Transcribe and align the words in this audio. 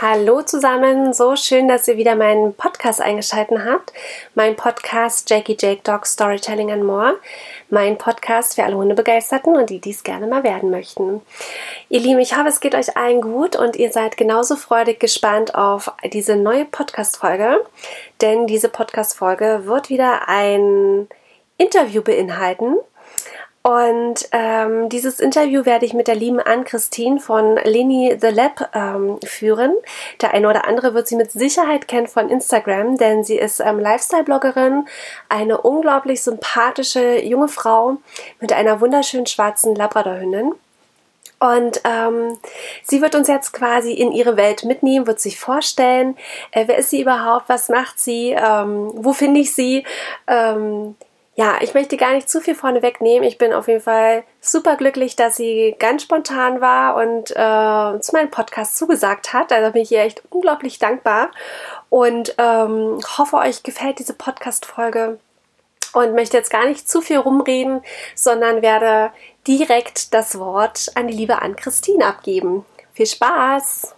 Hallo 0.00 0.42
zusammen, 0.42 1.12
so 1.12 1.36
schön, 1.36 1.68
dass 1.68 1.86
ihr 1.86 1.96
wieder 1.96 2.16
meinen 2.16 2.52
Podcast 2.52 3.00
eingeschaltet 3.00 3.60
habt. 3.64 3.92
Mein 4.34 4.56
Podcast 4.56 5.30
Jackie 5.30 5.56
Jake 5.58 5.82
Dog 5.84 6.04
Storytelling 6.04 6.72
and 6.72 6.82
More. 6.82 7.20
Mein 7.70 7.96
Podcast 7.96 8.56
für 8.56 8.64
alle 8.64 8.76
Hundebegeisterten 8.76 9.56
und 9.56 9.70
die 9.70 9.78
dies 9.78 10.02
gerne 10.02 10.26
mal 10.26 10.42
werden 10.42 10.70
möchten. 10.70 11.22
Ihr 11.90 12.00
Lieben, 12.00 12.18
ich 12.18 12.36
hoffe, 12.36 12.48
es 12.48 12.58
geht 12.58 12.74
euch 12.74 12.96
allen 12.96 13.20
gut 13.20 13.54
und 13.54 13.76
ihr 13.76 13.92
seid 13.92 14.16
genauso 14.16 14.56
freudig 14.56 14.98
gespannt 14.98 15.54
auf 15.54 15.92
diese 16.12 16.34
neue 16.34 16.64
Podcast-Folge, 16.64 17.64
denn 18.20 18.48
diese 18.48 18.70
Podcast-Folge 18.70 19.62
wird 19.66 19.90
wieder 19.90 20.28
ein 20.28 21.06
Interview 21.56 22.02
beinhalten 22.02 22.78
und 23.66 24.28
ähm, 24.32 24.90
dieses 24.90 25.20
Interview 25.20 25.64
werde 25.64 25.86
ich 25.86 25.94
mit 25.94 26.06
der 26.06 26.14
lieben 26.14 26.38
Ann-Christine 26.38 27.18
von 27.18 27.56
Leni 27.56 28.14
The 28.20 28.26
Lab 28.26 28.68
ähm, 28.74 29.18
führen. 29.24 29.72
Der 30.20 30.34
eine 30.34 30.50
oder 30.50 30.68
andere 30.68 30.92
wird 30.92 31.08
sie 31.08 31.16
mit 31.16 31.32
Sicherheit 31.32 31.88
kennen 31.88 32.06
von 32.06 32.28
Instagram, 32.28 32.98
denn 32.98 33.24
sie 33.24 33.38
ist 33.38 33.60
ähm, 33.60 33.78
Lifestyle-Bloggerin, 33.78 34.86
eine 35.30 35.62
unglaublich 35.62 36.22
sympathische 36.22 37.24
junge 37.24 37.48
Frau 37.48 37.96
mit 38.38 38.52
einer 38.52 38.82
wunderschönen 38.82 39.26
schwarzen 39.26 39.74
Labradorhündin. 39.74 40.52
Und 41.40 41.80
ähm, 41.84 42.36
sie 42.82 43.00
wird 43.00 43.14
uns 43.14 43.28
jetzt 43.28 43.54
quasi 43.54 43.94
in 43.94 44.12
ihre 44.12 44.36
Welt 44.36 44.64
mitnehmen, 44.64 45.06
wird 45.06 45.20
sich 45.20 45.40
vorstellen, 45.40 46.18
äh, 46.50 46.64
wer 46.66 46.76
ist 46.76 46.90
sie 46.90 47.00
überhaupt, 47.00 47.48
was 47.48 47.70
macht 47.70 47.98
sie, 47.98 48.32
ähm, 48.32 48.90
wo 48.94 49.14
finde 49.14 49.40
ich 49.40 49.54
sie, 49.54 49.86
ähm, 50.26 50.96
ja, 51.36 51.58
ich 51.60 51.74
möchte 51.74 51.96
gar 51.96 52.12
nicht 52.12 52.28
zu 52.28 52.40
viel 52.40 52.54
vorne 52.54 52.80
wegnehmen. 52.82 53.26
Ich 53.26 53.38
bin 53.38 53.52
auf 53.52 53.66
jeden 53.66 53.80
Fall 53.80 54.22
super 54.40 54.76
glücklich, 54.76 55.16
dass 55.16 55.36
sie 55.36 55.74
ganz 55.78 56.04
spontan 56.04 56.60
war 56.60 56.94
und 56.94 57.32
äh, 57.32 58.00
zu 58.00 58.12
meinem 58.12 58.30
Podcast 58.30 58.76
zugesagt 58.76 59.32
hat. 59.32 59.52
Also 59.52 59.72
bin 59.72 59.82
ich 59.82 59.90
ihr 59.90 60.02
echt 60.02 60.22
unglaublich 60.30 60.78
dankbar 60.78 61.32
und 61.90 62.36
ähm, 62.38 63.00
hoffe, 63.18 63.36
euch 63.38 63.64
gefällt 63.64 63.98
diese 63.98 64.14
Podcast-Folge 64.14 65.18
und 65.92 66.14
möchte 66.14 66.36
jetzt 66.36 66.50
gar 66.50 66.66
nicht 66.66 66.88
zu 66.88 67.00
viel 67.00 67.18
rumreden, 67.18 67.82
sondern 68.14 68.62
werde 68.62 69.10
direkt 69.46 70.14
das 70.14 70.38
Wort 70.38 70.92
an 70.94 71.08
die 71.08 71.16
liebe 71.16 71.42
Ann-Christine 71.42 72.06
abgeben. 72.06 72.64
Viel 72.92 73.06
Spaß! 73.06 73.94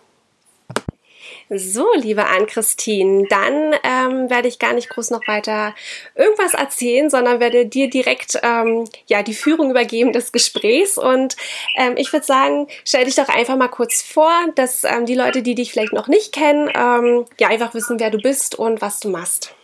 So, 1.48 1.86
liebe 1.94 2.26
Ann-Christine, 2.26 3.28
dann 3.28 3.72
ähm, 3.84 4.28
werde 4.28 4.48
ich 4.48 4.58
gar 4.58 4.72
nicht 4.72 4.88
groß 4.88 5.10
noch 5.10 5.28
weiter 5.28 5.76
irgendwas 6.16 6.54
erzählen, 6.54 7.08
sondern 7.08 7.38
werde 7.38 7.66
dir 7.66 7.88
direkt 7.88 8.36
ähm, 8.42 8.84
ja, 9.06 9.22
die 9.22 9.34
Führung 9.34 9.70
übergeben 9.70 10.12
des 10.12 10.32
Gesprächs. 10.32 10.98
Und 10.98 11.36
ähm, 11.76 11.94
ich 11.96 12.12
würde 12.12 12.26
sagen, 12.26 12.66
stell 12.84 13.04
dich 13.04 13.14
doch 13.14 13.28
einfach 13.28 13.56
mal 13.56 13.68
kurz 13.68 14.02
vor, 14.02 14.32
dass 14.56 14.82
ähm, 14.82 15.06
die 15.06 15.14
Leute, 15.14 15.42
die 15.42 15.54
dich 15.54 15.70
vielleicht 15.70 15.92
noch 15.92 16.08
nicht 16.08 16.32
kennen, 16.32 16.68
ähm, 16.74 17.26
ja 17.38 17.46
einfach 17.46 17.74
wissen, 17.74 18.00
wer 18.00 18.10
du 18.10 18.18
bist 18.18 18.56
und 18.56 18.80
was 18.80 18.98
du 18.98 19.08
machst. 19.08 19.54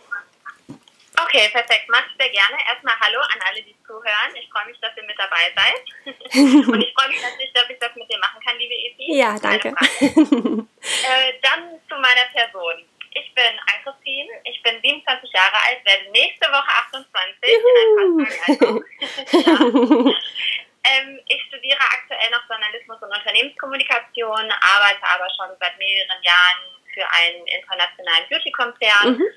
Okay, 1.23 1.49
perfekt. 1.49 1.85
Mach 1.89 2.05
ich 2.05 2.15
sehr 2.17 2.29
gerne. 2.29 2.57
Erstmal 2.67 2.99
Hallo 2.99 3.19
an 3.19 3.39
alle, 3.47 3.61
die 3.61 3.75
zuhören. 3.85 4.35
Ich 4.35 4.49
freue 4.49 4.65
mich, 4.65 4.79
dass 4.79 4.95
ihr 4.97 5.03
mit 5.03 5.17
dabei 5.17 5.51
seid. 5.55 5.83
Und 6.67 6.81
ich 6.81 6.93
freue 6.93 7.09
mich 7.09 7.21
natürlich, 7.21 7.53
dass 7.53 7.69
ich 7.69 7.79
das 7.79 7.95
mit 7.95 8.11
dir 8.11 8.19
machen 8.19 8.41
kann, 8.45 8.57
liebe 8.57 8.73
Evi. 8.73 9.17
Ja, 9.17 9.39
danke. 9.39 9.69
äh, 9.69 11.33
dann 11.41 11.79
zu 11.87 11.95
meiner 11.95 12.27
Person. 12.33 12.85
Ich 13.15 13.33
bin 13.35 13.53
Ann-Christine, 13.69 14.29
ich 14.43 14.61
bin 14.63 14.81
27 14.81 15.31
Jahre 15.31 15.57
alt, 15.69 15.85
werde 15.85 16.09
nächste 16.11 16.49
Woche 16.49 16.71
28 16.89 17.37
Juhu. 17.45 18.25
in 18.47 18.83
ja. 19.45 20.17
ähm, 20.89 21.19
Ich 21.27 21.41
studiere 21.47 21.79
aktuell 21.79 22.31
noch 22.31 22.49
Journalismus 22.49 22.97
und 23.01 23.15
Unternehmenskommunikation, 23.15 24.51
arbeite 24.51 25.05
aber 25.13 25.29
schon 25.37 25.55
seit 25.59 25.77
mehreren 25.77 26.23
Jahren 26.23 26.73
für 26.91 27.05
einen 27.05 27.45
internationalen 27.45 28.27
Beauty-Konzern 28.29 29.17
mhm. 29.17 29.27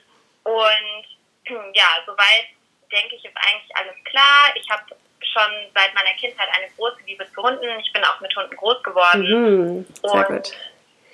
und 0.45 1.16
ja, 1.49 2.03
soweit 2.07 2.47
denke 2.91 3.17
ich, 3.17 3.25
ist 3.25 3.37
eigentlich 3.37 3.77
alles 3.77 3.95
klar. 4.05 4.51
Ich 4.55 4.69
habe 4.71 4.83
schon 5.21 5.51
seit 5.75 5.93
meiner 5.95 6.15
Kindheit 6.19 6.49
eine 6.57 6.69
große 6.77 7.03
Liebe 7.07 7.27
zu 7.35 7.43
Hunden. 7.43 7.81
Ich 7.81 7.93
bin 7.93 8.05
auch 8.05 8.21
mit 8.21 8.35
Hunden 8.37 8.57
groß 8.57 8.83
geworden. 8.83 9.23
Mhm, 9.23 9.87
sehr 10.03 10.13
und 10.13 10.27
gut. 10.27 10.53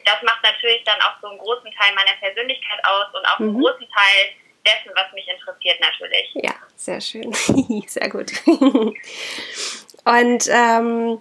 Das 0.04 0.20
macht 0.22 0.42
natürlich 0.42 0.82
dann 0.84 1.00
auch 1.00 1.14
so 1.20 1.28
einen 1.28 1.38
großen 1.38 1.70
Teil 1.72 1.94
meiner 1.94 2.16
Persönlichkeit 2.18 2.84
aus 2.84 3.06
und 3.14 3.24
auch 3.26 3.38
mhm. 3.38 3.48
einen 3.48 3.60
großen 3.60 3.88
Teil 3.88 4.34
dessen, 4.66 4.90
was 4.94 5.12
mich 5.12 5.28
interessiert 5.28 5.80
natürlich. 5.80 6.30
Ja, 6.34 6.54
sehr 6.76 7.00
schön. 7.00 7.32
sehr 7.86 8.08
gut. 8.08 8.32
und 8.46 10.48
ähm, 10.48 11.20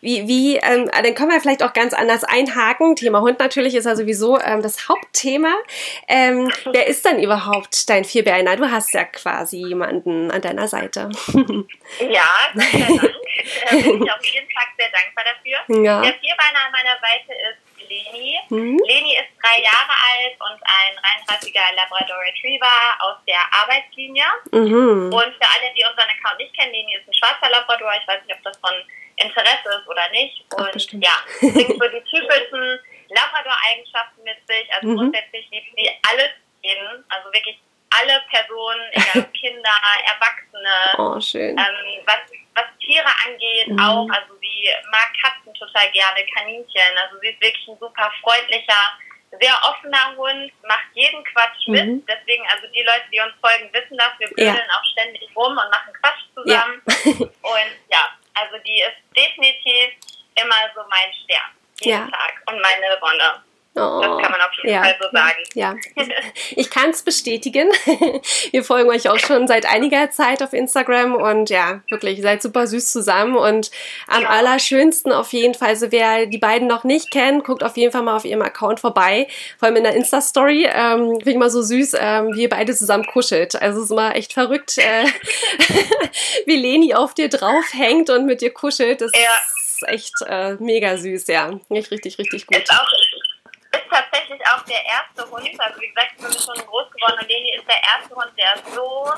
wie, 0.00 0.26
wie 0.28 0.56
ähm, 0.56 0.90
dann 0.90 1.14
können 1.14 1.30
wir 1.30 1.40
vielleicht 1.40 1.62
auch 1.62 1.72
ganz 1.72 1.94
anders 1.94 2.24
einhaken. 2.24 2.96
Thema 2.96 3.20
Hund 3.20 3.38
natürlich 3.38 3.74
ist 3.74 3.84
ja 3.84 3.96
sowieso 3.96 4.40
ähm, 4.40 4.62
das 4.62 4.88
Hauptthema. 4.88 5.54
Ähm, 6.08 6.50
wer 6.64 6.86
ist 6.86 7.04
denn 7.04 7.22
überhaupt 7.22 7.88
dein 7.88 8.04
Vierbeiner? 8.04 8.56
Du 8.56 8.70
hast 8.70 8.92
ja 8.94 9.04
quasi 9.04 9.58
jemanden 9.58 10.30
an 10.30 10.40
deiner 10.40 10.68
Seite. 10.68 11.10
ja, 12.00 12.26
sehr 12.54 12.86
Dank. 12.86 13.02
äh, 13.70 13.82
bin 13.82 14.04
ich 14.04 14.12
auf 14.12 14.24
jeden 14.24 14.50
Fall 14.50 14.66
sehr 14.78 14.90
dankbar 14.90 15.24
dafür. 15.24 15.84
Ja. 15.84 16.02
Der 16.02 16.14
Vierbeiner 16.14 16.66
an 16.66 16.72
meiner 16.72 16.96
Seite 17.00 17.32
ist 17.50 17.66
Leni. 17.88 18.38
Mhm. 18.50 18.78
Leni 18.86 19.14
ist 19.14 19.30
drei 19.40 19.62
Jahre 19.62 19.94
alt 19.94 20.34
und 20.40 20.60
ein 20.62 20.92
reinrassiger 20.98 21.62
Labrador 21.74 22.18
Retriever 22.18 22.96
aus 23.00 23.16
der 23.26 23.40
Arbeitslinie. 23.52 24.24
Mhm. 24.52 25.12
Und 25.12 25.30
für 25.34 25.48
alle, 25.48 25.72
die 25.76 25.84
unseren 25.84 26.10
Account 26.10 26.38
nicht 26.38 26.56
kennen, 26.56 26.72
Leni 26.72 26.96
ist 26.96 27.08
ein 27.08 27.14
schwarzer 27.14 27.50
Labrador. 27.50 27.92
Ich 28.00 28.06
weiß 28.08 28.24
nicht, 28.26 28.36
ob 28.36 28.42
das 28.42 28.58
von 28.58 28.74
Interesse 29.16 29.80
ist 29.80 29.88
oder 29.88 30.08
nicht. 30.10 30.44
Und 30.54 30.68
Ach, 30.68 30.92
ja, 30.92 31.16
bringt 31.40 31.82
so 31.82 31.88
die 31.88 32.04
typischen 32.04 32.80
Labrador-Eigenschaften 33.08 34.22
mit 34.22 34.36
sich. 34.46 34.72
Also 34.74 34.88
mhm. 34.88 34.96
grundsätzlich 34.96 35.48
liebt 35.50 35.76
sie 35.76 35.90
alles 36.08 36.30
jeden, 36.62 37.04
also 37.08 37.32
wirklich 37.32 37.58
alle 37.90 38.20
Personen, 38.30 38.82
egal 38.92 39.30
Kinder, 39.40 39.76
Erwachsene. 40.04 40.76
Oh, 40.98 41.20
schön. 41.20 41.56
Ähm, 41.56 42.02
was, 42.04 42.20
was 42.54 42.66
Tiere 42.80 43.08
angeht, 43.26 43.68
mhm. 43.68 43.78
auch. 43.78 44.08
Also 44.10 44.34
sie 44.40 44.68
mag 44.90 45.08
Katzen 45.22 45.54
total 45.54 45.90
gerne, 45.92 46.26
Kaninchen. 46.34 46.98
Also 47.00 47.18
sie 47.20 47.28
ist 47.28 47.40
wirklich 47.40 47.68
ein 47.68 47.78
super 47.78 48.10
freundlicher, 48.20 48.98
sehr 49.40 49.54
offener 49.64 50.16
Hund, 50.16 50.52
macht 50.66 50.86
jeden 50.94 51.22
Quatsch 51.24 51.68
mit. 51.68 51.86
Mhm. 51.86 52.06
Deswegen, 52.06 52.44
also 52.52 52.66
die 52.68 52.82
Leute, 52.82 53.06
die 53.12 53.20
uns 53.20 53.34
folgen, 53.40 53.72
wissen 53.72 53.96
das. 53.96 54.12
Wir 54.18 54.28
blödeln 54.28 54.56
ja. 54.56 54.76
auch 54.76 54.84
ständig 54.92 55.28
rum 55.34 55.52
und 55.52 55.70
machen 55.70 55.92
Quatsch 56.00 56.22
zusammen. 56.34 56.82
Ja. 56.86 57.26
und 57.26 57.72
ja, 57.90 58.10
also 58.36 58.58
die 58.64 58.80
ist 58.80 58.96
definitiv 59.16 59.92
immer 60.36 60.70
so 60.74 60.82
mein 60.88 61.12
Stern. 61.24 61.50
Jeden 61.80 62.10
ja. 62.10 62.16
Tag. 62.16 62.42
Und 62.46 62.60
meine 62.60 62.96
Wonne. 63.00 63.42
Oh, 63.78 64.00
das 64.00 64.22
kann 64.22 64.32
man 64.32 64.40
auf 64.40 64.52
jeden 64.56 64.70
ja, 64.70 64.82
Fall 64.82 64.96
so 64.98 65.08
sagen. 65.12 65.42
Ja, 65.52 65.76
ich 66.56 66.70
kann 66.70 66.90
es 66.90 67.02
bestätigen. 67.02 67.68
Wir 68.50 68.64
folgen 68.64 68.88
euch 68.88 69.10
auch 69.10 69.18
schon 69.18 69.46
seit 69.46 69.66
einiger 69.66 70.10
Zeit 70.10 70.42
auf 70.42 70.54
Instagram 70.54 71.14
und 71.14 71.50
ja, 71.50 71.82
wirklich, 71.90 72.22
seid 72.22 72.40
super 72.40 72.66
süß 72.66 72.90
zusammen 72.90 73.36
und 73.36 73.70
am 74.06 74.22
ja. 74.22 74.30
allerschönsten 74.30 75.12
auf 75.12 75.34
jeden 75.34 75.52
Fall, 75.52 75.68
also 75.68 75.92
wer 75.92 76.24
die 76.24 76.38
beiden 76.38 76.66
noch 76.66 76.84
nicht 76.84 77.10
kennt, 77.10 77.44
guckt 77.44 77.62
auf 77.62 77.76
jeden 77.76 77.92
Fall 77.92 78.02
mal 78.02 78.16
auf 78.16 78.24
ihrem 78.24 78.40
Account 78.40 78.80
vorbei, 78.80 79.28
vor 79.58 79.66
allem 79.66 79.76
in 79.76 79.84
der 79.84 79.94
Insta-Story, 79.94 80.66
ähm, 80.72 81.16
finde 81.16 81.30
ich 81.30 81.36
mal 81.36 81.50
so 81.50 81.60
süß, 81.60 81.96
ähm, 82.00 82.34
wie 82.34 82.42
ihr 82.42 82.48
beide 82.48 82.74
zusammen 82.74 83.04
kuschelt. 83.06 83.60
Also 83.60 83.80
es 83.80 83.84
ist 83.86 83.90
immer 83.90 84.16
echt 84.16 84.32
verrückt, 84.32 84.78
äh, 84.78 85.04
wie 86.46 86.56
Leni 86.56 86.94
auf 86.94 87.12
dir 87.12 87.28
draufhängt 87.28 88.08
und 88.08 88.24
mit 88.24 88.40
dir 88.40 88.54
kuschelt. 88.54 89.02
Das 89.02 89.12
ja. 89.14 89.20
ist 89.66 89.86
echt 89.86 90.14
äh, 90.26 90.54
mega 90.54 90.96
süß, 90.96 91.26
ja. 91.26 91.50
Richtig, 91.70 91.90
richtig, 91.90 92.18
richtig 92.18 92.46
gut. 92.46 92.62
Ist 92.62 92.72
auch 92.72 92.86
auch 94.56 94.64
der 94.64 94.84
erste 94.84 95.30
Hund. 95.30 95.48
Also 95.58 95.80
wie 95.80 95.88
gesagt, 95.88 96.12
ich 96.16 96.22
bin 96.22 96.32
schon 96.32 96.66
groß 96.66 96.90
geworden 96.90 97.18
und 97.20 97.28
Leni 97.28 97.52
ist 97.56 97.68
der 97.68 97.82
erste 97.82 98.14
Hund, 98.14 98.32
der 98.36 98.56
so 98.72 99.12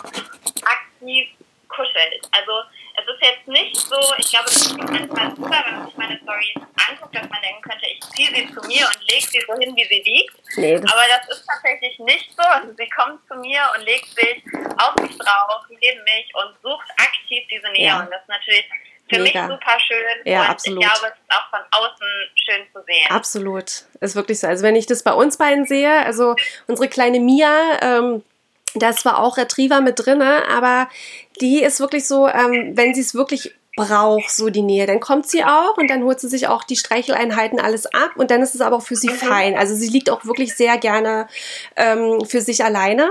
aktiv 0.65 1.28
kuschelt. 1.69 2.26
Also 2.32 2.53
es 2.97 3.06
ist 3.06 3.22
jetzt 3.22 3.47
nicht 3.47 3.77
so, 3.77 4.00
ich 4.16 4.31
glaube, 4.31 4.47
das 4.47 4.56
ist 4.56 4.77
manchmal 4.77 5.37
super, 5.37 5.65
wenn 5.66 5.77
man 5.77 5.87
sich 5.87 5.97
meine 5.97 6.19
Stories 6.19 6.56
anguckt, 6.88 7.15
dass 7.15 7.28
man 7.28 7.43
denken 7.43 7.62
könnte, 7.62 7.87
ich 7.87 8.00
ziehe 8.00 8.28
sie 8.28 8.53
zu 8.53 8.60
mir 8.66 8.88
und 8.88 8.98
lege 9.10 9.27
sie 9.27 9.44
so 9.47 9.54
hin, 9.54 9.77
wie 9.77 9.84
sie 9.84 10.03
liegt. 10.03 10.34
Nee, 10.57 10.77
Aber 10.77 11.04
das 11.09 11.36
ist 11.36 11.47
tatsächlich 11.47 11.98
nicht 12.01 12.30
so. 12.36 12.42
Also 12.42 12.72
sie 12.77 12.89
kommt 12.89 13.21
zu 13.28 13.34
mir 13.36 13.60
und 13.77 13.84
legt 13.84 14.09
sich 14.09 14.42
auf 14.78 14.97
mich 14.97 15.16
drauf, 15.18 15.63
neben 15.68 16.03
mich 16.04 16.34
und 16.34 16.57
sucht 16.63 16.89
aktiv 16.97 17.45
diese 17.51 17.68
Nähe. 17.71 17.86
Ja. 17.86 18.01
Und 18.01 18.10
das 18.10 18.22
ist 18.22 18.28
natürlich 18.28 18.65
für 19.09 19.21
Mega. 19.21 19.47
mich 19.47 19.53
super 19.53 19.78
schön. 19.81 20.33
Ja, 20.33 20.43
und 20.43 20.51
absolut. 20.51 20.83
ich 20.83 20.91
glaube, 20.91 21.07
es 21.07 21.21
ist 21.21 21.37
auch 21.37 21.51
von 21.51 21.60
außen 21.71 22.07
schön 22.34 22.66
zu 22.72 22.83
sehen. 22.87 23.10
Absolut. 23.10 23.84
Ist 24.01 24.16
wirklich 24.16 24.41
so. 24.41 24.47
Also 24.47 24.63
wenn 24.63 24.77
ich 24.77 24.87
das 24.87 25.03
bei 25.03 25.13
uns 25.13 25.37
beiden 25.37 25.66
sehe, 25.66 26.05
also 26.05 26.37
unsere 26.66 26.89
kleine 26.89 27.21
Mia, 27.21 27.78
ähm, 27.81 28.22
da 28.75 28.91
ist 28.91 29.01
zwar 29.01 29.19
auch 29.19 29.37
Retriever 29.37 29.81
mit 29.81 30.05
drin, 30.05 30.22
aber 30.22 30.89
die 31.41 31.63
ist 31.63 31.81
wirklich 31.81 32.07
so, 32.07 32.28
ähm, 32.28 32.77
wenn 32.77 32.95
sie 32.95 33.01
es 33.01 33.15
wirklich 33.15 33.55
braucht 33.78 34.30
so 34.30 34.51
die 34.51 34.63
Nähe. 34.63 34.86
Dann 34.86 34.98
kommt 34.98 35.28
sie 35.28 35.45
auch 35.45 35.77
und 35.77 35.89
dann 35.89 36.03
holt 36.03 36.19
sie 36.19 36.28
sich 36.28 36.48
auch 36.48 36.65
die 36.65 36.75
Streicheleinheiten 36.75 37.60
alles 37.60 37.86
ab 37.86 38.10
und 38.16 38.33
dann 38.33 38.42
ist 38.42 38.57
es 38.57 38.60
aber 38.60 38.77
auch 38.77 38.83
für 38.83 38.97
sie 38.97 39.09
mhm. 39.09 39.15
fein. 39.15 39.57
Also 39.57 39.77
sie 39.77 39.89
liegt 39.89 40.10
auch 40.10 40.25
wirklich 40.25 40.57
sehr 40.57 40.78
gerne 40.78 41.28
ähm, 41.77 42.25
für 42.27 42.41
sich 42.41 42.65
alleine. 42.65 43.09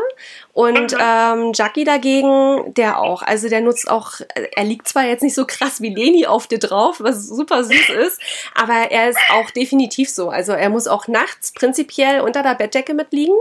Und 0.52 0.92
mhm. 0.92 1.00
ähm, 1.00 1.52
Jackie 1.54 1.86
dagegen, 1.86 2.74
der 2.74 3.00
auch. 3.00 3.22
Also 3.22 3.48
der 3.48 3.62
nutzt 3.62 3.90
auch, 3.90 4.16
er 4.56 4.64
liegt 4.66 4.90
zwar 4.90 5.06
jetzt 5.06 5.24
nicht 5.24 5.36
so 5.36 5.46
krass 5.46 5.82
wie 5.82 5.94
Leni 5.94 6.26
auf 6.26 6.48
dir 6.48 6.60
drauf, 6.60 6.98
was 7.00 7.28
super 7.28 7.64
süß 7.64 7.90
ist, 8.08 8.20
aber 8.54 8.92
er 8.92 9.10
ist 9.10 9.20
auch 9.30 9.50
definitiv 9.52 10.10
so. 10.10 10.30
Also 10.30 10.52
er 10.52 10.70
muss 10.70 10.88
auch 10.88 11.08
nachts 11.08 11.54
prinzipiell 11.54 12.20
unter 12.20 12.44
der 12.44 12.56
Bettdecke 12.56 12.94
mitliegen 12.94 13.36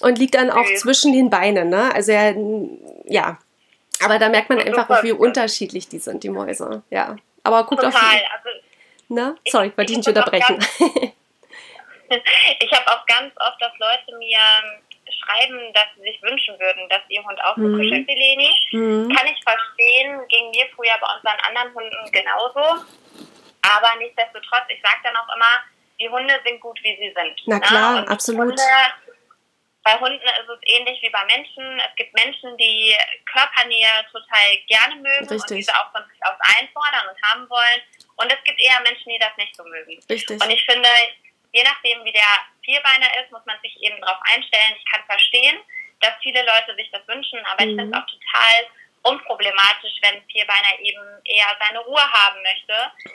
und 0.00 0.18
liegt 0.18 0.34
dann 0.34 0.50
auch 0.50 0.66
zwischen 0.76 1.12
den 1.12 1.30
Beinen. 1.30 1.70
Ne? 1.70 1.94
Also 1.94 2.12
er, 2.12 2.34
ja, 3.06 3.38
aber 4.04 4.18
da 4.18 4.28
merkt 4.28 4.48
man 4.48 4.60
einfach, 4.60 5.02
wie 5.02 5.12
unterschiedlich 5.12 5.88
die 5.88 5.98
sind, 5.98 6.22
die 6.24 6.30
Mäuse. 6.30 6.82
Ja. 6.90 7.16
Aber 7.42 7.64
guckt 7.64 7.82
Total. 7.82 7.94
auf 7.94 8.10
die. 8.10 8.24
Also, 8.26 8.48
ne? 9.08 9.36
Sorry, 9.46 9.68
ich 9.68 9.76
wollte 9.76 9.88
dich 9.88 9.98
nicht 9.98 10.08
unterbrechen. 10.08 10.58
ich 12.08 12.72
habe 12.72 12.86
auch 12.88 13.06
ganz 13.06 13.32
oft, 13.36 13.60
dass 13.60 13.72
Leute 13.78 14.16
mir 14.18 14.38
schreiben, 15.10 15.72
dass 15.72 15.86
sie 15.96 16.02
sich 16.02 16.22
wünschen 16.22 16.58
würden, 16.58 16.88
dass 16.88 17.02
ihr 17.08 17.22
Hund 17.24 17.38
auch 17.44 17.56
so 17.56 17.62
mhm. 17.62 17.78
kuschelt 17.78 18.06
wie 18.06 18.14
Leni. 18.14 18.50
Mhm. 18.72 19.14
Kann 19.14 19.26
ich 19.26 19.40
verstehen, 19.42 20.20
ging 20.28 20.50
mir 20.50 20.66
früher 20.74 20.96
bei 21.00 21.08
unseren 21.14 21.40
anderen 21.46 21.74
Hunden 21.74 22.12
genauso. 22.12 22.84
Aber 23.62 23.96
nichtsdestotrotz, 23.98 24.64
ich 24.68 24.80
sage 24.82 24.98
dann 25.04 25.16
auch 25.16 25.34
immer, 25.34 25.62
die 26.00 26.08
Hunde 26.08 26.34
sind 26.44 26.60
gut, 26.60 26.78
wie 26.82 26.96
sie 26.96 27.12
sind. 27.14 27.40
Na 27.46 27.56
ne? 27.56 27.60
klar, 27.60 28.00
ne? 28.00 28.08
absolut. 28.08 28.48
Hunde 28.48 28.62
bei 29.86 29.94
Hunden 30.00 30.26
ist 30.26 30.50
es 30.50 30.58
ähnlich 30.66 31.00
wie 31.00 31.10
bei 31.10 31.24
Menschen. 31.26 31.78
Es 31.78 31.94
gibt 31.94 32.12
Menschen, 32.12 32.56
die 32.58 32.92
Körpernähe 33.30 34.02
total 34.10 34.56
gerne 34.66 34.96
mögen 34.96 35.28
Richtig. 35.30 35.38
und 35.38 35.56
diese 35.58 35.72
auch 35.78 35.92
von 35.92 36.02
sich 36.10 36.18
aus 36.26 36.34
einfordern 36.58 37.06
und 37.06 37.22
haben 37.22 37.48
wollen. 37.48 37.80
Und 38.16 38.26
es 38.26 38.42
gibt 38.42 38.58
eher 38.58 38.80
Menschen, 38.80 39.06
die 39.06 39.18
das 39.20 39.36
nicht 39.36 39.54
so 39.54 39.62
mögen. 39.62 40.02
Richtig. 40.10 40.42
Und 40.42 40.50
ich 40.50 40.64
finde, 40.64 40.88
je 41.52 41.62
nachdem, 41.62 42.02
wie 42.02 42.10
der 42.10 42.34
Vierbeiner 42.64 43.06
ist, 43.22 43.30
muss 43.30 43.46
man 43.46 43.60
sich 43.62 43.80
eben 43.80 44.00
darauf 44.00 44.18
einstellen. 44.26 44.74
Ich 44.76 44.90
kann 44.90 45.06
verstehen, 45.06 45.56
dass 46.00 46.14
viele 46.20 46.44
Leute 46.44 46.74
sich 46.74 46.90
das 46.90 47.06
wünschen, 47.06 47.38
aber 47.46 47.64
mhm. 47.64 47.70
ich 47.70 47.76
finde 47.78 47.96
es 47.96 48.02
auch 48.02 48.10
total 48.10 48.54
unproblematisch, 49.02 50.02
wenn 50.02 50.16
ein 50.16 50.26
Vierbeiner 50.26 50.80
eben 50.80 51.22
eher 51.22 51.56
seine 51.62 51.78
Ruhe 51.86 52.02
haben 52.02 52.42
möchte. 52.42 52.74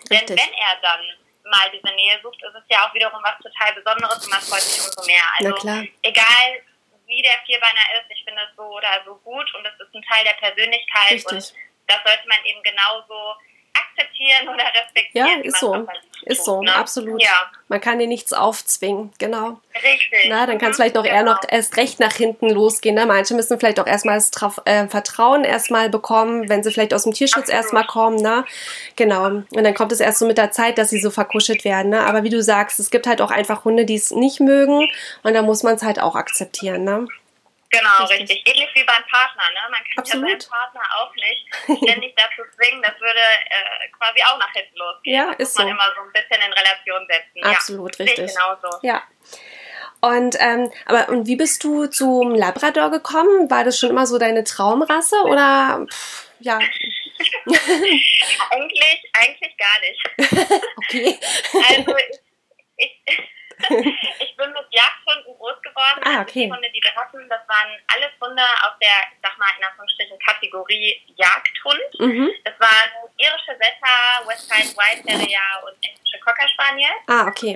Richtig. 0.10 0.28
Denn 0.28 0.38
wenn 0.40 0.54
er 0.54 0.80
dann 0.82 1.04
mal 1.52 1.70
diese 1.70 1.94
Nähe 1.94 2.20
sucht, 2.24 2.42
ist 2.42 2.56
es 2.56 2.64
ja 2.70 2.88
auch 2.88 2.94
wiederum 2.94 3.22
was 3.22 3.38
total 3.44 3.74
Besonderes 3.74 4.24
und 4.24 4.32
man 4.32 4.42
freut 4.42 4.64
sich 4.64 4.82
umso 4.82 5.04
mehr. 5.06 5.24
Also 5.38 5.86
egal 6.02 6.48
wie 7.06 7.22
der 7.22 7.38
Vierbeiner 7.46 7.86
ist, 8.00 8.10
ich 8.10 8.24
finde 8.24 8.42
es 8.42 8.56
so 8.56 8.64
oder 8.64 9.04
so 9.06 9.16
gut 9.16 9.54
und 9.56 9.66
es 9.68 9.76
ist 9.80 9.94
ein 9.94 10.02
Teil 10.04 10.24
der 10.24 10.40
Persönlichkeit 10.40 11.12
Richtig. 11.12 11.32
und 11.32 11.54
das 11.88 12.00
sollte 12.08 12.28
man 12.28 12.40
eben 12.46 12.64
genauso 12.64 13.36
akzeptieren 13.92 14.50
oder 14.50 14.64
respektieren. 14.74 15.28
Ja, 15.28 15.44
ist 15.44 15.60
so. 15.60 15.88
Ist 16.24 16.46
so, 16.46 16.62
ne? 16.62 16.76
absolut. 16.76 17.22
Ja. 17.22 17.52
Man 17.68 17.82
kann 17.82 17.98
dir 17.98 18.08
nichts 18.08 18.32
aufzwingen, 18.32 19.12
genau. 19.18 19.60
Richtig. 19.74 20.28
Na, 20.30 20.46
dann 20.46 20.60
kann 20.60 20.72
es 20.72 20.78
mhm. 20.78 20.84
vielleicht 20.84 20.98
auch 20.98 21.04
genau. 21.04 21.16
eher 21.16 21.24
noch 21.24 21.40
erst 21.48 21.78
recht 21.78 22.00
nach 22.00 22.14
hinten 22.14 22.50
losgehen. 22.50 22.96
Ne? 22.96 23.06
Manche 23.06 23.34
müssen 23.34 23.60
vielleicht 23.60 23.80
auch 23.80 23.88
erstmal 23.88 24.16
das 24.16 24.30
Traf 24.30 24.62
äh, 24.66 24.88
Vertrauen 24.88 25.44
erstmal 25.44 25.90
bekommen, 25.90 26.48
wenn 26.48 26.64
sie 26.64 26.72
vielleicht 26.72 26.94
aus 26.94 27.04
dem 27.04 27.14
Tierschutz 27.14 27.44
absolut. 27.44 27.64
erstmal 27.64 27.86
kommen. 27.86 28.18
Ne? 28.18 28.46
Genau. 28.98 29.26
Und 29.26 29.64
dann 29.64 29.74
kommt 29.74 29.92
es 29.94 30.00
erst 30.00 30.20
so 30.20 30.28
mit 30.28 30.38
der 30.38 30.52
Zeit, 30.52 30.78
dass 30.78 30.90
sie 30.90 31.00
so 31.00 31.10
verkuschelt 31.10 31.66
werden. 31.66 31.90
Ne? 31.90 32.02
Aber 32.02 32.24
wie 32.24 32.30
du 32.30 32.44
sagst, 32.44 32.80
es 32.80 32.92
gibt 32.92 33.08
halt 33.08 33.22
auch 33.22 33.32
einfach 33.32 33.66
Hunde, 33.66 33.86
die 33.86 33.96
es 33.96 34.12
nicht 34.12 34.40
mögen 34.40 34.88
und 35.24 35.34
da 35.34 35.42
muss 35.42 35.64
man 35.64 35.76
es 35.76 35.84
halt 35.84 36.00
auch 36.00 36.16
akzeptieren. 36.16 36.84
Ne? 36.84 37.08
Genau, 37.72 38.04
richtig. 38.04 38.30
richtig. 38.30 38.48
Ähnlich 38.48 38.70
wie 38.76 38.84
beim 38.84 39.04
Partner. 39.06 39.44
Ne? 39.54 39.60
Man 39.72 39.80
kann 39.84 39.98
Absolut. 39.98 40.30
ja 40.30 40.40
seinen 40.40 40.50
Partner 40.50 40.82
auch 41.00 41.16
nicht 41.16 41.46
ständig 41.84 42.16
dazu 42.18 42.44
zwingen. 42.56 42.82
Das 42.82 43.00
würde 43.00 43.20
äh, 43.20 43.88
quasi 43.98 44.22
auch 44.24 44.38
nach 44.38 44.52
hinten 44.52 44.76
losgehen. 44.78 45.16
Ja, 45.16 45.34
das 45.36 45.50
ist 45.50 45.58
muss 45.58 45.66
man 45.66 45.68
so. 45.68 45.72
immer 45.74 45.96
so 45.96 46.02
ein 46.02 46.12
bisschen 46.12 46.42
in 46.46 46.54
Relation 46.54 47.08
setzen. 47.08 47.44
Absolut, 47.44 47.98
ja, 47.98 48.06
richtig. 48.06 48.34
Genauso. 48.34 48.80
Ja. 48.82 49.04
Und 50.02 50.36
ähm, 50.40 50.72
aber 50.86 51.10
und 51.10 51.28
wie 51.28 51.36
bist 51.36 51.64
du 51.64 51.86
zum 51.86 52.36
Labrador 52.36 52.92
gekommen? 52.92 53.50
War 53.50 53.64
das 53.64 53.80
schon 53.80 53.92
immer 53.92 54.06
so 54.06 54.18
deine 54.18 54.44
Traumrasse 54.44 55.16
oder 55.24 55.86
pff, 55.90 56.28
ja? 56.40 56.58
eigentlich, 57.46 59.04
eigentlich 59.14 59.58
gar 59.58 59.80
nicht. 59.80 60.04
okay. 60.78 61.20
Also 61.70 61.96
ich, 62.78 63.02
ich 63.06 63.20
ich 64.20 64.36
bin 64.36 64.52
mit 64.52 64.66
Jagdhunden 64.70 65.38
groß 65.38 65.62
geworden. 65.62 66.02
Ah, 66.04 66.22
okay. 66.22 66.46
Die 66.46 66.52
Hunde, 66.52 66.70
die 66.72 66.82
wir 66.82 66.96
hatten, 66.96 67.28
das 67.30 67.42
waren 67.48 67.72
alles 67.94 68.12
Hunde 68.20 68.44
aus 68.64 68.74
der, 68.82 69.12
ich 69.12 69.20
sag 69.22 69.38
mal 69.38 69.50
in 69.58 69.64
Anführungsstrichen, 69.64 70.18
Kategorie 70.20 71.02
Jagdhund. 71.16 72.00
Mhm. 72.00 72.32
Das 72.44 72.60
waren 72.60 72.90
irische 73.18 73.58
Setter, 73.58 74.28
Westside 74.28 74.78
White 74.78 75.04
Terrier 75.06 75.48
und 75.66 75.76
englische 75.84 76.20
Cocker 76.20 76.48
Spaniel. 76.50 76.96
Ah, 77.08 77.28
okay. 77.28 77.56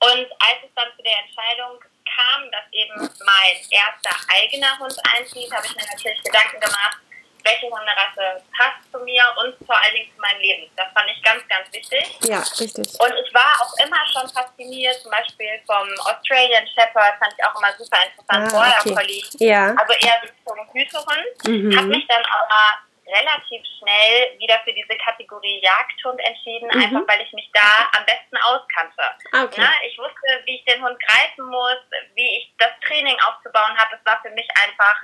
Und 0.00 0.26
als 0.38 0.62
es 0.62 0.74
dann 0.74 0.88
zu 0.96 1.02
der 1.02 1.18
Entscheidung 1.18 1.80
kam, 2.06 2.50
dass 2.50 2.64
eben 2.72 2.94
mein 2.98 3.56
erster 3.70 4.14
eigener 4.28 4.78
Hund 4.78 4.94
einzieht, 5.14 5.52
habe 5.52 5.66
ich 5.66 5.76
mir 5.76 5.86
natürlich 5.92 6.22
Gedanken 6.22 6.60
gemacht, 6.60 6.98
welche 7.48 7.66
Hunderasse 7.66 8.44
passt 8.52 8.84
zu 8.92 8.98
mir 9.00 9.24
und 9.40 9.56
vor 9.66 9.76
allen 9.80 9.94
Dingen 9.94 10.12
zu 10.14 10.20
meinem 10.20 10.40
Leben. 10.40 10.70
Das 10.76 10.92
fand 10.92 11.08
ich 11.08 11.22
ganz, 11.22 11.40
ganz 11.48 11.72
wichtig. 11.72 12.04
Ja, 12.28 12.44
richtig. 12.60 12.88
Und 13.00 13.14
ich 13.24 13.32
war 13.32 13.56
auch 13.64 13.72
immer 13.80 14.04
schon 14.12 14.28
fasziniert, 14.28 15.00
zum 15.00 15.10
Beispiel 15.10 15.60
vom 15.66 15.88
Australian 16.04 16.66
Shepherd, 16.68 17.16
fand 17.18 17.32
ich 17.36 17.44
auch 17.44 17.56
immer 17.56 17.72
super 17.76 17.98
interessant, 18.04 18.44
ah, 18.44 18.52
Border 18.52 18.78
okay. 18.80 18.94
Collie. 18.94 19.24
Ja. 19.40 19.74
Also 19.74 19.92
eher 20.04 20.20
wie 20.22 20.32
zum 20.44 20.58
Hütehund. 20.72 21.32
Mhm. 21.44 21.76
Habe 21.76 21.88
mich 21.88 22.06
dann 22.06 22.24
aber 22.24 22.84
relativ 23.08 23.64
schnell 23.78 24.38
wieder 24.38 24.60
für 24.64 24.72
diese 24.72 24.96
Kategorie 24.98 25.60
Jagdhund 25.62 26.20
entschieden, 26.20 26.68
mhm. 26.72 26.82
einfach 26.82 27.08
weil 27.08 27.22
ich 27.22 27.32
mich 27.32 27.48
da 27.54 27.88
am 27.96 28.04
besten 28.04 28.36
auskannte. 28.36 29.02
Ah, 29.32 29.44
okay. 29.44 29.60
Na, 29.64 29.72
ich 29.86 29.96
wusste, 29.98 30.44
wie 30.44 30.56
ich 30.56 30.64
den 30.64 30.84
Hund 30.84 30.98
greifen 31.00 31.46
muss, 31.48 31.80
wie 32.14 32.38
ich 32.38 32.52
das 32.58 32.72
Training 32.86 33.16
aufzubauen 33.26 33.76
habe. 33.78 33.96
Es 33.96 34.04
war 34.04 34.20
für 34.20 34.30
mich 34.30 34.48
einfach 34.62 35.02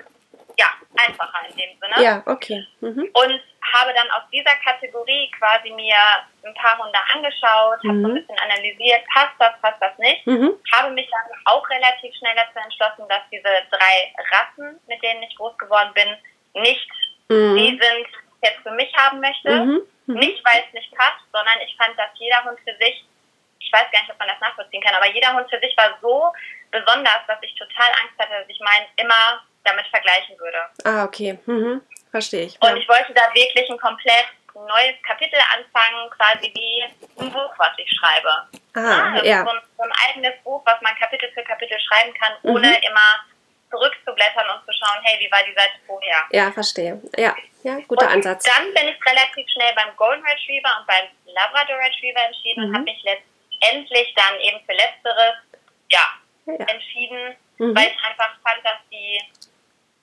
ja, 0.56 0.67
einfacher 0.97 1.49
in 1.49 1.56
dem 1.56 1.79
Sinne. 1.81 2.05
Ja, 2.05 2.23
okay. 2.27 2.67
Mhm. 2.81 3.11
Und 3.12 3.41
habe 3.73 3.93
dann 3.95 4.11
aus 4.12 4.23
dieser 4.33 4.55
Kategorie 4.56 5.31
quasi 5.39 5.71
mir 5.71 5.97
ein 6.45 6.55
paar 6.55 6.79
Hunde 6.79 6.99
angeschaut, 7.12 7.83
mhm. 7.83 7.89
habe 7.89 8.01
so 8.03 8.09
ein 8.09 8.15
bisschen 8.15 8.39
analysiert, 8.39 9.03
passt 9.12 9.35
das, 9.39 9.61
passt 9.61 9.81
das 9.81 9.99
nicht. 9.99 10.27
Mhm. 10.27 10.53
Habe 10.73 10.91
mich 10.93 11.09
dann 11.11 11.39
auch 11.47 11.69
relativ 11.69 12.15
schnell 12.17 12.35
dazu 12.37 12.59
entschlossen, 12.65 13.09
dass 13.09 13.23
diese 13.33 13.51
drei 13.71 14.15
Rassen, 14.31 14.81
mit 14.87 15.03
denen 15.03 15.23
ich 15.23 15.37
groß 15.37 15.56
geworden 15.59 15.91
bin, 15.95 16.17
nicht 16.62 16.91
mhm. 17.29 17.56
die 17.56 17.69
sind, 17.69 18.06
die 18.06 18.43
ich 18.43 18.51
jetzt 18.51 18.62
für 18.62 18.73
mich 18.73 18.95
haben 18.97 19.21
möchte. 19.21 19.51
Mhm. 19.51 19.83
Mhm. 20.06 20.15
Nicht, 20.17 20.45
weil 20.45 20.62
es 20.67 20.73
nicht 20.75 20.95
passt, 20.95 21.25
sondern 21.33 21.61
ich 21.67 21.75
fand, 21.77 21.99
dass 21.99 22.11
jeder 22.15 22.45
Hund 22.45 22.59
für 22.61 22.77
sich, 22.77 23.05
ich 23.59 23.73
weiß 23.73 23.91
gar 23.91 24.01
nicht, 24.01 24.12
ob 24.12 24.19
man 24.19 24.29
das 24.29 24.41
nachvollziehen 24.41 24.83
kann, 24.83 24.95
aber 24.95 25.09
jeder 25.09 25.33
Hund 25.33 25.49
für 25.49 25.61
sich 25.61 25.75
war 25.77 25.97
so 26.03 26.33
besonders, 26.71 27.25
dass 27.27 27.39
ich 27.43 27.55
total 27.55 27.89
Angst 28.03 28.19
hatte, 28.19 28.41
dass 28.41 28.49
ich 28.49 28.61
meinen 28.61 28.87
immer 28.97 29.43
damit 29.65 29.87
vergleichen 29.87 30.39
würde. 30.39 30.59
Ah, 30.85 31.05
okay. 31.05 31.39
Mhm. 31.47 31.83
Verstehe 32.11 32.45
ich. 32.45 32.61
Und 32.61 32.69
ja. 32.69 32.77
ich 32.77 32.89
wollte 32.89 33.13
da 33.13 33.23
wirklich 33.35 33.69
ein 33.69 33.79
komplett 33.79 34.27
neues 34.55 34.95
Kapitel 35.03 35.39
anfangen, 35.53 36.11
quasi 36.11 36.53
wie 36.55 36.85
ein 37.21 37.33
Buch, 37.33 37.53
was 37.59 37.73
ich 37.77 37.91
schreibe. 37.91 38.49
Ah, 38.75 39.21
ja. 39.25 39.43
So 39.45 39.51
ein, 39.51 39.61
so 39.77 39.83
ein, 39.83 39.93
eigenes 40.09 40.35
Buch, 40.45 40.63
was 40.65 40.81
man 40.81 40.95
Kapitel 40.95 41.31
für 41.33 41.43
Kapitel 41.43 41.79
schreiben 41.81 42.15
kann, 42.15 42.33
mhm. 42.43 42.51
ohne 42.51 42.69
immer 42.87 43.25
zurückzublättern 43.71 44.47
und 44.51 44.65
zu 44.65 44.73
schauen, 44.73 45.03
hey, 45.03 45.19
wie 45.19 45.31
war 45.31 45.43
die 45.43 45.55
Seite 45.55 45.75
vorher? 45.87 46.19
Ja, 46.31 46.53
verstehe. 46.53 47.01
Ja, 47.17 47.35
ja 47.65 47.81
guter 47.89 48.06
und 48.06 48.13
Ansatz. 48.13 48.44
Dann 48.44 48.73
bin 48.73 48.89
ich 48.89 49.05
relativ 49.05 49.47
schnell 49.51 49.75
beim 49.75 49.97
Golden 49.97 50.25
Retriever 50.25 50.71
und 50.79 50.87
beim 50.87 51.06
Labrador 51.27 51.79
Retriever 51.79 52.21
entschieden 52.21 52.63
mhm. 52.63 52.69
und 52.69 52.75
habe 52.77 52.85
mich 52.85 53.03
letztendlich 53.03 54.15
dann 54.15 54.39
eben 54.41 54.61
für 54.65 54.73
Letzteres 54.73 55.35
ja, 55.91 56.06
ja. 56.47 56.65
entschieden, 56.67 57.37
mhm. 57.59 57.75
weil 57.75 57.89
ich 57.89 57.99
einfach 58.06 58.31
fand, 58.43 58.65
dass 58.65 58.79
die 58.93 59.21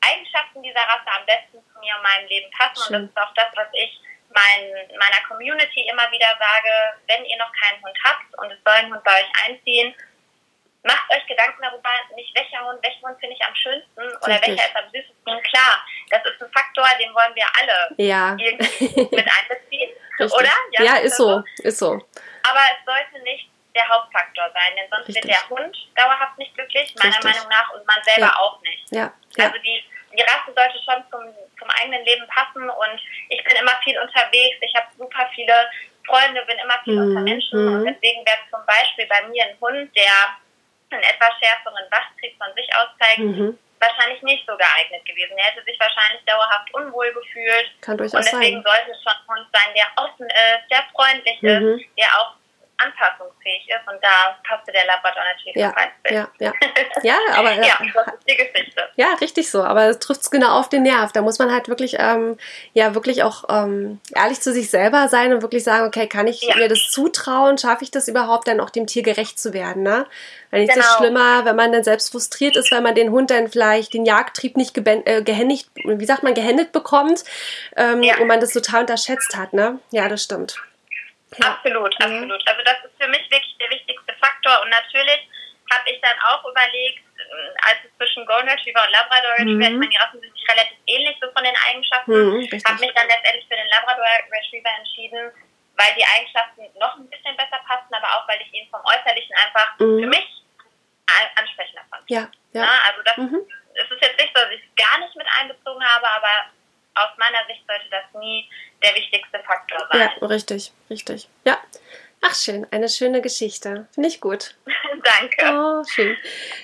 Eigenschaften 0.02 0.64
dieser 0.64 0.82
Rasse 0.82 1.08
am 1.08 1.26
besten 1.26 1.64
zu 1.72 1.80
mir 1.80 1.96
und 1.96 2.04
meinem 2.04 2.28
Leben 2.28 2.50
passen. 2.52 2.84
Schön. 2.88 2.96
Und 2.96 3.16
das 3.16 3.30
ist 3.30 3.30
auch 3.30 3.34
das, 3.36 3.50
was 3.56 3.68
ich 3.74 4.00
mein, 4.34 4.72
meiner 4.98 5.22
Community 5.28 5.88
immer 5.90 6.10
wieder 6.12 6.30
sage, 6.40 6.74
wenn 7.08 7.26
ihr 7.26 7.38
noch 7.38 7.52
keinen 7.54 7.82
Hund 7.84 7.98
habt 8.04 8.26
und 8.38 8.52
es 8.52 8.60
soll 8.64 8.74
ein 8.74 8.92
Hund 8.92 9.04
bei 9.04 9.12
euch 9.12 9.32
einziehen, 9.46 9.94
macht 10.84 11.12
euch 11.12 11.26
Gedanken 11.28 11.62
darüber, 11.62 11.90
nicht 12.16 12.36
welcher 12.36 12.66
Hund, 12.66 12.82
welchen 12.82 13.06
Hund 13.06 13.20
finde 13.20 13.36
ich 13.36 13.46
am 13.46 13.56
schönsten 13.56 14.02
oder 14.02 14.34
Richtig. 14.34 14.48
welcher 14.48 14.66
ist 14.66 14.76
am 14.76 14.90
süßesten. 14.90 15.44
Klar, 15.44 15.86
das 16.10 16.26
ist 16.26 16.42
ein 16.42 16.52
Faktor, 16.52 16.88
den 17.00 17.14
wollen 17.14 17.36
wir 17.36 17.46
alle 17.60 17.94
ja. 17.98 18.36
irgendwie 18.40 19.16
mit 19.16 19.28
einbeziehen, 19.28 19.92
oder? 20.20 20.54
Ja, 20.72 20.84
ja 20.84 20.96
ist 20.98 21.18
so, 21.18 21.44
ist 21.58 21.78
so. 21.78 21.92
Aber 22.44 22.62
es 22.74 22.86
sollte 22.86 23.24
nicht 23.24 23.51
der 23.76 23.88
Hauptfaktor 23.88 24.50
sein, 24.54 24.76
denn 24.76 24.90
sonst 24.90 25.08
Richtig. 25.08 25.24
wird 25.24 25.34
der 25.34 25.50
Hund 25.50 25.78
dauerhaft 25.96 26.38
nicht 26.38 26.54
glücklich, 26.56 26.94
meiner 26.96 27.16
Richtig. 27.16 27.34
Meinung 27.34 27.50
nach, 27.50 27.74
und 27.74 27.86
man 27.88 28.04
selber 28.04 28.34
ja. 28.34 28.38
auch 28.38 28.62
nicht. 28.62 28.92
Ja. 28.92 29.14
ja. 29.38 29.46
Also 29.46 29.58
die 29.60 29.84
die 30.14 30.22
Rasse 30.22 30.52
sollte 30.54 30.78
schon 30.84 31.04
zum, 31.10 31.24
zum 31.58 31.70
eigenen 31.82 32.04
Leben 32.06 32.28
passen 32.28 32.70
und 32.70 33.00
ich 33.30 33.44
bin 33.44 33.56
immer 33.56 33.76
viel 33.84 33.98
unterwegs. 34.00 34.58
Ich 34.62 34.76
habe 34.76 34.88
super 34.98 35.30
viele 35.34 35.54
Freunde, 36.06 36.44
bin 36.46 36.58
immer 36.60 36.80
viel 36.84 36.96
mhm. 36.96 37.10
unter 37.10 37.22
Menschen 37.22 37.60
und 37.60 37.82
mhm. 37.82 37.86
deswegen 37.86 38.26
wäre 38.26 38.44
zum 38.50 38.66
Beispiel 38.66 39.08
bei 39.08 39.22
mir 39.28 39.46
ein 39.46 39.58
Hund, 39.62 39.96
der 39.96 40.38
einen 40.92 41.04
etwas 41.04 41.32
schärferen 41.40 41.86
Wachtrieb 41.90 42.36
von 42.38 42.54
sich 42.56 42.68
aus 42.76 42.90
zeigt, 43.00 43.20
mhm. 43.20 43.58
wahrscheinlich 43.80 44.22
nicht 44.24 44.46
so 44.46 44.58
geeignet 44.58 45.06
gewesen. 45.06 45.38
Er 45.38 45.46
hätte 45.46 45.64
sich 45.64 45.80
wahrscheinlich 45.80 46.24
dauerhaft 46.26 46.74
unwohl 46.74 47.14
gefühlt. 47.14 47.72
Kann 47.82 47.98
durchaus 47.98 48.20
Und 48.20 48.26
deswegen 48.26 48.62
sein. 48.62 48.76
sollte 48.76 48.92
es 48.92 49.04
schon 49.04 49.14
ein 49.14 49.28
Hund 49.28 49.48
sein, 49.54 49.74
der 49.76 49.88
offen 50.04 50.28
ist, 50.28 50.64
der 50.70 50.84
freundlich 50.92 51.42
Mhm. 51.42 51.80
ist, 51.80 51.86
der 51.98 52.08
auch 52.20 52.36
anpassungsfähig 52.86 53.68
ist. 53.68 53.92
Und 53.94 54.02
da 54.04 54.38
passte 54.48 54.72
der 54.72 54.86
Labrador 54.86 55.24
natürlich 55.36 55.56
Ja, 55.56 55.74
Bild. 56.04 56.16
ja, 56.16 56.28
ja. 56.40 56.54
Ja, 57.04 57.16
aber 57.38 57.54
ja, 57.54 57.78
das 57.94 58.08
ist 58.08 58.30
die 58.30 58.36
Geschichte. 58.36 58.82
Ja, 58.96 59.14
richtig 59.22 59.50
so. 59.50 59.64
Aber 59.64 59.86
es 59.86 60.00
trifft 60.00 60.22
es 60.22 60.32
genau 60.32 60.60
auf 60.60 60.70
den 60.70 60.84
Nerv. 60.84 61.12
Da 61.12 61.22
muss 61.22 61.40
man 61.40 61.52
halt 61.52 61.68
wirklich, 61.68 61.96
ähm, 62.00 62.38
ja, 62.74 62.94
wirklich 62.96 63.24
auch 63.24 63.46
ähm, 63.50 64.00
ehrlich 64.16 64.42
zu 64.42 64.52
sich 64.54 64.70
selber 64.70 65.08
sein 65.08 65.34
und 65.34 65.42
wirklich 65.42 65.64
sagen, 65.64 65.86
okay, 65.86 66.08
kann 66.08 66.28
ich 66.28 66.42
Ja. 66.42 66.56
mir 66.58 66.68
das 66.68 66.90
zutrauen? 66.90 67.58
Schaffe 67.58 67.84
ich 67.84 67.92
das 67.92 68.08
überhaupt, 68.08 68.48
dann 68.48 68.60
auch 68.60 68.70
dem 68.70 68.88
Tier 68.88 69.04
gerecht 69.04 69.40
zu 69.40 69.54
werden? 69.54 69.84
Ne? 69.84 70.06
Weil 70.50 70.62
nichts 70.62 70.76
ist 70.76 70.84
Genau. 70.86 70.98
schlimmer, 70.98 71.46
wenn 71.46 71.56
man 71.56 71.72
dann 71.72 71.84
selbst 71.84 72.12
frustriert 72.12 72.56
ist, 72.58 72.72
weil 72.72 72.82
man 72.82 72.96
den 72.96 73.12
Hund 73.12 73.32
dann 73.32 73.48
vielleicht 73.48 73.94
den 73.94 74.06
Jagdtrieb 74.06 74.58
nicht 74.58 74.78
äh, 74.78 75.22
gehändigt, 75.24 75.70
wie 75.76 76.06
sagt 76.06 76.24
man, 76.24 76.34
gehändigt 76.34 76.72
bekommt 76.72 77.24
ähm, 77.78 78.04
Ja. 78.04 78.18
und 78.18 78.28
man 78.28 78.40
das 78.40 78.52
total 78.54 78.82
unterschätzt 78.82 79.36
hat. 79.38 79.54
Ne? 79.54 79.80
Ja, 79.92 80.08
das 80.10 80.24
stimmt. 80.24 80.62
Ja. 81.38 81.48
Absolut, 81.54 81.94
Mhm. 82.00 82.06
absolut. 82.06 82.48
Also 82.48 82.62
das 82.64 82.78
ist 82.84 82.96
für 83.02 83.08
mich 83.08 83.24
wirklich 83.32 83.56
der 83.60 83.70
wichtigste 83.70 84.14
Faktor. 84.20 84.62
Und 84.64 84.70
natürlich 84.70 85.28
habe 85.72 85.90
ich 85.90 86.02
dann 86.02 86.20
auch 86.28 86.44
überlegt, 86.44 87.00
äh, 87.18 87.70
als 87.70 87.80
es 87.86 87.96
zwischen 87.98 88.26
Golden 88.26 88.50
Retriever 88.50 88.84
und 88.84 88.92
Labrador 88.92 89.32
Retriever, 89.40 89.56
Mhm. 89.56 89.62
ich 89.62 89.80
meine, 89.80 89.90
die 89.90 89.98
Rassen 89.98 90.20
sind 90.22 90.34
sich 90.34 90.50
relativ 90.50 90.78
ähnlich 90.88 91.16
so 91.22 91.32
von 91.32 91.44
den 91.44 91.56
Eigenschaften, 91.70 92.12
Hm, 92.12 92.64
habe 92.68 92.80
mich 92.84 92.94
dann 92.94 93.08
letztendlich 93.08 93.48
für 93.48 93.56
den 93.56 93.68
Labrador 93.70 94.06
Retriever 94.32 94.70
entschieden, 94.78 95.32
weil 95.80 95.94
die 95.96 96.04
Eigenschaften 96.06 96.68
noch 96.78 96.96
ein 96.98 97.10
bisschen 97.10 97.38
besser 97.38 97.60
passen, 97.66 97.94
aber 97.94 98.08
auch 98.18 98.28
weil 98.28 98.42
ich 98.42 98.52
ihn 98.54 98.68
vom 98.70 98.82
Äußerlichen 98.84 99.36
einfach 99.46 99.80
Mhm. 99.80 100.00
für 100.04 100.08
mich 100.08 100.28
an- 101.08 101.32
ansprechender 101.36 101.84
fand. 101.90 102.04
Ja, 102.10 102.28
ja. 102.52 102.66
Na, 102.68 102.82
also 102.92 103.02
das 103.04 103.18
Mhm. 103.18 103.40
es 103.76 103.90
ist 103.90 104.02
jetzt 104.02 104.20
nicht 104.20 104.36
so, 104.36 104.42
dass 104.44 104.52
ich 104.52 104.62
es 104.68 104.76
gar 104.76 105.00
nicht 105.00 105.16
mit 105.16 105.28
einbezogen 105.40 105.84
habe, 105.84 106.08
aber 106.10 106.52
aus 106.96 107.18
meiner 107.18 107.46
Sicht 107.48 107.64
sollte 107.68 107.90
das 107.90 108.22
nie 108.22 108.50
der 108.84 108.96
wichtigste 108.96 109.40
Faktor 109.40 109.88
sein. 109.92 110.10
Ja, 110.20 110.28
richtig, 110.28 110.72
richtig. 110.90 111.28
Ja. 111.46 111.58
Ach, 112.24 112.36
schön. 112.36 112.68
Eine 112.70 112.88
schöne 112.88 113.20
Geschichte. 113.20 113.88
Finde 113.94 114.08
ich 114.08 114.22
gut. 114.22 114.54
Danke. 115.20 115.58
Oh, 115.58 115.84
schön. 115.90 116.16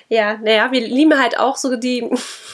Ja, 0.08 0.34
naja, 0.36 0.70
wir 0.70 0.80
lieben 0.80 1.20
halt 1.20 1.36
auch 1.36 1.56
so 1.56 1.74
die, 1.74 2.08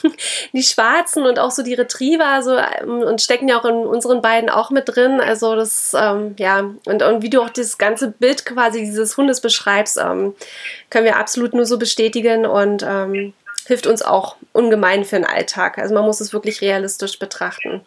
die 0.54 0.62
Schwarzen 0.62 1.26
und 1.26 1.38
auch 1.38 1.50
so 1.50 1.62
die 1.62 1.74
Retriever 1.74 2.42
so, 2.42 2.56
ähm, 2.56 3.00
und 3.00 3.20
stecken 3.20 3.48
ja 3.48 3.60
auch 3.60 3.66
in 3.66 3.74
unseren 3.74 4.22
beiden 4.22 4.48
auch 4.48 4.70
mit 4.70 4.84
drin. 4.88 5.20
Also 5.20 5.54
das, 5.54 5.92
ähm, 5.92 6.34
ja, 6.38 6.60
und, 6.86 7.02
und 7.02 7.22
wie 7.22 7.28
du 7.28 7.42
auch 7.42 7.50
das 7.50 7.76
ganze 7.76 8.10
Bild 8.10 8.46
quasi 8.46 8.80
dieses 8.80 9.18
Hundes 9.18 9.42
beschreibst, 9.42 9.98
ähm, 9.98 10.34
können 10.88 11.04
wir 11.04 11.16
absolut 11.16 11.52
nur 11.52 11.66
so 11.66 11.78
bestätigen 11.78 12.46
und 12.46 12.82
ähm, 12.82 13.34
hilft 13.66 13.86
uns 13.86 14.02
auch 14.02 14.36
ungemein 14.52 15.04
für 15.04 15.16
den 15.16 15.24
Alltag. 15.26 15.78
Also 15.78 15.94
man 15.94 16.04
muss 16.04 16.20
es 16.20 16.32
wirklich 16.32 16.60
realistisch 16.60 17.18
betrachten. 17.18 17.84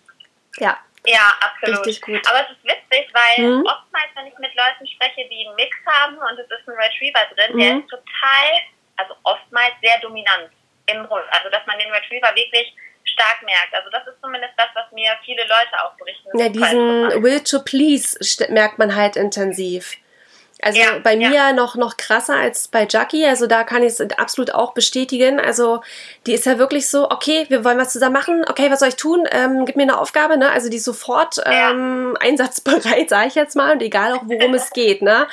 Ja, 0.58 0.78
Ja, 1.06 1.32
absolut. 1.40 1.86
Richtig 1.86 2.02
gut. 2.02 2.22
Aber 2.28 2.42
es 2.42 2.50
ist 2.52 2.64
witzig, 2.64 3.08
weil 3.14 3.46
Mhm. 3.48 3.66
oftmals, 3.66 4.10
wenn 4.16 4.28
ich 4.28 4.38
mit 4.40 4.52
Leuten 4.56 4.86
spreche, 4.88 5.24
die 5.30 5.48
einen 5.48 5.56
Mix 5.56 5.74
haben 5.86 6.18
und 6.18 6.38
es 6.40 6.46
ist 6.52 6.68
ein 6.68 6.76
Retriever 6.76 7.22
drin, 7.34 7.58
der 7.58 7.74
Mhm. 7.76 7.80
ist 7.82 7.90
total, 7.90 8.48
also 8.98 9.14
oftmals 9.24 9.72
sehr 9.82 10.00
dominant 10.02 10.50
im 10.88 11.08
Hund. 11.10 11.24
Also, 11.32 11.50
dass 11.50 11.66
man 11.66 11.80
den 11.80 11.90
Retriever 11.92 12.36
wirklich 12.36 12.74
stark 13.06 13.42
merkt. 13.44 13.74
Also, 13.74 13.90
das 13.90 14.06
ist 14.08 14.20
zumindest 14.22 14.54
das, 14.58 14.68
was 14.74 14.92
mir 14.92 15.12
viele 15.24 15.44
Leute 15.44 15.82
auch 15.82 15.94
berichten. 15.96 16.28
Ja, 16.38 16.50
diesen. 16.50 17.24
Will 17.24 17.40
to 17.42 17.60
Please 17.64 18.18
st- 18.20 18.52
merkt 18.52 18.78
man 18.78 18.94
halt 18.96 19.16
intensiv. 19.16 19.96
Also 20.62 20.80
Ja, 20.80 21.00
bei 21.04 21.16
mir 21.16 21.32
ja. 21.32 21.54
noch, 21.54 21.76
noch 21.76 21.98
krasser 21.98 22.36
als 22.36 22.68
bei 22.68 22.88
Jackie. 22.90 23.26
Also 23.26 23.46
da 23.48 23.64
kann 23.64 23.84
ich 23.84 24.00
es 24.00 24.02
absolut 24.18 24.52
auch 24.54 24.74
bestätigen. 24.74 25.40
Also 25.40 25.82
die 26.26 26.34
ist 26.34 26.46
ja 26.46 26.58
wirklich 26.58 26.88
so, 26.90 27.10
okay, 27.12 27.46
wir 27.50 27.64
wollen 27.64 27.78
was 27.78 27.94
zusammen 27.94 28.14
machen. 28.14 28.44
Okay, 28.50 28.72
was 28.72 28.80
soll 28.80 28.90
ich 28.90 28.96
tun? 28.96 29.28
Ähm, 29.32 29.66
gib 29.66 29.76
mir 29.76 29.84
eine 29.84 30.00
Aufgabe. 30.00 30.38
Ne? 30.38 30.50
Also 30.50 30.70
die 30.70 30.78
ist 30.78 30.86
sofort 30.86 31.38
Ja. 31.38 31.72
ähm, 31.72 32.18
einsatzbereit, 32.20 33.10
sage 33.10 33.28
ich 33.28 33.36
jetzt 33.36 33.56
mal. 33.56 33.74
Und 33.74 33.82
egal 33.82 34.14
auch, 34.14 34.24
worum 34.26 34.54
es 34.56 34.72
geht. 34.72 35.02
Ne? 35.02 35.28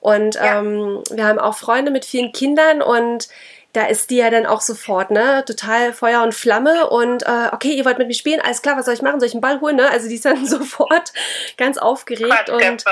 Und 0.00 0.38
ähm, 0.40 1.02
wir 1.10 1.26
haben 1.26 1.38
auch 1.38 1.56
Freunde 1.56 1.90
mit 1.90 2.06
vielen 2.06 2.32
Kindern 2.32 2.80
und 2.80 3.28
da 3.72 3.86
ist 3.86 4.10
die 4.10 4.16
ja 4.16 4.30
dann 4.30 4.46
auch 4.46 4.60
sofort, 4.60 5.10
ne, 5.10 5.44
total 5.46 5.92
Feuer 5.92 6.22
und 6.22 6.34
Flamme 6.34 6.88
und 6.90 7.22
äh, 7.22 7.48
okay, 7.52 7.72
ihr 7.72 7.84
wollt 7.84 7.98
mit 7.98 8.08
mir 8.08 8.14
spielen, 8.14 8.40
alles 8.40 8.62
klar, 8.62 8.76
was 8.76 8.84
soll 8.84 8.94
ich 8.94 9.02
machen? 9.02 9.20
Soll 9.20 9.28
ich 9.28 9.34
einen 9.34 9.40
Ball 9.40 9.60
holen? 9.60 9.76
Ne? 9.76 9.88
Also 9.88 10.08
die 10.08 10.16
ist 10.16 10.24
dann 10.24 10.44
sofort 10.46 11.12
ganz 11.56 11.78
aufgeregt 11.78 12.50
und 12.50 12.84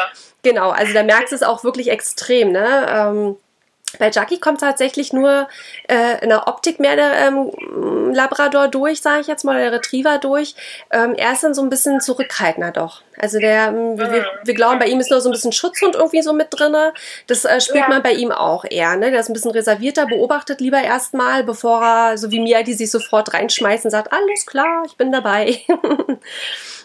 genau, 0.43 0.71
also 0.71 0.93
da 0.93 1.03
merkst 1.03 1.33
du 1.33 1.37
es 1.37 1.43
auch 1.43 1.65
wirklich 1.65 1.91
extrem, 1.91 2.53
ne? 2.53 2.87
Ähm, 2.89 3.37
bei 3.99 4.11
Jackie 4.11 4.39
kommt 4.39 4.61
tatsächlich 4.61 5.13
nur 5.13 5.49
äh, 5.89 6.23
in 6.23 6.29
der 6.29 6.47
Optik 6.47 6.79
mehr 6.79 6.95
der 6.95 7.13
ähm, 7.27 8.13
Labrador 8.13 8.69
durch, 8.69 9.01
sage 9.01 9.23
ich 9.23 9.27
jetzt 9.27 9.45
mal, 9.45 9.59
der 9.59 9.73
Retriever 9.73 10.19
durch. 10.19 10.55
Ähm, 10.91 11.15
er 11.17 11.33
ist 11.33 11.43
dann 11.43 11.55
so 11.55 11.63
ein 11.63 11.71
bisschen 11.71 12.01
zurückhaltender 12.01 12.71
doch. 12.71 13.03
Also 13.19 13.39
der, 13.39 13.69
ähm, 13.69 13.99
wir, 13.99 14.13
wir, 14.13 14.27
wir 14.45 14.55
glauben, 14.55 14.79
bei 14.79 14.87
ihm 14.87 15.01
ist 15.01 15.11
nur 15.11 15.21
so 15.21 15.29
ein 15.31 15.33
bisschen 15.33 15.53
Schutzhund 15.53 15.95
irgendwie 15.95 16.23
so 16.23 16.33
mit 16.33 16.49
drinne. 16.51 16.93
Das 17.27 17.45
äh, 17.45 17.61
spürt 17.61 17.79
Ja. 17.85 17.89
man 17.89 18.03
bei 18.03 18.13
ihm 18.13 18.31
auch 18.31 18.65
eher. 18.69 18.95
Ne? 18.97 19.11
Der 19.11 19.21
ist 19.21 19.31
ein 19.31 19.33
bisschen 19.33 19.51
reservierter, 19.53 20.07
beobachtet 20.07 20.61
lieber 20.61 20.81
erstmal, 20.83 21.43
bevor 21.43 21.83
er, 21.83 22.19
so 22.19 22.31
wie 22.31 22.41
mir, 22.41 22.63
die 22.63 22.75
sich 22.75 22.91
sofort 22.91 23.33
reinschmeißen 23.33 23.87
und 23.87 23.91
sagt, 23.91 24.13
alles 24.13 24.45
klar, 24.47 24.83
ich 24.87 24.97
bin 24.97 25.11
dabei. 25.13 25.61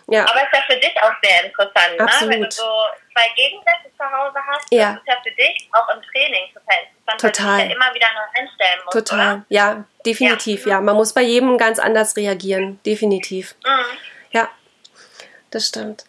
ja. 0.07 0.23
Aber 0.25 0.41
ist 0.41 0.53
ja 0.53 0.61
für 0.67 0.79
dich 0.79 0.93
auch 1.01 1.13
sehr 1.23 1.45
interessant, 1.45 1.97
ne? 1.97 2.03
Absolut. 2.03 2.33
wenn 2.33 2.41
du 2.43 2.51
so 2.51 2.63
zwei 3.11 3.27
Gegensätze 3.35 3.89
zu 3.97 4.03
Hause 4.03 4.39
hast. 4.47 4.67
Ja. 4.71 4.93
Das 4.93 5.01
ist 5.01 5.07
ja 5.07 5.15
für 5.23 5.35
dich 5.35 5.69
auch 5.71 5.89
im 5.95 6.01
Training 6.01 6.47
total 6.53 6.75
interessant, 6.83 7.21
Total. 7.21 7.45
weil 7.45 7.57
du 7.57 7.63
dich 7.63 7.69
ja 7.69 7.75
immer 7.75 7.95
wieder 7.95 8.07
neu 8.13 8.41
einstellen 8.41 8.79
musst. 8.85 8.97
Total, 8.97 9.33
Oder? 9.35 9.45
ja, 9.49 9.83
definitiv, 10.05 10.65
ja. 10.65 10.81
Man 10.81 10.95
muss 10.95 11.13
bei 11.13 11.21
jedem 11.21 11.57
ganz 11.57 11.79
anders 11.79 12.15
reagieren, 12.15 12.79
definitiv. 12.85 13.55
Mhm. 13.65 13.97
Ja, 14.31 14.49
das 15.51 15.67
stimmt. 15.67 16.05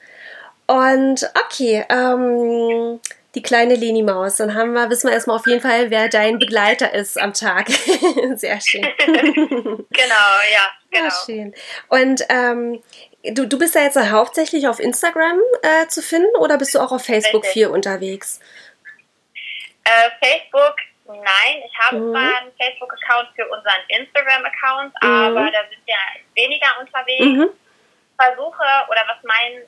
Und 0.66 1.30
okay, 1.44 1.84
ähm, 1.90 3.00
die 3.34 3.42
kleine 3.42 3.74
Leni 3.74 4.02
Maus, 4.02 4.36
dann 4.36 4.54
haben 4.54 4.72
wir, 4.72 4.88
wissen 4.90 5.08
wir 5.08 5.14
erstmal 5.14 5.36
auf 5.36 5.46
jeden 5.46 5.60
Fall, 5.60 5.90
wer 5.90 6.08
dein 6.08 6.38
Begleiter 6.38 6.94
ist 6.94 7.18
am 7.20 7.34
Tag. 7.34 7.68
Sehr 8.34 8.60
schön. 8.60 8.86
Genau, 9.96 10.14
ja, 10.52 10.70
genau. 10.90 11.04
Ja, 11.04 11.10
schön. 11.24 11.54
Und 11.88 12.24
ähm, 12.28 12.82
du, 13.32 13.46
du 13.46 13.58
bist 13.58 13.74
ja 13.74 13.82
jetzt 13.82 13.98
hauptsächlich 13.98 14.68
auf 14.68 14.80
Instagram 14.80 15.38
äh, 15.62 15.86
zu 15.88 16.02
finden 16.02 16.34
oder 16.36 16.58
bist 16.58 16.74
du 16.74 16.80
auch 16.80 16.92
auf 16.92 17.04
Facebook 17.04 17.46
viel 17.46 17.68
unterwegs? 17.68 18.40
Äh, 19.84 20.10
Facebook, 20.22 20.76
nein. 21.06 21.62
Ich 21.66 21.78
habe 21.78 21.96
Mhm. 21.98 22.12
zwar 22.12 22.38
einen 22.40 22.52
Facebook-Account 22.58 23.28
für 23.36 23.46
unseren 23.48 23.82
Instagram-Account, 23.88 24.94
Mhm. 25.02 25.08
aber 25.10 25.50
da 25.50 25.60
sind 25.68 25.82
wir 25.86 25.96
weniger 26.34 26.68
unterwegs. 26.80 27.24
Mhm. 27.24 27.50
Versuche, 28.18 28.64
oder 28.88 29.02
was 29.08 29.22
mein 29.24 29.62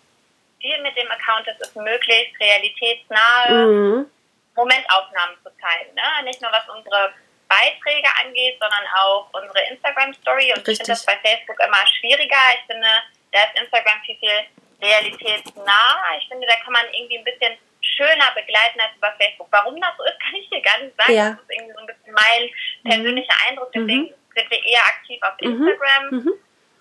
Ziel 0.60 0.80
mit 0.82 0.96
dem 0.96 1.10
Account 1.10 1.46
ist, 1.48 1.60
ist 1.60 1.76
möglichst 1.76 2.40
realitätsnahe 2.40 3.66
Mhm. 3.66 4.10
Momentaufnahmen 4.54 5.36
zu 5.42 5.50
zeigen. 5.60 5.94
Ne? 5.94 6.24
Nicht 6.24 6.40
nur 6.40 6.50
was 6.50 6.66
unsere 6.74 7.12
Beiträge 7.48 8.08
angeht, 8.24 8.56
sondern 8.58 8.84
auch 8.96 9.28
unsere 9.32 9.60
Instagram-Story. 9.70 10.52
Und 10.54 10.62
ich 10.62 10.68
Richtig. 10.68 10.76
finde 10.86 10.92
das 10.92 11.04
bei 11.06 11.16
Facebook 11.22 11.60
immer 11.60 11.86
schwieriger. 11.98 12.36
Ich 12.54 12.66
finde, 12.72 12.88
da 13.36 13.44
ist 13.44 13.60
Instagram 13.60 14.00
viel, 14.06 14.16
viel 14.16 14.40
realitätsnah. 14.82 15.96
Ich 16.18 16.28
finde, 16.28 16.46
da 16.46 16.56
kann 16.64 16.72
man 16.72 16.84
irgendwie 16.92 17.18
ein 17.18 17.24
bisschen 17.24 17.56
schöner 17.80 18.30
begleiten 18.34 18.80
als 18.80 18.96
über 18.96 19.12
Facebook. 19.20 19.48
Warum 19.50 19.80
das 19.80 19.92
so 19.96 20.04
ist, 20.04 20.18
kann 20.24 20.34
ich 20.34 20.48
dir 20.50 20.62
gar 20.62 20.78
nicht 20.80 20.96
sagen. 20.96 21.12
Ja. 21.12 21.30
Das 21.30 21.40
ist 21.40 21.50
irgendwie 21.52 21.72
so 21.74 21.80
ein 21.80 21.86
bisschen 21.86 22.12
mein 22.12 22.50
persönlicher 22.84 23.36
Eindruck. 23.48 23.70
Deswegen 23.72 24.14
sind 24.34 24.50
wir 24.50 24.64
eher 24.64 24.84
aktiv 24.84 25.18
auf 25.22 25.34
Mhm. 25.40 25.68
Instagram. 25.68 26.04
Mhm. 26.10 26.32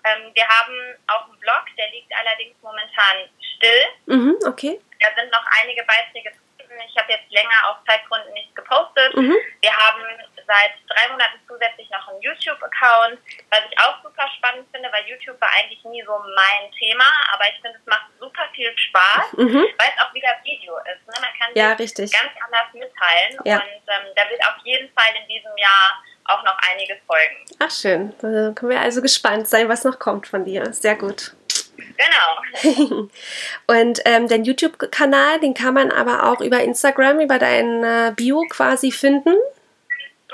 Ähm, 0.05 0.31
wir 0.35 0.47
haben 0.47 0.75
auch 1.07 1.25
einen 1.25 1.39
Blog, 1.39 1.65
der 1.77 1.89
liegt 1.89 2.11
allerdings 2.15 2.55
momentan 2.61 3.27
still. 3.55 3.83
Mhm. 4.05 4.37
Okay. 4.47 4.79
Da 5.01 5.07
sind 5.19 5.31
noch 5.31 5.43
einige 5.61 5.83
Beiträge 5.83 6.31
drin. 6.59 6.77
Ich 6.87 6.95
habe 7.01 7.11
jetzt 7.11 7.31
länger 7.31 7.57
aus 7.69 7.77
Zeitgründen 7.87 8.33
nichts 8.33 8.53
gepostet. 8.53 9.15
Mhm. 9.15 9.35
Wir 9.61 9.75
haben 9.75 10.01
seit 10.47 10.71
drei 10.87 11.11
Monaten 11.11 11.39
zusätzlich 11.47 11.89
noch 11.89 12.07
einen 12.07 12.21
YouTube-Account, 12.21 13.17
was 13.49 13.61
ich 13.69 13.79
auch 13.79 14.01
super 14.03 14.27
spannend 14.37 14.67
finde, 14.73 14.89
weil 14.91 15.05
YouTube 15.07 15.39
war 15.41 15.49
eigentlich 15.57 15.83
nie 15.85 16.03
so 16.05 16.13
mein 16.19 16.71
Thema, 16.77 17.05
aber 17.33 17.45
ich 17.49 17.59
finde, 17.61 17.77
es 17.79 17.85
macht 17.85 18.05
super 18.19 18.43
viel 18.53 18.71
Spaß, 18.77 19.33
Mhm. 19.33 19.65
weil 19.77 19.89
es 19.95 20.01
auch 20.03 20.13
wieder 20.13 20.29
Video 20.43 20.77
ist. 20.77 21.05
Ne? 21.07 21.13
Man 21.21 21.29
kann 21.39 21.51
Ja, 21.55 21.71
sich 21.71 21.79
richtig. 21.79 22.11
ganz 22.13 22.31
anders 22.45 22.73
mitteilen 22.73 23.39
Ja. 23.43 23.55
und 23.57 23.83
ähm, 23.87 24.05
da 24.15 24.29
wird 24.29 24.41
auf 24.47 24.57
jeden 24.63 24.91
Fall 24.93 25.13
in 25.21 25.27
diesem 25.27 25.55
Jahr 25.57 26.03
auch 26.25 26.43
noch 26.43 26.57
einiges 26.71 26.97
folgen. 27.05 27.35
Ach 27.59 27.69
schön. 27.71 28.13
Da 28.19 28.51
können 28.53 28.71
wir 28.71 28.81
also 28.81 29.01
gespannt 29.01 29.47
sein, 29.47 29.69
was 29.69 29.83
noch 29.83 29.99
kommt 29.99 30.27
von 30.27 30.43
dir. 30.43 30.73
Sehr 30.73 30.95
gut. 30.95 31.33
Genau. 31.77 33.07
Und 33.67 33.99
ähm, 34.05 34.27
dein 34.27 34.43
YouTube-Kanal, 34.43 35.39
den 35.39 35.53
kann 35.53 35.73
man 35.73 35.91
aber 35.91 36.23
auch 36.31 36.41
über 36.41 36.59
Instagram, 36.61 37.19
über 37.19 37.37
dein 37.37 38.15
Bio 38.15 38.43
quasi 38.49 38.91
finden. 38.91 39.35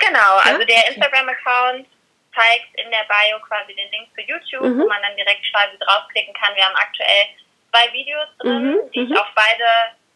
Genau, 0.06 0.36
also 0.42 0.60
Ja? 0.60 0.64
der 0.66 0.88
Instagram-Account 0.88 1.86
zeigt 2.34 2.74
in 2.74 2.90
der 2.90 3.04
Bio 3.04 3.38
quasi 3.46 3.74
den 3.74 3.90
Link 3.90 4.08
zu 4.14 4.20
YouTube, 4.22 4.62
Mhm. 4.62 4.80
wo 4.82 4.88
man 4.88 5.02
dann 5.02 5.16
direkt 5.16 5.44
quasi 5.52 5.76
draufklicken 5.78 6.34
kann. 6.34 6.54
Wir 6.56 6.64
haben 6.64 6.76
aktuell 6.76 7.26
zwei 7.70 7.92
Videos 7.92 8.28
drin, 8.38 8.72
Mhm, 8.72 8.90
die 8.92 9.00
mhm. 9.00 9.12
ich 9.12 9.18
auch 9.18 9.30
beide 9.34 9.64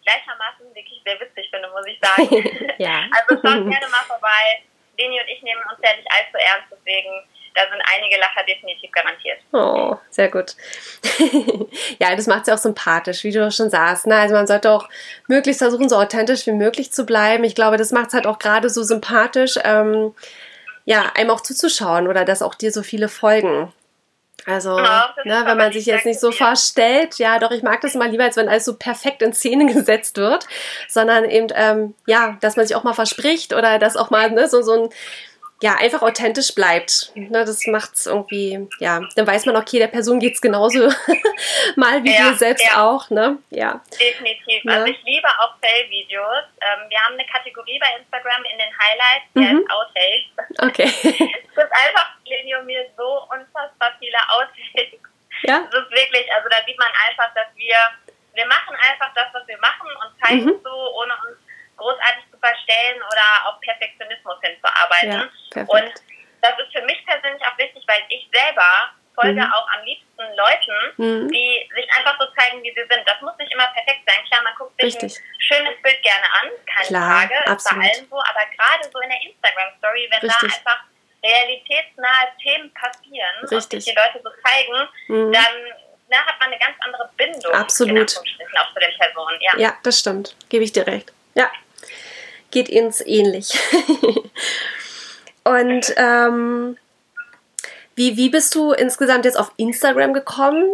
gleichermaßen 0.05 0.75
wirklich 0.75 1.01
sehr 1.05 1.21
witzig 1.21 1.49
finde, 1.51 1.69
muss 1.71 1.87
ich 1.87 1.99
sagen. 2.01 2.29
Ja. 2.79 3.05
Also 3.13 3.37
schaut 3.37 3.43
gerne 3.71 3.89
mal 3.89 4.05
vorbei. 4.07 4.63
Leni 4.99 5.21
und 5.21 5.29
ich 5.29 5.43
nehmen 5.43 5.61
uns 5.71 5.79
ja 5.83 5.95
nicht 5.95 6.09
allzu 6.11 6.39
ernst, 6.39 6.69
deswegen 6.73 7.13
da 7.57 7.63
sind 7.71 7.83
einige 7.97 8.21
Lacher 8.21 8.45
definitiv 8.47 8.91
garantiert. 8.93 9.39
Oh, 9.53 9.97
sehr 10.11 10.31
gut. 10.31 10.55
ja, 11.99 12.15
das 12.15 12.27
macht 12.27 12.45
sie 12.45 12.53
auch 12.53 12.59
sympathisch, 12.59 13.25
wie 13.25 13.33
du 13.33 13.51
schon 13.51 13.71
sagst. 13.71 14.07
Ne? 14.07 14.15
Also 14.15 14.35
man 14.35 14.47
sollte 14.47 14.71
auch 14.71 14.89
möglichst 15.27 15.63
versuchen, 15.63 15.89
so 15.89 15.97
authentisch 15.97 16.47
wie 16.47 16.53
möglich 16.53 16.93
zu 16.93 17.07
bleiben. 17.07 17.45
Ich 17.45 17.55
glaube, 17.55 17.79
das 17.79 17.93
macht 17.93 18.09
es 18.09 18.15
halt 18.15 18.27
auch 18.27 18.39
gerade 18.39 18.69
so 18.69 18.83
sympathisch, 18.83 19.55
ähm, 19.65 20.15
ja, 20.85 21.11
einem 21.17 21.31
auch 21.31 21.41
zuzuschauen 21.41 22.07
oder 22.07 22.25
dass 22.25 22.43
auch 22.43 22.55
dir 22.55 22.71
so 22.71 22.83
viele 22.83 23.09
folgen. 23.09 23.73
Also, 24.45 24.79
ja, 24.79 25.13
ne, 25.25 25.43
wenn 25.45 25.57
man 25.57 25.73
sich 25.73 25.87
jetzt 25.87 26.07
nicht 26.07 26.21
so 26.21 26.31
vorstellt, 26.31 27.19
ja, 27.19 27.41
doch, 27.41 27.51
ich 27.51 27.65
mag 27.65 27.81
das 27.81 27.97
immer 27.97 28.07
lieber, 28.07 28.25
als 28.25 28.37
wenn 28.37 28.49
alles 28.49 28.65
so 28.65 28.77
perfekt 28.77 29.23
in 29.23 29.33
Szene 29.33 29.67
gesetzt 29.73 30.19
wird, 30.19 30.47
sondern 30.89 31.25
eben, 31.25 31.49
ähm, 31.55 31.95
ja, 32.07 32.37
dass 32.41 32.57
man 32.57 32.67
sich 32.67 32.77
auch 32.77 32.85
mal 32.85 32.93
verspricht 32.93 33.55
oder 33.55 33.79
dass 33.79 33.97
auch 33.97 34.11
mal 34.11 34.31
ne, 34.31 34.47
so, 34.49 34.63
so 34.63 34.85
ein 34.85 34.91
ja, 35.63 35.75
einfach 35.77 36.03
authentisch 36.03 36.55
bleibt. 36.55 37.13
Ne, 37.15 37.45
das 37.45 37.67
macht's 37.67 38.07
irgendwie, 38.07 38.69
ja, 38.79 39.01
dann 39.17 39.27
weiß 39.27 39.47
man, 39.47 39.57
okay, 39.57 39.79
der 39.79 39.87
Person 39.87 40.21
geht's 40.21 40.41
genauso 40.41 40.81
mal 41.77 42.05
wie 42.05 42.13
ja, 42.13 42.31
dir 42.31 42.37
selbst 42.37 42.67
ja. 42.67 42.85
auch, 42.85 43.09
ne? 43.09 43.39
Ja. 43.51 43.81
Definitiv. 43.99 44.65
Ja. 44.65 44.73
Also 44.73 44.87
ich 44.87 45.03
liebe 45.05 45.29
auch 45.41 45.55
Fail-Videos. 45.61 46.45
Ähm, 46.61 46.91
wir 46.91 47.01
haben 47.01 47.15
eine 47.15 47.27
Kategorie 47.27 47.79
bei 47.79 47.89
Instagram 47.99 48.45
in 48.53 48.59
den 48.59 48.73
Highlights, 48.79 49.27
die 49.35 49.41
mhm. 49.41 49.59
heißt 49.59 49.71
Outtakes. 49.71 50.57
Okay. 50.59 51.33
Es 51.57 51.65
ist 51.65 51.73
einfach, 51.73 52.11
Leni 52.27 52.55
und 52.55 52.67
mir, 52.67 52.85
so 52.99 53.25
unfassbar 53.33 53.91
viele 53.99 54.19
Outtakes. 54.29 55.01
Ja. 55.43 55.65
Das 55.73 55.85
ist 55.85 55.91
wirklich, 55.91 56.31
also 56.35 56.51
da 56.51 56.57
sieht 56.67 56.79
man 56.79 56.93
einfach, 57.09 57.33
dass 57.33 57.47
wir, 57.57 57.77
wir 58.35 58.47
machen 58.47 58.77
einfach 58.77 59.09
das, 59.15 59.33
was 59.33 59.49
wir 59.49 59.57
machen 59.57 59.89
und 59.89 60.21
zeigen 60.21 60.45
mhm. 60.45 60.61
so, 60.63 60.71
ohne 60.71 61.15
uns 61.27 61.46
großartig 61.87 62.25
zu 62.31 62.39
verstellen 62.39 62.99
oder 62.99 63.27
auf 63.47 63.61
Perfektionismus 63.61 64.37
hinzuarbeiten. 64.43 65.31
Ja, 65.55 65.63
und 65.63 65.93
das 66.43 66.55
ist 66.59 66.73
für 66.75 66.83
mich 66.83 66.99
persönlich 67.07 67.43
auch 67.47 67.57
wichtig, 67.59 67.85
weil 67.87 68.03
ich 68.09 68.29
selber 68.35 68.91
folge 69.15 69.41
mhm. 69.41 69.53
auch 69.53 69.67
am 69.73 69.85
liebsten 69.85 70.27
Leuten, 70.37 70.79
mhm. 70.99 71.29
die 71.33 71.69
sich 71.75 71.89
einfach 71.97 72.19
so 72.19 72.27
zeigen, 72.37 72.63
wie 72.63 72.75
sie 72.75 72.85
sind. 72.91 73.07
Das 73.07 73.21
muss 73.23 73.33
nicht 73.39 73.53
immer 73.53 73.67
perfekt 73.73 74.03
sein. 74.05 74.21
Klar, 74.27 74.43
man 74.43 74.55
guckt 74.59 74.77
sich 74.77 74.93
Richtig. 74.93 75.17
ein 75.17 75.41
schönes 75.41 75.81
Bild 75.83 76.03
gerne 76.03 76.27
an, 76.43 76.49
keine 76.67 76.89
Klar, 76.89 77.09
Frage, 77.09 77.37
absolut. 77.47 77.57
ist 77.57 77.71
bei 77.71 77.97
allen 77.97 78.09
so, 78.11 78.19
aber 78.19 78.45
gerade 78.53 78.85
so 78.93 78.99
in 79.01 79.09
der 79.09 79.23
Instagram-Story, 79.23 80.03
wenn 80.11 80.21
Richtig. 80.21 80.51
da 80.51 80.57
einfach 80.59 80.81
realitätsnahe 81.25 82.27
Themen 82.43 82.75
passieren 82.75 83.37
Richtig. 83.41 83.57
und 83.57 83.71
sich 83.71 83.85
die 83.87 83.97
Leute 83.97 84.21
so 84.23 84.31
zeigen, 84.45 84.79
mhm. 85.09 85.33
dann 85.33 85.55
na, 86.09 86.19
hat 86.19 86.39
man 86.39 86.53
eine 86.53 86.59
ganz 86.59 86.77
andere 86.81 87.11
Bindung. 87.17 87.53
Absolut. 87.53 88.11
auch 88.13 88.73
zu 88.73 88.79
den 88.79 88.97
Personen. 88.97 89.41
Ja. 89.41 89.53
ja, 89.57 89.77
das 89.83 89.99
stimmt. 89.99 90.37
Gebe 90.51 90.63
ich 90.63 90.71
dir 90.71 90.87
recht. 90.87 91.13
Ja 91.35 91.51
geht 92.51 92.71
uns 92.71 93.01
ähnlich. 93.05 93.59
Und 95.45 95.95
ähm, 95.97 96.77
wie, 97.95 98.17
wie 98.17 98.29
bist 98.29 98.55
du 98.55 98.73
insgesamt 98.73 99.25
jetzt 99.25 99.39
auf 99.39 99.53
Instagram 99.57 100.13
gekommen? 100.13 100.69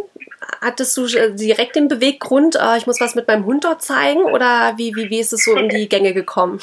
Hattest 0.61 0.97
du 0.97 1.07
äh, 1.07 1.35
direkt 1.35 1.77
den 1.77 1.89
Beweggrund, 1.89 2.57
äh, 2.57 2.79
ich 2.79 2.87
muss 2.87 3.01
was 3.01 3.15
mit 3.15 3.29
meinem 3.29 3.45
Hund 3.45 3.65
dort 3.65 3.83
zeigen? 3.83 4.25
Oder 4.25 4.75
wie, 4.77 4.95
wie, 4.97 5.09
wie 5.11 5.21
ist 5.21 5.33
es 5.33 5.45
so 5.45 5.55
in 5.57 5.69
die 5.69 5.89
Gänge 5.89 6.15
gekommen? 6.15 6.61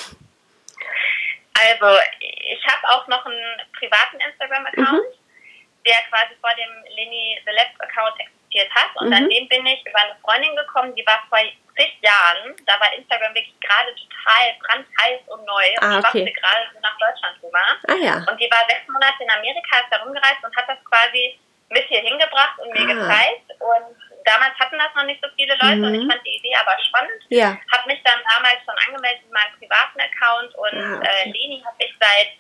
Also, 1.54 2.00
ich 2.20 2.66
habe 2.68 2.88
auch 2.90 3.08
noch 3.08 3.26
einen 3.26 3.62
privaten 3.78 4.18
Instagram-Account, 4.28 5.06
mhm. 5.06 5.86
der 5.86 5.96
quasi 6.10 6.36
vor 6.42 6.52
dem 6.58 6.96
Leni 6.96 7.40
The 7.46 7.52
Lab 7.56 7.68
Account 7.80 8.16
existiert 8.20 8.70
hat. 8.76 8.90
Und 8.96 9.08
mhm. 9.08 9.14
an 9.14 9.30
dem 9.30 9.48
bin 9.48 9.66
ich 9.66 9.82
über 9.86 10.00
eine 10.00 10.16
Freundin 10.22 10.56
gekommen, 10.56 10.94
die 10.96 11.06
war 11.06 11.24
vor 11.30 11.40
zig 11.80 11.96
Jahren, 12.04 12.56
da 12.68 12.80
war 12.80 12.92
Instagram 12.94 13.34
wirklich 13.34 13.56
gerade 13.64 13.96
total 13.96 14.46
brandheiß 14.60 15.24
und 15.28 15.46
neu 15.46 15.68
und 15.80 15.84
ah, 15.88 16.00
okay. 16.00 16.28
schwappte 16.28 16.34
gerade 16.36 16.64
so 16.74 16.80
nach 16.84 16.98
Deutschland 17.00 17.36
rüber. 17.42 17.66
Ah, 17.88 17.96
ja. 17.96 18.16
Und 18.28 18.36
die 18.36 18.52
war 18.52 18.68
sechs 18.68 18.88
Monate 18.88 19.24
in 19.24 19.32
Amerika, 19.32 19.80
ist 19.80 19.92
da 19.92 20.04
rumgereist 20.04 20.44
und 20.44 20.56
hat 20.56 20.68
das 20.68 20.84
quasi 20.84 21.40
mit 21.70 21.86
hier 21.88 22.02
hingebracht 22.02 22.60
und 22.60 22.74
mir 22.76 22.84
ah. 22.84 22.94
gezeigt. 22.94 23.48
Und 23.60 23.96
damals 24.26 24.54
hatten 24.60 24.78
das 24.78 24.94
noch 24.96 25.08
nicht 25.08 25.22
so 25.24 25.30
viele 25.36 25.56
Leute 25.56 25.80
mhm. 25.80 25.84
und 25.86 25.96
ich 25.96 26.04
mhm. 26.04 26.12
fand 26.12 26.26
die 26.26 26.36
Idee 26.36 26.56
aber 26.60 26.76
spannend. 26.84 27.22
Ja. 27.30 27.58
Habe 27.72 27.88
mich 27.88 28.02
dann 28.04 28.20
damals 28.36 28.60
schon 28.66 28.76
angemeldet 28.76 29.24
in 29.24 29.32
meinem 29.32 29.56
privaten 29.56 30.00
Account 30.04 30.52
und 30.56 30.76
ah, 30.76 31.00
okay. 31.00 31.08
äh, 31.08 31.32
Leni 31.32 31.64
habe 31.64 31.80
ich 31.80 31.96
seit 31.96 32.36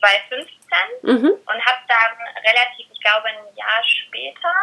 2015 0.00 0.48
mhm. 1.02 1.30
und 1.34 1.58
habe 1.66 1.82
dann 1.88 2.14
relativ, 2.46 2.86
ich 2.90 3.00
glaube 3.00 3.28
ein 3.28 3.56
Jahr 3.56 3.82
später, 3.84 4.54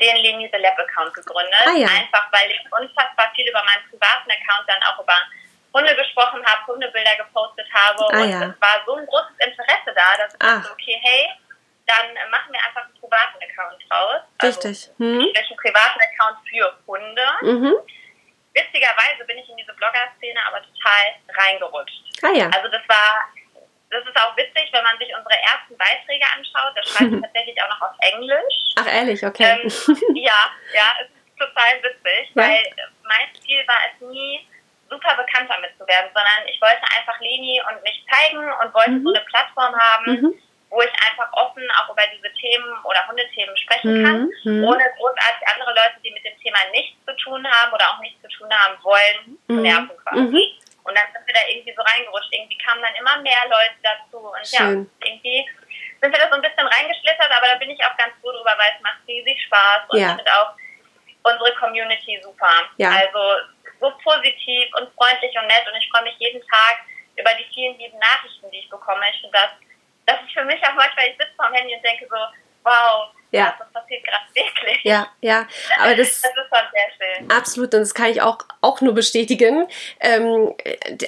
den 0.00 0.16
Leni 0.16 0.48
the 0.52 0.58
Lab 0.58 0.78
Account 0.78 1.12
gegründet. 1.14 1.66
Ah, 1.66 1.76
ja. 1.76 1.88
Einfach 1.88 2.30
weil 2.32 2.50
ich 2.50 2.60
unfassbar 2.70 3.32
viel 3.34 3.48
über 3.48 3.62
meinen 3.64 3.88
privaten 3.90 4.30
Account 4.30 4.68
dann 4.68 4.82
auch 4.84 5.02
über 5.02 5.16
Hunde 5.74 5.94
gesprochen 5.96 6.44
habe, 6.44 6.66
Hundebilder 6.66 7.16
gepostet 7.16 7.66
habe 7.72 8.04
ah, 8.04 8.22
und 8.22 8.30
ja. 8.30 8.42
es 8.48 8.60
war 8.60 8.82
so 8.86 8.94
ein 8.94 9.06
großes 9.06 9.36
Interesse 9.38 9.92
da, 9.94 10.16
dass 10.16 10.32
ich 10.32 10.38
dachte, 10.38 10.72
okay, 10.72 10.98
hey, 11.02 11.28
dann 11.86 12.30
machen 12.30 12.52
wir 12.52 12.60
einfach 12.64 12.84
einen 12.84 12.94
privaten 13.00 13.38
Account 13.42 13.80
raus. 13.90 14.22
Also 14.38 14.60
Richtig. 14.60 14.90
Also, 14.92 15.04
hm. 15.04 15.20
einen 15.20 15.56
privaten 15.56 16.00
Account 16.00 16.38
für 16.48 16.78
Hunde. 16.86 17.26
Mhm. 17.42 17.74
Witzigerweise 18.54 19.24
bin 19.26 19.38
ich 19.38 19.48
in 19.48 19.56
diese 19.56 19.72
Blogger-Szene 19.74 20.40
aber 20.46 20.62
total 20.62 21.04
reingerutscht. 21.28 22.22
Ah, 22.22 22.32
ja. 22.32 22.50
Also 22.50 22.68
das 22.68 22.82
war 22.88 23.28
das 23.90 24.04
ist 24.04 24.16
auch 24.20 24.36
witzig, 24.36 24.68
wenn 24.72 24.84
man 24.84 24.98
sich 24.98 25.08
unsere 25.16 25.36
ersten 25.40 25.76
Beiträge 25.76 26.26
anschaut. 26.36 26.72
Das 26.76 26.88
schreibt 26.88 27.10
mhm. 27.10 27.22
tatsächlich 27.24 27.60
auch 27.62 27.68
noch 27.68 27.82
auf 27.88 27.96
Englisch. 28.00 28.54
Ach, 28.76 28.86
ehrlich, 28.86 29.24
okay. 29.24 29.60
Ähm, 29.62 29.68
ja, 30.14 30.40
ja, 30.74 30.88
es 31.00 31.08
ist 31.08 31.38
total 31.38 31.82
witzig, 31.82 32.30
ja. 32.34 32.42
weil 32.42 32.60
mein 33.04 33.28
Ziel 33.40 33.64
war 33.66 33.80
es 33.88 34.00
nie, 34.08 34.46
super 34.90 35.16
bekannt 35.16 35.50
damit 35.50 35.72
zu 35.76 35.86
werden, 35.86 36.08
sondern 36.14 36.48
ich 36.48 36.60
wollte 36.60 36.82
einfach 36.96 37.20
Leni 37.20 37.60
und 37.68 37.82
mich 37.82 38.04
zeigen 38.08 38.40
und 38.40 38.74
wollte 38.74 38.90
mhm. 38.90 39.04
so 39.04 39.12
eine 39.12 39.24
Plattform 39.24 39.74
haben, 39.76 40.12
mhm. 40.12 40.34
wo 40.70 40.80
ich 40.80 40.92
einfach 41.08 41.30
offen 41.32 41.62
auch 41.76 41.92
über 41.92 42.04
diese 42.08 42.32
Themen 42.34 42.72
oder 42.84 43.06
Hundethemen 43.06 43.56
sprechen 43.56 44.04
kann, 44.04 44.30
mhm. 44.44 44.64
ohne 44.64 44.84
großartig 44.96 45.44
andere 45.54 45.74
Leute, 45.76 46.00
die 46.04 46.10
mit 46.10 46.24
dem 46.24 46.38
Thema 46.40 46.58
nichts 46.72 46.96
zu 47.04 47.14
tun 47.16 47.46
haben 47.46 47.72
oder 47.72 47.84
auch 47.90 48.00
nichts 48.00 48.20
zu 48.22 48.28
tun 48.28 48.48
haben 48.50 48.82
wollen, 48.82 49.38
zu 49.46 49.52
mhm. 49.52 49.62
nerven 49.62 49.96
quasi. 50.04 50.58
Und 50.88 50.96
dann 50.96 51.12
sind 51.12 51.26
wir 51.26 51.34
da 51.34 51.40
irgendwie 51.48 51.74
so 51.76 51.82
reingerutscht. 51.82 52.32
Irgendwie 52.32 52.58
kamen 52.58 52.82
dann 52.82 52.94
immer 52.96 53.20
mehr 53.20 53.44
Leute 53.48 53.76
dazu. 53.82 54.18
Und 54.18 54.46
Schön. 54.46 54.88
ja, 54.88 55.06
irgendwie 55.06 55.44
sind 56.00 56.12
wir 56.12 56.18
da 56.18 56.28
so 56.28 56.34
ein 56.34 56.42
bisschen 56.42 56.66
reingeschlittert, 56.66 57.30
aber 57.30 57.46
da 57.46 57.54
bin 57.56 57.70
ich 57.70 57.84
auch 57.84 57.96
ganz 57.96 58.14
froh 58.20 58.32
drüber, 58.32 58.54
weil 58.56 58.72
es 58.74 58.82
macht 58.82 59.04
riesig 59.06 59.36
Spaß 59.46 59.88
und 59.88 59.98
ja. 60.00 60.14
finde 60.14 60.32
auch 60.32 60.54
unsere 61.22 61.54
Community 61.56 62.20
super. 62.22 62.70
Ja. 62.76 62.90
Also 62.90 63.44
so 63.80 63.92
positiv 64.02 64.68
und 64.74 64.92
freundlich 64.94 65.34
und 65.36 65.46
nett 65.46 65.66
und 65.66 65.76
ich 65.76 65.88
freue 65.90 66.02
mich 66.02 66.16
jeden 66.18 66.40
Tag 66.48 66.82
über 67.16 67.30
die 67.34 67.46
vielen 67.52 67.76
lieben 67.78 67.98
Nachrichten, 67.98 68.50
die 68.50 68.58
ich 68.58 68.70
bekomme. 68.70 69.04
Ich 69.12 69.20
finde 69.20 69.38
das, 69.38 69.50
das 70.06 70.22
ist 70.22 70.32
für 70.32 70.44
mich 70.44 70.62
auch 70.62 70.74
manchmal, 70.74 71.08
ich 71.08 71.16
sitze 71.18 71.34
vor 71.36 71.46
dem 71.46 71.54
Handy 71.54 71.74
und 71.74 71.84
denke 71.84 72.06
so, 72.08 72.16
wow, 72.64 73.10
ja. 73.30 73.54
das 73.58 73.72
passiert 73.72 74.04
gerade 74.04 74.24
wirklich. 74.34 74.84
Ja, 74.84 75.08
ja, 75.20 75.46
aber 75.78 75.94
das, 75.94 76.22
das 76.22 76.30
ist 76.30 76.34
schon 76.34 76.66
sehr 76.72 77.16
schön. 77.16 77.30
Absolut, 77.30 77.74
und 77.74 77.80
das 77.80 77.94
kann 77.94 78.10
ich 78.10 78.22
auch, 78.22 78.38
auch 78.60 78.80
nur 78.80 78.94
bestätigen. 78.94 79.66
Ähm, 80.00 80.54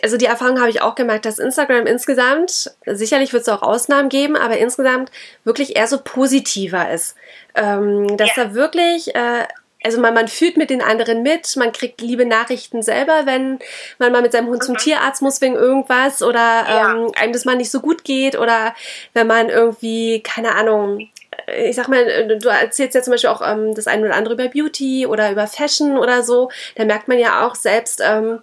also 0.03 0.17
die 0.17 0.27
Erfahrung 0.27 0.59
habe 0.61 0.71
ich 0.71 0.83
auch 0.83 0.95
gemacht, 0.95 1.25
dass 1.25 1.39
Instagram 1.39 1.87
insgesamt, 1.87 2.75
sicherlich 2.87 3.33
wird 3.33 3.43
es 3.43 3.49
auch 3.49 3.63
Ausnahmen 3.63 4.09
geben, 4.09 4.37
aber 4.37 4.59
insgesamt 4.59 5.11
wirklich 5.45 5.77
eher 5.77 5.87
so 5.87 6.01
positiver 6.03 6.91
ist. 6.91 7.17
Ähm, 7.55 8.17
dass 8.17 8.37
ja. 8.37 8.45
da 8.45 8.55
wirklich 8.55 9.15
äh, 9.15 9.47
also 9.83 10.01
man, 10.01 10.15
man 10.15 10.29
fühlt 10.29 10.57
mit 10.57 10.71
den 10.71 10.83
anderen 10.83 11.23
mit, 11.23 11.57
man 11.57 11.73
kriegt 11.73 12.01
liebe 12.01 12.27
Nachrichten 12.27 12.83
selber, 12.83 13.23
wenn 13.25 13.59
man 13.99 14.13
mal 14.13 14.23
mit 14.23 14.33
seinem 14.33 14.49
Hund 14.49 14.63
zum 14.63 14.75
mhm. 14.75 14.79
Tierarzt 14.79 15.23
muss 15.23 15.41
wegen 15.41 15.55
irgendwas 15.55 16.23
oder 16.23 16.39
ja. 16.39 16.93
ähm, 16.93 17.13
einem 17.17 17.33
das 17.33 17.45
mal 17.45 17.57
nicht 17.57 17.71
so 17.71 17.81
gut 17.81 18.05
geht 18.05 18.39
oder 18.39 18.75
wenn 19.15 19.27
man 19.27 19.49
irgendwie, 19.49 20.23
keine 20.23 20.55
Ahnung, 20.55 21.09
ich 21.57 21.77
sag 21.77 21.89
mal, 21.89 22.39
du 22.39 22.49
erzählst 22.49 22.95
ja 22.95 23.03
zum 23.03 23.13
Beispiel 23.13 23.31
auch 23.31 23.43
ähm, 23.43 23.75
das 23.75 23.87
eine 23.87 24.07
oder 24.07 24.15
andere 24.15 24.35
über 24.35 24.49
Beauty 24.49 25.07
oder 25.07 25.31
über 25.31 25.47
Fashion 25.47 25.99
oder 25.99 26.23
so, 26.23 26.51
da 26.77 26.85
merkt 26.85 27.09
man 27.09 27.19
ja 27.19 27.47
auch 27.47 27.55
selbst, 27.55 28.01
ähm, 28.05 28.43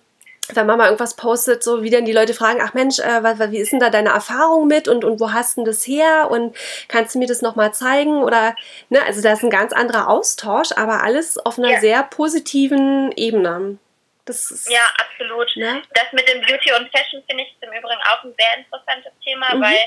wenn 0.53 0.65
Mama 0.65 0.85
irgendwas 0.85 1.15
postet, 1.15 1.63
so 1.63 1.83
wie 1.83 1.89
dann 1.89 2.05
die 2.05 2.13
Leute 2.13 2.33
fragen, 2.33 2.61
ach 2.61 2.73
Mensch, 2.73 2.99
äh, 2.99 3.51
wie 3.51 3.57
ist 3.57 3.71
denn 3.71 3.79
da 3.79 3.89
deine 3.89 4.09
Erfahrung 4.09 4.67
mit 4.67 4.87
und, 4.87 5.03
und 5.03 5.19
wo 5.19 5.33
hast 5.33 5.57
denn 5.57 5.65
das 5.65 5.85
her 5.85 6.29
und 6.31 6.55
kannst 6.87 7.15
du 7.15 7.19
mir 7.19 7.27
das 7.27 7.41
nochmal 7.41 7.73
zeigen 7.73 8.23
oder, 8.23 8.55
ne, 8.89 9.03
also 9.03 9.21
da 9.21 9.33
ist 9.33 9.43
ein 9.43 9.49
ganz 9.49 9.73
anderer 9.73 10.07
Austausch, 10.07 10.71
aber 10.75 11.03
alles 11.03 11.37
auf 11.37 11.57
einer 11.57 11.71
ja. 11.71 11.79
sehr 11.79 12.03
positiven 12.03 13.11
Ebene. 13.13 13.77
Das 14.25 14.51
ist, 14.51 14.69
ja, 14.69 14.83
absolut. 14.97 15.47
Ne? 15.55 15.81
Das 15.93 16.11
mit 16.11 16.27
dem 16.27 16.41
Beauty 16.41 16.73
und 16.73 16.89
Fashion 16.91 17.23
finde 17.27 17.43
ich 17.43 17.55
im 17.61 17.69
Übrigen 17.69 18.01
auch 18.09 18.23
ein 18.23 18.33
sehr 18.37 18.57
interessantes 18.57 19.11
Thema, 19.23 19.55
mhm. 19.55 19.61
weil 19.61 19.79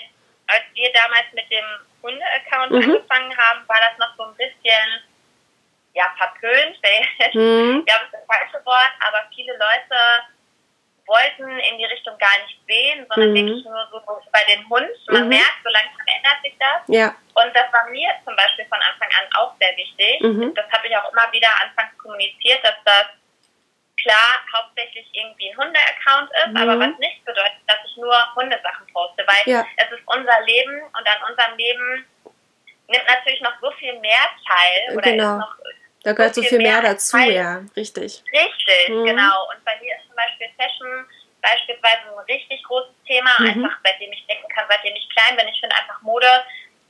als 0.47 0.65
wir 0.75 0.91
damals 0.93 1.27
mit 1.33 1.45
dem 1.51 1.65
Hunde-Account 2.03 2.73
mhm. 2.73 2.83
angefangen 2.83 3.37
haben, 3.37 3.69
war 3.69 3.79
das 3.81 3.99
noch 3.99 4.17
so 4.17 4.25
ein 4.25 4.37
bisschen 4.37 4.89
ja, 5.93 6.07
verpönt, 6.17 6.79
mhm. 7.35 7.85
ja, 7.87 7.95
das 7.99 8.05
ist 8.05 8.15
das 8.15 8.27
falsche 8.27 8.65
Wort, 8.65 8.93
aber 9.07 9.25
viele 9.35 9.53
Leute 9.53 9.97
wollten 11.11 11.59
in 11.59 11.79
die 11.79 11.85
Richtung 11.85 12.17
gar 12.19 12.39
nicht 12.47 12.61
sehen, 12.69 13.05
sondern 13.11 13.31
mhm. 13.31 13.35
wirklich 13.35 13.65
nur 13.65 13.89
so 13.91 14.01
bei 14.31 14.45
den 14.47 14.63
Hund. 14.71 14.91
Man 15.09 15.25
mhm. 15.25 15.29
merkt, 15.31 15.59
so 15.65 15.71
langsam 15.71 16.07
ändert 16.07 16.39
sich 16.45 16.55
das. 16.59 16.81
Ja. 16.87 17.17
Und 17.35 17.51
das 17.55 17.67
war 17.73 17.91
mir 17.91 18.11
zum 18.25 18.37
Beispiel 18.37 18.65
von 18.67 18.79
Anfang 18.79 19.11
an 19.19 19.27
auch 19.35 19.53
sehr 19.59 19.77
wichtig. 19.77 20.21
Mhm. 20.23 20.55
Das 20.55 20.71
habe 20.71 20.87
ich 20.87 20.97
auch 20.97 21.11
immer 21.11 21.27
wieder 21.33 21.51
anfangs 21.67 21.99
kommuniziert, 21.99 22.63
dass 22.63 22.77
das 22.85 23.07
klar 24.03 24.45
hauptsächlich 24.53 25.07
irgendwie 25.13 25.51
ein 25.51 25.57
Hunde-Account 25.57 26.31
ist, 26.31 26.57
aber 26.57 26.77
mhm. 26.77 26.81
was 26.81 26.99
nicht 26.99 27.25
bedeutet, 27.25 27.61
dass 27.67 27.79
ich 27.87 27.97
nur 27.97 28.15
Hundesachen 28.35 28.87
poste, 28.93 29.25
weil 29.27 29.53
ja. 29.53 29.67
es 29.77 29.91
ist 29.91 30.03
unser 30.07 30.41
Leben 30.47 30.83
und 30.83 31.07
an 31.07 31.31
unserem 31.31 31.57
Leben 31.57 32.07
nimmt 32.89 33.07
natürlich 33.09 33.41
noch 33.41 33.55
so 33.61 33.71
viel 33.73 33.99
mehr 34.01 34.25
teil. 34.47 34.97
Oder 34.97 35.03
genau. 35.03 35.39
Noch, 35.39 35.55
da 36.03 36.13
gehört 36.13 36.35
so 36.35 36.41
viel, 36.41 36.51
viel 36.51 36.59
mehr, 36.59 36.81
mehr 36.81 36.93
dazu, 36.93 37.17
teil. 37.17 37.33
ja, 37.33 37.61
richtig. 37.77 38.23
Richtig, 38.33 38.89
mhm. 38.89 39.05
genau. 39.05 39.49
Und 39.55 39.65
bei 39.65 39.79
mir 39.81 39.97
ist 39.97 40.07
zum 40.07 40.17
Beispiel 40.17 40.49
Fashion 40.57 41.07
beispielsweise 41.43 42.03
ein 42.13 42.25
richtig 42.29 42.63
großes 42.65 42.95
Thema, 43.07 43.31
mhm. 43.39 43.47
einfach 43.49 43.79
seitdem 43.85 44.13
ich 44.13 44.27
denken 44.27 44.49
kann, 44.49 44.65
seitdem 44.69 44.95
ich 44.95 45.09
klein 45.11 45.37
bin. 45.37 45.49
Ich 45.49 45.61
finde 45.61 45.77
einfach 45.77 46.01
Mode 46.03 46.27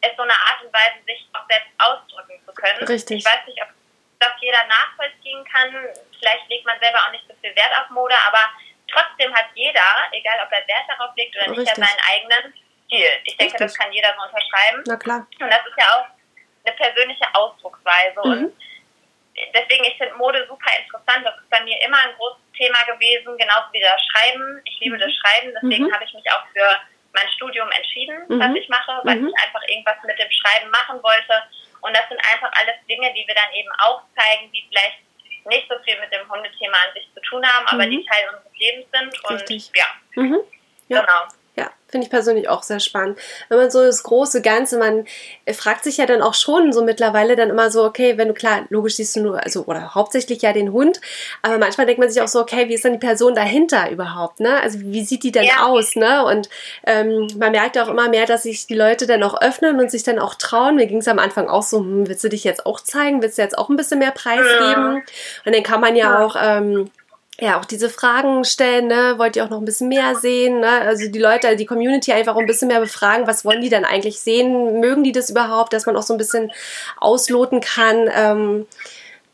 ist 0.03 0.17
so 0.17 0.23
eine 0.23 0.33
Art 0.33 0.65
und 0.65 0.73
Weise, 0.73 0.97
sich 1.07 1.29
auch 1.35 1.45
selbst 1.49 1.69
ausdrücken 1.79 2.41
zu 2.47 2.53
können. 2.55 2.85
Richtig. 2.85 3.19
Ich 3.19 3.25
weiß 3.25 3.47
nicht, 3.47 3.61
ob 3.63 3.69
das 4.19 4.33
jeder 4.41 4.65
nachvollziehen 4.67 5.45
kann. 5.45 5.71
Vielleicht 6.21 6.49
legt 6.49 6.67
man 6.67 6.79
selber 6.81 6.99
auch 6.99 7.11
nicht 7.11 7.25
so 7.27 7.35
viel 7.41 7.55
Wert 7.57 7.73
auf 7.81 7.91
Mode, 7.91 8.15
aber 8.29 8.51
trotzdem 8.93 9.35
hat 9.35 9.47
jeder, 9.55 9.83
egal 10.13 10.39
ob 10.45 10.53
er 10.53 10.67
Wert 10.69 10.87
darauf 10.89 11.17
legt 11.17 11.37
oder 11.37 11.49
nicht, 11.49 11.69
ja 11.69 11.75
seinen 11.75 12.01
eigenen 12.13 12.55
Stil. 12.87 13.09
Ich 13.25 13.37
denke, 13.37 13.55
Richtig. 13.55 13.67
das 13.67 13.79
kann 13.79 13.93
jeder 13.93 14.15
so 14.15 14.23
unterschreiben. 14.23 14.83
Na 14.87 14.97
klar. 14.97 15.27
Und 15.41 15.51
das 15.51 15.67
ist 15.67 15.79
ja 15.79 15.87
auch 15.97 16.07
eine 16.65 16.77
persönliche 16.77 17.25
Ausdrucksweise. 17.35 18.21
Mhm. 18.25 18.31
Und 18.33 18.57
deswegen, 19.55 19.85
ich 19.85 19.97
finde 19.97 20.15
Mode 20.15 20.47
super 20.49 20.71
interessant. 20.79 21.25
Das 21.25 21.37
ist 21.37 21.51
bei 21.51 21.63
mir 21.65 21.81
immer 21.83 21.99
ein 21.99 22.15
großes 22.17 22.43
Thema 22.57 22.83
gewesen, 22.85 23.37
genauso 23.39 23.73
wie 23.73 23.81
das 23.81 24.01
Schreiben. 24.13 24.61
Ich 24.65 24.81
liebe 24.81 24.99
das 24.99 25.13
Schreiben, 25.15 25.53
deswegen 25.55 25.87
mhm. 25.87 25.95
habe 25.95 26.05
ich 26.05 26.13
mich 26.13 26.31
auch 26.33 26.45
für 26.53 26.69
mein 27.13 27.29
Studium 27.35 27.71
entschieden, 27.71 28.23
mhm. 28.29 28.41
was 28.41 28.55
ich 28.55 28.69
mache, 28.69 29.01
weil 29.05 29.17
mhm. 29.17 29.29
ich 29.29 29.35
einfach 29.43 29.63
irgendwas 29.67 29.97
mit 30.05 30.19
dem 30.19 30.31
Schreiben 30.31 30.71
machen 30.71 31.03
wollte. 31.03 31.43
Und 31.81 31.97
das 31.97 32.07
sind 32.09 32.21
einfach 32.31 32.53
alles 32.61 32.77
Dinge, 32.89 33.13
die 33.15 33.27
wir 33.27 33.35
dann 33.35 33.53
eben 33.55 33.71
auch 33.81 34.03
zeigen, 34.15 34.53
die 34.53 34.67
vielleicht 34.69 34.99
nicht 35.47 35.69
so 35.69 35.75
viel 35.85 35.99
mit 36.01 36.13
dem 36.13 36.29
Hundethema 36.31 36.77
an 36.87 36.95
sich 36.95 37.09
zu 37.15 37.21
tun 37.23 37.45
haben, 37.47 37.67
aber 37.67 37.87
die 37.87 37.99
mhm. 37.99 38.07
Teil 38.07 38.29
unseres 38.29 38.59
Lebens 38.59 38.87
sind. 38.93 39.25
Und 39.25 39.37
Richtig. 39.37 39.71
ja. 39.75 40.23
Mhm. 40.23 40.41
ja. 40.89 41.01
Genau. 41.01 41.40
Finde 41.91 42.07
ich 42.07 42.11
persönlich 42.11 42.49
auch 42.49 42.63
sehr 42.63 42.81
spannend. 42.81 43.19
Wenn 43.49 43.59
man 43.59 43.71
so 43.71 43.83
das 43.83 44.03
große 44.03 44.43
Ganze, 44.43 44.79
man 44.79 45.07
fragt 45.53 45.85
sich 45.85 45.97
ja 45.97 46.07
dann 46.07 46.23
auch 46.23 46.35
schon 46.35 46.73
so 46.73 46.85
mittlerweile 46.85 47.37
dann 47.37 47.51
immer 47.51 47.71
so, 47.71 47.85
okay, 47.85 48.17
wenn 48.17 48.29
du 48.29 48.35
klar, 48.35 48.67
logisch 48.71 48.97
siehst 48.97 49.17
du 49.17 49.21
nur, 49.21 49.43
also 49.43 49.65
oder 49.65 49.95
hauptsächlich 49.95 50.43
ja 50.43 50.53
den 50.53 50.73
Hund, 50.73 51.01
aber 51.43 51.59
manchmal 51.59 51.87
denkt 51.87 52.01
man 52.01 52.11
sich 52.11 52.23
auch 52.23 52.29
so, 52.29 52.41
okay, 52.41 52.69
wie 52.69 52.75
ist 52.75 52.85
dann 52.85 52.93
die 52.93 52.99
Person 52.99 53.35
dahinter 53.35 53.91
überhaupt, 53.91 54.41
ne? 54.41 54.61
Also 54.61 54.79
wie 54.81 55.05
sieht 55.05 55.23
die 55.23 55.33
denn 55.33 55.45
ja. 55.45 55.67
aus, 55.67 55.97
ne? 55.97 56.25
Und 56.25 56.49
ähm, 56.87 57.27
man 57.39 57.53
merkt 57.53 57.79
auch 57.79 57.89
immer 57.89 58.09
mehr, 58.09 58.27
dass 58.27 58.45
sich 58.45 58.67
die 58.67 58.75
Leute 58.75 59.07
dann 59.07 59.23
auch 59.23 59.41
öffnen 59.41 59.79
und 59.81 59.91
sich 59.91 60.03
dann 60.03 60.19
auch 60.19 60.35
trauen. 60.35 60.77
Mir 60.77 60.87
ging 60.87 60.99
es 60.99 61.09
am 61.09 61.19
Anfang 61.19 61.49
auch 61.49 61.63
so, 61.63 61.79
hm, 61.79 62.09
willst 62.09 62.25
du 62.25 62.29
dich 62.29 62.45
jetzt 62.45 62.67
auch 62.67 62.81
zeigen? 62.81 63.23
Willst 63.23 63.39
du 63.39 63.43
jetzt 63.43 63.59
auch 63.59 63.69
ein 63.69 63.77
bisschen 63.77 63.99
mehr 63.99 64.13
preisgeben? 64.13 64.97
Ja. 64.97 65.03
Und 65.45 65.55
dann 65.55 65.63
kann 65.63 65.81
man 65.81 65.97
ja, 65.97 66.13
ja. 66.13 66.25
auch 66.25 66.37
ähm, 66.41 66.91
ja, 67.41 67.59
auch 67.59 67.65
diese 67.65 67.89
Fragen 67.89 68.45
stellen, 68.45 68.87
ne? 68.87 69.15
Wollt 69.17 69.37
ihr 69.37 69.45
auch 69.45 69.51
noch 69.51 69.59
ein 69.59 69.65
bisschen 69.65 69.89
mehr 69.89 70.15
sehen? 70.15 70.61
Ne? 70.61 70.69
Also 70.83 71.11
die 71.11 71.19
Leute, 71.19 71.57
die 71.57 71.67
Community 71.67 72.13
einfach 72.13 72.37
ein 72.37 72.47
bisschen 72.47 72.69
mehr 72.69 72.81
befragen, 72.81 73.27
was 73.27 73.45
wollen 73.45 73.63
die 73.63 73.71
dann 73.71 73.85
eigentlich 73.85 74.21
sehen? 74.21 74.81
Mögen 74.81 75.03
die 75.03 75.13
das 75.13 75.31
überhaupt, 75.31 75.73
dass 75.73 75.87
man 75.87 75.97
auch 75.97 76.03
so 76.03 76.15
ein 76.15 76.19
bisschen 76.19 76.53
ausloten 76.99 77.61
kann? 77.61 78.11
Ähm, 78.15 78.67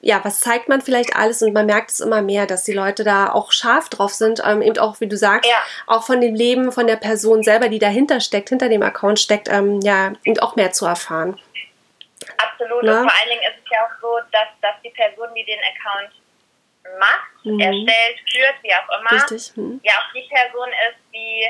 ja, 0.00 0.20
was 0.24 0.38
zeigt 0.38 0.68
man 0.68 0.82
vielleicht 0.82 1.16
alles? 1.16 1.42
Und 1.42 1.52
man 1.52 1.66
merkt 1.66 1.90
es 1.90 2.00
immer 2.00 2.22
mehr, 2.22 2.46
dass 2.46 2.62
die 2.62 2.72
Leute 2.72 3.02
da 3.02 3.32
auch 3.32 3.50
scharf 3.50 3.88
drauf 3.88 4.14
sind, 4.14 4.40
ähm, 4.46 4.62
eben 4.62 4.78
auch, 4.78 5.00
wie 5.00 5.08
du 5.08 5.16
sagst, 5.16 5.50
ja. 5.50 5.56
auch 5.88 6.04
von 6.04 6.20
dem 6.20 6.34
Leben 6.34 6.70
von 6.70 6.86
der 6.86 6.96
Person 6.96 7.42
selber, 7.42 7.68
die 7.68 7.80
dahinter 7.80 8.20
steckt, 8.20 8.50
hinter 8.50 8.68
dem 8.68 8.82
Account 8.82 9.18
steckt, 9.18 9.48
ähm, 9.48 9.80
ja, 9.80 10.12
und 10.24 10.42
auch 10.42 10.54
mehr 10.54 10.70
zu 10.70 10.86
erfahren. 10.86 11.40
Absolut. 12.38 12.84
Na? 12.84 13.00
Und 13.00 13.10
vor 13.10 13.18
allen 13.20 13.30
Dingen 13.30 13.42
ist 13.42 13.64
es 13.64 13.70
ja 13.70 13.78
auch 13.84 14.00
so, 14.00 14.16
dass, 14.30 14.48
dass 14.62 14.80
die 14.84 14.90
Person, 14.90 15.28
die 15.34 15.44
den 15.44 15.58
Account 15.58 16.12
macht, 17.00 17.35
mhm. 17.54 17.60
erstellt, 17.60 18.18
führt, 18.30 18.56
wie 18.62 18.74
auch 18.74 18.88
immer, 18.98 19.12
Richtig. 19.12 19.56
Mhm. 19.56 19.80
ja 19.82 19.94
auch 19.94 20.12
die 20.12 20.26
Person 20.28 20.68
ist, 20.88 20.98
die 21.14 21.46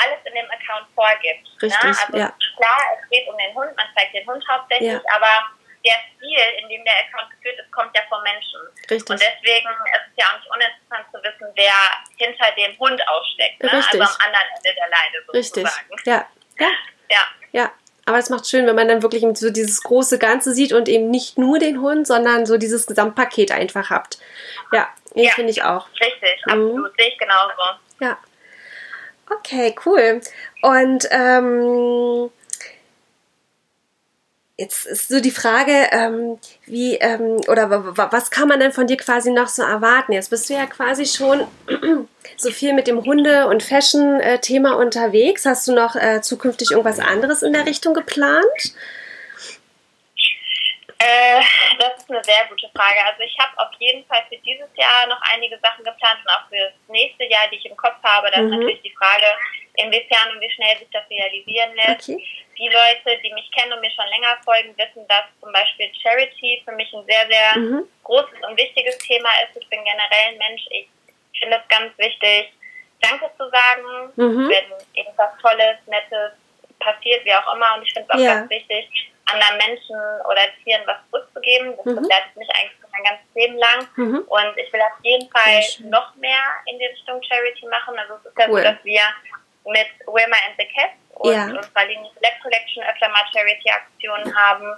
alles 0.00 0.20
in 0.24 0.34
dem 0.34 0.48
Account 0.50 0.88
vorgibt. 0.94 1.44
Ne? 1.44 1.68
Richtig, 1.68 1.82
ne? 1.82 1.96
Also 2.06 2.16
ja. 2.16 2.32
klar, 2.56 2.80
es 2.96 3.08
geht 3.10 3.28
um 3.28 3.36
den 3.36 3.54
Hund, 3.54 3.76
man 3.76 3.86
zeigt 3.94 4.14
den 4.14 4.26
Hund 4.26 4.44
hauptsächlich, 4.48 4.92
ja. 4.92 5.00
aber 5.14 5.50
der 5.84 5.96
Stil, 6.16 6.62
in 6.62 6.68
dem 6.68 6.84
der 6.84 6.94
Account 7.04 7.30
geführt 7.30 7.58
ist, 7.58 7.70
kommt 7.72 7.94
ja 7.96 8.02
vom 8.08 8.22
Menschen. 8.22 8.60
Richtig. 8.90 9.10
Und 9.10 9.20
deswegen 9.20 9.68
ist 9.68 10.06
es 10.10 10.16
ja 10.16 10.26
auch 10.28 10.36
nicht 10.36 10.50
uninteressant 10.50 11.06
zu 11.12 11.18
wissen, 11.22 11.52
wer 11.56 11.76
hinter 12.16 12.52
dem 12.52 12.78
Hund 12.78 13.00
aussteckt. 13.08 13.62
Ne? 13.62 13.72
Richtig. 13.72 14.00
Also 14.00 14.14
am 14.14 14.26
anderen 14.26 14.46
Ende 14.56 14.74
der 14.74 14.88
Leine 14.88 15.16
sozusagen. 15.26 15.94
Richtig. 15.94 16.06
Ja. 16.06 16.28
Ja. 16.58 16.70
Ja. 17.10 17.26
ja. 17.50 17.72
Aber 18.06 18.18
es 18.18 18.30
macht 18.30 18.48
schön, 18.48 18.66
wenn 18.66 18.74
man 18.74 18.88
dann 18.88 19.02
wirklich 19.02 19.24
so 19.34 19.50
dieses 19.50 19.82
große 19.82 20.18
Ganze 20.18 20.52
sieht 20.52 20.72
und 20.72 20.88
eben 20.88 21.10
nicht 21.10 21.38
nur 21.38 21.58
den 21.58 21.80
Hund, 21.80 22.06
sondern 22.06 22.46
so 22.46 22.56
dieses 22.56 22.86
Gesamtpaket 22.86 23.52
einfach 23.52 23.90
habt. 23.90 24.18
Ja, 24.72 24.88
ja. 25.14 25.30
finde 25.32 25.50
ich 25.50 25.62
auch. 25.62 25.86
Richtig, 26.00 26.42
mhm. 26.46 26.52
absolut. 26.52 26.92
Sehe 26.98 27.08
ich 27.08 27.18
genauso. 27.18 27.62
Ja. 28.00 28.18
Okay, 29.30 29.74
cool. 29.86 30.20
Und 30.62 31.08
ähm, 31.10 32.30
Jetzt 34.60 34.84
ist 34.84 35.08
so 35.08 35.20
die 35.20 35.30
Frage, 35.30 35.72
ähm, 35.90 36.38
wie 36.66 36.96
ähm, 36.96 37.40
oder 37.48 37.96
was 37.96 38.30
kann 38.30 38.46
man 38.46 38.60
denn 38.60 38.72
von 38.72 38.86
dir 38.86 38.98
quasi 38.98 39.30
noch 39.30 39.48
so 39.48 39.62
erwarten? 39.62 40.12
Jetzt 40.12 40.28
bist 40.28 40.50
du 40.50 40.52
ja 40.52 40.66
quasi 40.66 41.06
schon 41.06 41.46
so 42.36 42.50
viel 42.50 42.74
mit 42.74 42.86
dem 42.86 43.02
Hunde- 43.02 43.46
und 43.46 43.62
Fashion-Thema 43.62 44.74
unterwegs. 44.76 45.46
Hast 45.46 45.66
du 45.66 45.72
noch 45.72 45.96
äh, 45.96 46.20
zukünftig 46.20 46.72
irgendwas 46.72 46.98
anderes 46.98 47.42
in 47.42 47.54
der 47.54 47.64
Richtung 47.64 47.94
geplant? 47.94 48.74
Äh, 51.00 51.40
das 51.78 51.96
ist 51.96 52.10
eine 52.10 52.22
sehr 52.22 52.44
gute 52.48 52.68
Frage. 52.76 53.00
Also 53.06 53.22
ich 53.22 53.36
habe 53.38 53.56
auf 53.56 53.72
jeden 53.78 54.04
Fall 54.04 54.22
für 54.28 54.36
dieses 54.38 54.68
Jahr 54.76 55.06
noch 55.08 55.20
einige 55.32 55.58
Sachen 55.60 55.82
geplant 55.82 56.20
und 56.20 56.30
auch 56.30 56.46
für 56.50 56.60
das 56.60 56.74
nächste 56.88 57.24
Jahr, 57.24 57.48
die 57.50 57.56
ich 57.56 57.64
im 57.64 57.76
Kopf 57.76 57.96
habe. 58.02 58.30
Da 58.30 58.40
mhm. 58.40 58.52
ist 58.52 58.58
natürlich 58.58 58.82
die 58.82 58.94
Frage, 58.94 59.24
inwiefern 59.76 60.34
und 60.34 60.40
wie 60.40 60.50
schnell 60.50 60.76
sich 60.78 60.88
das 60.92 61.08
realisieren 61.08 61.74
lässt. 61.74 62.08
Okay. 62.08 62.24
Die 62.58 62.68
Leute, 62.68 63.18
die 63.22 63.32
mich 63.32 63.50
kennen 63.52 63.72
und 63.72 63.80
mir 63.80 63.90
schon 63.90 64.08
länger 64.08 64.36
folgen, 64.44 64.76
wissen, 64.76 65.08
dass 65.08 65.24
zum 65.40 65.52
Beispiel 65.52 65.90
Charity 66.02 66.62
für 66.64 66.72
mich 66.72 66.92
ein 66.92 67.06
sehr, 67.06 67.26
sehr 67.28 67.56
mhm. 67.56 67.88
großes 68.04 68.36
und 68.46 68.58
wichtiges 68.58 68.98
Thema 68.98 69.30
ist. 69.44 69.56
Ich 69.56 69.68
bin 69.68 69.80
generell 69.82 70.32
ein 70.32 70.38
Mensch. 70.38 70.62
Ich 70.68 70.88
finde 71.40 71.56
es 71.56 71.68
ganz 71.68 71.96
wichtig, 71.96 72.52
Danke 73.00 73.30
zu 73.38 73.48
sagen, 73.48 74.12
mhm. 74.16 74.50
wenn 74.50 74.64
irgendwas 74.92 75.30
Tolles, 75.40 75.78
Nettes 75.86 76.32
passiert, 76.78 77.24
wie 77.24 77.32
auch 77.32 77.54
immer. 77.54 77.76
Und 77.76 77.86
ich 77.86 77.92
finde 77.94 78.08
es 78.10 78.14
auch 78.14 78.20
ja. 78.20 78.34
ganz 78.34 78.50
wichtig, 78.50 78.88
anderen 79.32 79.56
Menschen 79.58 79.96
oder 80.26 80.40
Tieren 80.62 80.82
was 80.86 80.96
zurückzugeben. 81.10 81.76
Das 81.76 81.86
mhm. 81.86 81.96
begleitet 81.96 82.36
mich 82.36 82.48
eigentlich 82.54 82.80
mein 82.92 83.04
ganzes 83.04 83.34
Leben 83.34 83.56
lang. 83.58 83.88
Mhm. 83.96 84.18
Und 84.26 84.58
ich 84.58 84.72
will 84.72 84.80
auf 84.80 84.98
jeden 85.02 85.30
Fall 85.30 85.60
noch 85.90 86.14
mehr 86.16 86.40
in 86.66 86.78
die 86.78 86.86
Richtung 86.86 87.22
Charity 87.22 87.66
machen. 87.66 87.98
Also 87.98 88.14
es 88.14 88.26
ist 88.26 88.38
ja 88.38 88.46
cool. 88.48 88.58
so, 88.58 88.64
dass 88.64 88.84
wir 88.84 89.02
mit 89.64 89.88
Wilma 90.06 90.36
and 90.48 90.56
the 90.58 90.66
Cats 90.74 90.96
und 91.14 91.34
ja. 91.34 91.44
unserer 91.44 91.84
Linie 91.86 92.10
Select 92.14 92.42
Collection 92.42 92.82
öfter 92.84 93.08
mal 93.08 93.24
Charity-Aktionen 93.32 94.34
haben. 94.34 94.72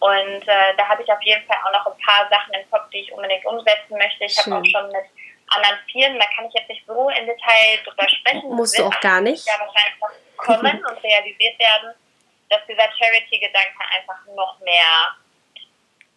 Und 0.00 0.42
äh, 0.48 0.76
da 0.76 0.88
habe 0.88 1.02
ich 1.02 1.10
auf 1.10 1.22
jeden 1.22 1.44
Fall 1.46 1.56
auch 1.64 1.72
noch 1.72 1.86
ein 1.86 2.00
paar 2.00 2.28
Sachen 2.28 2.52
im 2.54 2.70
Kopf, 2.70 2.90
die 2.90 3.00
ich 3.00 3.12
unbedingt 3.12 3.44
umsetzen 3.46 3.96
möchte. 3.96 4.24
Ich 4.24 4.36
habe 4.38 4.56
auch 4.56 4.64
schon 4.64 4.86
mit 4.88 5.04
anderen 5.48 5.78
Firmen, 5.90 6.18
da 6.18 6.26
kann 6.34 6.46
ich 6.46 6.54
jetzt 6.54 6.68
nicht 6.68 6.84
so 6.86 7.08
im 7.08 7.26
Detail 7.26 7.78
drüber 7.84 8.08
sprechen. 8.08 8.50
Musst 8.50 8.78
du 8.78 8.84
auch 8.84 9.00
gar 9.00 9.20
nicht. 9.20 9.46
Ja, 9.46 9.54
wahrscheinlich 9.60 10.00
noch 10.00 10.36
kommen 10.36 10.84
und 10.84 11.02
realisiert 11.02 11.58
werden 11.58 11.94
dass 12.50 12.60
dieser 12.66 12.90
Charity-Gedanke 12.96 13.80
einfach 13.96 14.24
noch 14.34 14.58
mehr 14.60 15.16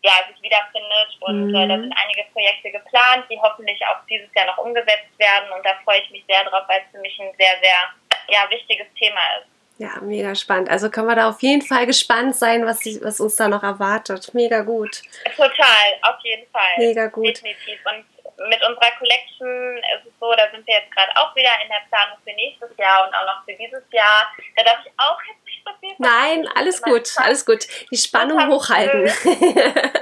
ja, 0.03 0.13
sich 0.31 0.41
wiederfindet. 0.41 1.09
Und 1.21 1.47
mhm. 1.49 1.55
äh, 1.55 1.67
da 1.67 1.75
sind 1.79 1.93
einige 1.93 2.23
Projekte 2.31 2.71
geplant, 2.71 3.25
die 3.29 3.39
hoffentlich 3.39 3.79
auch 3.87 4.05
dieses 4.09 4.33
Jahr 4.35 4.45
noch 4.45 4.57
umgesetzt 4.59 5.17
werden. 5.17 5.51
Und 5.51 5.65
da 5.65 5.75
freue 5.83 6.01
ich 6.01 6.09
mich 6.11 6.23
sehr 6.27 6.43
drauf, 6.45 6.63
weil 6.67 6.81
es 6.85 6.91
für 6.91 7.01
mich 7.01 7.17
ein 7.19 7.33
sehr, 7.37 7.55
sehr 7.61 7.79
ja, 8.29 8.49
wichtiges 8.49 8.87
Thema 8.97 9.19
ist. 9.39 9.47
Ja, 9.79 10.01
mega 10.01 10.33
spannend. 10.33 10.69
Also 10.69 10.89
können 10.89 11.07
wir 11.07 11.15
da 11.15 11.29
auf 11.29 11.41
jeden 11.41 11.61
Fall 11.61 11.85
gespannt 11.85 12.35
sein, 12.35 12.65
was, 12.65 12.79
was 13.03 13.19
uns 13.19 13.35
da 13.35 13.47
noch 13.47 13.61
erwartet. 13.61 14.33
Mega 14.33 14.61
gut. 14.61 15.03
Total, 15.35 15.87
auf 16.01 16.17
jeden 16.23 16.49
Fall. 16.49 16.77
Mega 16.77 17.05
gut. 17.07 17.27
Definitiv. 17.27 17.79
Und 17.85 18.05
mit 18.49 18.61
unserer 18.67 18.91
Collection 18.97 19.77
ist 19.77 20.07
es 20.07 20.13
so, 20.19 20.33
da 20.33 20.49
sind 20.51 20.65
wir 20.65 20.75
jetzt 20.75 20.91
gerade 20.91 21.11
auch 21.15 21.35
wieder 21.35 21.51
in 21.63 21.69
der 21.69 21.81
Planung 21.89 22.17
für 22.23 22.33
nächstes 22.33 22.69
Jahr 22.77 23.07
und 23.07 23.13
auch 23.13 23.25
noch 23.25 23.45
für 23.45 23.53
dieses 23.53 23.83
Jahr. 23.91 24.31
Da 24.55 24.63
darf 24.63 24.79
ich 24.83 24.91
auch 24.97 25.17
jetzt 25.29 25.46
so 25.67 25.79
viel 25.79 25.95
Nein, 25.97 26.47
alles 26.55 26.81
gut, 26.81 27.09
alles 27.17 27.45
gut. 27.45 27.67
Die 27.91 27.97
Spannung 27.97 28.47
hochhalten. 28.47 29.05
ich 29.05 29.13
finde 29.23 29.93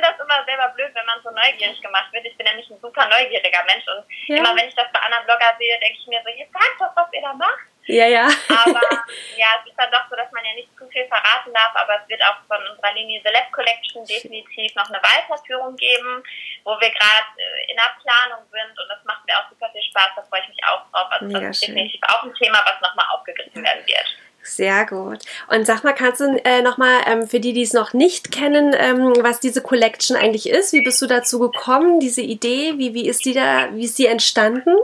das 0.00 0.18
immer 0.18 0.44
selber 0.44 0.68
blöd, 0.74 0.90
wenn 0.94 1.06
man 1.06 1.20
so 1.22 1.30
neugierig 1.30 1.80
gemacht 1.80 2.12
wird. 2.12 2.24
Ich 2.24 2.36
bin 2.36 2.46
nämlich 2.46 2.68
ein 2.70 2.80
super 2.80 3.08
neugieriger 3.08 3.64
Mensch 3.66 3.84
und 3.88 4.04
ja. 4.28 4.36
immer 4.36 4.56
wenn 4.56 4.68
ich 4.68 4.74
das 4.74 4.86
bei 4.92 5.00
anderen 5.00 5.24
Blogger 5.26 5.54
sehe, 5.58 5.78
denke 5.80 5.98
ich 6.00 6.06
mir 6.06 6.22
so, 6.24 6.30
jetzt 6.30 6.52
sagt 6.52 6.80
doch, 6.80 6.96
was 6.96 7.12
ihr 7.12 7.22
da 7.22 7.32
macht. 7.34 7.71
Ja, 7.86 8.06
ja. 8.06 8.28
aber 8.48 8.80
ja, 9.36 9.48
es 9.58 9.70
ist 9.70 9.76
dann 9.76 9.90
doch 9.90 10.08
so, 10.08 10.16
dass 10.16 10.30
man 10.30 10.44
ja 10.44 10.54
nicht 10.54 10.70
zu 10.78 10.86
viel 10.88 11.04
verraten 11.06 11.52
darf, 11.52 11.74
aber 11.74 12.00
es 12.02 12.08
wird 12.08 12.22
auch 12.22 12.38
von 12.46 12.58
unserer 12.70 12.94
Linie 12.94 13.20
Celeb 13.22 13.50
Collection 13.50 14.04
definitiv 14.04 14.74
noch 14.76 14.88
eine 14.88 15.02
Weiterführung 15.02 15.74
geben, 15.76 16.22
wo 16.64 16.70
wir 16.78 16.90
gerade 16.90 17.30
äh, 17.36 17.70
in 17.70 17.76
der 17.76 17.90
Planung 17.98 18.46
sind 18.50 18.78
und 18.78 18.88
das 18.88 19.02
macht 19.04 19.26
mir 19.26 19.34
auch 19.38 19.48
super 19.50 19.68
viel 19.72 19.82
Spaß, 19.82 20.10
da 20.14 20.22
freue 20.22 20.42
ich 20.42 20.48
mich 20.48 20.64
auch 20.64 20.86
drauf. 20.90 21.10
Also 21.10 21.28
das 21.32 21.42
ist 21.58 21.66
definitiv 21.66 22.00
auch 22.06 22.22
ein 22.22 22.34
Thema, 22.34 22.62
was 22.64 22.80
nochmal 22.80 23.06
aufgegriffen 23.14 23.64
werden 23.64 23.86
wird. 23.86 24.06
Sehr 24.44 24.86
gut. 24.86 25.20
Und 25.48 25.66
sag 25.66 25.84
mal, 25.84 25.92
kannst 25.92 26.20
du 26.20 26.40
äh, 26.44 26.62
nochmal 26.62 27.02
ähm, 27.06 27.28
für 27.28 27.38
die, 27.38 27.52
die 27.52 27.62
es 27.62 27.72
noch 27.72 27.92
nicht 27.92 28.32
kennen, 28.32 28.74
ähm, 28.76 29.12
was 29.22 29.38
diese 29.38 29.62
Collection 29.62 30.16
eigentlich 30.16 30.48
ist? 30.48 30.72
Wie 30.72 30.82
bist 30.82 31.00
du 31.00 31.06
dazu 31.06 31.38
gekommen, 31.38 32.00
diese 32.00 32.22
Idee? 32.22 32.74
Wie, 32.76 32.92
wie 32.92 33.08
ist 33.08 33.24
die 33.24 33.34
da, 33.34 33.68
wie 33.72 33.84
ist 33.84 33.98
die 33.98 34.06
entstanden? 34.06 34.76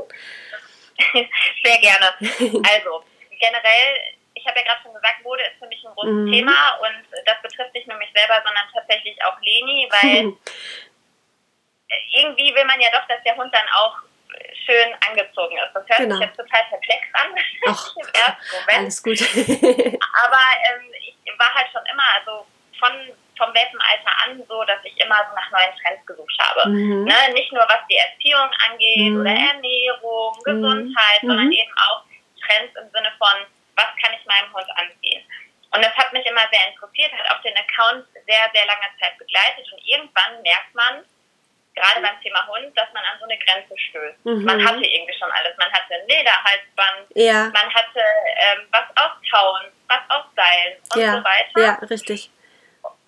Sehr 1.65 1.79
gerne. 1.79 2.15
Also, 2.21 3.05
generell, 3.39 3.89
ich 4.35 4.47
habe 4.47 4.59
ja 4.59 4.65
gerade 4.65 4.83
schon 4.83 4.95
gesagt, 4.95 5.23
Mode 5.23 5.43
ist 5.43 5.59
für 5.59 5.67
mich 5.69 5.83
ein 5.85 5.95
großes 5.95 6.13
mhm. 6.13 6.33
Thema 6.33 6.79
und 6.83 7.05
das 7.27 7.41
betrifft 7.43 7.75
nicht 7.75 7.87
nur 7.87 7.99
mich 7.99 8.11
selber, 8.15 8.43
sondern 8.45 8.67
tatsächlich 8.73 9.17
auch 9.25 9.39
Leni, 9.41 9.89
weil 9.91 10.33
irgendwie 12.13 12.55
will 12.55 12.65
man 12.65 12.81
ja 12.81 12.91
doch, 12.91 13.07
dass 13.07 13.23
der 13.25 13.37
Hund 13.37 13.53
dann 13.55 13.67
auch 13.75 13.97
schön 14.67 14.95
angezogen 15.09 15.57
ist. 15.57 15.73
Das 15.75 15.89
hört 15.89 15.99
genau. 15.99 16.17
sich 16.17 16.27
jetzt 16.27 16.37
total 16.37 16.63
perplex 16.69 17.03
an. 17.15 17.35
Ach, 17.67 17.95
alles 18.69 19.03
gut. 19.03 19.21
Aber 19.21 20.43
ähm, 20.69 20.93
ich 21.01 21.39
war 21.39 21.55
halt 21.55 21.69
schon 21.73 21.85
immer, 21.91 22.05
also 22.15 22.47
von 22.79 22.93
vom 23.39 23.55
Welpenalter 23.55 24.13
an 24.27 24.43
so, 24.47 24.65
dass 24.65 24.85
ich 24.85 24.99
immer 25.01 25.17
so 25.31 25.35
nach 25.35 25.51
neuen 25.51 25.73
Trends 25.81 26.05
gesucht 26.05 26.39
habe. 26.39 26.69
Mhm. 26.69 27.05
Ne? 27.05 27.17
Nicht 27.33 27.53
nur 27.53 27.63
was 27.63 27.81
die 27.89 27.97
Erziehung 27.97 28.51
angeht 28.69 29.15
mhm. 29.15 29.21
oder 29.21 29.31
Ernährung, 29.31 30.35
mhm. 30.37 30.45
Gesundheit, 30.45 31.23
mhm. 31.23 31.29
sondern 31.29 31.53
eben 31.53 31.75
auch 31.89 32.03
Trends 32.45 32.75
im 32.77 32.91
Sinne 32.91 33.13
von, 33.19 33.47
was 33.77 33.91
kann 34.03 34.13
ich 34.13 34.27
meinem 34.27 34.53
Hund 34.53 34.67
anziehen. 34.77 35.23
Und 35.71 35.85
das 35.85 35.95
hat 35.97 36.13
mich 36.13 36.27
immer 36.27 36.45
sehr 36.51 36.67
interessiert, 36.69 37.13
hat 37.13 37.31
auch 37.31 37.43
den 37.43 37.57
Account 37.57 38.05
sehr, 38.27 38.51
sehr 38.53 38.67
lange 38.67 38.89
Zeit 39.01 39.17
begleitet 39.19 39.65
und 39.73 39.81
irgendwann 39.87 40.43
merkt 40.43 40.75
man, 40.75 41.05
gerade 41.79 42.01
beim 42.01 42.21
Thema 42.23 42.47
Hund, 42.49 42.77
dass 42.77 42.89
man 42.93 43.05
an 43.05 43.19
so 43.21 43.25
eine 43.25 43.39
Grenze 43.39 43.77
stößt. 43.79 44.25
Mhm. 44.25 44.45
Man 44.45 44.65
hatte 44.65 44.85
irgendwie 44.85 45.15
schon 45.15 45.31
alles. 45.31 45.57
Man 45.59 45.71
hatte 45.71 45.95
ein 45.95 46.09
Lederhalsband, 46.09 47.07
ja. 47.15 47.45
man 47.53 47.69
hatte 47.73 48.01
ähm, 48.01 48.67
was 48.73 48.89
aus 48.97 49.13
Tauen, 49.31 49.71
was 49.87 50.01
aus 50.09 50.25
Seilen 50.35 50.77
und 50.95 51.01
ja. 51.01 51.13
so 51.13 51.25
weiter. 51.25 51.61
Ja, 51.61 51.87
richtig. 51.87 52.31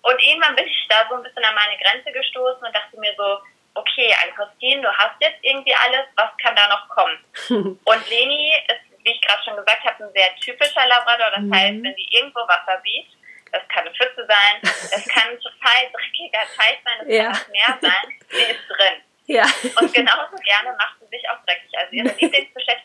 Und 0.01 0.21
irgendwann 0.21 0.55
bin 0.55 0.65
ich 0.65 0.87
da 0.89 1.05
so 1.09 1.15
ein 1.15 1.23
bisschen 1.23 1.43
an 1.43 1.55
meine 1.55 1.77
Grenze 1.77 2.11
gestoßen 2.11 2.63
und 2.63 2.75
dachte 2.75 2.99
mir 2.99 3.13
so, 3.15 3.39
okay, 3.75 4.13
ein 4.23 4.33
Christine, 4.35 4.81
du 4.81 4.91
hast 4.91 5.15
jetzt 5.19 5.39
irgendwie 5.41 5.75
alles, 5.75 6.07
was 6.15 6.29
kann 6.41 6.55
da 6.55 6.67
noch 6.67 6.89
kommen? 6.89 7.77
und 7.83 8.09
Leni 8.09 8.53
ist, 8.67 9.03
wie 9.03 9.11
ich 9.11 9.21
gerade 9.21 9.43
schon 9.43 9.55
gesagt 9.55 9.83
habe, 9.83 10.03
ein 10.03 10.13
sehr 10.13 10.35
typischer 10.35 10.87
Labrador. 10.87 11.31
Das 11.31 11.41
mhm. 11.41 11.53
heißt, 11.53 11.83
wenn 11.83 11.95
die 11.95 12.15
irgendwo 12.15 12.41
Wasser 12.41 12.81
sieht, 12.83 13.07
das 13.51 13.67
kann 13.67 13.85
eine 13.85 13.93
Pfütze 13.95 14.25
sein, 14.27 14.59
das 14.61 15.07
kann 15.07 15.29
ein 15.29 15.39
total 15.39 15.91
dreckiger 15.91 16.45
Teich 16.55 16.77
sein, 16.83 16.97
das 16.99 17.07
ja. 17.07 17.23
kann 17.23 17.33
das 17.33 17.47
Meer 17.49 17.77
sein, 17.81 18.19
sie 18.29 18.51
ist 18.51 18.67
drin. 18.69 19.01
Ja. 19.27 19.43
Und 19.79 19.93
genauso 19.93 20.35
gerne 20.43 20.75
macht 20.77 20.95
sie 20.99 21.07
sich 21.07 21.29
auch 21.29 21.37
dreckig. 21.45 21.71
Also 21.77 21.91
ihre 21.91 22.07
Lieblingsbeschäftigung 22.19 22.80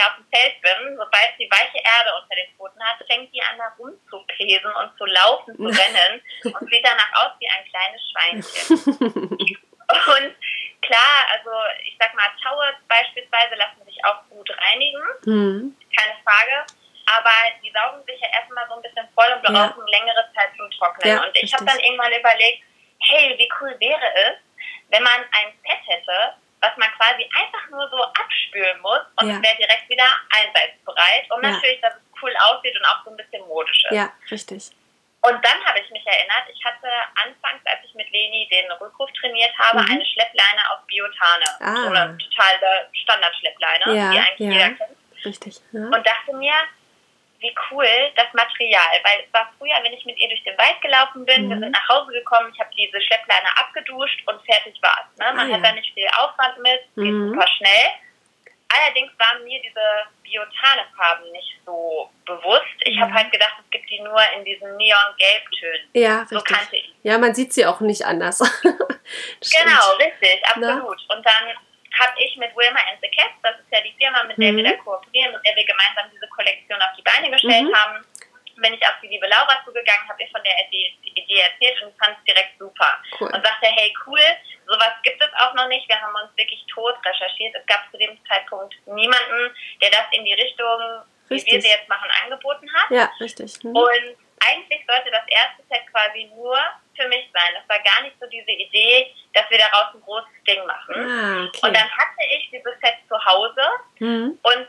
ihr 0.00 0.06
auf 0.08 0.16
dem 0.16 0.26
Feld 0.32 0.60
bin, 0.62 0.96
sobald 0.96 1.30
sie 1.36 1.50
weiche 1.50 1.78
Erde 1.78 2.10
unter 2.16 2.34
den 2.34 2.48
Pfoten 2.56 2.80
hat, 2.82 2.96
fängt 3.06 3.32
die 3.32 3.42
an 3.42 3.58
da 3.58 3.68
rumzupesen 3.78 4.72
und 4.72 4.96
zu 4.96 5.04
laufen, 5.04 5.56
zu 5.56 5.64
rennen 5.80 6.22
und 6.44 6.70
sieht 6.70 6.84
danach 6.84 7.12
aus 7.20 7.32
wie 7.38 7.48
ein 7.48 7.64
kleines 7.68 8.00
Schweinchen. 8.08 8.96
und 10.16 10.34
klar, 10.80 11.14
also 11.36 11.50
ich 11.84 11.96
sag 11.98 12.14
mal, 12.14 12.30
Taue 12.42 12.74
beispielsweise 12.88 13.54
lassen 13.56 13.84
sich 13.84 14.02
auch 14.04 14.24
gut 14.30 14.48
reinigen, 14.50 15.04
mhm. 15.24 15.76
keine 15.96 16.16
Frage. 16.24 16.66
Aber 17.10 17.34
die 17.60 17.72
saugen 17.72 18.04
sich 18.06 18.20
ja 18.20 18.28
erstmal 18.30 18.68
so 18.68 18.76
ein 18.76 18.82
bisschen 18.82 19.08
voll 19.14 19.26
und 19.34 19.42
brauchen 19.42 19.82
ja. 19.82 19.98
längere 19.98 20.30
Zeit 20.32 20.50
zum 20.56 20.70
Trocknen. 20.70 21.16
Ja, 21.16 21.24
und 21.24 21.36
ich 21.36 21.52
habe 21.52 21.64
dann 21.64 21.80
irgendwann 21.80 22.12
überlegt, 22.12 22.62
hey, 23.02 23.34
wie 23.36 23.50
cool 23.60 23.74
wäre 23.80 24.14
es, 24.14 24.38
wenn 24.90 25.02
man 25.02 25.20
ein 25.32 25.52
Set 25.64 25.82
hätte, 25.86 26.36
was 26.60 26.76
man 26.76 26.88
quasi 26.92 27.28
einfach 27.34 27.68
nur 27.70 27.88
so 27.88 27.96
abspülen 28.04 28.80
muss 28.80 29.00
und 29.16 29.28
ja. 29.28 29.36
es 29.36 29.42
wäre 29.42 29.56
direkt 29.56 29.79
und 31.40 31.48
ja. 31.48 31.56
natürlich, 31.56 31.80
dass 31.80 31.94
es 31.94 32.22
cool 32.22 32.32
aussieht 32.36 32.76
und 32.76 32.84
auch 32.84 33.04
so 33.04 33.10
ein 33.10 33.16
bisschen 33.16 33.46
modisch 33.48 33.84
ist. 33.84 33.96
Ja, 33.96 34.12
richtig. 34.30 34.70
Und 35.22 35.44
dann 35.44 35.64
habe 35.66 35.78
ich 35.80 35.90
mich 35.90 36.06
erinnert, 36.06 36.44
ich 36.52 36.64
hatte 36.64 36.88
anfangs, 37.14 37.60
als 37.66 37.80
ich 37.84 37.94
mit 37.94 38.10
Leni 38.10 38.48
den 38.50 38.70
Rückruf 38.72 39.10
trainiert 39.20 39.52
habe, 39.58 39.82
mhm. 39.82 39.90
eine 39.90 40.06
Schleppleine 40.06 40.60
aus 40.72 40.86
Biotane. 40.86 41.44
Ah. 41.60 42.16
Totale 42.16 42.88
Standardschleppleine, 42.92 43.84
ja, 43.94 44.10
die 44.12 44.18
eigentlich 44.18 44.38
jeder 44.38 44.70
kennt. 44.70 44.96
Richtig. 45.24 45.60
Und 45.72 46.06
dachte 46.06 46.32
mir, 46.32 46.54
wie 47.40 47.54
cool 47.70 47.86
das 48.16 48.32
Material, 48.32 49.00
weil 49.02 49.24
es 49.26 49.32
war 49.32 49.52
früher, 49.58 49.76
wenn 49.82 49.92
ich 49.92 50.04
mit 50.04 50.18
ihr 50.18 50.28
durch 50.28 50.44
den 50.44 50.56
Wald 50.56 50.80
gelaufen 50.80 51.24
bin, 51.24 51.46
mhm. 51.46 51.50
wir 51.50 51.58
sind 51.58 51.72
nach 51.72 51.88
Hause 51.88 52.12
gekommen, 52.12 52.52
ich 52.54 52.60
habe 52.60 52.70
diese 52.76 53.00
Schleppleine 53.00 53.48
abgeduscht 53.56 54.22
und 54.26 54.40
fertig 54.44 54.80
war 54.82 55.04
es. 55.04 55.18
Ne? 55.18 55.32
Man 55.34 55.50
ah, 55.50 55.54
hat 55.54 55.64
da 55.64 55.72
nicht 55.72 55.92
viel 55.92 56.08
Aufwand 56.18 56.58
mit, 56.58 56.80
geht 56.96 57.12
mhm. 57.12 57.32
super 57.32 57.48
schnell. 57.48 57.88
Allerdings 58.72 59.10
waren 59.18 59.42
mir 59.44 59.60
diese 59.62 59.80
Biotane-Farben 60.22 61.30
nicht 61.32 61.58
so 61.66 62.08
bewusst. 62.24 62.64
Ich 62.82 62.96
mhm. 62.96 63.02
habe 63.02 63.14
halt 63.14 63.32
gedacht, 63.32 63.56
es 63.64 63.70
gibt 63.70 63.90
die 63.90 64.00
nur 64.00 64.20
in 64.36 64.44
diesen 64.44 64.76
Neon-Gelbtönen. 64.76 65.88
Ja, 65.94 66.24
so 66.28 66.36
richtig. 66.36 66.56
kannte 66.56 66.76
ich. 66.76 66.94
Ja, 67.02 67.18
man 67.18 67.34
sieht 67.34 67.52
sie 67.52 67.66
auch 67.66 67.80
nicht 67.80 68.04
anders. 68.04 68.38
genau, 68.62 69.96
richtig, 69.98 70.40
absolut. 70.44 70.98
Na? 71.08 71.16
Und 71.16 71.26
dann 71.26 71.56
habe 71.98 72.12
ich 72.18 72.36
mit 72.36 72.54
Wilma 72.56 72.78
and 72.90 73.00
the 73.02 73.10
Cats, 73.10 73.34
das 73.42 73.58
ist 73.58 73.72
ja 73.72 73.80
die 73.82 73.94
Firma, 73.98 74.22
mit 74.24 74.38
der 74.38 74.52
mhm. 74.52 74.58
wir 74.58 74.64
da 74.64 74.72
kooperieren, 74.76 75.32
mit 75.32 75.44
der 75.44 75.56
wir 75.56 75.66
gemeinsam 75.66 76.06
diese 76.12 76.28
Kollektion 76.28 76.80
auf 76.80 76.94
die 76.96 77.02
Beine 77.02 77.30
gestellt 77.30 77.64
mhm. 77.64 77.74
haben, 77.74 78.04
bin 78.60 78.74
ich 78.74 78.82
auf 78.86 78.94
die 79.02 79.08
liebe 79.08 79.26
Laura 79.26 79.60
zugegangen, 79.64 80.08
habe 80.08 80.22
ihr 80.22 80.30
von 80.30 80.42
der 80.42 80.54
Idee, 80.66 81.40
erzählt 81.40 81.82
und 81.82 81.96
fand 81.98 82.16
es 82.18 82.24
direkt 82.24 82.58
super. 82.58 83.00
Cool. 83.18 83.28
Und 83.28 83.44
sagte, 83.44 83.66
hey 83.66 83.92
cool, 84.06 84.20
sowas 84.66 84.92
gibt 85.02 85.22
es 85.22 85.32
auch 85.40 85.54
noch 85.54 85.68
nicht. 85.68 85.88
Wir 85.88 86.00
haben 86.00 86.14
uns 86.14 86.36
wirklich 86.36 86.64
tot 86.66 86.94
recherchiert. 87.04 87.54
Es 87.54 87.66
gab 87.66 87.90
zu 87.90 87.98
dem 87.98 88.18
Zeitpunkt 88.26 88.74
niemanden, 88.86 89.54
der 89.80 89.90
das 89.90 90.06
in 90.12 90.24
die 90.24 90.34
Richtung, 90.34 91.02
richtig. 91.30 91.46
wie 91.46 91.56
wir 91.56 91.62
sie 91.62 91.68
jetzt 91.68 91.88
machen, 91.88 92.10
angeboten 92.24 92.68
hat. 92.74 92.90
Ja, 92.90 93.10
richtig. 93.20 93.62
Mhm. 93.64 93.76
Und 93.76 94.16
eigentlich 94.40 94.84
sollte 94.86 95.10
das 95.10 95.26
erste 95.28 95.62
Set 95.68 95.86
quasi 95.92 96.30
nur 96.34 96.58
für 96.96 97.08
mich 97.08 97.28
sein. 97.32 97.54
Das 97.54 97.68
war 97.68 97.82
gar 97.82 98.02
nicht 98.02 98.16
so 98.20 98.26
diese 98.26 98.50
Idee, 98.50 99.14
dass 99.34 99.48
wir 99.50 99.58
daraus 99.58 99.94
ein 99.94 100.00
großes 100.00 100.44
Ding 100.46 100.64
machen. 100.66 100.94
Ah, 100.96 101.44
okay. 101.48 101.60
Und 101.62 101.76
dann 101.76 101.90
hatte 101.90 102.24
ich 102.30 102.50
dieses 102.50 102.74
Set 102.80 102.96
zu 103.08 103.24
Hause 103.24 103.62
mhm. 103.98 104.38
und 104.42 104.68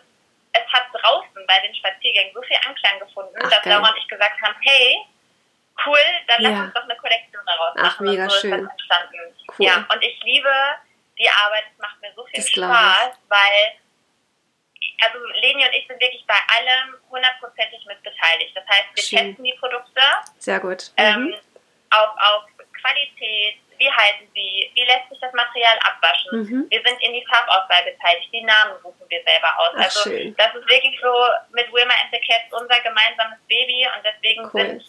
es 0.54 0.68
hat 0.74 0.88
draußen 0.94 1.46
bei 1.48 1.60
den 1.60 1.74
Spaziergängen 1.76 2.34
so 2.34 2.42
viel 2.42 2.58
Anklang 2.68 3.00
gefunden, 3.00 3.36
Ach, 3.42 3.50
dass 3.50 3.66
Laura 3.66 3.90
und 3.90 3.98
ich 3.98 4.08
gesagt 4.08 4.42
haben, 4.42 4.56
hey, 4.62 5.06
cool, 5.86 5.98
dann 6.28 6.42
lass 6.42 6.60
uns 6.60 6.74
doch 6.74 6.84
eine 6.84 6.96
Kollektion 6.98 7.42
daraus 7.46 7.76
machen. 7.76 7.90
Ach, 7.90 8.00
mega 8.00 8.24
und 8.24 8.32
so 8.32 8.40
schön. 8.40 8.70
Cool. 9.58 9.66
Ja, 9.66 9.88
und 9.92 10.04
ich 10.04 10.22
liebe 10.24 10.52
die 11.18 11.30
Arbeit, 11.30 11.66
es 11.72 11.78
macht 11.80 12.02
mir 12.02 12.12
so 12.16 12.26
viel 12.26 12.40
das 12.40 12.50
Spaß, 12.50 13.18
weil 13.30 13.82
also 15.04 15.18
Leni 15.42 15.66
und 15.66 15.74
ich 15.74 15.88
sind 15.88 16.00
wirklich 16.00 16.24
bei 16.28 16.38
allem 16.56 16.96
hundertprozentig 17.10 17.86
mit 17.86 18.02
beteiligt. 18.04 18.56
Das 18.56 18.66
heißt, 18.68 18.88
wir 18.94 19.04
Schön. 19.04 19.28
testen 19.30 19.44
die 19.44 19.54
Produkte. 19.60 20.02
Sehr 20.38 20.60
gut. 20.60 20.92
Ähm, 20.98 21.26
mhm. 21.26 21.36
auf, 21.90 22.10
auf 22.18 22.44
Qualität, 22.80 23.58
wie 23.82 23.92
halten 23.92 24.30
sie, 24.34 24.70
wie 24.76 24.86
lässt 24.86 25.10
sich 25.10 25.20
das 25.20 25.34
Material 25.34 25.78
abwaschen. 25.82 26.38
Mhm. 26.38 26.68
Wir 26.70 26.82
sind 26.86 27.02
in 27.02 27.14
die 27.14 27.26
Farbauswahl 27.26 27.84
beteiligt, 27.84 28.30
die 28.32 28.46
Namen 28.46 28.78
suchen 28.84 29.10
wir 29.10 29.24
selber 29.26 29.50
aus. 29.58 29.74
Ach, 29.74 29.84
also 29.90 30.10
schön. 30.10 30.36
das 30.38 30.54
ist 30.54 30.68
wirklich 30.70 31.00
so 31.02 31.12
mit 31.50 31.66
Wilma 31.74 31.94
and 31.98 32.14
the 32.14 32.22
Cats 32.22 32.54
unser 32.54 32.80
gemeinsames 32.82 33.42
Baby 33.50 33.90
und 33.90 34.06
deswegen 34.06 34.46
cool. 34.54 34.78
sind 34.78 34.86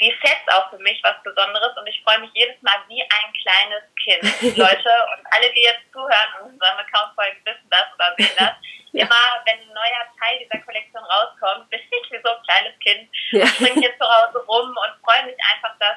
die 0.00 0.14
Sets 0.22 0.48
auch 0.54 0.70
für 0.70 0.78
mich 0.78 0.98
was 1.02 1.20
Besonderes 1.22 1.76
und 1.76 1.86
ich 1.86 2.00
freue 2.02 2.20
mich 2.20 2.30
jedes 2.32 2.60
Mal 2.62 2.78
wie 2.88 3.02
ein 3.02 3.28
kleines 3.42 3.84
Kind. 4.00 4.56
Leute 4.56 4.90
und 5.12 5.26
alle, 5.34 5.52
die 5.52 5.62
jetzt 5.62 5.84
zuhören 5.92 6.30
und 6.40 6.52
unserem 6.54 6.78
Account 6.78 7.14
folgen, 7.14 7.36
wissen 7.44 7.68
das 7.68 7.86
oder 7.94 8.14
sehen 8.16 8.36
das. 8.38 8.54
Ja. 8.94 9.06
Immer, 9.06 9.42
wenn 9.44 9.58
ein 9.58 9.74
neuer 9.74 10.06
Teil 10.22 10.38
dieser 10.38 10.64
Kollektion 10.64 11.02
rauskommt, 11.02 11.68
bin 11.68 11.80
ich 11.80 12.12
wie 12.12 12.20
so 12.22 12.30
ein 12.30 12.42
kleines 12.44 12.78
Kind. 12.78 13.10
Ja. 13.32 13.44
springe 13.44 13.80
hier 13.80 13.98
zu 13.98 14.06
Hause 14.06 14.38
rum 14.46 14.68
und 14.68 15.02
freue 15.02 15.26
mich 15.26 15.34
einfach, 15.52 15.76
dass 15.80 15.96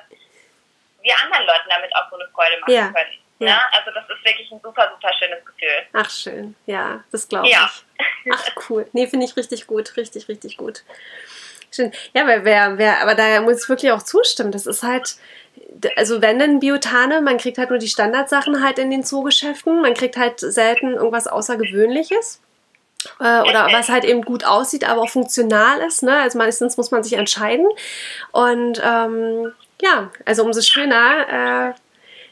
wir 1.01 1.13
anderen 1.23 1.45
Leuten 1.45 1.69
damit 1.69 1.95
auch 1.95 2.10
so 2.10 2.17
eine 2.17 2.27
Freude 2.29 2.60
machen 2.62 2.73
ja. 2.73 2.88
können. 2.88 3.13
Ja. 3.39 3.47
ja. 3.47 3.62
Also 3.71 3.91
das 3.91 4.03
ist 4.03 4.25
wirklich 4.25 4.51
ein 4.51 4.60
super, 4.62 4.91
super 4.93 5.13
schönes 5.19 5.45
Gefühl. 5.45 5.86
Ach 5.93 6.10
schön, 6.10 6.55
ja, 6.65 7.03
das 7.12 7.27
glaube 7.27 7.47
ja. 7.49 7.69
ich. 7.95 8.33
Ach 8.33 8.49
cool. 8.69 8.88
Nee, 8.93 9.07
finde 9.07 9.25
ich 9.25 9.36
richtig 9.36 9.67
gut, 9.67 9.95
richtig, 9.97 10.27
richtig 10.27 10.57
gut. 10.57 10.83
Schön. 11.71 11.91
Ja, 12.13 12.25
weil 12.25 12.45
wer, 12.45 12.77
wer, 12.77 13.01
aber 13.01 13.13
da 13.13 13.41
muss 13.41 13.63
ich 13.63 13.69
wirklich 13.69 13.91
auch 13.91 14.01
zustimmen. 14.01 14.51
Das 14.51 14.65
ist 14.65 14.83
halt, 14.83 15.17
also 15.95 16.21
wenn 16.21 16.39
dann 16.39 16.60
Biotane, 16.60 17.21
man 17.21 17.38
kriegt 17.38 17.57
halt 17.57 17.69
nur 17.69 17.79
die 17.79 17.88
Standardsachen 17.89 18.63
halt 18.63 18.79
in 18.79 18.89
den 18.89 19.03
Zoogeschäften, 19.03 19.81
man 19.81 19.93
kriegt 19.93 20.17
halt 20.17 20.39
selten 20.39 20.93
irgendwas 20.93 21.27
Außergewöhnliches. 21.27 22.41
Äh, 23.19 23.41
oder 23.41 23.69
was 23.71 23.89
halt 23.89 24.05
eben 24.05 24.23
gut 24.23 24.43
aussieht, 24.43 24.83
aber 24.83 25.01
auch 25.01 25.10
funktional 25.10 25.79
ist. 25.81 26.03
Ne? 26.03 26.17
Also 26.19 26.38
meistens 26.38 26.77
muss 26.77 26.91
man 26.91 27.03
sich 27.03 27.13
entscheiden. 27.13 27.67
Und 28.31 28.81
ähm, 28.83 29.53
ja, 29.81 30.09
also 30.25 30.43
umso 30.43 30.61
schöner, 30.61 31.69
äh, 31.69 31.73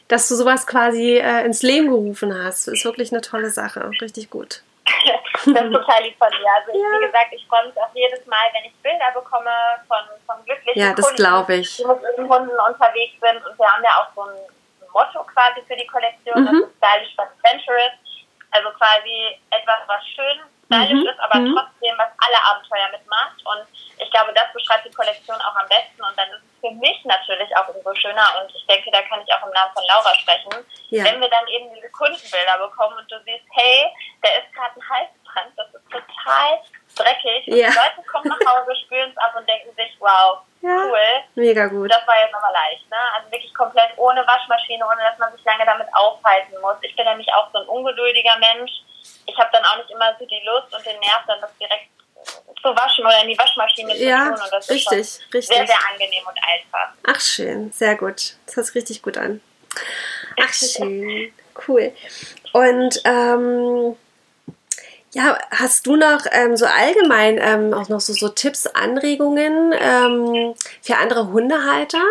dass 0.08 0.28
du 0.28 0.34
sowas 0.34 0.66
quasi 0.66 1.16
äh, 1.18 1.44
ins 1.44 1.62
Leben 1.62 1.88
gerufen 1.88 2.32
hast. 2.34 2.68
Ist 2.68 2.84
wirklich 2.84 3.12
eine 3.12 3.20
tolle 3.20 3.50
Sache. 3.50 3.90
Richtig 4.00 4.30
gut. 4.30 4.62
das 4.86 5.46
ist 5.46 5.72
total 5.72 6.02
lieb 6.02 6.16
von 6.18 6.30
dir. 6.30 6.50
Also 6.54 6.78
ja. 6.78 6.98
wie 6.98 7.06
gesagt, 7.06 7.32
ich 7.32 7.46
freue 7.46 7.66
mich 7.66 7.76
auch 7.76 7.94
jedes 7.94 8.24
Mal, 8.26 8.46
wenn 8.54 8.70
ich 8.70 8.74
Bilder 8.82 9.10
bekomme 9.14 9.50
von, 9.88 9.98
von 10.26 10.44
glücklichen 10.44 10.80
ja, 10.80 10.94
das 10.94 11.06
Kunden, 11.06 11.52
ich. 11.52 11.76
die 11.76 11.84
mit 11.84 11.98
ihren 12.02 12.28
Hunden 12.28 12.56
unterwegs 12.68 13.14
sind. 13.20 13.44
Und 13.46 13.58
wir 13.58 13.66
haben 13.66 13.82
ja 13.82 13.90
auch 13.98 14.14
so 14.14 14.22
ein 14.22 14.36
Motto 14.92 15.24
quasi 15.34 15.60
für 15.66 15.76
die 15.76 15.86
Kollektion, 15.86 16.40
mhm. 16.40 16.46
das 16.46 16.54
ist 16.54 16.76
Stylish 16.78 17.16
but 17.16 17.26
Adventurous. 17.36 17.94
Also 18.52 18.70
quasi 18.78 19.36
etwas, 19.50 19.84
was 19.86 20.00
schön 20.14 20.38
stylisch 20.66 21.02
mhm. 21.02 21.08
ist, 21.08 21.20
aber 21.20 21.38
mhm. 21.40 21.52
trotzdem, 21.52 21.94
was 21.98 22.10
alle 22.16 22.38
Abenteuer 22.46 22.88
mitmacht. 22.90 23.36
Und 23.44 23.66
ich 23.98 24.10
glaube, 24.10 24.32
das 24.32 24.48
beschreibt 24.54 24.86
die 24.86 24.94
Kollektion 24.94 25.36
auch 25.36 25.56
am 25.56 25.68
besten. 25.68 26.00
Und 26.00 26.16
dann 26.16 26.28
ist 26.30 26.42
es 26.42 26.55
für 26.66 26.74
mich 26.74 27.04
natürlich 27.04 27.54
auch 27.56 27.68
umso 27.68 27.94
schöner. 27.94 28.26
Und 28.40 28.54
ich 28.54 28.66
denke, 28.66 28.90
da 28.90 29.02
kann 29.02 29.22
ich 29.24 29.32
auch 29.32 29.46
im 29.46 29.52
Namen 29.52 29.72
von 29.74 29.84
Laura 29.86 30.14
sprechen. 30.14 30.50
Ja. 30.90 31.04
Wenn 31.04 31.20
wir 31.20 31.28
dann 31.28 31.46
eben 31.48 31.72
diese 31.74 31.90
Kundenbilder 31.90 32.58
bekommen 32.58 32.98
und 32.98 33.10
du 33.10 33.18
siehst, 33.24 33.44
hey, 33.52 33.86
da 34.22 34.28
ist 34.30 34.52
gerade 34.54 34.74
ein 34.76 34.88
Halsband, 34.88 35.52
das 35.56 35.68
ist 35.74 35.90
total 35.90 36.60
dreckig. 36.96 37.46
Ja. 37.46 37.66
Und 37.68 37.74
die 37.74 37.78
Leute 37.78 38.02
kommen 38.10 38.28
nach 38.28 38.52
Hause, 38.52 38.74
spüren 38.76 39.10
es 39.10 39.18
ab 39.18 39.34
und 39.36 39.48
denken 39.48 39.74
sich, 39.76 39.96
wow, 40.00 40.38
Ja. 40.62 40.76
cool. 40.86 41.08
Mega 41.34 41.66
gut. 41.66 41.90
Das 41.90 42.06
war 42.06 42.18
jetzt 42.20 42.34
aber 42.34 42.52
leicht, 42.52 42.88
ne? 42.90 42.98
Also 43.14 43.30
wirklich 43.30 43.54
komplett 43.54 43.90
ohne 43.96 44.26
Waschmaschine, 44.26 44.84
ohne 44.86 45.02
dass 45.02 45.18
man 45.18 45.32
sich 45.32 45.44
lange 45.44 45.64
damit 45.64 45.88
aufhalten 45.92 46.54
muss. 46.60 46.76
Ich 46.82 46.96
bin 46.96 47.04
nämlich 47.04 47.32
auch 47.34 47.50
so 47.52 47.58
ein 47.58 47.68
ungeduldiger 47.68 48.36
Mensch. 48.38 48.72
Ich 49.26 49.38
habe 49.38 49.50
dann 49.52 49.64
auch 49.64 49.76
nicht 49.76 49.90
immer 49.90 50.14
so 50.18 50.26
die 50.26 50.42
Lust 50.44 50.74
und 50.74 50.84
den 50.84 50.98
Nerv, 50.98 51.22
dann 51.26 51.40
das 51.40 51.56
direkt 51.58 51.90
zu 52.62 52.68
waschen 52.68 53.04
oder 53.04 53.22
in 53.22 53.28
die 53.28 53.38
Waschmaschine 53.38 53.94
zu 53.94 54.04
Ja, 54.04 54.24
tun. 54.24 54.32
Und 54.34 54.52
das 54.52 54.64
ist 54.68 54.70
richtig, 54.70 54.84
schon 54.84 55.24
richtig. 55.34 55.46
sehr, 55.56 55.66
sehr 55.66 55.78
angenehm 55.92 56.24
und 56.26 56.38
einfach. 56.42 56.92
Ach 57.06 57.20
schön, 57.20 57.72
sehr 57.72 57.94
gut. 57.96 58.34
Das 58.46 58.56
hört 58.56 58.66
sich 58.66 58.74
richtig 58.74 59.02
gut 59.02 59.16
an. 59.18 59.40
Ach 60.42 60.52
schön, 60.52 61.32
cool. 61.68 61.92
Und 62.52 63.00
ähm, 63.04 63.96
ja, 65.12 65.38
hast 65.50 65.86
du 65.86 65.96
noch 65.96 66.20
ähm, 66.32 66.56
so 66.56 66.66
allgemein 66.66 67.38
ähm, 67.40 67.72
auch 67.74 67.88
noch 67.88 68.00
so, 68.00 68.12
so 68.12 68.28
Tipps, 68.28 68.66
Anregungen 68.66 69.72
ähm, 69.78 70.54
für 70.82 70.96
andere 70.96 71.28
Hundehalter? 71.28 72.02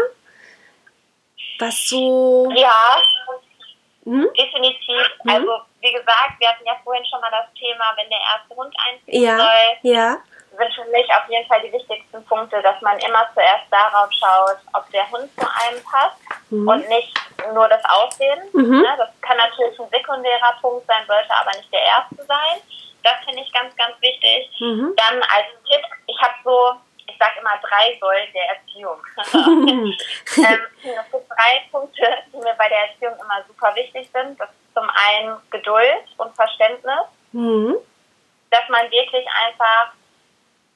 Was 1.59 1.87
so. 1.87 2.51
Ja, 2.55 2.97
Hm? 4.05 4.27
definitiv. 4.37 5.01
Mhm. 5.23 5.31
Also 5.31 5.51
wie 5.81 5.91
gesagt, 5.91 6.33
wir 6.39 6.49
hatten 6.49 6.63
ja 6.65 6.75
vorhin 6.83 7.03
schon 7.05 7.19
mal 7.21 7.31
das 7.31 7.47
Thema, 7.59 7.85
wenn 7.97 8.07
der 8.09 8.19
erste 8.19 8.55
Hund 8.55 8.75
einziehen 8.87 9.23
Ja, 9.23 9.37
soll, 9.37 9.91
ja, 9.91 10.17
sind 10.57 10.73
für 10.73 10.85
mich 10.91 11.07
auf 11.13 11.27
jeden 11.29 11.47
Fall 11.47 11.61
die 11.61 11.71
wichtigsten 11.71 12.23
Punkte, 12.25 12.61
dass 12.61 12.79
man 12.81 12.97
immer 12.99 13.27
zuerst 13.33 13.65
darauf 13.71 14.09
schaut, 14.11 14.57
ob 14.73 14.89
der 14.91 15.09
Hund 15.11 15.29
zu 15.39 15.47
einem 15.47 15.83
passt 15.83 16.17
Mhm. 16.49 16.67
und 16.67 16.87
nicht 16.89 17.13
nur 17.53 17.67
das 17.67 17.83
Aussehen. 17.85 18.39
Mhm. 18.53 18.81
Ne, 18.81 18.95
das 18.97 19.09
kann 19.21 19.37
natürlich 19.37 19.79
ein 19.79 19.89
sekundärer 19.89 20.53
Punkt 20.61 20.85
sein, 20.87 21.03
sollte 21.07 21.31
aber 21.33 21.51
nicht 21.57 21.71
der 21.73 21.81
erste 21.81 22.23
sein. 22.25 22.61
Das 23.03 23.13
finde 23.25 23.41
ich 23.41 23.51
ganz, 23.53 23.75
ganz 23.75 23.99
wichtig. 24.01 24.49
Mhm. 24.59 24.93
Dann 24.95 25.21
als 25.23 25.47
Tipp, 25.67 25.81
ich 26.07 26.21
habe 26.21 26.33
so, 26.43 26.73
ich 27.07 27.17
sage 27.17 27.39
immer 27.39 27.57
drei 27.61 27.97
Säulen 27.99 28.27
der 28.33 28.49
Erziehung. 28.49 28.99
ähm, 29.33 29.95
es 30.83 31.11
gibt 31.11 31.29
drei 31.29 31.63
Punkte, 31.71 32.07
die 32.33 32.37
mir 32.37 32.53
bei 32.57 32.69
der 32.69 32.89
Erziehung 32.89 33.13
immer 33.15 33.43
super 33.47 33.73
wichtig 33.75 34.09
sind. 34.13 34.39
Das 34.39 34.49
ist 34.49 34.73
zum 34.73 34.89
einen 34.89 35.37
Geduld 35.51 36.03
und 36.17 36.35
Verständnis, 36.35 37.05
Mhm. 37.31 37.75
dass 38.51 38.69
man 38.69 38.89
wirklich 38.91 39.25
einfach 39.45 39.91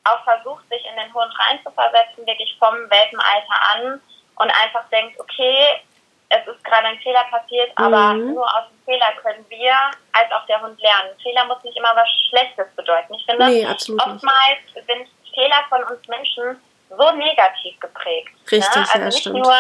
auch 0.05 0.23
versucht, 0.23 0.67
sich 0.69 0.83
in 0.85 0.95
den 0.95 1.13
Hund 1.13 1.31
reinzuversetzen, 1.39 2.25
wirklich 2.25 2.55
vom 2.57 2.73
Welpenalter 2.89 3.61
an 3.75 4.01
und 4.37 4.49
einfach 4.63 4.87
denkt, 4.91 5.19
okay, 5.19 5.81
es 6.29 6.45
ist 6.47 6.63
gerade 6.63 6.87
ein 6.87 6.99
Fehler 6.99 7.23
passiert, 7.31 7.71
aber 7.75 8.13
Mhm. 8.13 8.33
nur 8.35 8.45
aus 8.45 8.65
dem 8.69 8.79
Fehler 8.85 9.11
können 9.21 9.45
wir 9.49 9.73
als 10.13 10.31
auch 10.31 10.45
der 10.45 10.61
Hund 10.61 10.79
lernen. 10.79 11.09
Fehler 11.21 11.45
muss 11.45 11.63
nicht 11.63 11.75
immer 11.77 11.95
was 11.95 12.07
Schlechtes 12.29 12.67
bedeuten. 12.75 13.13
Ich 13.15 13.25
finde, 13.25 13.45
Nee, 13.47 13.65
absolut 13.65 14.05
nicht. 14.05 14.15
oftmals 14.15 14.85
sind 14.87 15.09
Fehler 15.33 15.63
von 15.69 15.83
uns 15.85 16.07
Menschen 16.07 16.61
so 16.89 17.11
negativ 17.11 17.79
geprägt. 17.79 18.29
Richtig, 18.51 18.75
ne? 18.75 18.81
Also 18.81 18.99
ja, 18.99 19.05
nicht 19.05 19.19
stimmt. 19.19 19.37
nur 19.37 19.55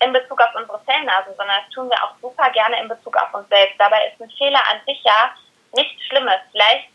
in 0.00 0.12
Bezug 0.12 0.40
auf 0.40 0.54
unsere 0.54 0.78
Fellnasen, 0.80 1.34
sondern 1.36 1.56
das 1.64 1.72
tun 1.74 1.88
wir 1.88 2.02
auch 2.02 2.12
super 2.20 2.50
gerne 2.50 2.78
in 2.80 2.88
Bezug 2.88 3.16
auf 3.16 3.32
uns 3.32 3.48
selbst. 3.48 3.74
Dabei 3.78 4.08
ist 4.08 4.20
ein 4.20 4.30
Fehler 4.36 4.60
an 4.70 4.80
sich 4.86 5.00
ja 5.04 5.30
nichts 5.74 6.04
Schlimmes. 6.06 6.40
Vielleicht 6.52 6.88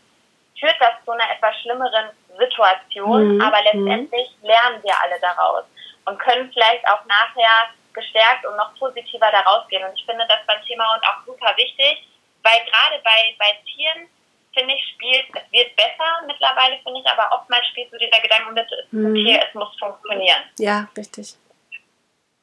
führt 0.58 0.76
das 0.80 0.92
zu 1.04 1.12
einer 1.12 1.30
etwas 1.30 1.56
schlimmeren 1.62 2.10
Situation, 2.38 3.36
Mhm, 3.36 3.40
aber 3.40 3.58
mhm. 3.72 3.86
letztendlich 3.86 4.30
lernen 4.42 4.82
wir 4.82 4.94
alle 5.02 5.18
daraus 5.20 5.64
und 6.06 6.18
können 6.18 6.50
vielleicht 6.52 6.86
auch 6.88 7.04
nachher 7.06 7.70
gestärkt 7.92 8.46
und 8.46 8.56
noch 8.56 8.74
positiver 8.78 9.30
daraus 9.30 9.66
gehen. 9.68 9.84
Und 9.84 9.98
ich 9.98 10.04
finde 10.06 10.24
das 10.28 10.38
beim 10.46 10.62
Thema 10.64 10.94
Hund 10.94 11.02
auch 11.04 11.24
super 11.26 11.54
wichtig, 11.56 12.06
weil 12.42 12.58
gerade 12.64 13.02
bei, 13.02 13.34
bei 13.38 13.58
Tieren, 13.66 14.08
finde 14.54 14.74
ich, 14.74 14.82
spielt, 14.94 15.26
es 15.34 15.52
wird 15.52 15.74
besser 15.76 16.22
mittlerweile, 16.26 16.78
finde 16.82 17.00
ich, 17.00 17.06
aber 17.06 17.30
oftmals 17.36 17.66
spielt 17.68 17.90
so 17.90 17.98
dieser 17.98 18.20
Gedanke 18.20 18.52
mit, 18.52 18.64
es 18.70 18.78
ist 18.86 18.92
ein 18.92 19.12
Mhm. 19.12 19.14
Tier, 19.14 19.42
es 19.46 19.54
muss 19.54 19.76
funktionieren. 19.78 20.42
Ja, 20.58 20.88
richtig. 20.96 21.34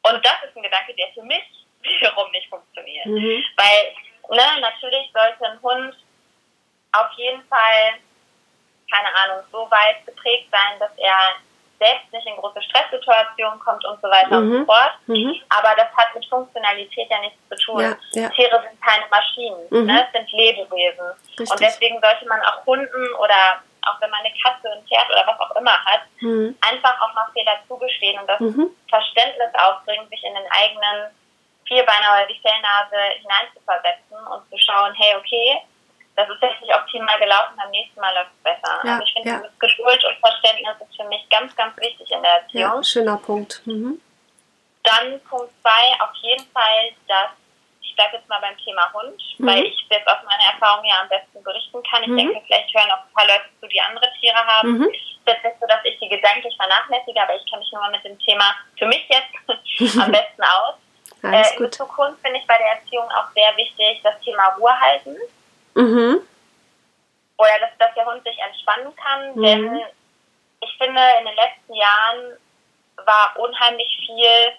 Und 0.04 0.26
das 0.26 0.36
ist 0.48 0.56
ein 0.56 0.63
Gedanke, 0.63 0.93
der 0.96 1.08
für 1.13 1.24
mich 1.24 1.43
wiederum 1.82 2.30
nicht 2.32 2.50
funktioniert. 2.50 3.06
Mhm. 3.06 3.43
Weil, 3.56 4.36
ne, 4.38 4.62
natürlich 4.62 5.10
sollte 5.13 5.46
ein 5.46 5.62
Hund 5.62 5.96
auf 6.93 7.12
jeden 7.15 7.43
Fall, 7.47 8.00
keine 8.91 9.08
Ahnung, 9.23 9.43
so 9.52 9.69
weit 9.69 10.06
geprägt 10.06 10.47
sein, 10.52 10.80
dass 10.80 10.91
er 10.97 11.15
selbst 11.80 12.12
nicht 12.12 12.26
in 12.26 12.36
große 12.38 12.60
Stresssituationen 12.63 13.60
kommt 13.60 13.86
und 13.86 14.02
so 14.02 14.10
weiter 14.10 14.38
und 14.39 14.50
Mhm. 14.50 14.60
so 14.60 14.65
fort. 14.65 14.93
Mhm. 15.06 15.36
Aber 15.50 15.76
das 15.76 15.88
hat 15.95 16.15
mit 16.15 16.26
Funktionalität 16.26 17.08
ja 17.10 17.19
nichts 17.19 17.38
zu 17.50 17.56
tun. 17.65 17.82
Ja, 17.82 17.97
ja. 18.13 18.30
Tiere 18.30 18.63
sind 18.67 18.82
keine 18.82 19.06
Maschinen, 19.12 19.67
Mhm. 19.69 19.86
ne? 19.86 20.06
es 20.08 20.12
sind 20.12 20.32
Lebewesen. 20.32 21.06
Richtig. 21.39 21.52
Und 21.52 21.60
deswegen 21.60 22.02
sollte 22.02 22.26
man 22.28 22.41
auch 22.41 22.65
Hunden 22.65 23.13
oder 23.19 23.62
auch 23.86 24.02
wenn 24.02 24.10
man 24.10 24.19
eine 24.21 24.34
Katze, 24.43 24.71
ein 24.73 24.86
Pferd 24.88 25.08
oder 25.10 25.23
was 25.28 25.39
auch 25.39 25.56
immer 25.56 25.86
hat, 25.86 26.02
Mhm. 26.19 26.58
einfach 26.67 27.00
auch 27.00 27.13
mal 27.13 27.28
Fehler 27.34 27.58
zugestehen 27.67 28.19
und 28.19 28.28
das 28.28 28.39
Mhm. 28.39 28.76
Verständnis 28.89 29.54
aufbringen, 29.54 30.10
sich 30.10 30.23
in 30.23 30.34
den 30.34 30.52
eigenen 30.52 31.15
Vierbeiner 31.67 32.08
oder 32.15 32.26
die 32.26 32.39
Fellnase 32.39 32.97
hineinzuversetzen 33.21 34.17
und 34.34 34.50
zu 34.50 34.58
schauen, 34.58 34.93
hey, 34.95 35.15
okay, 35.15 35.62
das 36.18 36.28
ist 36.30 36.42
jetzt 36.42 36.62
nicht 36.62 36.74
optimal 36.76 37.18
gelaufen, 37.20 37.54
beim 37.56 37.70
nächsten 37.72 38.00
Mal 38.02 38.14
läuft 38.16 38.32
es 38.38 38.44
besser. 38.44 38.80
Ja, 38.84 38.94
also 38.94 39.04
ich 39.06 39.14
finde, 39.14 39.30
ja. 39.30 39.38
dieses 39.38 39.60
Geduld 39.60 40.04
und 40.04 40.18
Verständnis 40.20 40.76
ist 40.82 40.96
für 40.98 41.08
mich 41.08 41.30
ganz, 41.30 41.56
ganz 41.56 41.78
wichtig 41.78 42.12
in 42.12 42.22
der 42.24 42.32
Erziehung. 42.42 42.74
Ja, 42.76 42.84
schöner 42.84 43.18
Punkt. 43.18 43.62
Mhm. 43.66 44.02
Dann 44.84 45.20
Punkt 45.30 45.52
zwei, 45.62 46.02
auf 46.02 46.14
jeden 46.22 46.46
Fall, 46.52 46.92
dass 47.08 47.30
ich 47.82 47.96
bleibe 47.96 48.18
jetzt 48.18 48.28
mal 48.30 48.40
beim 48.42 48.58
Thema 48.58 48.92
Hund, 48.94 49.22
Mhm. 49.38 49.48
weil 49.48 49.64
ich 49.66 49.86
jetzt 49.90 50.08
aus 50.08 50.18
meiner 50.26 50.52
Erfahrung 50.54 50.84
ja 50.86 50.96
am 51.02 51.10
besten 51.10 51.42
berichten 51.44 51.82
kann. 51.84 52.02
Ich 52.04 52.10
Mhm. 52.10 52.18
denke, 52.18 52.42
vielleicht 52.48 52.74
hören 52.74 52.92
auch 52.92 53.04
ein 53.06 53.14
paar 53.14 53.28
Leute 53.28 53.46
zu, 53.62 53.68
die 53.68 53.82
andere 53.82 54.12
Tiere 54.20 54.36
haben. 54.46 54.78
Mhm. 54.78 54.84
Es 54.84 54.98
ist 54.98 55.28
jetzt 55.28 55.44
nicht 55.44 55.60
so, 55.60 55.68
dass 55.68 55.84
ich 55.86 56.00
die 56.00 56.10
gedanklich 56.10 56.56
vernachlässige, 56.58 57.22
aber 57.22 57.36
ich 57.36 57.46
kenne 57.50 57.60
mich 57.62 57.72
nur 57.72 57.82
mal 57.82 57.92
mit 57.92 58.04
dem 58.04 58.18
Thema 58.20 58.56
für 58.78 58.86
mich 58.88 59.08
jetzt 59.10 59.34
am 60.02 60.12
besten 60.12 60.44
aus. 60.44 60.76
Alles 61.24 61.52
Äh, 61.52 61.58
in 61.58 61.64
gut. 61.64 61.98
Hund 61.98 62.18
finde 62.22 62.40
ich 62.40 62.48
bei 62.48 62.58
der 62.58 62.72
Erziehung 62.74 63.10
auch 63.12 63.30
sehr 63.36 63.56
wichtig 63.58 64.02
das 64.04 64.20
Thema 64.22 64.46
Ruhe 64.60 64.80
halten 64.80 65.16
Mhm. 65.78 66.22
oder 67.38 67.60
dass, 67.60 67.70
dass 67.80 67.94
der 67.96 68.06
Hund 68.06 68.24
sich 68.24 68.38
entspannen 68.40 68.94
kann, 68.96 69.36
Mhm. 69.36 69.44
denn 69.44 69.82
ich 70.62 70.76
finde, 70.78 71.02
in 71.20 71.26
den 71.26 71.36
letzten 71.36 71.74
Jahren 71.76 72.38
war 73.06 73.36
unheimlich 73.38 73.88
viel 74.06 74.54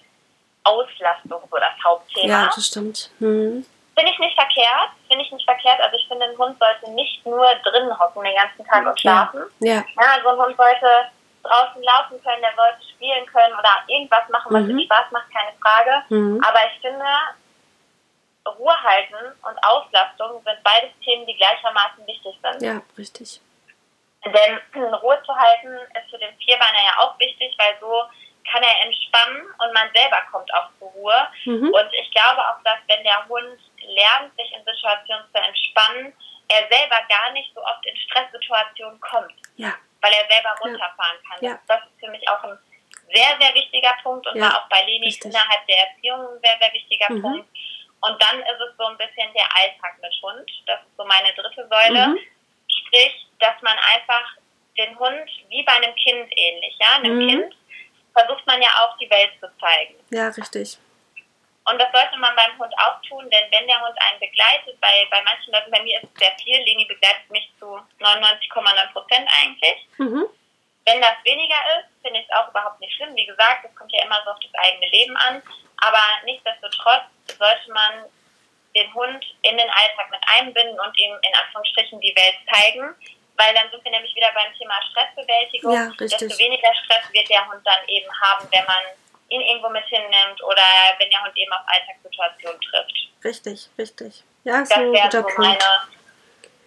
Auslastung 0.63 1.41
so 1.49 1.57
das 1.57 1.73
Hauptthema. 1.83 2.27
Ja, 2.45 2.51
das 2.55 2.65
stimmt. 2.67 3.11
Mhm. 3.19 3.65
Finde 3.97 4.11
ich 4.13 4.19
nicht 4.19 4.35
verkehrt, 4.35 4.91
finde 5.09 5.25
ich 5.25 5.31
nicht 5.31 5.43
verkehrt. 5.43 5.81
Also 5.81 5.97
ich 5.97 6.07
finde, 6.07 6.25
ein 6.25 6.37
Hund 6.37 6.57
sollte 6.57 6.89
nicht 6.91 7.25
nur 7.25 7.45
drinnen 7.65 7.97
hocken 7.99 8.23
den 8.23 8.35
ganzen 8.35 8.65
Tag 8.65 8.85
und 8.85 8.99
schlafen. 8.99 9.41
Ja, 9.59 9.83
Ja, 9.99 10.21
so 10.23 10.29
ein 10.29 10.37
Hund 10.37 10.55
sollte 10.55 10.87
draußen 11.43 11.83
laufen 11.83 12.21
können, 12.23 12.41
der 12.41 12.53
sollte 12.55 12.81
spielen 12.95 13.25
können 13.25 13.53
oder 13.55 13.83
irgendwas 13.87 14.27
machen, 14.29 14.53
was 14.53 14.63
Mhm. 14.63 14.79
ihm 14.79 14.85
Spaß 14.85 15.11
macht, 15.11 15.25
keine 15.33 15.51
Frage. 15.61 16.03
Mhm. 16.09 16.41
Aber 16.47 16.59
ich 16.73 16.79
finde, 16.81 17.03
Ruhe 18.57 18.83
halten 18.83 19.15
und 19.41 19.63
Auslastung 19.63 20.41
sind 20.43 20.63
beides 20.63 20.91
Themen, 21.03 21.25
die 21.25 21.35
gleichermaßen 21.35 22.05
wichtig 22.07 22.35
sind. 22.41 22.61
ja, 22.61 22.81
richtig. 22.97 23.41
Denn 24.25 24.59
Ruhe 24.75 25.21
zu 25.25 25.33
halten 25.35 25.73
ist 25.95 26.09
für 26.09 26.17
den 26.17 26.35
Vierbeiner 26.37 26.83
ja 26.83 26.99
auch 26.99 27.17
wichtig, 27.19 27.55
weil 27.57 27.77
so 27.79 28.03
kann 28.51 28.61
er 28.63 28.85
entspannen 28.85 29.45
und 29.59 29.73
man 29.73 29.89
selber 29.93 30.21
kommt 30.31 30.53
auch 30.53 30.67
zur 30.79 30.89
Ruhe. 30.89 31.27
Mhm. 31.45 31.69
Und 31.71 31.93
ich 31.93 32.11
glaube 32.11 32.41
auch, 32.41 32.61
dass 32.63 32.77
wenn 32.87 33.03
der 33.03 33.25
Hund 33.27 33.57
lernt, 33.79 34.35
sich 34.35 34.51
in 34.51 34.63
Situationen 34.65 35.25
zu 35.31 35.39
entspannen, 35.39 36.13
er 36.49 36.67
selber 36.67 36.97
gar 37.07 37.31
nicht 37.31 37.53
so 37.53 37.61
oft 37.63 37.85
in 37.85 37.95
Stresssituationen 37.95 38.99
kommt, 38.99 39.33
Ja, 39.55 39.73
weil 40.01 40.11
er 40.13 40.27
selber 40.29 40.55
runterfahren 40.61 41.17
kann. 41.29 41.37
Ja. 41.45 41.59
Das 41.67 41.79
ist 41.83 41.99
für 41.99 42.09
mich 42.11 42.27
auch 42.27 42.43
ein 42.43 42.57
sehr, 43.13 43.37
sehr 43.39 43.53
wichtiger 43.53 43.95
Punkt 44.03 44.27
und 44.27 44.35
Ja, 44.35 44.45
war 44.49 44.57
auch 44.63 44.69
bei 44.69 44.83
Leni 44.83 45.05
richtig. 45.05 45.25
innerhalb 45.31 45.65
der 45.67 45.87
Erziehung 45.87 46.19
ein 46.21 46.39
sehr, 46.41 46.57
sehr 46.59 46.73
wichtiger 46.73 47.11
Mhm. 47.13 47.21
Punkt. 47.21 47.49
Und 48.01 48.21
dann 48.23 48.39
ist 48.41 48.61
es 48.61 48.77
so 48.77 48.85
ein 48.85 48.97
bisschen 48.97 49.31
der 49.33 49.45
Alltag 49.59 49.97
mit 50.01 50.13
Hund. 50.21 50.49
Das 50.65 50.79
ist 50.81 50.95
so 50.97 51.03
meine 51.05 51.33
dritte 51.33 51.67
Säule. 51.67 52.07
Mhm. 52.07 52.19
Sprich, 52.69 53.27
dass 53.39 53.61
man 53.61 53.77
einfach 53.93 54.33
den 54.77 54.97
Hund 54.97 55.29
wie 55.49 55.63
bei 55.63 55.73
einem 55.73 55.93
Kind 55.95 56.31
ähnlich, 56.35 56.75
ja, 56.79 56.95
einem 56.95 57.17
Mhm. 57.17 57.27
Kind 57.29 57.55
versucht 58.13 58.45
man 58.47 58.61
ja 58.61 58.69
auch 58.79 58.97
die 58.97 59.09
Welt 59.09 59.31
zu 59.39 59.47
zeigen. 59.59 59.95
ja, 60.11 60.29
richtig. 60.29 60.77
Und 61.65 61.77
das 61.77 61.91
sollte 61.91 62.17
man 62.17 62.35
beim 62.35 62.57
Hund 62.57 62.73
auch 62.79 62.99
tun, 63.07 63.29
denn 63.29 63.51
wenn 63.51 63.67
der 63.67 63.79
Hund 63.79 63.95
einen 64.09 64.19
begleitet, 64.19 64.79
bei, 64.81 65.05
bei 65.11 65.21
manchen 65.21 65.53
Leuten, 65.53 65.69
bei 65.69 65.83
mir 65.83 66.01
ist 66.01 66.09
es 66.11 66.19
sehr 66.19 66.31
viel, 66.41 66.57
Leni 66.63 66.85
begleitet 66.85 67.29
mich 67.29 67.47
zu 67.59 67.65
99,9 67.99 68.91
Prozent 68.93 69.29
eigentlich. 69.39 69.87
Mhm. 69.97 70.25
Wenn 70.85 71.01
das 71.01 71.13
weniger 71.23 71.57
ist, 71.77 71.89
finde 72.01 72.19
ich 72.21 72.25
es 72.27 72.35
auch 72.35 72.49
überhaupt 72.49 72.79
nicht 72.79 72.95
schlimm. 72.95 73.13
Wie 73.15 73.25
gesagt, 73.27 73.65
das 73.65 73.75
kommt 73.75 73.91
ja 73.91 74.03
immer 74.03 74.19
so 74.25 74.31
auf 74.31 74.39
das 74.39 74.53
eigene 74.55 74.87
Leben 74.89 75.15
an. 75.17 75.43
Aber 75.81 76.01
nichtsdestotrotz 76.25 77.03
sollte 77.37 77.71
man 77.71 78.05
den 78.75 78.93
Hund 78.93 79.23
in 79.41 79.57
den 79.57 79.69
Alltag 79.69 80.09
mit 80.11 80.19
einbinden 80.37 80.79
und 80.79 80.97
ihm 80.99 81.13
in 81.21 81.35
Anführungsstrichen 81.35 81.99
die 82.01 82.15
Welt 82.15 82.35
zeigen. 82.53 82.95
Weil 83.37 83.53
dann 83.53 83.69
sind 83.71 83.83
wir 83.85 83.91
nämlich 83.91 84.13
wieder 84.15 84.31
beim 84.33 84.53
Thema 84.57 84.75
Stressbewältigung. 84.91 85.73
Ja, 85.73 85.87
richtig. 85.99 86.19
Desto 86.19 86.37
weniger 86.39 86.73
Stress 86.83 87.11
wird 87.13 87.29
der 87.29 87.47
Hund 87.47 87.61
dann 87.65 87.87
eben 87.87 88.09
haben, 88.21 88.47
wenn 88.51 88.65
man 88.65 88.83
ihn 89.29 89.41
irgendwo 89.41 89.69
mit 89.69 89.85
hinnimmt 89.85 90.41
oder 90.43 90.61
wenn 90.97 91.09
der 91.09 91.23
Hund 91.23 91.37
eben 91.37 91.51
auf 91.53 91.61
Alltagssituationen 91.67 92.59
trifft. 92.61 92.93
Richtig, 93.23 93.69
richtig. 93.77 94.23
Ja, 94.43 94.59
Das 94.59 94.71
ein 94.71 94.91
wäre 94.91 95.03
guter 95.03 95.21
so 95.21 95.23
Punkt. 95.23 95.37
meine, 95.39 95.59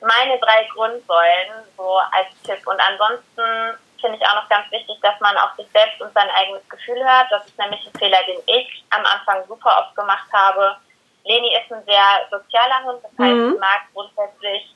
meine 0.01 0.39
drei 0.39 0.65
Grundsäulen 0.73 1.51
so 1.77 1.99
als 1.99 2.29
Tipp. 2.45 2.67
Und 2.67 2.81
ansonsten 2.81 3.79
finde 4.03 4.19
ich 4.19 4.27
auch 4.27 4.35
noch 4.35 4.49
ganz 4.51 4.71
wichtig, 4.71 4.97
dass 5.01 5.19
man 5.21 5.37
auf 5.39 5.57
sich 5.57 5.67
selbst 5.73 6.01
und 6.03 6.13
sein 6.13 6.29
eigenes 6.31 6.69
Gefühl 6.69 7.03
hört. 7.03 7.31
Das 7.31 7.47
ist 7.47 7.59
nämlich 7.59 7.81
ein 7.87 7.99
Fehler, 7.99 8.19
den 8.29 8.43
ich 8.47 8.85
am 8.91 9.05
Anfang 9.07 9.47
super 9.49 9.79
oft 9.81 9.97
gemacht 9.97 10.29
habe. 10.33 10.77
Leni 11.25 11.57
ist 11.57 11.73
ein 11.73 11.85
sehr 11.87 12.29
sozialer 12.31 12.85
Hund, 12.85 12.99
das 13.03 13.13
heißt, 13.13 13.35
mhm. 13.35 13.53
sie 13.53 13.59
mag 13.59 13.81
grundsätzlich 13.95 14.75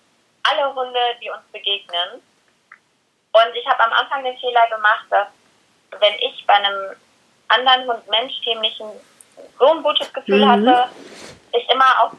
alle 0.48 0.74
Hunde, 0.74 1.00
die 1.20 1.28
uns 1.28 1.42
begegnen. 1.52 2.22
Und 3.32 3.54
ich 3.54 3.66
habe 3.66 3.82
am 3.84 3.92
Anfang 3.92 4.24
den 4.24 4.38
Fehler 4.38 4.66
gemacht, 4.68 5.06
dass 5.10 5.28
wenn 6.00 6.14
ich 6.20 6.46
bei 6.46 6.54
einem 6.54 6.96
anderen 7.48 7.86
Hund 7.86 8.08
Mensch-Teamlichen 8.08 8.88
so 9.58 9.66
ein 9.66 9.82
gutes 9.82 10.12
Gefühl 10.12 10.44
mhm. 10.44 10.48
hatte, 10.48 10.88
ich 11.52 11.68
immer 11.68 12.02
auf 12.02 12.12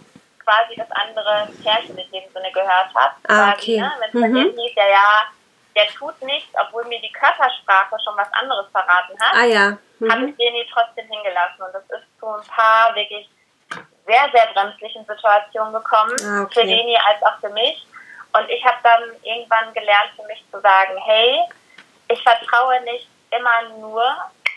quasi 0.44 0.76
das 0.76 0.92
andere 0.92 1.50
Pärchen 1.64 1.98
in 1.98 2.12
dem 2.12 2.32
Sinne 2.34 2.52
gehört 2.52 2.94
habe. 2.94 3.16
Ah, 3.28 3.54
okay. 3.54 3.80
ne? 3.80 3.92
Wenn 4.00 4.08
es 4.08 4.14
mhm. 4.14 4.56
bei 4.56 4.62
hieß, 4.62 4.76
ja, 4.76 4.88
ja, 4.88 5.24
der 5.78 5.88
tut 5.94 6.20
nichts, 6.24 6.50
obwohl 6.60 6.84
mir 6.86 7.00
die 7.00 7.12
Körpersprache 7.12 7.96
schon 8.04 8.18
was 8.18 8.32
anderes 8.34 8.66
verraten 8.72 9.16
hat, 9.22 9.36
ah, 9.36 9.46
ja. 9.46 9.78
mhm. 10.00 10.12
habe 10.12 10.30
ich 10.30 10.36
den 10.36 10.66
trotzdem 10.74 11.08
hingelassen. 11.08 11.62
Und 11.62 11.74
das 11.74 11.84
ist 11.84 12.20
zu 12.20 12.26
ein 12.26 12.42
paar 12.48 12.96
wirklich 12.96 13.30
sehr, 14.08 14.30
sehr 14.34 14.48
bremslichen 14.54 15.06
Situationen 15.06 15.74
gekommen, 15.74 16.16
ah, 16.26 16.44
okay. 16.44 16.62
für 16.62 16.66
Leni 16.66 16.98
als 16.98 17.22
auch 17.24 17.40
für 17.40 17.50
mich. 17.50 17.86
Und 18.34 18.50
ich 18.50 18.64
habe 18.66 18.78
dann 18.82 19.04
irgendwann 19.22 19.74
gelernt, 19.74 20.12
für 20.16 20.26
mich 20.26 20.44
zu 20.52 20.60
sagen, 20.60 20.98
hey, 21.06 21.42
ich 22.08 22.22
vertraue 22.24 22.82
nicht 22.82 23.08
immer 23.30 23.78
nur 23.78 24.04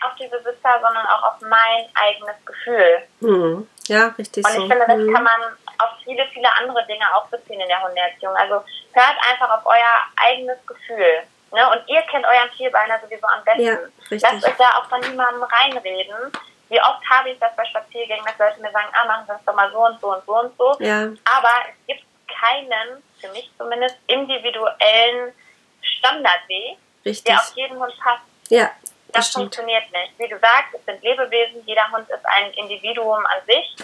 auf 0.03 0.15
die 0.19 0.27
Besitzer, 0.27 0.79
sondern 0.81 1.05
auch 1.05 1.23
auf 1.23 1.41
mein 1.41 1.85
eigenes 1.93 2.45
Gefühl. 2.45 3.03
Mhm. 3.19 3.69
Ja, 3.91 4.07
richtig. 4.17 4.45
Und 4.45 4.51
ich 4.51 4.57
so. 4.57 4.67
finde, 4.69 4.85
das 4.87 4.97
mhm. 4.97 5.13
kann 5.13 5.23
man 5.23 5.41
auf 5.79 5.89
viele, 6.03 6.25
viele 6.27 6.47
andere 6.55 6.85
Dinge 6.85 7.03
auch 7.13 7.27
beziehen 7.27 7.59
in 7.59 7.67
der 7.67 7.83
Hundeerziehung. 7.83 8.33
Also 8.35 8.63
hört 8.93 9.17
einfach 9.29 9.49
auf 9.57 9.65
euer 9.65 9.95
eigenes 10.15 10.65
Gefühl. 10.65 11.23
Ne? 11.51 11.69
Und 11.71 11.81
ihr 11.89 12.01
kennt 12.03 12.25
euren 12.25 12.49
Vierbeiner 12.55 12.99
sowieso 13.03 13.27
am 13.27 13.43
besten. 13.43 13.61
Ja, 13.61 13.77
Lasst 14.09 14.47
euch 14.47 14.55
da 14.57 14.77
auch 14.77 14.85
von 14.85 15.01
niemandem 15.01 15.43
reinreden. 15.43 16.31
Wie 16.69 16.79
oft 16.79 17.03
habe 17.09 17.31
ich 17.31 17.39
das 17.39 17.53
bei 17.57 17.65
Spaziergängen, 17.65 18.25
dass 18.25 18.37
Leute 18.39 18.61
mir 18.61 18.71
sagen, 18.71 18.87
ah, 18.93 19.05
machen 19.05 19.25
Sie 19.27 19.33
das 19.33 19.43
doch 19.45 19.55
mal 19.55 19.69
so 19.71 19.85
und 19.85 19.99
so 19.99 20.13
und 20.13 20.25
so 20.25 20.39
und 20.39 20.57
so. 20.57 20.75
Ja. 20.79 21.01
Aber 21.25 21.53
es 21.67 21.87
gibt 21.87 22.05
keinen, 22.27 23.03
für 23.19 23.27
mich 23.33 23.51
zumindest, 23.57 23.97
individuellen 24.07 25.33
Standardweg, 25.81 26.77
Richtig. 27.03 27.25
der 27.25 27.35
auf 27.35 27.51
jeden 27.55 27.77
Hund 27.77 27.93
passt. 27.99 28.23
Ja, 28.47 28.71
das, 29.13 29.25
das 29.25 29.33
funktioniert 29.33 29.83
nicht. 29.91 30.13
Wie 30.17 30.27
gesagt, 30.27 30.73
es 30.73 30.85
sind 30.85 31.01
Lebewesen, 31.03 31.63
jeder 31.65 31.89
Hund 31.91 32.09
ist 32.09 32.25
ein 32.25 32.51
Individuum 32.53 33.25
an 33.25 33.45
sich. 33.47 33.75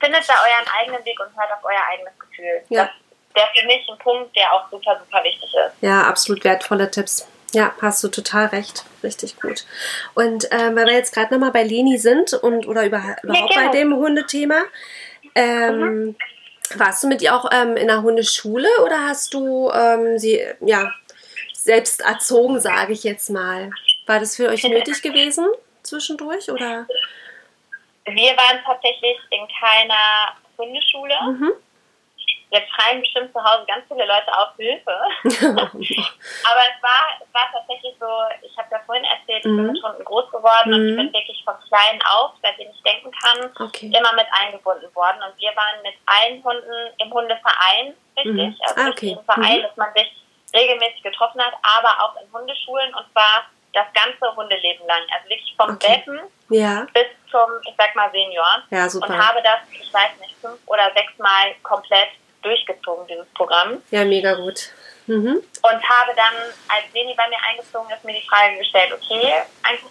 Findet 0.00 0.28
da 0.28 0.34
euren 0.34 0.68
eigenen 0.80 1.04
Weg 1.04 1.18
und 1.20 1.36
hört 1.36 1.52
auf 1.52 1.64
euer 1.64 1.82
eigenes 1.90 2.12
Gefühl. 2.18 2.62
Ja. 2.68 2.90
Das 3.34 3.44
wäre 3.44 3.48
für 3.54 3.66
mich 3.66 3.88
ein 3.88 3.98
Punkt, 3.98 4.34
der 4.36 4.52
auch 4.52 4.70
super, 4.70 5.00
super 5.04 5.24
wichtig 5.24 5.52
ist. 5.52 5.74
Ja, 5.80 6.02
absolut 6.02 6.44
wertvolle 6.44 6.90
Tipps. 6.90 7.26
Ja, 7.52 7.72
hast 7.80 8.04
du 8.04 8.08
total 8.08 8.46
recht. 8.46 8.84
Richtig 9.02 9.40
gut. 9.40 9.64
Und 10.14 10.48
ähm, 10.50 10.76
weil 10.76 10.86
wir 10.86 10.94
jetzt 10.94 11.14
gerade 11.14 11.32
nochmal 11.32 11.52
bei 11.52 11.62
Leni 11.62 11.96
sind 11.98 12.34
und 12.34 12.68
oder 12.68 12.84
über, 12.84 13.16
überhaupt 13.22 13.54
ja, 13.54 13.66
bei 13.66 13.68
dem 13.68 13.94
Hundethema, 13.94 14.64
ähm, 15.34 15.78
mhm. 15.78 16.16
warst 16.74 17.02
du 17.02 17.08
mit 17.08 17.22
ihr 17.22 17.34
auch 17.34 17.50
ähm, 17.50 17.76
in 17.76 17.86
der 17.86 18.02
Hundeschule 18.02 18.68
oder 18.84 19.08
hast 19.08 19.32
du 19.32 19.70
ähm, 19.70 20.18
sie 20.18 20.44
ja 20.60 20.92
selbst 21.54 22.02
erzogen, 22.02 22.60
sage 22.60 22.92
ich 22.92 23.04
jetzt 23.04 23.30
mal? 23.30 23.70
War 24.08 24.18
das 24.20 24.36
für 24.36 24.48
euch 24.48 24.64
nötig 24.64 25.02
gewesen 25.02 25.46
zwischendurch 25.82 26.50
oder? 26.50 26.86
Wir 28.06 28.32
waren 28.38 28.58
tatsächlich 28.64 29.18
in 29.28 29.46
keiner 29.60 30.32
Hundeschule. 30.56 31.14
Mhm. 31.26 31.52
Jetzt 32.50 32.72
schreien 32.72 33.00
bestimmt 33.00 33.30
zu 33.34 33.44
Hause 33.44 33.66
ganz 33.66 33.84
viele 33.86 34.06
Leute 34.06 34.32
auf 34.32 34.56
Hilfe. 34.56 34.88
Aber 35.20 36.62
es 36.64 36.80
war, 36.80 37.20
es 37.20 37.34
war 37.34 37.52
tatsächlich 37.52 37.94
so, 38.00 38.08
ich 38.40 38.56
habe 38.56 38.68
ja 38.70 38.80
vorhin 38.86 39.04
erzählt, 39.04 39.44
ich 39.44 39.52
mhm. 39.52 39.56
bin 39.56 39.72
mit 39.72 39.82
Hunden 39.84 40.04
groß 40.04 40.30
geworden 40.30 40.70
mhm. 40.70 40.74
und 40.74 40.88
ich 40.88 40.96
bin 40.96 41.12
wirklich 41.12 41.44
von 41.44 41.54
klein 41.68 42.00
auf, 42.10 42.32
seitdem 42.40 42.70
ich 42.70 42.82
denken 42.82 43.10
kann, 43.12 43.52
okay. 43.60 43.92
immer 43.94 44.14
mit 44.14 44.26
eingebunden 44.32 44.88
worden. 44.94 45.20
Und 45.20 45.38
wir 45.38 45.52
waren 45.54 45.82
mit 45.82 45.94
allen 46.06 46.42
Hunden 46.42 46.94
im 46.96 47.12
Hundeverein, 47.12 47.92
richtig? 48.16 48.32
Mhm. 48.32 48.56
Also 48.64 48.80
ah, 48.80 48.88
okay. 48.88 49.18
im 49.20 49.24
Verein, 49.26 49.58
mhm. 49.58 49.62
dass 49.64 49.76
man 49.76 49.92
sich 49.92 50.10
regelmäßig 50.56 51.02
getroffen 51.02 51.42
hat, 51.42 51.52
aber 51.60 52.02
auch 52.02 52.16
in 52.22 52.32
Hundeschulen 52.32 52.94
und 52.94 53.04
zwar 53.12 53.44
das 53.78 53.86
ganze 53.94 54.34
Hundeleben 54.36 54.86
lang. 54.86 55.02
Also 55.14 55.28
wirklich 55.28 55.54
vom 55.56 55.70
okay. 55.70 56.02
Welpen 56.06 56.20
ja. 56.50 56.86
bis 56.92 57.06
zum, 57.30 57.48
ich 57.66 57.74
sag 57.78 57.94
mal, 57.94 58.10
Senior. 58.10 58.62
Ja, 58.70 58.88
super. 58.88 59.08
Und 59.08 59.18
habe 59.18 59.40
das, 59.42 59.60
ich 59.70 59.92
weiß 59.92 60.10
nicht, 60.20 60.34
fünf 60.40 60.58
oder 60.66 60.90
sechs 60.94 61.16
Mal 61.18 61.54
komplett 61.62 62.10
durchgezogen, 62.42 63.06
dieses 63.06 63.26
Programm. 63.34 63.82
Ja, 63.90 64.04
mega 64.04 64.34
gut. 64.34 64.70
Mhm. 65.06 65.42
Und 65.62 65.88
habe 65.88 66.12
dann, 66.14 66.34
als 66.68 66.92
Leni 66.92 67.14
bei 67.14 67.28
mir 67.28 67.38
eingezogen 67.48 67.90
ist, 67.90 68.04
mir 68.04 68.12
die 68.12 68.28
Frage 68.28 68.58
gestellt, 68.58 68.92
okay, 68.92 69.42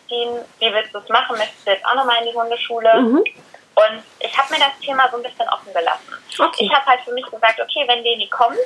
Christine, 0.07 0.45
wie 0.59 0.73
willst 0.73 0.93
du 0.93 0.99
es 0.99 1.09
machen? 1.09 1.37
Möchtest 1.37 1.67
du 1.67 1.71
jetzt 1.71 1.85
auch 1.85 1.95
nochmal 1.95 2.21
in 2.21 2.31
die 2.31 2.37
Hundeschule? 2.37 3.01
Mhm. 3.01 3.17
Und 3.17 4.03
ich 4.19 4.37
habe 4.37 4.53
mir 4.53 4.59
das 4.59 4.79
Thema 4.79 5.07
so 5.11 5.17
ein 5.17 5.23
bisschen 5.23 5.47
offen 5.49 5.73
gelassen. 5.73 6.13
Okay. 6.39 6.65
Ich 6.65 6.73
habe 6.73 6.85
halt 6.85 7.01
für 7.01 7.11
mich 7.11 7.25
gesagt, 7.25 7.59
okay, 7.61 7.83
wenn 7.87 8.03
Leni 8.03 8.27
kommt 8.27 8.57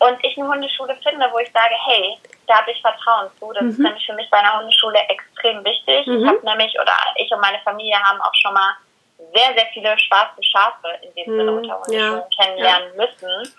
und 0.00 0.24
ich 0.24 0.36
eine 0.36 0.48
Hundeschule 0.48 0.96
finde, 1.02 1.28
wo 1.30 1.38
ich 1.38 1.52
sage, 1.52 1.74
hey, 1.86 2.18
da 2.46 2.58
habe 2.58 2.70
ich 2.70 2.80
Vertrauen 2.80 3.30
zu. 3.38 3.52
Das 3.52 3.62
mhm. 3.62 3.70
ist 3.70 3.78
nämlich 3.78 4.06
für 4.06 4.14
mich 4.14 4.30
bei 4.30 4.38
einer 4.38 4.58
Hundeschule 4.58 4.98
extrem 5.08 5.62
wichtig. 5.64 6.06
Mhm. 6.06 6.22
Ich 6.22 6.28
habe 6.28 6.44
nämlich, 6.44 6.74
oder 6.80 6.92
ich 7.16 7.30
und 7.30 7.40
meine 7.40 7.60
Familie 7.60 7.98
haben 8.02 8.20
auch 8.20 8.34
schon 8.40 8.54
mal 8.54 8.74
sehr, 9.34 9.52
sehr 9.54 9.66
viele 9.74 9.98
schwarze 9.98 10.42
Schafe 10.42 10.88
in 11.02 11.14
dem 11.14 11.32
mhm. 11.32 11.38
Sinne 11.38 11.52
unter 11.52 11.80
Hundeschulen 11.80 12.22
ja. 12.22 12.44
kennenlernen 12.44 12.88
ja. 12.96 13.04
müssen. 13.04 13.54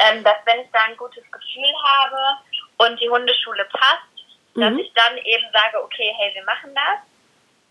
Ähm, 0.00 0.24
dass 0.24 0.36
wenn 0.44 0.60
ich 0.60 0.70
da 0.72 0.80
ein 0.88 0.96
gutes 0.96 1.24
Gefühl 1.30 1.72
habe 1.82 2.38
und 2.78 3.00
die 3.00 3.08
Hundeschule 3.08 3.64
passt, 3.66 4.26
dass 4.54 4.72
mhm. 4.72 4.78
ich 4.80 4.92
dann 4.94 5.16
eben 5.18 5.46
sage, 5.52 5.82
okay, 5.82 6.12
hey, 6.18 6.34
wir 6.34 6.44
machen 6.44 6.74
das. 6.74 6.98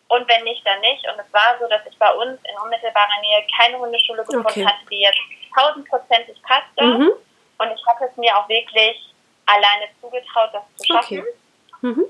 Und 0.09 0.27
wenn 0.29 0.43
nicht, 0.45 0.65
dann 0.65 0.79
nicht. 0.79 1.05
Und 1.07 1.19
es 1.19 1.33
war 1.33 1.57
so, 1.59 1.67
dass 1.67 1.85
ich 1.85 1.97
bei 1.99 2.11
uns 2.13 2.39
in 2.43 2.57
unmittelbarer 2.63 3.19
Nähe 3.21 3.45
keine 3.57 3.77
Hundeschule 3.77 4.23
gefunden 4.23 4.47
okay. 4.47 4.65
hatte, 4.65 4.85
die 4.89 5.01
jetzt 5.01 5.19
tausendprozentig 5.53 6.41
passte. 6.43 6.83
Mhm. 6.83 7.11
Und 7.59 7.71
ich 7.71 7.85
hatte 7.85 8.05
es 8.05 8.17
mir 8.17 8.35
auch 8.37 8.47
wirklich 8.47 9.13
alleine 9.45 9.87
zugetraut, 10.01 10.49
das 10.53 10.63
zu 10.77 10.85
schaffen. 10.85 11.19
Okay. 11.19 11.33
Mhm. 11.81 12.05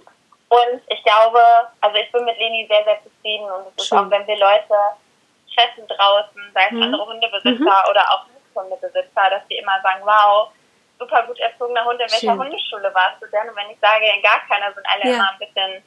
Und 0.49 0.81
ich 0.87 1.03
glaube, 1.03 1.41
also 1.81 1.97
ich 1.97 2.11
bin 2.11 2.23
mit 2.25 2.37
Leni 2.37 2.65
sehr, 2.69 2.83
sehr 2.83 3.03
zufrieden 3.03 3.49
und 3.51 3.67
es 3.75 3.83
ist 3.83 3.91
auch, 3.91 4.09
wenn 4.09 4.25
wir 4.25 4.37
Leute 4.37 4.75
treffen 5.53 5.87
draußen, 5.87 6.41
sei 6.53 6.65
es 6.67 6.71
mhm. 6.71 6.83
andere 6.83 7.05
Hundebesitzer 7.05 7.83
mhm. 7.83 7.89
oder 7.89 8.01
auch 8.11 8.25
Hundebesitzer, 8.55 9.29
dass 9.29 9.47
die 9.49 9.57
immer 9.57 9.79
sagen, 9.81 10.01
wow, 10.03 10.49
super 10.99 11.23
gut 11.23 11.39
erzogener 11.39 11.83
Hund, 11.83 11.99
in 11.99 12.11
welcher 12.11 12.17
Schön. 12.19 12.39
Hundeschule 12.39 12.93
warst 12.93 13.21
du 13.21 13.27
denn? 13.27 13.49
Und 13.49 13.55
wenn 13.55 13.69
ich 13.69 13.79
sage, 13.79 14.05
in 14.05 14.21
gar 14.21 14.39
keiner, 14.47 14.73
sind 14.73 14.85
alle 14.87 15.03
ja. 15.03 15.15
immer 15.15 15.31
ein 15.31 15.39
bisschen 15.39 15.83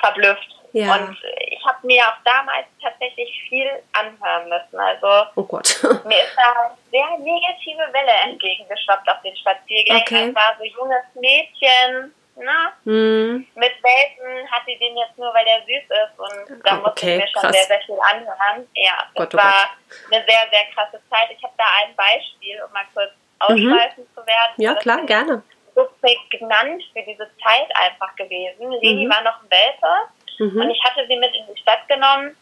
verblüfft. 0.00 0.59
Ja. 0.72 0.94
Und 0.94 1.16
ich 1.60 1.64
habe 1.66 1.86
mir 1.86 2.02
auch 2.06 2.22
damals 2.24 2.66
tatsächlich 2.82 3.28
viel 3.48 3.68
anhören 3.92 4.48
müssen. 4.48 4.78
Also 4.78 5.30
oh 5.36 5.42
Gott. 5.44 5.82
mir 6.04 6.18
ist 6.18 6.36
da 6.36 6.64
eine 6.64 6.76
sehr 6.90 7.18
negative 7.18 7.92
Welle 7.92 8.12
entgegengeschwappt 8.24 9.08
auf 9.08 9.20
den 9.22 9.36
Spaziergängen. 9.36 10.02
Okay. 10.02 10.28
Es 10.28 10.34
war 10.34 10.56
so 10.58 10.64
junges 10.64 11.04
Mädchen, 11.14 12.14
ne? 12.36 12.72
Hm. 12.84 13.46
Mit 13.54 13.72
Welpen 13.82 14.50
hat 14.50 14.62
sie 14.66 14.78
den 14.78 14.96
jetzt 14.96 15.18
nur, 15.18 15.32
weil 15.34 15.44
der 15.44 15.60
süß 15.60 15.84
ist. 15.84 16.18
Und 16.18 16.66
da 16.66 16.74
musste 16.76 16.90
okay, 16.90 17.16
ich 17.16 17.22
mir 17.22 17.28
schon 17.28 17.42
krass. 17.42 17.52
sehr, 17.52 17.64
sehr 17.64 17.80
viel 17.80 17.98
anhören. 18.00 18.68
Ja, 18.74 19.08
es 19.14 19.20
oh 19.20 19.36
war 19.36 19.70
Gott. 19.76 20.12
eine 20.12 20.24
sehr, 20.24 20.48
sehr 20.50 20.64
krasse 20.74 21.00
Zeit. 21.10 21.28
Ich 21.30 21.42
habe 21.42 21.54
da 21.58 21.64
ein 21.82 21.94
Beispiel, 21.96 22.62
um 22.64 22.72
mal 22.72 22.86
kurz 22.94 23.12
ausschweifen 23.40 24.04
mhm. 24.04 24.14
zu 24.14 24.26
werden. 24.26 24.54
Ja, 24.56 24.74
klar, 24.74 25.04
gerne. 25.06 25.42
So 25.74 25.88
prägnant 26.00 26.82
für 26.92 27.02
diese 27.02 27.30
Zeit 27.42 27.68
einfach 27.74 28.14
gewesen. 28.16 28.70
Leni 28.82 29.06
mhm. 29.06 29.10
war 29.10 29.22
noch 29.22 29.42
ein 29.42 29.50
Welpe 29.50 30.10
Mhm. 30.40 30.60
Und 30.60 30.70
ich 30.70 30.82
hatte 30.82 31.06
sie 31.06 31.16
mit 31.16 31.34
in 31.36 31.44
die 31.54 31.60
Stadt 31.60 31.86
genommen, 31.86 32.34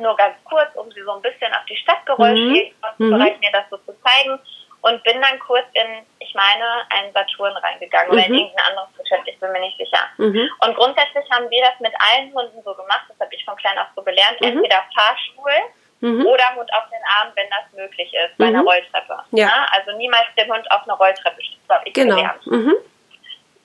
nur 0.00 0.16
ganz 0.16 0.36
kurz, 0.44 0.70
um 0.74 0.90
sie 0.92 1.02
so 1.02 1.12
ein 1.12 1.22
bisschen 1.22 1.52
auf 1.52 1.64
die 1.68 1.76
Stadtgeräusche 1.76 2.70
mhm. 2.98 3.10
Bereich 3.10 3.38
mir 3.40 3.52
das 3.52 3.64
so 3.68 3.76
zu 3.78 3.92
zeigen. 4.02 4.38
Und 4.82 5.00
bin 5.04 5.20
dann 5.22 5.38
kurz 5.38 5.66
in, 5.74 6.04
ich 6.18 6.34
meine, 6.34 6.64
einen 6.90 7.12
Saturn 7.12 7.56
reingegangen 7.56 8.08
mhm. 8.08 8.14
oder 8.14 8.26
in 8.26 8.32
mhm. 8.32 8.38
irgendein 8.38 8.66
anderes 8.66 8.88
Geschäft, 8.98 9.22
ich 9.26 9.38
bin 9.38 9.52
mir 9.52 9.60
nicht 9.60 9.78
sicher. 9.78 10.10
Mhm. 10.16 10.50
Und 10.58 10.74
grundsätzlich 10.74 11.24
haben 11.30 11.48
wir 11.50 11.62
das 11.62 11.78
mit 11.78 11.92
allen 12.02 12.34
Hunden 12.34 12.60
so 12.64 12.74
gemacht, 12.74 13.06
das 13.06 13.18
habe 13.20 13.32
ich 13.32 13.44
von 13.44 13.54
klein 13.54 13.78
auf 13.78 13.86
so 13.94 14.02
gelernt, 14.02 14.40
mhm. 14.40 14.48
entweder 14.48 14.82
Fahrstuhl 14.92 15.52
mhm. 16.00 16.26
oder 16.26 16.56
Hund 16.56 16.68
auf 16.74 16.82
den 16.90 17.02
Arm, 17.16 17.30
wenn 17.36 17.48
das 17.50 17.72
möglich 17.78 18.12
ist, 18.12 18.36
bei 18.38 18.46
einer 18.46 18.62
Rolltreppe. 18.62 19.22
Ja. 19.30 19.46
Ja, 19.46 19.66
also 19.70 19.96
niemals 19.96 20.26
den 20.36 20.52
Hund 20.52 20.68
auf 20.72 20.82
eine 20.82 20.94
Rolltreppe 20.94 21.38
das 21.68 21.76
habe 21.76 21.86
ich 21.86 21.94
genau. 21.94 22.16
gelernt. 22.16 22.42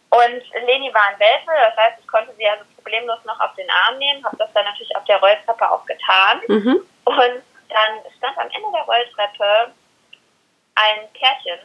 Und 0.10 0.44
Leni 0.68 0.94
war 0.94 1.10
ein 1.10 1.20
Welpe, 1.20 1.52
das 1.52 1.76
heißt, 1.76 2.00
ich 2.00 2.08
konnte 2.08 2.32
sie 2.38 2.48
also 2.48 2.64
problemlos 2.88 3.20
noch 3.26 3.40
auf 3.40 3.54
den 3.56 3.70
Arm 3.70 3.98
nehmen, 3.98 4.24
habe 4.24 4.38
das 4.38 4.52
dann 4.54 4.66
natürlich 4.66 4.96
auf 4.96 5.04
der 5.06 5.18
Rolltreppe 5.18 5.72
auch 5.72 5.86
getan. 5.86 6.42
Mhm. 6.48 6.82
Und 7.04 7.44
dann 7.70 7.92
stand 8.18 8.38
am 8.38 8.48
Ende 8.48 8.68
der 8.74 8.84
Rolltreppe 8.84 9.74
ein 10.76 11.00
Pärchen. 11.14 11.60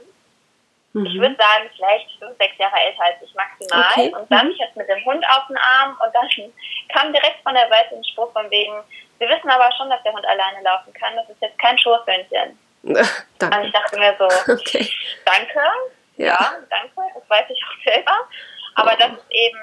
Mhm. 0.95 1.07
Ich 1.07 1.15
würde 1.15 1.37
sagen, 1.37 1.71
vielleicht 1.77 2.19
fünf, 2.19 2.37
sechs 2.39 2.59
Jahre 2.59 2.77
älter 2.77 3.05
als 3.05 3.23
ich 3.23 3.35
maximal. 3.35 3.87
Okay. 3.93 4.15
Und 4.15 4.31
dann 4.31 4.49
mhm. 4.49 4.55
jetzt 4.59 4.77
mit 4.77 4.89
dem 4.89 5.05
Hund 5.05 5.25
auf 5.31 5.47
den 5.47 5.57
Arm 5.57 5.97
und 6.05 6.15
dann 6.15 6.29
kam 6.93 7.13
direkt 7.13 7.43
von 7.43 7.55
der 7.55 7.69
Seite 7.69 7.95
ein 7.95 8.05
Spruch 8.05 8.33
von 8.33 8.51
wegen, 8.51 8.75
Sie 9.19 9.29
wissen 9.29 9.51
aber 9.51 9.71
schon, 9.77 9.89
dass 9.89 10.03
der 10.03 10.13
Hund 10.13 10.27
alleine 10.27 10.63
laufen 10.63 10.93
kann. 10.95 11.15
Das 11.15 11.29
ist 11.29 11.41
jetzt 11.41 11.57
kein 11.61 11.79
Schoßhündchen. 11.79 12.59
danke. 13.39 13.57
Und 13.57 13.65
ich 13.67 13.73
dachte 13.73 13.97
mir 13.97 14.17
so, 14.19 14.25
okay. 14.53 14.91
danke. 15.25 15.61
Ja. 16.17 16.27
ja, 16.27 16.53
danke, 16.69 17.15
das 17.15 17.31
weiß 17.31 17.47
ich 17.49 17.63
auch 17.65 17.85
selber. 17.85 18.29
Aber 18.75 18.97
das 18.97 19.13
ist 19.13 19.31
eben, 19.31 19.61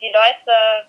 die 0.00 0.12
Leute 0.12 0.86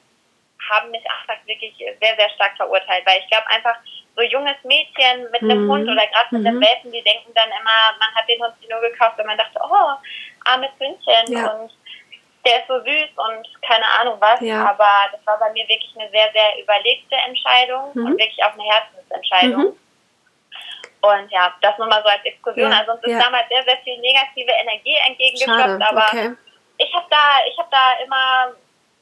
haben 0.70 0.92
mich 0.92 1.04
einfach 1.10 1.46
wirklich 1.46 1.74
sehr, 1.78 2.16
sehr 2.16 2.30
stark 2.36 2.56
verurteilt, 2.58 3.06
weil 3.06 3.20
ich 3.20 3.28
glaube 3.28 3.48
einfach, 3.48 3.76
so 4.16 4.22
junges 4.24 4.58
Mädchen 4.64 5.30
mit 5.32 5.42
einem 5.42 5.66
mhm. 5.66 5.72
Hund 5.72 5.90
oder 5.90 6.06
gerade 6.08 6.28
mit 6.32 6.42
mhm. 6.42 6.46
den 6.46 6.62
Welpen, 6.62 6.92
die 6.92 7.04
denken 7.04 7.32
dann 7.34 7.50
immer, 7.50 7.96
man 8.00 8.16
hat 8.16 8.28
den 8.28 8.42
Hund 8.42 8.54
nur 8.70 8.82
gekauft, 8.82 9.18
wenn 9.18 9.26
man 9.26 9.38
dachte, 9.38 9.60
oh, 9.64 9.96
armes 10.46 10.72
Hündchen 10.80 11.34
ja. 11.34 11.52
und 11.52 11.72
der 12.46 12.60
ist 12.60 12.68
so 12.68 12.80
süß 12.80 13.10
und 13.16 13.62
keine 13.62 13.86
Ahnung 14.00 14.18
was. 14.20 14.42
Ja. 14.42 14.70
Aber 14.70 14.90
das 15.12 15.26
war 15.26 15.38
bei 15.40 15.52
mir 15.52 15.68
wirklich 15.68 15.94
eine 15.98 16.10
sehr, 16.10 16.32
sehr 16.34 16.62
überlegte 16.62 17.16
Entscheidung 17.16 17.92
mhm. 17.94 18.06
und 18.06 18.12
wirklich 18.18 18.44
auch 18.44 18.54
eine 18.54 18.64
Herzensentscheidung. 18.64 19.62
Mhm. 19.62 19.80
Und 21.02 21.32
ja, 21.32 21.54
das 21.62 21.78
nur 21.78 21.88
mal 21.88 22.02
so 22.04 22.10
als 22.10 22.24
Exkursion. 22.24 22.72
Ja. 22.72 22.80
Also 22.80 22.94
uns 22.94 23.04
ist 23.04 23.20
damals 23.20 23.48
sehr, 23.50 23.64
sehr 23.64 23.78
viel 23.78 23.98
negative 24.00 24.52
Energie 24.52 24.98
entgegengeschwappt, 25.08 25.82
aber 25.82 26.06
okay. 26.08 26.32
ich 26.78 26.94
habe 26.94 27.06
da, 27.10 27.46
ich 27.48 27.58
habe 27.58 27.70
da 27.72 28.04
immer 28.04 28.56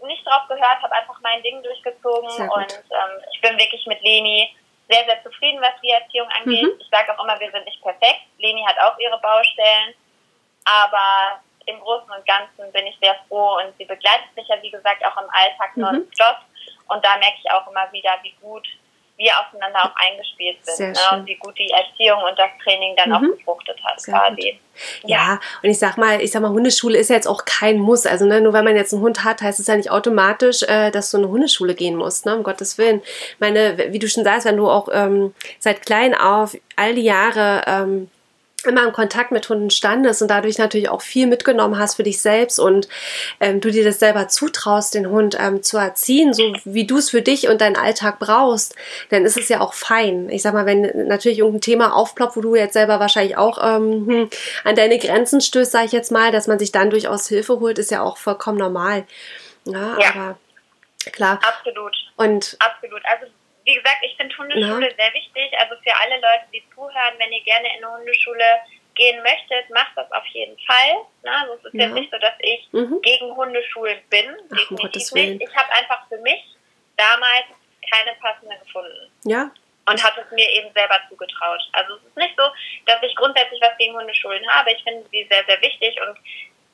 nicht 0.08 0.26
drauf 0.26 0.48
gehört, 0.48 0.82
habe 0.82 0.96
einfach 0.96 1.20
mein 1.22 1.42
Ding 1.44 1.62
durchgezogen 1.64 2.50
und 2.50 2.74
ähm, 2.74 3.24
ich 3.34 3.42
bin 3.42 3.58
wirklich 3.58 3.86
mit 3.86 4.02
Leni 4.02 4.56
sehr, 4.90 5.06
sehr 5.06 5.24
zufrieden, 5.24 5.62
was 5.62 5.80
die 5.82 5.92
Erziehung 5.92 6.28
angeht. 6.30 6.64
Mhm. 6.64 6.80
Ich 6.80 6.90
sage 6.90 7.14
auch 7.14 7.24
immer, 7.24 7.40
wir 7.40 7.52
sind 7.52 7.66
nicht 7.66 7.82
perfekt. 7.82 8.22
Leni 8.40 8.64
hat 8.66 8.80
auch 8.80 8.98
ihre 8.98 9.20
Baustellen. 9.20 9.94
Aber 10.66 11.42
im 11.66 11.80
Großen 11.80 12.10
und 12.10 12.26
Ganzen 12.26 12.72
bin 12.72 12.88
ich 12.88 12.98
sehr 13.00 13.16
froh 13.28 13.58
und 13.58 13.76
sie 13.78 13.86
begleitet 13.86 14.36
mich 14.36 14.48
ja, 14.48 14.62
wie 14.62 14.72
gesagt, 14.72 15.06
auch 15.06 15.22
im 15.22 15.30
Alltag 15.30 15.78
mhm. 15.78 15.84
nonstop. 15.84 16.38
Und 16.88 17.06
da 17.06 17.18
merke 17.18 17.38
ich 17.44 17.52
auch 17.52 17.68
immer 17.68 17.92
wieder, 17.92 18.18
wie 18.24 18.34
gut 18.42 18.68
wir 19.20 19.32
aufeinander 19.38 19.84
auch 19.84 19.96
eingespielt 19.98 20.58
sind 20.66 20.94
ne? 20.94 21.00
und 21.12 21.28
wie 21.28 21.36
gut 21.36 21.58
die 21.60 21.70
Erziehung 21.70 22.24
und 22.24 22.40
das 22.40 22.50
Training 22.64 22.96
dann 22.96 23.10
mhm. 23.10 23.16
auch 23.16 23.38
gefruchtet 23.38 23.78
hat 23.84 24.00
Sehr 24.00 24.14
quasi. 24.14 24.60
Ja. 25.04 25.18
ja. 25.18 25.40
und 25.62 25.70
ich 25.70 25.78
sag 25.78 25.98
mal, 25.98 26.22
ich 26.22 26.32
sag 26.32 26.42
mal, 26.42 26.52
Hundeschule 26.52 26.98
ist 26.98 27.10
ja 27.10 27.18
jetzt 27.18 27.28
auch 27.28 27.44
kein 27.44 27.80
Muss. 27.80 28.06
Also 28.06 28.26
ne, 28.26 28.40
nur 28.40 28.54
weil 28.54 28.64
man 28.64 28.78
jetzt 28.78 28.94
einen 28.94 29.04
Hund 29.04 29.26
hat, 29.26 29.42
heißt 29.42 29.60
es 29.60 29.68
ja 29.68 29.76
nicht 29.76 29.92
automatisch, 29.92 30.64
äh, 30.64 30.90
dass 30.90 31.12
du 31.12 31.18
eine 31.18 31.28
Hundeschule 31.28 31.76
gehen 31.76 31.98
musst, 31.98 32.26
ne? 32.26 32.36
um 32.38 32.44
Gottes 32.44 32.78
Willen. 32.78 33.02
Meine, 33.40 33.92
wie 33.92 34.00
du 34.00 34.08
schon 34.08 34.24
sagst, 34.24 34.46
wenn 34.46 34.56
du 34.56 34.70
auch 34.70 34.88
ähm, 34.92 35.36
seit 35.60 35.86
klein 35.86 36.16
auf 36.16 36.56
all 36.78 36.96
die 36.96 37.04
Jahre 37.04 37.64
ähm, 37.68 38.10
immer 38.66 38.84
im 38.84 38.92
Kontakt 38.92 39.32
mit 39.32 39.48
Hunden 39.48 39.70
standest 39.70 40.22
und 40.22 40.28
dadurch 40.30 40.58
natürlich 40.58 40.90
auch 40.90 41.02
viel 41.02 41.28
mitgenommen 41.28 41.78
hast 41.78 41.96
für 41.96 42.04
dich 42.04 42.22
selbst 42.22 42.60
und 42.60 42.88
ähm, 43.40 43.62
du 43.62 43.72
dir 43.72 43.84
das 43.84 44.00
selber 44.00 44.28
zutraust, 44.28 44.94
den 44.96 45.10
Hund 45.10 45.38
ähm, 45.40 45.64
zu 45.64 45.78
erziehen, 45.78 46.34
so 46.34 46.54
wie 46.66 46.86
du 46.86 46.98
es 46.98 47.10
für 47.10 47.22
dich 47.22 47.48
und 47.48 47.62
deinen 47.62 47.78
Alltag 47.78 48.20
brauchst, 48.20 48.76
dann 49.10 49.26
ist 49.26 49.38
es 49.38 49.50
ja 49.50 49.62
auch 49.62 49.74
fein. 49.74 50.30
Ich 50.30 50.42
sag 50.42 50.54
mal, 50.54 50.66
wenn 50.66 51.08
natürlich 51.08 51.40
irgendein 51.40 51.62
Thema 51.62 51.96
aufploppt, 51.96 52.36
wo 52.36 52.42
du 52.42 52.56
jetzt 52.56 52.74
selber 52.74 53.00
wahrscheinlich 53.00 53.38
auch 53.38 53.58
ähm, 53.64 54.08
hm, 54.08 54.30
an 54.64 54.76
deine 54.76 55.00
Grenzen 55.00 55.42
stößt, 55.42 55.72
sage 55.72 55.86
ich 55.86 55.92
jetzt 55.92 56.12
mal, 56.12 56.32
dass 56.32 56.48
man 56.48 56.60
sich 56.60 56.72
dann 56.72 56.90
durchaus 56.90 57.28
Hilfe 57.28 57.60
holt, 57.60 57.80
ist 57.80 57.92
ja 57.92 58.02
auch 58.02 58.18
vollkommen 58.18 58.58
normal. 58.58 59.06
Ja, 59.66 59.98
ja. 60.00 60.10
aber 60.14 60.38
klar. 61.12 61.40
Absolut. 61.44 61.96
Und 62.18 62.58
absolut. 62.60 63.02
Also 63.06 63.32
wie 63.70 63.76
gesagt, 63.76 64.02
ich 64.02 64.16
finde 64.18 64.36
Hundeschule 64.36 64.90
ja. 64.90 64.96
sehr 64.96 65.14
wichtig. 65.14 65.58
Also 65.60 65.76
für 65.84 65.96
alle 66.02 66.16
Leute, 66.16 66.46
die 66.54 66.64
zuhören, 66.74 67.14
wenn 67.20 67.32
ihr 67.32 67.44
gerne 67.44 67.68
in 67.78 67.86
eine 67.86 67.98
Hundeschule 67.98 68.62
gehen 68.96 69.22
möchtet, 69.22 69.70
macht 69.70 69.92
das 69.96 70.12
auf 70.12 70.26
jeden 70.28 70.58
Fall. 70.66 71.06
Na, 71.24 71.44
also 71.44 71.54
es 71.54 71.66
ist 71.66 71.74
ja. 71.74 71.86
jetzt 71.86 71.94
nicht 71.94 72.12
so, 72.12 72.18
dass 72.18 72.34
ich 72.40 72.68
mhm. 72.72 73.00
gegen 73.02 73.36
Hundeschulen 73.36 74.00
bin. 74.10 74.36
Ach, 74.52 74.58
definitiv 74.70 75.12
nicht. 75.14 75.42
Ich 75.42 75.56
habe 75.56 75.72
einfach 75.74 76.08
für 76.10 76.18
mich 76.18 76.44
damals 76.98 77.46
keine 77.90 78.16
passende 78.20 78.58
gefunden. 78.58 79.12
Ja. 79.26 79.52
Und 79.86 80.04
habe 80.04 80.22
es 80.22 80.32
mir 80.32 80.48
eben 80.52 80.72
selber 80.74 81.00
zugetraut. 81.10 81.62
Also 81.74 81.96
es 81.96 82.04
ist 82.04 82.18
nicht 82.18 82.36
so, 82.38 82.44
dass 82.86 83.02
ich 83.02 83.16
grundsätzlich 83.16 83.60
was 83.62 83.78
gegen 83.78 83.96
Hundeschulen 83.96 84.48
habe. 84.50 84.72
Ich 84.72 84.84
finde 84.84 85.08
sie 85.10 85.28
sehr, 85.30 85.44
sehr 85.46 85.62
wichtig 85.62 86.00
und 86.02 86.18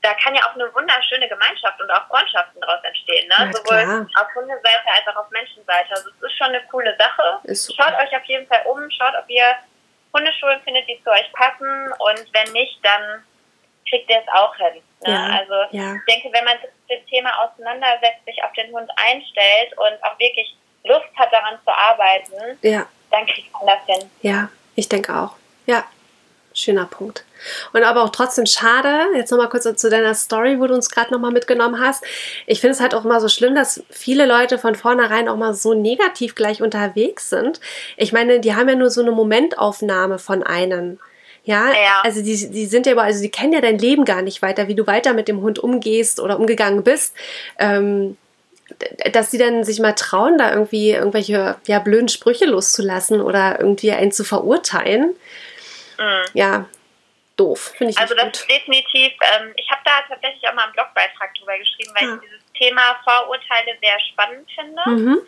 da 0.05 0.13
kann 0.13 0.35
ja 0.35 0.41
auch 0.45 0.53
eine 0.53 0.71
wunderschöne 0.75 1.27
Gemeinschaft 1.27 1.81
und 1.81 1.89
auch 1.89 2.07
Freundschaften 2.07 2.61
daraus 2.61 2.83
entstehen. 2.83 3.27
Ne? 3.27 3.51
Sowohl 3.51 3.81
klar. 3.81 4.07
auf 4.21 4.35
Hundeseite 4.35 4.85
als 4.85 5.07
auch 5.09 5.25
auf 5.25 5.31
Menschenseite. 5.31 5.89
Also 5.89 6.09
es 6.09 6.21
ist 6.21 6.37
schon 6.37 6.47
eine 6.47 6.61
coole 6.69 6.95
Sache. 6.97 7.41
Schaut 7.73 7.97
euch 7.97 8.15
auf 8.15 8.23
jeden 8.25 8.45
Fall 8.45 8.61
um, 8.65 8.79
schaut, 8.91 9.13
ob 9.17 9.27
ihr 9.29 9.55
Hundeschulen 10.13 10.61
findet, 10.61 10.87
die 10.87 11.01
zu 11.03 11.09
euch 11.09 11.31
passen 11.33 11.91
und 11.97 12.33
wenn 12.33 12.53
nicht, 12.53 12.79
dann 12.85 13.25
kriegt 13.89 14.09
ihr 14.09 14.21
es 14.21 14.27
auch 14.31 14.55
hin. 14.55 14.81
Ne? 15.01 15.11
Ja, 15.11 15.39
also 15.39 15.75
ja. 15.75 15.95
ich 15.95 16.13
denke, 16.13 16.29
wenn 16.31 16.45
man 16.45 16.57
sich 16.61 16.69
mit 16.87 16.99
dem 16.99 17.07
Thema 17.07 17.31
auseinandersetzt, 17.41 18.25
sich 18.25 18.43
auf 18.43 18.53
den 18.53 18.71
Hund 18.71 18.89
einstellt 18.95 19.75
und 19.77 20.03
auch 20.03 20.17
wirklich 20.19 20.55
Lust 20.83 21.09
hat, 21.15 21.33
daran 21.33 21.57
zu 21.65 21.71
arbeiten, 21.71 22.59
ja. 22.61 22.85
dann 23.09 23.25
kriegt 23.25 23.51
man 23.53 23.65
das 23.65 23.85
hin. 23.87 24.09
Ja, 24.21 24.49
ich 24.75 24.87
denke 24.87 25.15
auch. 25.15 25.35
Ja, 25.65 25.83
schöner 26.55 26.85
Punkt. 26.85 27.23
Und 27.73 27.83
aber 27.83 28.03
auch 28.03 28.09
trotzdem 28.09 28.45
schade, 28.45 28.89
jetzt 29.15 29.29
nochmal 29.29 29.49
kurz 29.49 29.67
zu 29.75 29.89
deiner 29.89 30.15
Story, 30.15 30.59
wo 30.59 30.67
du 30.67 30.73
uns 30.73 30.89
gerade 30.89 31.13
nochmal 31.13 31.31
mitgenommen 31.31 31.79
hast. 31.79 32.03
Ich 32.47 32.61
finde 32.61 32.73
es 32.73 32.79
halt 32.79 32.95
auch 32.95 33.05
immer 33.05 33.19
so 33.19 33.27
schlimm, 33.27 33.53
dass 33.53 33.83
viele 33.89 34.25
Leute 34.25 34.57
von 34.57 34.73
vornherein 34.73 35.29
auch 35.29 35.37
mal 35.37 35.53
so 35.53 35.73
negativ 35.73 36.33
gleich 36.33 36.61
unterwegs 36.61 37.29
sind. 37.29 37.59
Ich 37.97 38.13
meine, 38.13 38.39
die 38.39 38.55
haben 38.55 38.69
ja 38.69 38.75
nur 38.75 38.89
so 38.89 39.01
eine 39.01 39.11
Momentaufnahme 39.11 40.17
von 40.17 40.41
einem. 40.41 40.99
Ja, 41.43 41.67
ja, 41.69 42.01
also 42.03 42.23
die, 42.23 42.49
die 42.49 42.65
sind 42.65 42.87
ja 42.87 42.93
aber, 42.93 43.03
also 43.03 43.21
die 43.21 43.29
kennen 43.29 43.53
ja 43.53 43.61
dein 43.61 43.77
Leben 43.77 44.03
gar 44.03 44.23
nicht 44.23 44.41
weiter, 44.41 44.67
wie 44.67 44.73
du 44.73 44.87
weiter 44.87 45.13
mit 45.13 45.27
dem 45.27 45.41
Hund 45.41 45.59
umgehst 45.59 46.19
oder 46.19 46.39
umgegangen 46.39 46.83
bist. 46.83 47.13
Ähm, 47.59 48.17
dass 49.11 49.29
sie 49.29 49.37
dann 49.37 49.63
sich 49.63 49.79
mal 49.79 49.93
trauen, 49.93 50.39
da 50.39 50.51
irgendwie 50.51 50.89
irgendwelche 50.91 51.55
ja, 51.67 51.79
blöden 51.79 52.09
Sprüche 52.09 52.45
loszulassen 52.45 53.21
oder 53.21 53.59
irgendwie 53.59 53.91
einen 53.91 54.11
zu 54.11 54.23
verurteilen. 54.23 55.15
Mhm. 55.97 56.25
Ja, 56.33 56.65
doof. 57.35 57.73
Finde 57.77 57.91
ich 57.91 57.97
Also 57.97 58.15
das 58.15 58.25
gut. 58.25 58.35
ist 58.35 58.49
definitiv, 58.49 59.13
ähm, 59.33 59.53
ich 59.55 59.69
habe 59.69 59.81
da 59.85 60.01
tatsächlich 60.07 60.47
auch 60.47 60.53
mal 60.53 60.63
einen 60.63 60.73
Blogbeitrag 60.73 61.33
drüber 61.35 61.57
geschrieben, 61.57 61.91
weil 61.95 62.07
ja. 62.07 62.15
ich 62.15 62.21
dieses 62.21 62.53
Thema 62.53 62.95
Vorurteile 63.03 63.77
sehr 63.81 63.99
spannend 64.11 64.49
finde. 64.53 64.81
Mhm. 64.85 65.27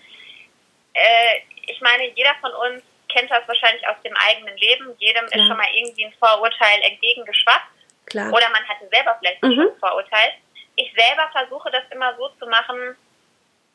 Äh, 0.94 1.42
ich 1.68 1.82
meine, 1.82 2.10
jeder 2.16 2.36
von 2.42 2.52
uns 2.52 2.84
kennt 3.10 3.30
das 3.32 3.48
wahrscheinlich 3.48 3.86
aus 3.88 3.98
dem 4.04 4.14
eigenen 4.28 4.58
Leben. 4.58 4.96
Jedem 5.00 5.26
Klar. 5.28 5.42
ist 5.42 5.48
schon 5.48 5.58
mal 5.58 5.68
irgendwie 5.74 6.06
ein 6.06 6.14
Vorurteil 6.20 6.82
entgegengeschwappt. 6.84 7.72
Klar. 8.06 8.32
Oder 8.32 8.50
man 8.50 8.68
hatte 8.68 8.88
selber 8.90 9.18
vielleicht 9.20 9.44
mhm. 9.44 9.54
schon 9.54 9.68
ein 9.68 9.80
Vorurteil. 9.80 10.32
Ich 10.76 10.94
selber 10.94 11.30
versuche 11.32 11.72
das 11.72 11.84
immer 11.92 12.16
so 12.18 12.30
zu 12.40 12.48
machen, 12.48 12.96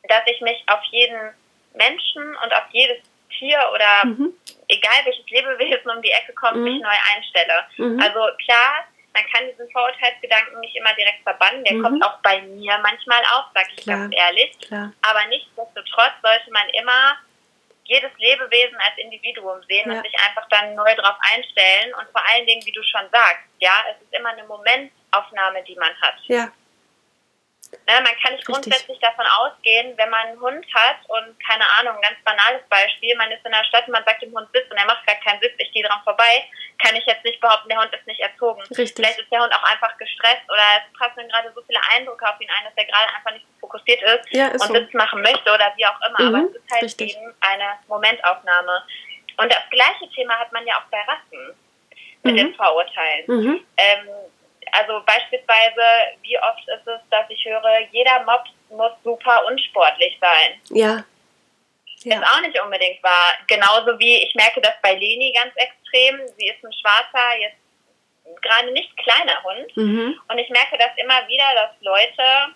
dass 0.07 0.21
ich 0.25 0.41
mich 0.41 0.63
auf 0.67 0.81
jeden 0.91 1.33
Menschen 1.73 2.35
und 2.43 2.53
auf 2.53 2.63
jedes 2.71 2.97
Tier 3.37 3.59
oder 3.73 4.05
mhm. 4.05 4.33
egal 4.67 5.05
welches 5.05 5.29
Lebewesen 5.29 5.89
um 5.89 6.01
die 6.01 6.11
Ecke 6.11 6.33
kommt, 6.33 6.57
mhm. 6.57 6.63
mich 6.63 6.81
neu 6.81 6.97
einstelle. 7.15 7.65
Mhm. 7.77 7.99
Also 7.99 8.19
klar, 8.43 8.85
man 9.13 9.23
kann 9.31 9.47
diesen 9.47 9.69
Vorurteilsgedanken 9.71 10.59
nicht 10.59 10.75
immer 10.75 10.93
direkt 10.95 11.23
verbannen. 11.23 11.63
Der 11.63 11.79
kommt 11.79 11.97
mhm. 11.97 12.03
auch 12.03 12.17
bei 12.23 12.41
mir 12.41 12.77
manchmal 12.81 13.21
auf, 13.35 13.45
sag 13.53 13.67
ich 13.75 13.83
klar. 13.83 13.97
ganz 13.97 14.15
ehrlich. 14.15 14.57
Klar. 14.59 14.91
Aber 15.01 15.25
nichtsdestotrotz 15.27 16.13
sollte 16.21 16.51
man 16.51 16.67
immer 16.69 17.17
jedes 17.85 18.11
Lebewesen 18.17 18.77
als 18.77 18.97
Individuum 18.97 19.61
sehen 19.67 19.91
ja. 19.91 19.97
und 19.97 20.03
sich 20.03 20.15
einfach 20.27 20.47
dann 20.49 20.73
neu 20.73 20.95
darauf 20.95 21.17
einstellen 21.33 21.93
und 21.95 22.07
vor 22.11 22.23
allen 22.27 22.45
Dingen, 22.47 22.65
wie 22.65 22.71
du 22.71 22.81
schon 22.83 23.07
sagst, 23.11 23.43
ja, 23.59 23.83
es 23.91 24.01
ist 24.01 24.13
immer 24.17 24.29
eine 24.29 24.45
Momentaufnahme, 24.45 25.63
die 25.63 25.75
man 25.75 25.93
hat. 26.01 26.15
Ja. 26.27 26.51
Ne, 27.87 27.93
man 28.01 28.15
kann 28.21 28.33
nicht 28.33 28.45
grundsätzlich 28.45 28.99
davon 28.99 29.25
ausgehen, 29.25 29.97
wenn 29.97 30.09
man 30.09 30.27
einen 30.27 30.39
Hund 30.39 30.65
hat 30.73 30.97
und 31.07 31.39
keine 31.45 31.65
Ahnung, 31.79 31.95
ein 31.95 32.01
ganz 32.01 32.19
banales 32.23 32.63
Beispiel, 32.69 33.15
man 33.17 33.31
ist 33.31 33.45
in 33.45 33.51
der 33.51 33.63
Stadt 33.65 33.87
und 33.87 33.93
man 33.93 34.05
sagt 34.05 34.21
dem 34.21 34.33
Hund 34.33 34.47
Sitz 34.53 34.69
und 34.69 34.77
er 34.77 34.85
macht 34.85 35.05
gar 35.05 35.15
keinen 35.17 35.41
Sitz, 35.41 35.53
ich 35.57 35.71
gehe 35.71 35.83
dran 35.83 36.01
vorbei, 36.03 36.47
kann 36.81 36.95
ich 36.95 37.05
jetzt 37.05 37.23
nicht 37.23 37.39
behaupten, 37.41 37.69
der 37.69 37.81
Hund 37.81 37.93
ist 37.93 38.07
nicht 38.07 38.19
erzogen. 38.19 38.61
Richtig. 38.61 38.93
Vielleicht 38.95 39.19
ist 39.19 39.31
der 39.31 39.41
Hund 39.41 39.53
auch 39.53 39.63
einfach 39.63 39.97
gestresst 39.97 40.43
oder 40.47 40.63
es 40.79 40.99
passen 40.99 41.27
gerade 41.27 41.51
so 41.53 41.61
viele 41.67 41.79
Eindrücke 41.91 42.27
auf 42.27 42.39
ihn 42.39 42.49
ein, 42.49 42.65
dass 42.65 42.73
er 42.75 42.85
gerade 42.85 43.13
einfach 43.15 43.31
nicht 43.31 43.45
so 43.45 43.67
fokussiert 43.67 44.01
ist, 44.01 44.31
ja, 44.31 44.47
ist 44.47 44.61
und 44.61 44.67
so. 44.67 44.73
Sitz 44.75 44.93
machen 44.93 45.21
möchte 45.21 45.51
oder 45.51 45.73
wie 45.75 45.85
auch 45.85 45.99
immer. 46.07 46.21
Mhm. 46.21 46.35
Aber 46.35 46.45
es 46.49 46.55
ist 46.55 46.71
halt 46.71 46.83
Richtig. 46.83 47.15
eben 47.15 47.33
eine 47.41 47.79
Momentaufnahme. 47.87 48.83
Und 49.37 49.51
das 49.51 49.63
gleiche 49.71 50.09
Thema 50.13 50.37
hat 50.39 50.51
man 50.51 50.65
ja 50.67 50.77
auch 50.77 50.89
bei 50.91 51.01
Rassen 51.01 51.55
mit 52.23 52.33
mhm. 52.33 52.37
den 52.37 52.55
Vorurteilen. 52.55 53.25
Mhm. 53.27 53.65
Ähm, 53.77 54.07
also 54.73 55.01
beispielsweise, 55.05 55.81
wie 56.21 56.37
oft 56.39 56.67
ist 56.67 56.87
es, 56.87 56.99
dass 57.09 57.29
ich 57.29 57.45
höre, 57.45 57.79
jeder 57.91 58.23
Mob 58.23 58.43
muss 58.69 58.91
super 59.03 59.45
unsportlich 59.45 60.17
sein. 60.19 60.59
Ja. 60.69 61.03
ja. 61.99 62.15
Ist 62.15 62.27
auch 62.27 62.41
nicht 62.41 62.59
unbedingt 62.59 63.01
wahr. 63.03 63.35
Genauso 63.47 63.97
wie 63.99 64.23
ich 64.23 64.33
merke 64.35 64.61
das 64.61 64.73
bei 64.81 64.93
Leni 64.93 65.31
ganz 65.33 65.53
extrem. 65.55 66.27
Sie 66.37 66.47
ist 66.47 66.63
ein 66.63 66.73
schwarzer, 66.73 67.39
jetzt 67.39 67.57
gerade 68.41 68.71
nicht 68.71 68.95
kleiner 68.97 69.43
Hund. 69.43 69.77
Mhm. 69.77 70.19
Und 70.27 70.37
ich 70.37 70.49
merke 70.49 70.77
das 70.77 70.91
immer 70.97 71.27
wieder, 71.27 71.45
dass 71.55 71.71
Leute, 71.81 72.55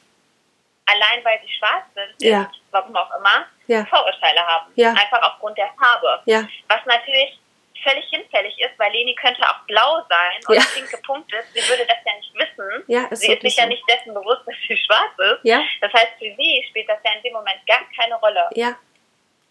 allein 0.85 1.23
weil 1.23 1.39
sie 1.45 1.53
schwarz 1.53 1.85
sind, 1.93 2.29
ja. 2.29 2.49
warum 2.71 2.95
auch 2.95 3.13
immer, 3.19 3.45
ja. 3.67 3.85
Vorurteile 3.85 4.45
haben. 4.45 4.71
Ja. 4.75 4.89
Einfach 4.89 5.21
aufgrund 5.21 5.57
der 5.57 5.69
Farbe. 5.79 6.21
Ja. 6.25 6.47
Was 6.67 6.85
natürlich 6.85 7.37
völlig 7.83 8.05
hinfällig 8.09 8.57
ist, 8.59 8.77
weil 8.77 8.91
Leni 8.91 9.15
könnte 9.15 9.41
auch 9.43 9.59
blau 9.67 10.05
sein 10.09 10.39
und 10.47 10.55
ja. 10.55 10.61
pink 10.73 10.89
gepunktet. 10.89 11.45
Sie 11.53 11.69
würde 11.69 11.85
das 11.85 11.97
ja 12.05 12.13
nicht 12.15 12.33
wissen. 12.35 12.83
Ja, 12.87 13.05
ist 13.07 13.21
sie 13.21 13.33
ist 13.33 13.41
sich 13.41 13.55
so. 13.55 13.61
ja 13.61 13.67
nicht 13.67 13.83
dessen 13.89 14.13
bewusst, 14.13 14.41
dass 14.45 14.55
sie 14.67 14.77
schwarz 14.77 15.11
ist. 15.17 15.39
Ja. 15.43 15.61
Das 15.81 15.93
heißt, 15.93 16.13
für 16.19 16.33
sie 16.35 16.65
spielt 16.69 16.89
das 16.89 16.99
ja 17.03 17.11
in 17.13 17.23
dem 17.23 17.33
Moment 17.33 17.59
gar 17.67 17.81
keine 17.95 18.15
Rolle. 18.15 18.49
Ja, 18.53 18.75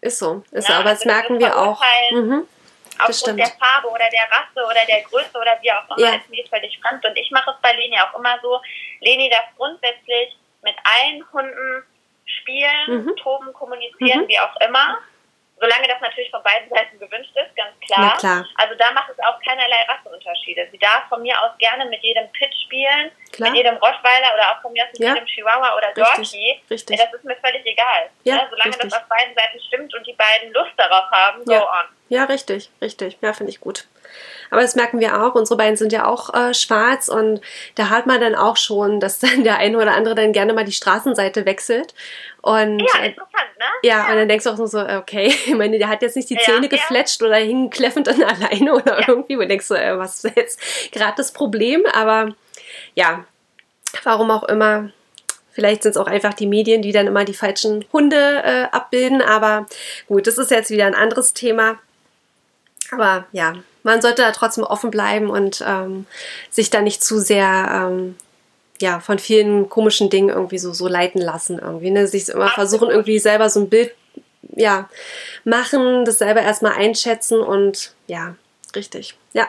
ist 0.01 0.19
so. 0.19 0.43
Ist 0.51 0.67
so. 0.67 0.73
Aber 0.73 0.89
also 0.89 1.05
das 1.05 1.05
merken 1.05 1.39
wir 1.39 1.57
auch. 1.57 1.81
Mhm. 2.11 2.47
aufgrund 2.99 3.39
der 3.39 3.47
Farbe 3.47 3.87
oder 3.89 4.09
der 4.09 4.27
Rasse 4.31 4.65
oder 4.65 4.85
der 4.87 5.01
Größe 5.03 5.37
oder 5.37 5.57
wie 5.61 5.71
auch 5.71 5.97
immer, 5.97 6.07
ja. 6.07 6.15
ist 6.15 6.29
mir 6.29 6.45
völlig 6.47 6.79
fremd. 6.79 7.05
Und 7.05 7.17
ich 7.17 7.29
mache 7.31 7.51
es 7.51 7.57
bei 7.61 7.73
Leni 7.73 7.97
auch 7.99 8.17
immer 8.17 8.39
so, 8.41 8.61
Leni 9.01 9.29
darf 9.29 9.45
grundsätzlich 9.55 10.35
mit 10.63 10.75
allen 10.83 11.23
Hunden 11.31 11.83
spielen, 12.25 13.05
mhm. 13.05 13.15
toben, 13.17 13.53
kommunizieren, 13.53 14.23
mhm. 14.23 14.27
wie 14.27 14.39
auch 14.39 14.55
immer. 14.67 14.99
Solange 15.59 15.87
das 15.87 15.99
natürlich 16.01 16.29
von 16.29 16.43
beiden 16.43 16.69
Seiten 16.69 16.99
gewünscht 16.99 17.35
ist, 17.35 17.55
ganz 17.55 17.73
klar. 17.79 18.17
klar. 18.17 18.45
Also 18.55 18.75
da 18.75 18.91
macht 18.91 19.09
es 19.09 19.19
auch 19.19 19.41
keinerlei 19.41 19.81
Rasseunterschiede. 19.87 20.67
Sie 20.71 20.77
darf 20.77 21.09
von 21.09 21.21
mir 21.21 21.33
aus 21.41 21.57
gerne 21.57 21.85
mit 21.85 22.01
jedem 22.03 22.31
Pit 22.31 22.53
spielen, 22.65 23.11
klar. 23.33 23.49
mit 23.49 23.57
jedem 23.57 23.75
Rottweiler 23.75 24.33
oder 24.33 24.51
auch 24.51 24.61
von 24.61 24.73
mir 24.73 24.83
aus 24.83 24.89
mit 24.93 25.01
ja. 25.01 25.13
jedem 25.13 25.25
Chihuahua 25.25 25.75
oder 25.77 25.93
Dorky. 25.93 26.61
Richtig. 26.69 26.97
Das 26.97 27.13
ist 27.13 27.23
mir 27.23 27.35
völlig 27.37 27.65
egal. 27.65 28.09
Ja, 28.23 28.35
ja 28.35 28.47
solange 28.49 28.69
richtig. 28.69 28.91
das 28.91 29.01
auf 29.01 29.07
beiden 29.07 29.33
Seiten 29.35 29.59
stimmt 29.67 29.93
und 29.95 30.05
die 30.07 30.13
beiden 30.13 30.53
Lust 30.53 30.71
darauf 30.77 31.09
haben, 31.11 31.43
go 31.45 31.53
on. 31.53 31.85
Ja, 32.09 32.25
richtig, 32.25 32.69
richtig. 32.81 33.17
Ja, 33.21 33.33
finde 33.33 33.51
ich 33.51 33.59
gut. 33.59 33.85
Aber 34.49 34.61
das 34.61 34.75
merken 34.75 34.99
wir 34.99 35.21
auch. 35.21 35.35
Unsere 35.35 35.57
beiden 35.57 35.75
sind 35.75 35.91
ja 35.91 36.05
auch 36.05 36.33
äh, 36.33 36.53
schwarz 36.53 37.09
und 37.09 37.41
da 37.75 37.89
hat 37.89 38.05
man 38.05 38.21
dann 38.21 38.35
auch 38.35 38.57
schon, 38.57 38.99
dass 38.99 39.19
dann 39.19 39.43
der 39.43 39.57
eine 39.57 39.77
oder 39.77 39.93
andere 39.93 40.15
dann 40.15 40.33
gerne 40.33 40.53
mal 40.53 40.65
die 40.65 40.71
Straßenseite 40.71 41.45
wechselt. 41.45 41.93
Und, 42.41 42.79
ja, 42.79 43.01
äh, 43.01 43.07
interessant, 43.07 43.57
ne? 43.59 43.65
Ja, 43.83 43.97
ja, 43.97 44.09
und 44.09 44.15
dann 44.15 44.29
denkst 44.29 44.45
du 44.45 44.51
auch 44.51 44.67
so, 44.67 44.79
okay, 44.79 45.27
ich 45.45 45.53
meine, 45.53 45.77
der 45.77 45.89
hat 45.89 46.01
jetzt 46.01 46.15
nicht 46.15 46.29
die 46.29 46.37
Zähne 46.37 46.63
ja, 46.63 46.69
gefletscht 46.69 47.21
ja. 47.21 47.27
oder 47.27 47.37
hing 47.37 47.69
kläffend 47.69 48.07
dann 48.07 48.23
alleine 48.23 48.73
oder 48.73 49.07
irgendwie. 49.07 49.35
Und 49.35 49.49
denkst 49.49 49.67
du, 49.67 49.73
äh, 49.73 49.97
was 49.97 50.23
ist 50.23 50.35
jetzt 50.35 50.91
gerade 50.91 51.15
das 51.17 51.33
Problem? 51.33 51.85
Aber 51.93 52.33
ja, 52.95 53.25
warum 54.03 54.31
auch 54.31 54.43
immer. 54.43 54.91
Vielleicht 55.51 55.83
sind 55.83 55.91
es 55.91 55.97
auch 55.97 56.07
einfach 56.07 56.35
die 56.35 56.45
Medien, 56.45 56.83
die 56.83 56.91
dann 56.91 57.07
immer 57.07 57.25
die 57.25 57.33
falschen 57.33 57.83
Hunde 57.91 58.43
äh, 58.43 58.67
abbilden. 58.71 59.21
Aber 59.23 59.65
gut, 60.07 60.27
das 60.27 60.37
ist 60.37 60.51
jetzt 60.51 60.69
wieder 60.69 60.85
ein 60.85 60.93
anderes 60.93 61.33
Thema. 61.33 61.79
Aber 62.91 63.25
ja, 63.31 63.55
man 63.83 64.01
sollte 64.01 64.21
da 64.21 64.31
trotzdem 64.31 64.63
offen 64.63 64.91
bleiben 64.91 65.29
und 65.29 65.63
ähm, 65.65 66.05
sich 66.51 66.69
da 66.69 66.81
nicht 66.81 67.03
zu 67.03 67.19
sehr 67.19 67.89
ähm, 67.89 68.15
ja, 68.79 68.99
von 68.99 69.17
vielen 69.17 69.69
komischen 69.69 70.09
Dingen 70.09 70.29
irgendwie 70.29 70.59
so, 70.59 70.73
so 70.73 70.87
leiten 70.87 71.21
lassen. 71.21 71.57
Irgendwie, 71.57 71.89
ne? 71.89 72.07
Sich 72.07 72.29
immer 72.29 72.49
versuchen, 72.49 72.89
irgendwie 72.89 73.17
selber 73.17 73.49
so 73.49 73.61
ein 73.61 73.69
Bild 73.69 73.95
ja, 74.55 74.89
machen, 75.43 76.05
das 76.05 76.19
selber 76.19 76.41
erstmal 76.41 76.73
einschätzen 76.73 77.39
und 77.39 77.93
ja, 78.07 78.35
richtig. 78.75 79.15
Ja. 79.33 79.47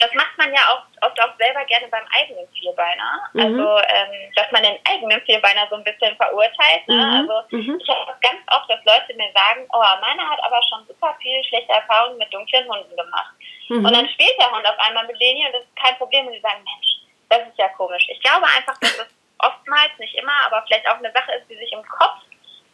Das 0.00 0.10
macht 0.14 0.36
man 0.38 0.52
ja 0.52 0.60
auch 0.72 0.87
oft 1.02 1.20
auch 1.20 1.36
selber 1.38 1.64
gerne 1.64 1.88
beim 1.88 2.04
eigenen 2.18 2.48
Vierbeiner. 2.52 3.20
Mhm. 3.32 3.40
Also, 3.40 3.78
ähm, 3.88 4.32
dass 4.34 4.50
man 4.52 4.62
den 4.62 4.78
eigenen 4.88 5.20
Vierbeiner 5.22 5.66
so 5.70 5.76
ein 5.76 5.84
bisschen 5.84 6.16
verurteilt. 6.16 6.86
Ne? 6.86 6.96
Mhm. 6.96 7.30
Also, 7.30 7.56
mhm. 7.56 7.78
ich 7.80 7.88
habe 7.88 8.14
ganz 8.20 8.40
oft, 8.50 8.70
dass 8.70 8.84
Leute 8.84 9.14
mir 9.16 9.30
sagen, 9.32 9.66
oh, 9.72 9.84
meiner 10.00 10.28
hat 10.28 10.42
aber 10.44 10.60
schon 10.68 10.86
super 10.86 11.16
viel 11.20 11.42
schlechte 11.44 11.72
Erfahrungen 11.72 12.18
mit 12.18 12.32
dunklen 12.32 12.68
Hunden 12.68 12.96
gemacht. 12.96 13.34
Mhm. 13.68 13.84
Und 13.84 13.92
dann 13.96 14.08
spielt 14.08 14.38
der 14.38 14.50
Hund 14.50 14.66
auf 14.66 14.78
einmal 14.78 15.06
mit 15.06 15.18
Leni 15.18 15.46
und 15.46 15.52
das 15.52 15.62
ist 15.62 15.76
kein 15.76 15.96
Problem. 15.96 16.26
Und 16.26 16.32
die 16.32 16.40
sagen, 16.40 16.64
Mensch, 16.64 16.88
das 17.28 17.48
ist 17.48 17.58
ja 17.58 17.68
komisch. 17.70 18.06
Ich 18.08 18.20
glaube 18.20 18.46
einfach, 18.46 18.78
dass 18.78 18.98
es 18.98 19.08
oftmals, 19.38 19.92
nicht 19.98 20.14
immer, 20.14 20.34
aber 20.46 20.64
vielleicht 20.66 20.88
auch 20.88 20.98
eine 20.98 21.12
Sache 21.12 21.32
ist, 21.32 21.48
die 21.48 21.56
sich 21.56 21.72
im 21.72 21.82
Kopf 21.82 22.22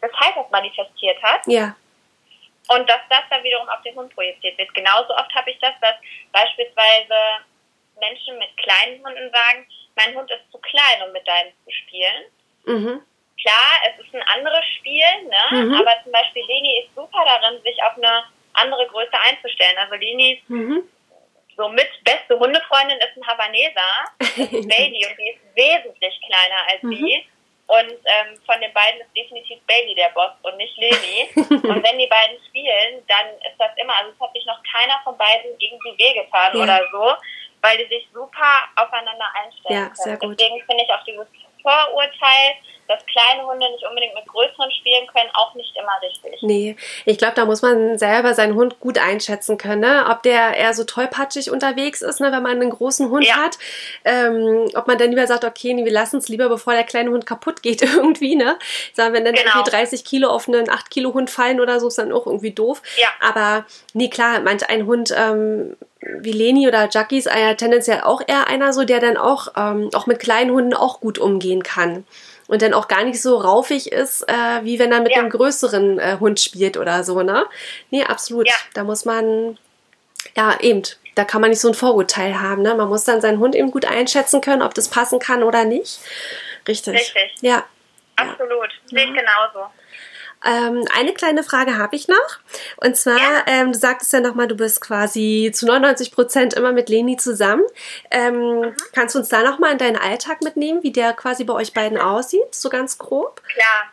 des 0.02 0.12
Halters 0.12 0.50
manifestiert 0.50 1.22
hat. 1.22 1.40
Ja. 1.46 1.74
Und 2.68 2.88
dass 2.88 3.00
das 3.10 3.22
dann 3.28 3.42
wiederum 3.42 3.68
auf 3.68 3.82
den 3.82 3.94
Hund 3.94 4.14
projiziert 4.14 4.56
wird. 4.56 4.72
Genauso 4.74 5.14
oft 5.14 5.34
habe 5.34 5.50
ich 5.50 5.58
das, 5.58 5.74
dass 5.80 5.94
beispielsweise 6.32 7.44
Menschen 8.00 8.38
mit 8.38 8.56
kleinen 8.56 9.04
Hunden 9.04 9.30
sagen, 9.30 9.66
mein 9.96 10.14
Hund 10.14 10.30
ist 10.30 10.50
zu 10.50 10.58
klein, 10.58 11.02
um 11.06 11.12
mit 11.12 11.26
deinem 11.26 11.52
zu 11.64 11.70
spielen. 11.70 12.24
Mhm. 12.64 13.02
Klar, 13.40 13.70
es 13.88 14.04
ist 14.04 14.14
ein 14.14 14.22
anderes 14.22 14.64
Spiel, 14.78 15.04
ne? 15.24 15.64
Mhm. 15.64 15.74
aber 15.74 16.02
zum 16.02 16.12
Beispiel 16.12 16.42
Leni 16.46 16.80
ist 16.80 16.94
super 16.94 17.24
darin, 17.24 17.60
sich 17.62 17.82
auf 17.82 17.96
eine 17.96 18.24
andere 18.54 18.86
Größe 18.86 19.12
einzustellen. 19.12 19.76
Also 19.78 19.94
Leni 19.96 20.42
mhm. 20.48 20.88
somit 21.56 21.88
beste 22.04 22.38
Hundefreundin 22.38 22.98
ist 22.98 23.16
ein 23.16 23.26
Havaneser, 23.26 23.90
Baby, 24.68 25.06
und 25.06 25.18
die 25.18 25.30
ist 25.30 25.56
wesentlich 25.56 26.20
kleiner 26.26 26.68
als 26.70 26.82
mhm. 26.82 26.94
sie. 26.94 27.26
Und 27.66 27.96
ähm, 28.04 28.36
von 28.44 28.60
den 28.60 28.72
beiden 28.74 29.00
ist 29.00 29.16
definitiv 29.16 29.58
Baby 29.66 29.94
der 29.94 30.10
Boss 30.10 30.32
und 30.42 30.56
nicht 30.58 30.76
Leni. 30.76 31.28
und 31.36 31.82
wenn 31.82 31.98
die 31.98 32.06
beiden 32.06 32.38
spielen, 32.46 33.02
dann 33.08 33.26
ist 33.40 33.58
das 33.58 33.70
immer, 33.76 33.96
also 33.96 34.12
es 34.12 34.20
hat 34.20 34.32
sich 34.34 34.44
noch 34.44 34.60
keiner 34.70 35.00
von 35.02 35.16
beiden 35.16 35.50
irgendwie 35.58 35.96
wehgetan 35.98 36.56
ja. 36.56 36.62
oder 36.62 36.80
so, 36.92 37.14
weil 37.64 37.78
die 37.78 37.88
sich 37.88 38.06
super 38.12 38.68
aufeinander 38.76 39.24
einstellen 39.42 39.88
ja, 39.88 40.16
können. 40.18 40.36
Deswegen 40.36 40.62
finde 40.66 40.84
ich 40.84 40.90
auch 40.92 41.02
dieses 41.04 41.26
Vorurteil, 41.62 42.60
dass 42.88 42.98
kleine 43.06 43.46
Hunde 43.46 43.70
nicht 43.72 43.82
unbedingt 43.88 44.14
mit 44.14 44.26
größeren 44.26 44.70
spielen 44.70 45.06
können, 45.06 45.30
auch 45.32 45.54
nicht 45.54 45.74
immer 45.74 45.98
richtig. 46.02 46.42
Nee, 46.42 46.76
ich 47.06 47.16
glaube, 47.16 47.32
da 47.34 47.46
muss 47.46 47.62
man 47.62 47.98
selber 47.98 48.34
seinen 48.34 48.54
Hund 48.54 48.80
gut 48.80 48.98
einschätzen 48.98 49.56
können, 49.56 49.80
ne? 49.80 50.04
ob 50.10 50.22
der 50.22 50.54
eher 50.58 50.74
so 50.74 50.84
tollpatschig 50.84 51.50
unterwegs 51.50 52.02
ist, 52.02 52.20
ne? 52.20 52.30
wenn 52.32 52.42
man 52.42 52.60
einen 52.60 52.68
großen 52.68 53.08
Hund 53.08 53.24
ja. 53.24 53.36
hat. 53.36 53.56
Ähm, 54.04 54.68
ob 54.74 54.86
man 54.86 54.98
dann 54.98 55.08
lieber 55.08 55.26
sagt, 55.26 55.44
okay, 55.44 55.72
nee, 55.72 55.86
wir 55.86 55.92
lassen 55.92 56.18
es 56.18 56.28
lieber, 56.28 56.50
bevor 56.50 56.74
der 56.74 56.84
kleine 56.84 57.10
Hund 57.10 57.24
kaputt 57.24 57.62
geht 57.62 57.80
irgendwie. 57.96 58.36
Ne? 58.36 58.58
Sagen, 58.92 59.14
wenn 59.14 59.24
dann 59.24 59.34
genau. 59.34 59.50
irgendwie 59.54 59.70
30 59.70 60.04
Kilo 60.04 60.28
auf 60.28 60.48
einen 60.48 60.68
8 60.68 60.90
Kilo 60.90 61.14
Hund 61.14 61.30
fallen 61.30 61.62
oder 61.62 61.80
so, 61.80 61.88
ist 61.88 61.96
dann 61.96 62.12
auch 62.12 62.26
irgendwie 62.26 62.52
doof. 62.52 62.82
Ja. 62.98 63.08
Aber 63.20 63.64
nee, 63.94 64.10
klar, 64.10 64.40
manch 64.40 64.68
ein 64.68 64.84
Hund 64.84 65.14
ähm, 65.16 65.76
wie 66.20 66.32
Leni 66.32 66.68
oder 66.68 66.88
Jackie 66.90 67.18
ist 67.18 67.26
ja 67.26 67.54
tendenziell 67.54 68.02
auch 68.02 68.22
eher 68.26 68.46
einer 68.48 68.72
so, 68.72 68.84
der 68.84 69.00
dann 69.00 69.16
auch, 69.16 69.48
ähm, 69.56 69.90
auch 69.94 70.06
mit 70.06 70.18
kleinen 70.18 70.50
Hunden 70.50 70.74
auch 70.74 71.00
gut 71.00 71.18
umgehen 71.18 71.62
kann 71.62 72.04
und 72.46 72.62
dann 72.62 72.74
auch 72.74 72.88
gar 72.88 73.04
nicht 73.04 73.20
so 73.20 73.36
raufig 73.36 73.90
ist, 73.92 74.28
äh, 74.28 74.64
wie 74.64 74.78
wenn 74.78 74.92
er 74.92 75.00
mit 75.00 75.12
ja. 75.12 75.18
einem 75.18 75.30
größeren 75.30 75.98
äh, 75.98 76.16
Hund 76.20 76.40
spielt 76.40 76.76
oder 76.76 77.04
so, 77.04 77.22
ne? 77.22 77.46
Nee, 77.90 78.04
absolut. 78.04 78.48
Ja. 78.48 78.54
Da 78.74 78.84
muss 78.84 79.04
man, 79.04 79.58
ja, 80.36 80.58
eben, 80.60 80.82
da 81.14 81.24
kann 81.24 81.40
man 81.40 81.50
nicht 81.50 81.60
so 81.60 81.68
ein 81.68 81.74
Vorurteil 81.74 82.40
haben, 82.40 82.62
ne? 82.62 82.74
Man 82.74 82.88
muss 82.88 83.04
dann 83.04 83.20
seinen 83.20 83.38
Hund 83.38 83.54
eben 83.54 83.70
gut 83.70 83.86
einschätzen 83.86 84.40
können, 84.40 84.62
ob 84.62 84.74
das 84.74 84.88
passen 84.88 85.18
kann 85.18 85.42
oder 85.42 85.64
nicht. 85.64 86.00
Richtig. 86.68 86.94
Richtig. 86.94 87.34
Ja. 87.40 87.64
Absolut. 88.16 88.50
Ja. 88.50 88.98
Sehe 88.98 89.04
ich 89.06 89.14
genauso. 89.14 89.70
Ähm, 90.44 90.84
eine 90.94 91.14
kleine 91.14 91.42
Frage 91.42 91.78
habe 91.78 91.96
ich 91.96 92.08
noch. 92.08 92.38
Und 92.76 92.96
zwar, 92.96 93.18
ja. 93.18 93.44
ähm, 93.46 93.72
du 93.72 93.78
sagtest 93.78 94.12
ja 94.12 94.20
nochmal, 94.20 94.46
du 94.46 94.56
bist 94.56 94.80
quasi 94.80 95.50
zu 95.54 95.66
99 95.66 96.12
Prozent 96.12 96.54
immer 96.54 96.72
mit 96.72 96.88
Leni 96.88 97.16
zusammen. 97.16 97.64
Ähm, 98.10 98.60
mhm. 98.60 98.76
Kannst 98.92 99.14
du 99.14 99.20
uns 99.20 99.28
da 99.28 99.42
nochmal 99.42 99.72
in 99.72 99.78
deinen 99.78 99.96
Alltag 99.96 100.42
mitnehmen, 100.42 100.82
wie 100.82 100.92
der 100.92 101.12
quasi 101.14 101.44
bei 101.44 101.54
euch 101.54 101.72
beiden 101.72 101.98
aussieht, 101.98 102.54
so 102.54 102.68
ganz 102.68 102.98
grob? 102.98 103.42
Klar, 103.44 103.90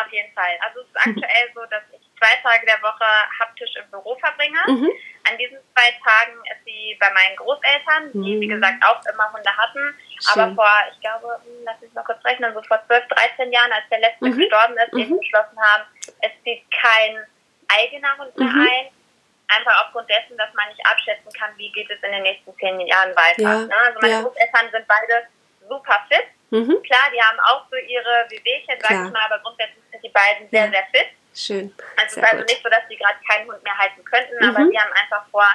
auf 0.00 0.12
jeden 0.12 0.32
Fall. 0.34 0.56
Also 0.66 0.80
es 0.80 0.86
ist 0.88 0.96
aktuell 0.96 1.48
so, 1.54 1.60
dass 1.70 1.82
ich 1.92 2.08
zwei 2.18 2.34
Tage 2.42 2.66
der 2.66 2.82
Woche 2.82 3.04
haptisch 3.40 3.70
im 3.76 3.90
Büro 3.90 4.16
verbringe. 4.18 4.58
Mhm. 4.66 4.90
An 5.30 5.38
diesen 5.38 5.58
zwei 5.74 5.90
Tagen 6.02 6.38
ist 6.52 6.64
sie 6.64 6.96
bei 6.98 7.10
meinen 7.12 7.36
Großeltern, 7.36 8.12
die 8.12 8.36
mhm. 8.36 8.40
wie 8.40 8.48
gesagt 8.48 8.82
auch 8.84 9.00
immer 9.12 9.32
Hunde 9.32 9.56
hatten. 9.56 9.94
Schön. 10.20 10.42
Aber 10.42 10.54
vor, 10.54 10.72
ich 10.92 11.00
glaube, 11.00 11.40
hm, 11.44 11.64
lass 11.64 11.80
mich 11.80 11.92
mal 11.92 12.02
kurz 12.02 12.24
rechnen, 12.24 12.52
so 12.54 12.62
vor 12.62 12.80
12, 12.86 13.08
13 13.08 13.52
Jahren, 13.52 13.72
als 13.72 13.84
der 13.90 14.00
letzte 14.00 14.26
mhm. 14.26 14.38
gestorben 14.38 14.76
ist, 14.76 14.92
mhm. 14.92 14.98
eben 15.00 15.18
beschlossen 15.18 15.58
haben, 15.60 15.84
es 16.20 16.32
zieht 16.44 16.62
kein 16.70 17.24
eigener 17.68 18.16
Hund 18.18 18.36
mehr 18.36 18.48
mhm. 18.48 18.68
ein. 18.68 18.86
Einfach 19.48 19.86
aufgrund 19.86 20.10
dessen, 20.10 20.36
dass 20.36 20.52
man 20.52 20.68
nicht 20.68 20.84
abschätzen 20.84 21.32
kann, 21.32 21.56
wie 21.56 21.72
geht 21.72 21.88
es 21.90 22.02
in 22.02 22.12
den 22.12 22.22
nächsten 22.22 22.54
zehn 22.58 22.80
Jahren 22.80 23.16
weiter. 23.16 23.42
Ja. 23.42 23.58
Ne? 23.64 23.74
Also 23.86 23.98
meine 24.00 24.14
ja. 24.14 24.22
Großeltern 24.22 24.70
sind 24.70 24.86
beide 24.86 25.26
super 25.68 26.04
fit. 26.08 26.26
Mhm. 26.50 26.82
Klar, 26.82 27.08
die 27.12 27.20
haben 27.20 27.38
auch 27.40 27.64
so 27.70 27.76
ihre 27.76 28.26
Wehwehchen, 28.28 28.76
sag 28.80 28.90
ich 28.90 29.12
mal, 29.12 29.22
aber 29.24 29.38
grundsätzlich 29.40 29.84
sind 29.90 30.04
die 30.04 30.08
beiden 30.08 30.48
sehr, 30.50 30.66
ja. 30.66 30.70
sehr 30.70 30.86
fit. 30.92 31.08
Schön. 31.34 31.74
Also 31.96 32.06
es 32.06 32.16
ist 32.16 32.32
also 32.32 32.44
nicht 32.44 32.62
so, 32.62 32.68
dass 32.68 32.82
die 32.90 32.96
gerade 32.96 33.18
keinen 33.26 33.48
Hund 33.48 33.62
mehr 33.62 33.76
halten 33.78 34.04
könnten, 34.04 34.36
mhm. 34.36 34.48
aber 34.48 34.70
die 34.70 34.78
haben 34.78 34.92
einfach 34.92 35.24
vor, 35.30 35.46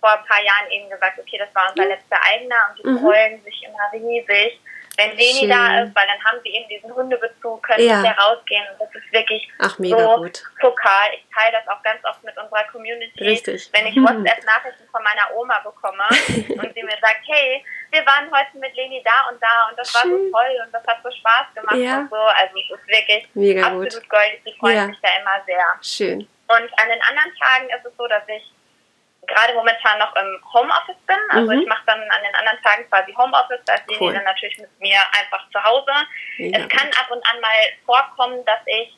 vor 0.00 0.10
ein 0.10 0.24
paar 0.24 0.42
Jahren 0.42 0.70
eben 0.70 0.90
gesagt, 0.90 1.18
okay, 1.18 1.38
das 1.38 1.54
war 1.54 1.70
unser 1.70 1.84
mhm. 1.84 1.90
letzter 1.90 2.18
eigener 2.24 2.70
und 2.70 2.78
die 2.78 2.88
mhm. 2.88 2.98
freuen 2.98 3.44
sich 3.44 3.62
immer 3.62 3.92
riesig, 3.92 4.60
wenn 4.96 5.16
Leni 5.16 5.48
da 5.48 5.82
ist, 5.82 5.94
weil 5.94 6.06
dann 6.06 6.22
haben 6.24 6.38
sie 6.42 6.50
eben 6.50 6.68
diesen 6.68 6.94
Hundebezug, 6.94 7.62
können 7.62 7.86
ja. 7.86 8.02
nicht 8.02 8.18
rausgehen 8.18 8.64
und 8.72 8.80
das 8.80 8.94
ist 8.94 9.12
wirklich 9.12 9.48
Ach, 9.58 9.76
so 9.78 10.16
gut. 10.16 10.42
lokal. 10.60 11.08
Ich 11.14 11.24
teile 11.34 11.56
das 11.56 11.68
auch 11.68 11.82
ganz 11.82 12.04
oft 12.04 12.22
mit 12.22 12.36
unserer 12.36 12.64
Community. 12.64 13.24
Richtig. 13.24 13.70
Wenn 13.72 13.86
ich 13.86 13.96
WhatsApp-Nachrichten 13.96 14.88
von 14.90 15.02
meiner 15.02 15.34
Oma 15.36 15.58
bekomme 15.60 16.04
und 16.60 16.74
sie 16.74 16.82
mir 16.82 16.98
sagt, 17.00 17.22
hey, 17.26 17.64
wir 17.92 18.04
waren 18.04 18.30
heute 18.30 18.58
mit 18.58 18.74
Leni 18.74 19.02
da 19.04 19.30
und 19.30 19.40
da 19.40 19.70
und 19.70 19.78
das 19.78 19.90
Schön. 19.90 20.10
war 20.10 20.18
so 20.18 20.30
toll 20.30 20.66
und 20.66 20.72
das 20.74 20.86
hat 20.86 20.98
so 21.02 21.10
Spaß 21.10 21.54
gemacht 21.54 21.76
ja. 21.76 21.98
und 21.98 22.10
so. 22.10 22.16
Also 22.16 22.54
es 22.58 22.78
ist 22.78 22.88
wirklich 22.88 23.28
Mega 23.34 23.62
absolut 23.66 23.94
gut. 23.94 24.08
goldig. 24.10 24.40
Sie 24.44 24.54
freuen 24.58 24.76
ja. 24.76 24.86
sich 24.86 25.00
da 25.00 25.08
immer 25.20 25.44
sehr. 25.46 25.66
Schön. 25.80 26.28
Und 26.48 26.68
an 26.78 26.88
den 26.88 27.00
anderen 27.08 27.32
Tagen 27.38 27.70
ist 27.70 27.86
es 27.86 27.96
so, 27.96 28.06
dass 28.08 28.24
ich 28.28 28.42
gerade 29.30 29.54
momentan 29.54 29.98
noch 29.98 30.14
im 30.16 30.38
Homeoffice 30.52 31.00
bin. 31.06 31.16
Also 31.30 31.52
mhm. 31.52 31.60
ich 31.60 31.68
mache 31.68 31.82
dann 31.86 32.00
an 32.00 32.22
den 32.22 32.34
anderen 32.34 32.62
Tagen 32.62 32.88
quasi 32.88 33.12
Homeoffice, 33.14 33.60
da 33.64 33.74
Leni 33.86 34.00
cool. 34.00 34.12
dann 34.12 34.24
natürlich 34.24 34.58
mit 34.58 34.80
mir 34.80 34.98
einfach 35.18 35.48
zu 35.50 35.62
Hause. 35.62 35.92
Ja. 36.38 36.58
Es 36.58 36.68
kann 36.68 36.88
ab 36.98 37.10
und 37.10 37.24
an 37.26 37.40
mal 37.40 37.60
vorkommen, 37.86 38.44
dass 38.44 38.60
ich, 38.66 38.92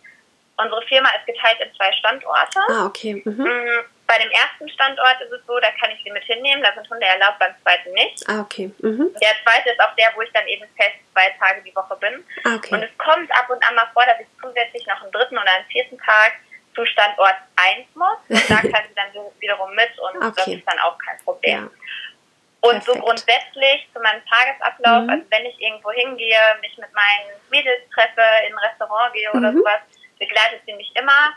unsere 0.56 0.82
Firma 0.86 1.08
ist 1.10 1.26
geteilt 1.26 1.60
in 1.60 1.74
zwei 1.74 1.92
Standorte. 1.92 2.60
Ah, 2.68 2.86
okay. 2.86 3.22
Mhm. 3.24 3.44
Mm, 3.44 3.84
bei 4.06 4.18
dem 4.18 4.30
ersten 4.30 4.68
Standort 4.68 5.20
ist 5.20 5.32
es 5.32 5.46
so, 5.46 5.58
da 5.60 5.70
kann 5.80 5.90
ich 5.90 6.02
sie 6.04 6.10
mit 6.10 6.24
hinnehmen, 6.24 6.62
da 6.62 6.72
sind 6.74 6.88
Hunde 6.90 7.06
erlaubt, 7.06 7.38
beim 7.38 7.54
zweiten 7.62 7.92
nicht. 7.92 8.28
Ah, 8.28 8.40
okay. 8.40 8.70
Mhm. 8.78 9.10
Der 9.20 9.34
zweite 9.42 9.70
ist 9.70 9.80
auch 9.80 9.94
der, 9.96 10.12
wo 10.14 10.22
ich 10.22 10.32
dann 10.32 10.46
eben 10.46 10.66
fest 10.76 10.96
zwei 11.12 11.34
Tage 11.38 11.62
die 11.62 11.74
Woche 11.74 11.96
bin. 11.96 12.24
Ah, 12.44 12.56
okay. 12.56 12.74
Und 12.74 12.82
es 12.82 12.98
kommt 12.98 13.30
ab 13.32 13.48
und 13.48 13.62
an 13.66 13.74
mal 13.74 13.88
vor, 13.92 14.04
dass 14.04 14.20
ich 14.20 14.26
zusätzlich 14.40 14.86
noch 14.86 15.02
einen 15.02 15.12
dritten 15.12 15.38
oder 15.38 15.52
einen 15.52 15.66
vierten 15.66 15.98
Tag 15.98 16.32
zu 16.74 16.84
Standort 16.86 17.36
1 17.56 17.86
muss. 17.94 18.18
Und 18.28 18.50
da 18.50 18.56
kann 18.60 18.84
sie 18.88 18.94
dann 18.94 19.08
wiederum 19.38 19.74
mit 19.74 19.90
und 19.98 20.16
okay. 20.22 20.32
das 20.36 20.46
ist 20.48 20.68
dann 20.68 20.78
auch 20.80 20.98
kein 20.98 21.18
Problem. 21.24 21.64
Ja. 21.64 21.70
Und 22.62 22.78
Perfekt. 22.78 22.86
so 22.86 22.94
grundsätzlich 23.00 23.88
zu 23.92 24.00
meinem 24.00 24.22
Tagesablauf, 24.24 25.02
mhm. 25.02 25.10
also 25.10 25.24
wenn 25.30 25.46
ich 25.46 25.60
irgendwo 25.60 25.90
hingehe, 25.90 26.38
mich 26.60 26.76
mit 26.78 26.92
meinen 26.94 27.34
Mädels 27.50 27.82
treffe, 27.92 28.22
in 28.46 28.54
ein 28.54 28.58
Restaurant 28.58 29.12
gehe 29.12 29.30
oder 29.32 29.50
mhm. 29.50 29.58
sowas, 29.58 29.80
begleitet 30.18 30.62
sie 30.64 30.74
mich 30.74 30.94
immer. 30.94 31.34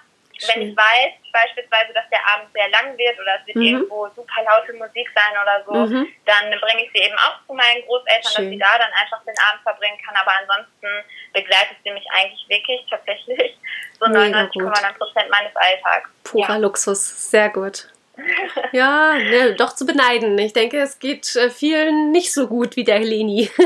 Wenn 0.47 0.69
ich 0.69 0.75
weiß, 0.75 1.13
beispielsweise, 1.31 1.93
dass 1.93 2.09
der 2.09 2.19
Abend 2.27 2.51
sehr 2.53 2.69
lang 2.69 2.97
wird 2.97 3.19
oder 3.19 3.39
es 3.39 3.47
wird 3.47 3.57
mhm. 3.57 3.63
irgendwo 3.63 4.07
super 4.15 4.43
laute 4.43 4.73
Musik 4.73 5.07
sein 5.15 5.33
oder 5.41 5.63
so, 5.65 5.73
mhm. 5.73 6.07
dann 6.25 6.45
bringe 6.59 6.83
ich 6.83 6.91
sie 6.93 7.07
eben 7.07 7.15
auch 7.15 7.39
zu 7.47 7.53
meinen 7.53 7.86
Großeltern, 7.86 8.31
Schön. 8.36 8.45
dass 8.45 8.51
sie 8.51 8.59
da 8.59 8.77
dann 8.77 8.93
einfach 8.99 9.23
den 9.23 9.36
Abend 9.47 9.63
verbringen 9.63 9.97
kann. 10.05 10.15
Aber 10.15 10.31
ansonsten 10.39 10.88
begleitet 11.33 11.77
sie 11.83 11.91
mich 11.91 12.05
eigentlich 12.11 12.43
wirklich 12.49 12.81
tatsächlich 12.89 13.57
so 13.99 14.05
99,9 14.05 14.97
Prozent 14.97 15.29
meines 15.29 15.55
Alltags. 15.55 16.09
Purer 16.23 16.49
ja. 16.49 16.57
Luxus, 16.57 17.31
sehr 17.31 17.49
gut. 17.49 17.88
ja, 18.71 19.13
ne, 19.13 19.55
doch 19.55 19.75
zu 19.75 19.86
beneiden. 19.86 20.38
Ich 20.38 20.53
denke, 20.53 20.79
es 20.79 20.99
geht 20.99 21.36
äh, 21.36 21.49
vielen 21.49 22.11
nicht 22.11 22.33
so 22.33 22.47
gut 22.47 22.75
wie 22.75 22.83
der 22.83 22.99
Leni. 22.99 23.49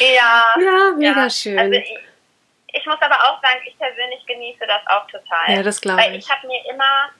ja. 0.00 0.44
Ja, 0.60 0.92
mega 0.96 1.22
ja. 1.22 1.30
schön. 1.30 1.58
Also 1.58 1.74
ich, 1.74 1.94
ich, 2.74 2.86
muss 2.86 3.00
aber 3.00 3.16
auch 3.16 3.40
sagen, 3.42 3.60
ich 3.64 3.78
persönlich 3.78 4.24
genieße 4.26 4.66
das 4.66 4.82
auch 4.86 5.06
total. 5.08 5.56
Ja, 5.56 5.62
das 5.62 5.80
glaube 5.80 6.00
ich. 6.00 6.06
Weil 6.06 6.16
ich 6.16 6.30
habe 6.30 6.46
mir 6.46 6.64
immer, 6.68 7.10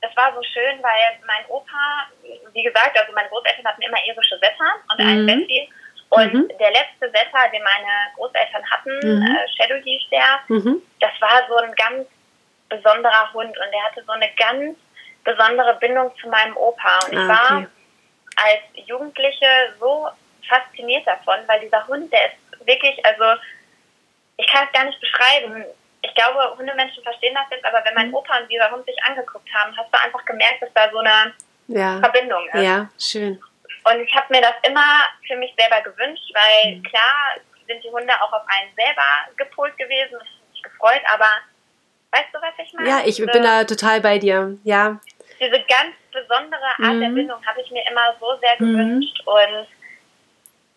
das 0.00 0.16
war 0.16 0.34
so 0.34 0.42
schön, 0.42 0.82
weil 0.82 1.18
mein 1.26 1.44
Opa, 1.48 2.08
wie 2.52 2.62
gesagt, 2.62 2.98
also 2.98 3.12
meine 3.12 3.28
Großeltern 3.28 3.64
hatten 3.66 3.82
immer 3.82 3.98
irische 4.06 4.40
Wetter 4.40 4.70
und 4.90 4.98
mhm. 4.98 5.10
einen 5.10 5.26
Bessie. 5.26 5.68
Und 6.10 6.32
mhm. 6.32 6.48
der 6.60 6.70
letzte 6.70 7.12
Wetter, 7.12 7.48
den 7.52 7.62
meine 7.62 8.12
Großeltern 8.16 8.62
hatten, 8.70 8.98
mhm. 9.02 9.22
äh, 9.26 9.48
Shadow 9.56 9.82
hieß 9.82 10.02
der, 10.10 10.40
mhm. 10.48 10.82
das 11.00 11.10
war 11.20 11.42
so 11.48 11.56
ein 11.56 11.74
ganz 11.74 12.06
besonderer 12.68 13.32
Hund 13.32 13.56
und 13.58 13.72
der 13.72 13.82
hatte 13.84 14.04
so 14.04 14.12
eine 14.12 14.30
ganz 14.36 14.76
besondere 15.24 15.74
Bindung 15.76 16.12
zu 16.20 16.28
meinem 16.28 16.56
Opa. 16.56 16.98
Und 17.06 17.12
ich 17.12 17.18
ah, 17.18 17.24
okay. 17.24 17.28
war 17.28 17.66
als 18.36 18.86
Jugendliche 18.86 19.46
so 19.80 20.08
fasziniert 20.48 21.06
davon, 21.06 21.38
weil 21.46 21.60
dieser 21.60 21.86
Hund, 21.86 22.12
der 22.12 22.26
ist 22.26 22.66
wirklich, 22.66 23.04
also 23.04 23.40
ich 24.36 24.46
kann 24.48 24.66
es 24.66 24.72
gar 24.72 24.84
nicht 24.84 25.00
beschreiben. 25.00 25.64
Ich 26.02 26.14
glaube, 26.14 26.56
Hundemenschen 26.58 27.02
verstehen 27.02 27.34
das 27.34 27.46
jetzt, 27.50 27.64
aber 27.64 27.82
wenn 27.84 27.94
mein 27.94 28.08
mhm. 28.08 28.14
Opa 28.14 28.38
und 28.38 28.48
dieser 28.50 28.70
Hund 28.70 28.84
sich 28.84 28.96
angeguckt 29.04 29.48
haben, 29.54 29.76
hast 29.76 29.92
du 29.92 30.00
einfach 30.00 30.24
gemerkt, 30.24 30.62
dass 30.62 30.72
da 30.74 30.90
so 30.90 30.98
eine 30.98 31.32
ja. 31.68 31.98
Verbindung 31.98 32.46
ist. 32.52 32.62
Ja, 32.62 32.88
schön. 32.98 33.40
Und 33.84 34.00
ich 34.00 34.14
habe 34.14 34.26
mir 34.30 34.40
das 34.40 34.54
immer 34.66 35.04
für 35.26 35.36
mich 35.36 35.54
selber 35.58 35.80
gewünscht, 35.82 36.30
weil 36.34 36.76
mhm. 36.76 36.82
klar 36.82 37.36
sind 37.66 37.82
die 37.82 37.90
Hunde 37.90 38.12
auch 38.20 38.32
auf 38.32 38.42
einen 38.46 38.74
selber 38.76 39.34
gepolt 39.36 39.76
gewesen. 39.78 40.12
Das 40.12 40.20
hat 40.20 40.52
mich 40.52 40.62
gefreut, 40.62 41.02
aber 41.12 41.28
weißt 42.12 42.28
du, 42.32 42.38
was 42.40 42.52
ich 42.58 42.72
meine? 42.74 42.88
Ja, 42.88 43.02
ich 43.04 43.16
bin 43.16 43.42
da 43.42 43.64
total 43.64 44.00
bei 44.00 44.18
dir. 44.18 44.58
Ja, 44.64 45.00
diese 45.40 45.60
ganz 45.66 45.94
besondere 46.12 46.62
Art 46.78 46.94
mhm. 46.94 47.00
der 47.00 47.08
Bindung 47.08 47.46
habe 47.46 47.60
ich 47.60 47.70
mir 47.70 47.84
immer 47.90 48.14
so 48.20 48.36
sehr 48.40 48.54
mhm. 48.58 48.72
gewünscht 48.72 49.22
mhm. 49.22 49.32
und 49.32 49.66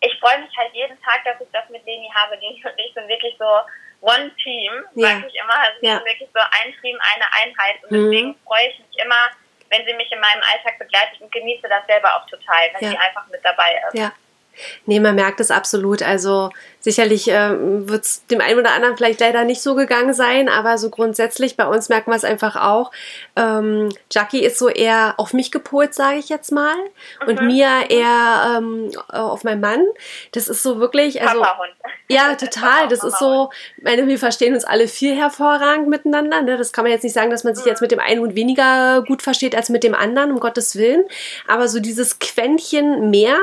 ich 0.00 0.18
freue 0.20 0.38
mich 0.40 0.56
halt 0.56 0.72
jeden 0.74 1.00
Tag, 1.02 1.24
dass 1.24 1.40
ich 1.40 1.48
das 1.52 1.68
mit 1.70 1.84
Leni 1.84 2.10
habe. 2.14 2.36
Leni 2.36 2.62
und 2.64 2.78
ich 2.78 2.92
sind 2.94 3.08
wirklich 3.08 3.34
so 3.38 3.60
One 4.00 4.30
Team, 4.42 4.72
ja. 4.94 5.08
sage 5.08 5.26
ich 5.26 5.34
immer. 5.34 5.58
Also 5.58 5.80
wir 5.80 5.88
ja. 5.88 5.96
sind 5.96 6.06
wirklich 6.06 6.28
so 6.32 6.40
ein 6.40 6.74
Team, 6.80 6.98
eine 7.14 7.24
Einheit 7.42 7.82
und 7.82 7.90
mhm. 7.90 8.04
deswegen 8.04 8.36
freue 8.46 8.68
ich 8.68 8.78
mich 8.78 9.04
immer, 9.04 9.30
wenn 9.70 9.84
sie 9.86 9.94
mich 9.94 10.10
in 10.12 10.20
meinem 10.20 10.42
Alltag 10.52 10.78
begleitet 10.78 11.20
und 11.20 11.32
genieße 11.32 11.68
das 11.68 11.84
selber 11.86 12.14
auch 12.16 12.26
total, 12.26 12.70
wenn 12.74 12.84
ja. 12.84 12.90
sie 12.90 12.98
einfach 12.98 13.26
mit 13.28 13.44
dabei 13.44 13.80
ist. 13.88 13.98
Ja. 13.98 14.12
Nee, 14.86 15.00
man 15.00 15.14
merkt 15.14 15.40
es 15.40 15.50
absolut. 15.50 16.02
Also 16.02 16.50
sicherlich 16.80 17.28
äh, 17.28 17.56
wird 17.88 18.04
es 18.04 18.26
dem 18.26 18.40
einen 18.40 18.58
oder 18.58 18.72
anderen 18.72 18.96
vielleicht 18.96 19.20
leider 19.20 19.44
nicht 19.44 19.62
so 19.62 19.74
gegangen 19.74 20.14
sein, 20.14 20.48
aber 20.48 20.78
so 20.78 20.90
grundsätzlich 20.90 21.56
bei 21.56 21.66
uns 21.66 21.88
merken 21.88 22.10
wir 22.10 22.16
es 22.16 22.24
einfach 22.24 22.56
auch. 22.56 22.90
Ähm, 23.36 23.88
Jackie 24.10 24.44
ist 24.44 24.58
so 24.58 24.68
eher 24.68 25.14
auf 25.16 25.32
mich 25.32 25.50
gepolt, 25.50 25.94
sage 25.94 26.18
ich 26.18 26.28
jetzt 26.28 26.52
mal, 26.52 26.74
mhm. 27.22 27.28
und 27.28 27.42
Mia 27.42 27.82
eher 27.88 28.58
ähm, 28.58 28.90
auf 29.08 29.44
meinen 29.44 29.60
Mann. 29.60 29.84
Das 30.32 30.48
ist 30.48 30.62
so 30.62 30.78
wirklich, 30.80 31.22
also 31.22 31.44
ja, 32.08 32.34
total. 32.36 32.88
Das 32.88 33.04
ist 33.04 33.18
so, 33.18 33.50
meine, 33.82 34.06
wir 34.06 34.18
verstehen 34.18 34.54
uns 34.54 34.64
alle 34.64 34.88
viel 34.88 35.14
hervorragend 35.14 35.88
miteinander. 35.88 36.40
Ne? 36.40 36.56
Das 36.56 36.72
kann 36.72 36.84
man 36.84 36.92
jetzt 36.92 37.02
nicht 37.02 37.12
sagen, 37.12 37.30
dass 37.30 37.44
man 37.44 37.54
sich 37.54 37.66
jetzt 37.66 37.82
mit 37.82 37.90
dem 37.90 38.00
einen 38.00 38.20
Hund 38.20 38.34
weniger 38.34 39.02
gut 39.06 39.22
versteht 39.22 39.54
als 39.54 39.68
mit 39.68 39.84
dem 39.84 39.94
anderen, 39.94 40.32
um 40.32 40.40
Gottes 40.40 40.76
Willen. 40.76 41.04
Aber 41.46 41.68
so 41.68 41.80
dieses 41.80 42.18
Quäntchen 42.18 43.10
mehr 43.10 43.36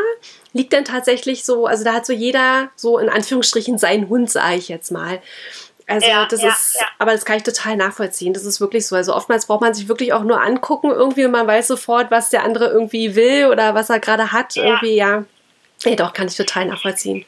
liegt 0.54 0.74
dann 0.74 0.84
tatsächlich 0.84 1.46
so, 1.46 1.68
also 1.68 1.84
da 1.84 1.94
hat 1.94 2.06
so 2.06 2.14
jeder 2.14 2.72
so 2.76 2.98
in 2.98 3.10
Anführungsstrichen 3.10 3.78
seinen 3.78 4.10
Hund, 4.10 4.32
sage 4.32 4.56
ich 4.56 4.68
jetzt 4.68 4.92
mal. 4.92 5.22
Also 5.88 6.08
ja, 6.08 6.26
das 6.26 6.42
ja, 6.42 6.50
ist, 6.50 6.78
ja. 6.80 6.88
aber 6.98 7.12
das 7.12 7.26
kann 7.26 7.38
ich 7.38 7.44
total 7.44 7.78
nachvollziehen. 7.78 8.34
Das 8.34 8.46
ist 8.46 8.60
wirklich 8.60 8.88
so. 8.88 8.96
Also 8.96 9.14
oftmals 9.14 9.46
braucht 9.46 9.62
man 9.62 9.76
sich 9.76 9.88
wirklich 9.88 10.14
auch 10.14 10.24
nur 10.24 10.42
angucken 10.42 10.90
irgendwie 10.90 11.26
und 11.26 11.32
man 11.32 11.46
weiß 11.46 11.68
sofort, 11.68 12.10
was 12.10 12.32
der 12.32 12.44
andere 12.44 12.70
irgendwie 12.70 13.16
will 13.16 13.48
oder 13.52 13.76
was 13.76 13.92
er 13.92 14.00
gerade 14.00 14.32
hat. 14.32 14.56
Irgendwie, 14.56 14.96
ja. 14.96 15.26
Ja, 15.84 15.96
doch, 15.96 16.14
kann 16.14 16.28
ich 16.28 16.36
total 16.36 16.66
nachvollziehen. 16.66 17.26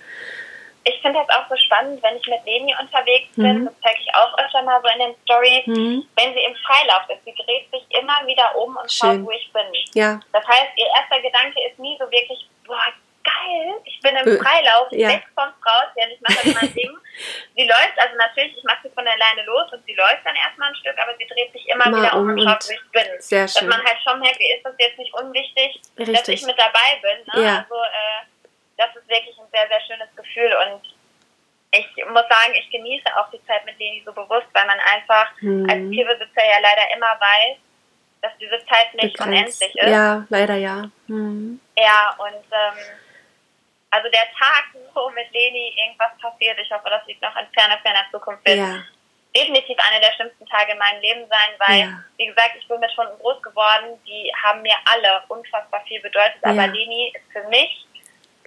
Ich 0.87 1.01
finde 1.01 1.19
das 1.19 1.35
auch 1.35 1.49
so 1.49 1.55
spannend, 1.57 2.01
wenn 2.01 2.15
ich 2.15 2.27
mit 2.27 2.45
Leni 2.45 2.73
unterwegs 2.79 3.27
bin, 3.35 3.61
mhm. 3.61 3.65
das 3.65 3.73
zeige 3.83 3.99
ich 3.99 4.15
auch 4.15 4.37
öfter 4.37 4.61
mal 4.63 4.81
so 4.81 4.87
in 4.87 4.99
den 4.99 5.15
Stories, 5.23 5.67
mhm. 5.67 6.07
wenn 6.15 6.33
sie 6.33 6.43
im 6.43 6.55
Freilauf 6.55 7.03
ist. 7.09 7.25
Sie 7.25 7.35
dreht 7.35 7.69
sich 7.71 7.83
immer 7.99 8.25
wieder 8.25 8.55
um 8.55 8.75
und 8.77 8.91
Schön. 8.91 9.19
schaut, 9.19 9.25
wo 9.25 9.31
ich 9.31 9.51
bin. 9.51 9.67
Ja. 9.93 10.19
Das 10.31 10.47
heißt, 10.47 10.71
ihr 10.77 10.87
erster 10.87 11.21
Gedanke 11.21 11.59
ist 11.69 11.77
nie 11.79 11.97
so 11.99 12.09
wirklich, 12.09 12.47
boah, 12.65 12.93
geil, 13.27 13.75
ich 13.83 13.99
bin 13.99 14.15
im 14.15 14.39
Freilauf, 14.39 14.87
ja. 14.91 15.09
weg 15.09 15.23
vom 15.35 15.51
raus, 15.65 15.91
ja, 15.95 16.07
ich 16.07 16.21
mache 16.21 16.55
mein 16.55 16.73
Ding. 16.79 16.97
Sie 17.55 17.65
läuft, 17.67 17.97
also 17.97 18.15
natürlich, 18.15 18.55
ich 18.55 18.63
mache 18.63 18.79
sie 18.83 18.89
von 18.89 19.07
alleine 19.07 19.43
los 19.43 19.71
und 19.73 19.83
sie 19.85 19.93
läuft 19.93 20.23
dann 20.23 20.35
erstmal 20.35 20.69
ein 20.69 20.75
Stück, 20.75 20.95
aber 20.97 21.15
sie 21.17 21.27
dreht 21.27 21.51
sich 21.51 21.67
immer 21.67 21.89
Mal 21.89 21.99
wieder 21.99 22.15
um 22.15 22.29
und 22.29 22.39
schaut, 22.39 22.63
wo 22.67 22.73
ich 22.73 22.91
bin. 22.91 23.07
Sehr 23.19 23.47
schön. 23.47 23.67
Dass 23.67 23.77
man 23.77 23.85
halt 23.85 23.97
schon 24.03 24.19
merkt, 24.19 24.39
ist 24.39 24.63
das 24.63 24.75
jetzt 24.77 24.97
nicht 24.97 25.13
unwichtig, 25.13 25.81
Richtig. 25.97 26.15
dass 26.15 26.27
ich 26.29 26.45
mit 26.45 26.57
dabei 26.57 26.89
bin. 27.01 27.17
Ne? 27.33 27.43
Ja. 27.43 27.65
Also 27.65 27.75
äh, 27.75 28.36
das 28.77 28.95
ist 28.95 29.07
wirklich 29.09 29.37
ein 29.37 29.49
sehr, 29.51 29.67
sehr 29.67 29.81
schönes 29.81 30.15
Gefühl 30.15 30.53
und 30.65 30.81
ich 31.71 32.05
muss 32.05 32.23
sagen, 32.29 32.53
ich 32.57 32.69
genieße 32.71 33.05
auch 33.17 33.29
die 33.31 33.43
Zeit 33.45 33.65
mit 33.65 33.77
Leni 33.77 34.01
so 34.05 34.13
bewusst, 34.13 34.47
weil 34.53 34.65
man 34.65 34.79
einfach 34.79 35.29
hm. 35.39 35.67
als 35.69 35.89
Tierbesitzer 35.89 36.45
ja 36.45 36.59
leider 36.61 36.95
immer 36.95 37.19
weiß, 37.19 37.57
dass 38.21 38.31
diese 38.39 38.65
Zeit 38.65 38.93
nicht 38.93 39.19
unendlich 39.19 39.75
ist. 39.75 39.89
Ja, 39.89 40.25
leider 40.29 40.55
ja. 40.55 40.89
Hm. 41.07 41.59
Ja, 41.77 42.15
und 42.17 42.45
ähm, 42.51 42.77
also 43.91 44.09
der 44.09 44.27
Tag, 44.37 44.65
wo 44.93 45.09
mit 45.09 45.31
Leni 45.31 45.75
irgendwas 45.77 46.17
passiert, 46.21 46.57
ich 46.59 46.71
hoffe, 46.71 46.89
das 46.89 47.05
liegt 47.05 47.21
noch 47.21 47.35
in 47.35 47.47
ferner, 47.53 47.77
ferner 47.79 48.05
Zukunft, 48.11 48.45
wird 48.45 48.57
ja. 48.57 48.83
definitiv 49.35 49.77
einer 49.89 49.99
der 49.99 50.13
schlimmsten 50.13 50.45
Tage 50.47 50.71
in 50.71 50.77
meinem 50.77 51.01
Leben 51.01 51.25
sein, 51.29 51.67
weil, 51.67 51.79
ja. 51.79 52.03
wie 52.17 52.27
gesagt, 52.27 52.53
ich 52.59 52.67
bin 52.67 52.79
mit 52.79 52.95
Hunden 52.97 53.19
groß 53.19 53.41
geworden, 53.43 53.99
die 54.07 54.31
haben 54.43 54.61
mir 54.61 54.75
alle 54.91 55.21
unfassbar 55.27 55.83
viel 55.87 56.01
bedeutet, 56.01 56.39
ja. 56.43 56.51
aber 56.51 56.67
Leni 56.67 57.13
ist 57.13 57.31
für 57.31 57.47
mich 57.49 57.85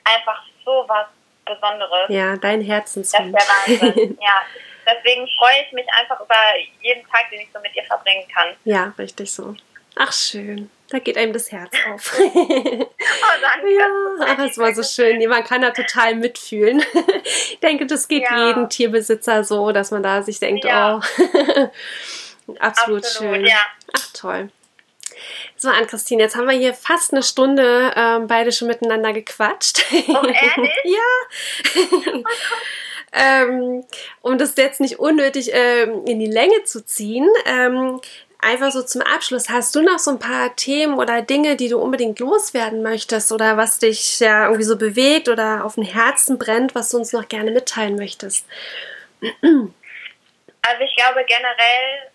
einfach 0.05 0.43
so 0.65 0.85
was 0.87 1.07
Besonderes. 1.45 2.09
Ja, 2.09 2.37
dein 2.37 2.61
Herzenshund. 2.61 3.35
Das 3.35 3.45
ist 3.45 3.69
der 3.69 3.81
Wahnsinn, 3.81 4.19
ja. 4.23 4.43
Deswegen 4.87 5.29
freue 5.39 5.65
ich 5.67 5.73
mich 5.73 5.87
einfach 5.99 6.21
über 6.21 6.35
jeden 6.81 7.07
Tag, 7.09 7.31
den 7.31 7.41
ich 7.41 7.49
so 7.53 7.61
mit 7.61 7.75
ihr 7.75 7.85
verbringen 7.85 8.27
kann. 8.33 8.49
Ja, 8.65 8.93
richtig 8.99 9.33
so. 9.33 9.55
Ach, 9.97 10.13
schön. 10.13 10.71
Da 10.89 10.99
geht 10.99 11.17
einem 11.17 11.33
das 11.33 11.53
Herz 11.53 11.73
auf. 11.93 12.19
oh, 12.19 12.87
danke. 13.41 13.75
Ja, 13.79 14.33
aber 14.33 14.45
es 14.45 14.59
war 14.59 14.75
so 14.75 14.83
schön. 14.83 15.19
Nee, 15.19 15.29
man 15.29 15.45
kann 15.45 15.63
da 15.63 15.71
total 15.71 16.15
mitfühlen. 16.15 16.83
ich 17.25 17.59
denke, 17.61 17.87
das 17.87 18.09
geht 18.09 18.23
ja. 18.23 18.49
jedem 18.49 18.69
Tierbesitzer 18.69 19.45
so, 19.45 19.73
dass 19.73 19.91
man 19.91 20.03
da 20.03 20.23
sich 20.23 20.41
denkt, 20.41 20.65
ja. 20.65 20.97
oh, 20.97 21.01
absolut, 22.59 22.61
absolut, 22.61 23.07
schön. 23.07 23.45
Ja. 23.45 23.61
Ach, 23.93 24.07
toll. 24.13 24.51
So, 25.57 25.69
Ann-Christine, 25.69 26.23
jetzt 26.23 26.37
haben 26.37 26.49
wir 26.49 26.57
hier 26.57 26.75
fast 26.75 27.13
eine 27.13 27.23
Stunde 27.23 27.93
ähm, 27.97 28.27
beide 28.27 28.53
schon 28.53 28.69
miteinander 28.69 29.13
gequatscht. 29.13 29.85
Oh, 30.09 30.27
ehrlich? 30.27 30.73
ja. 30.85 32.23
ähm, 33.43 33.85
um 34.23 34.39
das 34.39 34.55
jetzt 34.57 34.81
nicht 34.81 34.99
unnötig 34.99 35.51
ähm, 35.53 36.05
in 36.07 36.19
die 36.19 36.31
Länge 36.31 36.65
zu 36.65 36.85
ziehen, 36.85 37.29
ähm, 37.47 38.01
einfach 38.41 38.71
so 38.71 38.83
zum 38.83 39.03
Abschluss, 39.03 39.49
hast 39.49 39.75
du 39.75 39.83
noch 39.83 39.99
so 39.99 40.13
ein 40.13 40.19
paar 40.19 40.55
Themen 40.57 40.99
oder 40.99 41.23
Dinge, 41.23 41.57
die 41.57 41.69
du 41.69 41.79
unbedingt 41.79 42.19
loswerden 42.21 42.83
möchtest 42.83 43.33
oder 43.33 43.57
was 43.57 43.79
dich 43.79 44.21
ja 44.21 44.45
irgendwie 44.45 44.65
so 44.65 44.77
bewegt 44.77 45.29
oder 45.29 45.65
auf 45.65 45.75
dem 45.75 45.85
Herzen 45.85 46.39
brennt, 46.39 46.75
was 46.75 46.91
du 46.91 46.99
uns 46.99 47.13
noch 47.13 47.29
gerne 47.29 47.51
mitteilen 47.51 47.97
möchtest? 47.97 48.47
Also 49.23 50.85
ich 50.85 50.97
glaube 50.97 51.25
generell 51.27 52.11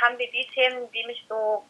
haben 0.00 0.18
wir 0.18 0.30
die 0.30 0.46
Themen, 0.54 0.88
die 0.94 1.04
mich 1.06 1.24
so 1.28 1.62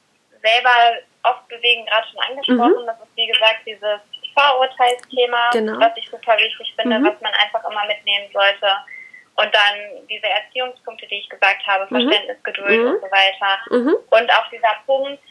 selber 0.47 1.03
oft 1.25 1.49
bewegen, 1.49 1.87
gerade 1.87 2.07
schon 2.09 2.21
angesprochen. 2.21 2.83
Mhm. 2.83 2.87
Das 2.87 3.01
ist 3.01 3.17
wie 3.17 3.27
gesagt 3.27 3.61
dieses 3.67 4.01
Vorurteilsthema, 4.35 5.51
genau. 5.53 5.81
was 5.81 5.97
ich 5.97 6.09
super 6.09 6.37
wichtig 6.37 6.75
finde, 6.79 6.99
mhm. 6.99 7.07
was 7.07 7.21
man 7.21 7.33
einfach 7.35 7.65
immer 7.69 7.85
mitnehmen 7.87 8.31
sollte. 8.33 8.69
Und 9.37 9.55
dann 9.55 10.07
diese 10.09 10.27
Erziehungspunkte, 10.27 11.07
die 11.09 11.17
ich 11.17 11.29
gesagt 11.29 11.67
habe, 11.67 11.85
mhm. 11.85 12.01
Verständnis, 12.01 12.43
Geduld 12.43 12.81
mhm. 12.81 12.91
und 12.95 13.01
so 13.01 13.11
weiter. 13.11 13.59
Mhm. 13.71 13.97
Und 14.11 14.33
auch 14.33 14.49
dieser 14.51 14.77
Punkt, 14.87 15.23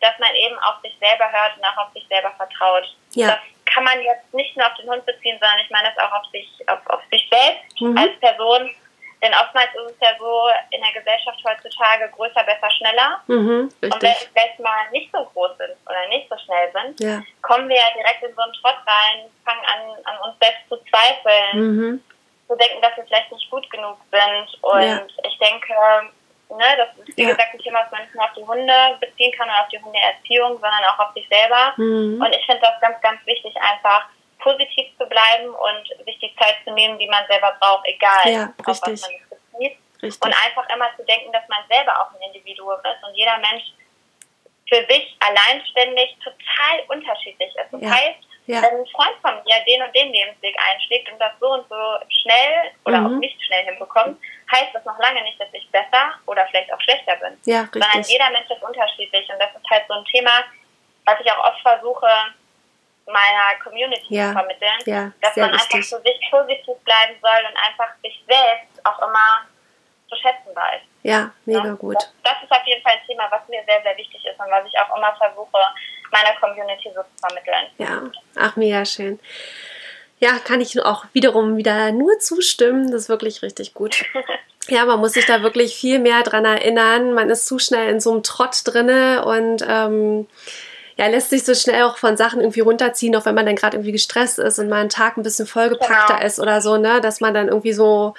dass 0.00 0.18
man 0.18 0.34
eben 0.34 0.58
auf 0.58 0.80
sich 0.82 0.94
selber 1.00 1.30
hört 1.30 1.56
und 1.56 1.64
auch 1.64 1.86
auf 1.86 1.92
sich 1.94 2.06
selber 2.08 2.32
vertraut. 2.36 2.84
Ja. 3.12 3.28
Das 3.28 3.38
kann 3.64 3.84
man 3.84 4.00
jetzt 4.02 4.32
nicht 4.34 4.56
nur 4.56 4.66
auf 4.66 4.74
den 4.74 4.90
Hund 4.90 5.06
beziehen, 5.06 5.38
sondern 5.40 5.58
ich 5.64 5.70
meine 5.70 5.88
das 5.94 6.04
auch 6.04 6.12
auf 6.12 6.26
sich, 6.30 6.48
auf, 6.68 6.78
auf 6.86 7.00
sich 7.10 7.28
selbst 7.30 7.80
mhm. 7.80 7.96
als 7.96 8.12
Person. 8.20 8.70
Denn 9.24 9.32
oftmals 9.40 9.72
ist 9.72 9.96
es 9.96 10.00
ja 10.02 10.12
so 10.18 10.50
in 10.70 10.82
der 10.82 10.92
Gesellschaft 10.92 11.40
heutzutage 11.48 12.10
größer, 12.10 12.44
besser, 12.44 12.70
schneller. 12.76 13.22
Mhm, 13.26 13.72
und 13.80 14.02
wenn 14.02 14.12
wir 14.34 14.64
mal 14.64 14.90
nicht 14.92 15.10
so 15.10 15.24
groß 15.32 15.56
sind 15.56 15.72
oder 15.88 16.06
nicht 16.08 16.28
so 16.28 16.36
schnell 16.44 16.68
sind, 16.76 17.00
ja. 17.00 17.22
kommen 17.40 17.66
wir 17.70 17.76
ja 17.76 17.88
direkt 17.96 18.22
in 18.22 18.34
so 18.36 18.42
einen 18.42 18.52
Trott 18.52 18.76
rein, 18.84 19.24
fangen 19.42 19.64
an, 19.64 20.04
an 20.04 20.28
uns 20.28 20.36
selbst 20.38 20.68
zu 20.68 20.76
zweifeln, 20.92 21.56
mhm. 21.56 22.04
zu 22.48 22.54
denken, 22.54 22.82
dass 22.82 22.94
wir 22.98 23.04
vielleicht 23.04 23.32
nicht 23.32 23.50
gut 23.50 23.70
genug 23.70 23.96
sind. 24.12 24.62
Und 24.62 24.82
ja. 24.84 25.00
ich 25.24 25.38
denke, 25.38 25.72
ne, 26.50 26.68
das 26.76 26.88
ist 26.98 27.16
wie 27.16 27.22
ja. 27.22 27.30
gesagt 27.30 27.54
ein 27.54 27.60
Thema, 27.60 27.80
was 27.80 27.92
man 27.92 28.02
nicht 28.02 28.14
nur 28.14 28.24
auf 28.24 28.34
die 28.36 28.44
Hunde 28.44 28.76
beziehen 29.00 29.32
kann 29.38 29.48
oder 29.48 29.62
auf 29.62 29.68
die 29.68 29.80
Hundeerziehung, 29.80 30.52
sondern 30.60 30.84
auch 30.92 30.98
auf 30.98 31.14
sich 31.14 31.26
selber. 31.32 31.72
Mhm. 31.78 32.20
Und 32.20 32.36
ich 32.36 32.44
finde 32.44 32.60
das 32.60 32.78
ganz, 32.82 33.00
ganz 33.00 33.24
wichtig, 33.24 33.56
einfach 33.56 34.04
positiv 34.44 34.86
zu 34.98 35.06
bleiben 35.06 35.48
und 35.48 36.04
sich 36.04 36.18
die 36.20 36.34
Zeit 36.36 36.56
zu 36.64 36.72
nehmen, 36.72 36.98
die 36.98 37.08
man 37.08 37.26
selber 37.26 37.56
braucht, 37.58 37.86
egal 37.86 38.30
ja, 38.30 38.44
auf 38.58 38.66
was 38.66 38.80
man 38.82 38.96
sich 38.96 39.20
bezieht. 39.28 39.78
Und 40.02 40.34
einfach 40.44 40.68
immer 40.68 40.94
zu 40.96 41.04
denken, 41.04 41.32
dass 41.32 41.48
man 41.48 41.60
selber 41.68 41.98
auch 41.98 42.12
ein 42.14 42.20
Individuum 42.28 42.76
ist 42.84 43.02
und 43.08 43.14
jeder 43.16 43.38
Mensch 43.38 43.64
für 44.68 44.84
sich 44.86 45.16
alleinständig 45.20 46.16
total 46.22 46.80
unterschiedlich 46.88 47.48
ist. 47.56 47.72
Das 47.72 47.80
ja. 47.80 47.90
heißt, 47.90 48.20
ja. 48.46 48.62
wenn 48.62 48.80
ein 48.80 48.86
Freund 48.92 49.16
von 49.22 49.34
mir 49.44 49.64
den 49.66 49.82
und 49.82 49.94
den 49.96 50.12
Lebensweg 50.12 50.54
einschlägt 50.60 51.10
und 51.10 51.18
das 51.18 51.32
so 51.40 51.48
und 51.52 51.66
so 51.68 51.80
schnell 52.22 52.72
oder 52.84 53.00
Mhm. 53.00 53.06
auch 53.06 53.18
nicht 53.18 53.42
schnell 53.44 53.64
hinbekommt, 53.64 54.20
heißt 54.52 54.74
das 54.74 54.84
noch 54.84 54.98
lange 54.98 55.22
nicht, 55.22 55.40
dass 55.40 55.48
ich 55.52 55.70
besser 55.70 56.14
oder 56.26 56.46
vielleicht 56.48 56.72
auch 56.72 56.80
schlechter 56.82 57.16
bin. 57.16 57.38
Ja, 57.46 57.66
Sondern 57.72 57.90
richtig. 57.96 58.12
jeder 58.12 58.30
Mensch 58.30 58.50
ist 58.50 58.62
unterschiedlich 58.62 59.28
und 59.30 59.38
das 59.38 59.50
ist 59.54 59.70
halt 59.70 59.84
so 59.88 59.94
ein 59.94 60.04
Thema, 60.04 60.44
was 61.06 61.20
ich 61.20 61.30
auch 61.32 61.44
oft 61.44 61.60
versuche, 61.62 62.08
meiner 63.06 63.58
Community 63.62 64.06
Ja. 64.14 64.28
zu 64.28 64.32
vermitteln, 64.32 64.78
Ja, 64.86 65.12
dass 65.20 65.36
man 65.36 65.50
einfach 65.52 65.64
wichtig. 65.74 65.88
für 65.88 66.02
sich 66.02 66.20
positiv 66.30 66.76
bleiben 66.84 67.14
soll 67.20 67.40
und 67.50 67.56
einfach 67.56 67.94
sich 68.02 68.24
selbst 68.26 68.84
auch 68.86 68.98
immer 69.06 69.46
zu 70.08 70.16
schätzen 70.16 70.54
weiß. 70.54 70.80
Ja, 71.02 71.30
mega 71.44 71.64
Ja, 71.64 71.74
gut. 71.74 71.96
Das, 71.96 72.08
das 72.22 72.42
ist 72.44 72.50
auf 72.50 72.66
jeden 72.66 72.82
Fall 72.82 72.92
ein 72.94 73.06
Thema, 73.06 73.26
was 73.30 73.46
mir 73.48 73.62
sehr, 73.66 73.82
sehr 73.82 73.96
wichtig 73.96 74.24
ist 74.24 74.38
und 74.40 74.50
was 74.50 74.66
ich 74.66 74.78
auch 74.78 74.96
immer 74.96 75.14
versuche, 75.16 75.58
meiner 76.10 76.34
Community 76.40 76.90
so 76.94 77.02
zu 77.02 77.26
vermitteln. 77.26 77.66
Ja, 77.78 78.02
ach, 78.36 78.56
mega 78.56 78.84
schön. 78.84 79.18
Ja, 80.20 80.38
kann 80.38 80.60
ich 80.60 80.80
auch 80.82 81.04
wiederum 81.12 81.56
wieder 81.56 81.90
nur 81.92 82.18
zustimmen. 82.20 82.90
Das 82.90 83.02
ist 83.02 83.08
wirklich 83.08 83.42
richtig 83.42 83.74
gut. 83.74 84.04
Ja, 84.68 84.86
man 84.86 84.98
muss 84.98 85.12
sich 85.12 85.26
da 85.26 85.42
wirklich 85.42 85.76
viel 85.76 85.98
mehr 85.98 86.22
dran 86.22 86.46
erinnern. 86.46 87.12
Man 87.12 87.28
ist 87.28 87.46
zu 87.46 87.58
schnell 87.58 87.90
in 87.90 88.00
so 88.00 88.12
einem 88.12 88.22
Trott 88.22 88.62
drinne 88.64 89.22
und 89.26 89.62
ähm, 89.68 90.26
ja, 90.96 91.06
lässt 91.08 91.30
sich 91.30 91.44
so 91.44 91.54
schnell 91.54 91.82
auch 91.82 91.96
von 91.98 92.16
Sachen 92.16 92.40
irgendwie 92.40 92.60
runterziehen, 92.60 93.14
auch 93.16 93.24
wenn 93.26 93.34
man 93.34 93.46
dann 93.46 93.56
gerade 93.56 93.76
irgendwie 93.76 93.92
gestresst 93.92 94.38
ist 94.38 94.58
und 94.58 94.68
mal 94.68 94.80
einen 94.80 94.88
Tag 94.90 95.16
ein 95.16 95.22
bisschen 95.22 95.46
vollgepackter 95.46 96.14
Genau. 96.14 96.26
ist 96.26 96.38
oder 96.38 96.60
so, 96.60 96.76
ne, 96.76 97.00
dass 97.00 97.20
man 97.20 97.34
dann 97.34 97.48
irgendwie 97.48 97.72
so 97.72 98.14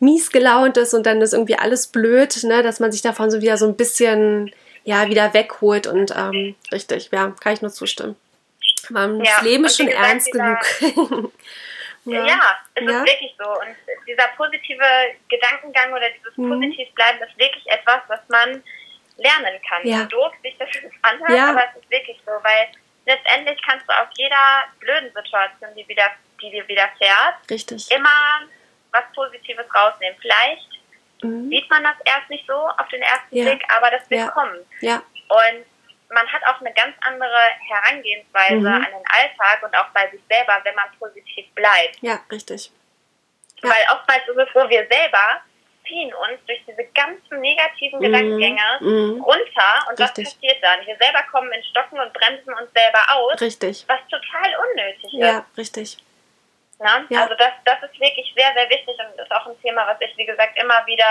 mies 0.00 0.30
gelaunt 0.32 0.76
ist 0.76 0.92
und 0.94 1.04
dann 1.06 1.20
ist 1.22 1.32
irgendwie 1.34 1.56
alles 1.58 1.86
blöd, 1.86 2.42
ne, 2.44 2.62
dass 2.62 2.80
man 2.80 2.90
sich 2.92 3.02
davon 3.02 3.30
so 3.30 3.40
wieder 3.40 3.56
so 3.56 3.66
ein 3.66 3.76
bisschen 3.76 4.50
ja 4.84 5.08
wieder 5.08 5.34
wegholt 5.34 5.86
und 5.86 6.14
ähm, 6.16 6.54
richtig, 6.72 7.10
ja, 7.12 7.32
kann 7.40 7.52
ich 7.52 7.62
nur 7.62 7.70
zustimmen. 7.72 8.16
Man, 8.88 9.18
Ja, 9.24 9.32
das 9.36 9.42
Leben 9.42 9.64
ist 9.64 9.76
schon 9.76 9.86
gesagt, 9.86 10.06
ernst 10.06 10.26
dieser- 10.28 10.58
genug. 10.80 11.32
Ja, 12.08 12.24
es 12.76 12.84
Ja. 12.84 12.98
ist 13.02 13.04
wirklich 13.06 13.34
so. 13.36 13.48
Und 13.50 13.74
dieser 14.06 14.28
positive 14.36 14.84
Gedankengang 15.28 15.90
oder 15.92 16.06
dieses 16.16 16.36
Mhm. 16.36 16.50
Positivbleiben 16.50 17.20
ist 17.22 17.36
wirklich 17.36 17.66
etwas, 17.66 17.98
was 18.06 18.20
man 18.28 18.62
lernen 19.16 19.60
kann. 19.68 19.86
Ja. 19.86 19.98
So 20.02 20.04
doof 20.06 20.32
sich 20.42 20.56
das 20.58 20.68
anhört, 21.02 21.30
Ja. 21.30 21.50
aber 21.50 21.64
es 21.70 21.82
ist 21.82 21.90
wirklich 21.90 22.18
so, 22.24 22.32
weil 22.42 22.68
letztendlich 23.06 23.60
kannst 23.66 23.88
du 23.88 23.92
aus 23.92 24.08
jeder 24.16 24.64
blöden 24.80 25.12
Situation, 25.14 25.74
die, 25.76 25.86
wieder, 25.88 26.10
die 26.40 26.50
dir 26.50 26.66
widerfährt, 26.68 27.34
Richtig. 27.50 27.90
immer 27.90 28.40
was 28.92 29.04
Positives 29.14 29.66
rausnehmen. 29.74 30.18
Vielleicht 30.20 30.66
Mhm. 31.22 31.48
sieht 31.48 31.68
man 31.70 31.82
das 31.82 31.94
erst 32.04 32.28
nicht 32.28 32.46
so 32.46 32.52
auf 32.54 32.88
den 32.88 33.00
ersten 33.00 33.34
Ja. 33.36 33.44
Blick, 33.44 33.64
aber 33.74 33.90
das 33.90 34.08
wird 34.10 34.20
Ja. 34.20 34.28
kommen. 34.28 34.58
Ja, 34.82 35.02
Und 35.28 35.64
man 36.10 36.30
hat 36.30 36.42
auch 36.46 36.60
eine 36.60 36.72
ganz 36.74 36.94
andere 37.00 37.38
Herangehensweise 37.68 38.56
Mhm. 38.60 38.66
an 38.66 38.84
den 38.84 39.04
Alltag 39.08 39.62
und 39.62 39.74
auch 39.76 39.88
bei 39.94 40.08
sich 40.10 40.20
selber, 40.28 40.60
wenn 40.64 40.74
man 40.74 40.84
positiv 40.98 41.46
bleibt. 41.54 41.96
ja, 42.02 42.20
richtig. 42.30 42.70
Weil 43.62 43.82
oftmals 43.92 44.28
ist 44.28 44.36
es 44.36 44.48
so, 44.52 44.68
wir 44.68 44.86
selber 44.88 45.40
ziehen 45.86 46.12
uns 46.14 46.38
durch 46.46 46.60
diese 46.66 46.84
ganzen 46.94 47.40
negativen 47.40 48.00
Gedankengänge 48.00 48.60
Mhm. 48.80 49.20
runter 49.22 49.86
und 49.88 49.98
was 49.98 50.10
Richtig. 50.16 50.24
passiert 50.34 50.62
dann? 50.62 50.86
Wir 50.86 50.96
selber 50.96 51.22
kommen 51.30 51.50
in 51.52 51.62
Stocken 51.64 51.98
und 51.98 52.12
bremsen 52.12 52.52
uns 52.54 52.70
selber 52.74 53.00
aus, 53.14 53.40
Richtig. 53.40 53.84
was 53.88 54.00
total 54.08 54.54
unnötig 54.70 55.12
Ja, 55.12 55.38
ist. 55.38 55.58
richtig. 55.58 55.96
Ne? 56.78 57.06
Ja. 57.08 57.22
Also 57.22 57.34
das, 57.36 57.52
das 57.64 57.82
ist 57.84 57.98
wirklich 58.00 58.32
sehr, 58.36 58.52
sehr 58.54 58.68
wichtig 58.68 58.94
und 58.98 59.18
ist 59.20 59.32
auch 59.32 59.46
ein 59.46 59.60
Thema, 59.62 59.86
was 59.86 60.00
ich, 60.00 60.14
wie 60.16 60.26
gesagt, 60.26 60.58
immer 60.58 60.84
wieder 60.86 61.06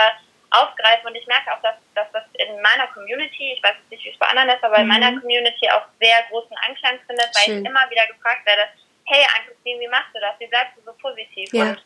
aufgreife 0.52 1.08
und 1.08 1.16
ich 1.16 1.26
merke 1.28 1.52
auch, 1.52 1.62
dass, 1.64 1.76
dass 1.96 2.12
das 2.14 2.24
in 2.34 2.62
meiner 2.62 2.88
Community, 2.94 3.54
ich 3.54 3.64
weiß 3.64 3.74
jetzt 3.82 3.90
nicht, 3.92 4.06
wie 4.06 4.10
es 4.12 4.18
bei 4.20 4.28
anderen 4.28 4.50
ist, 4.50 4.64
aber 4.64 4.78
in 4.78 4.84
Mhm. 4.84 4.88
meiner 4.90 5.20
Community 5.20 5.70
auch 5.72 5.86
sehr 6.00 6.22
großen 6.30 6.56
Anklang 6.68 7.00
findet, 7.08 7.26
weil 7.36 7.44
Schön. 7.46 7.62
ich 7.64 7.70
immer 7.70 7.90
wieder 7.90 8.06
gefragt 8.08 8.46
werde, 8.46 8.62
hey 9.06 9.26
Ann-Christine, 9.36 9.80
wie 9.80 9.88
machst 9.88 10.14
du 10.14 10.20
das? 10.20 10.40
Wie 10.40 10.48
bleibst 10.48 10.78
du 10.78 10.82
so 10.84 10.94
positiv? 10.94 11.52
Ja. 11.52 11.64
Und 11.72 11.82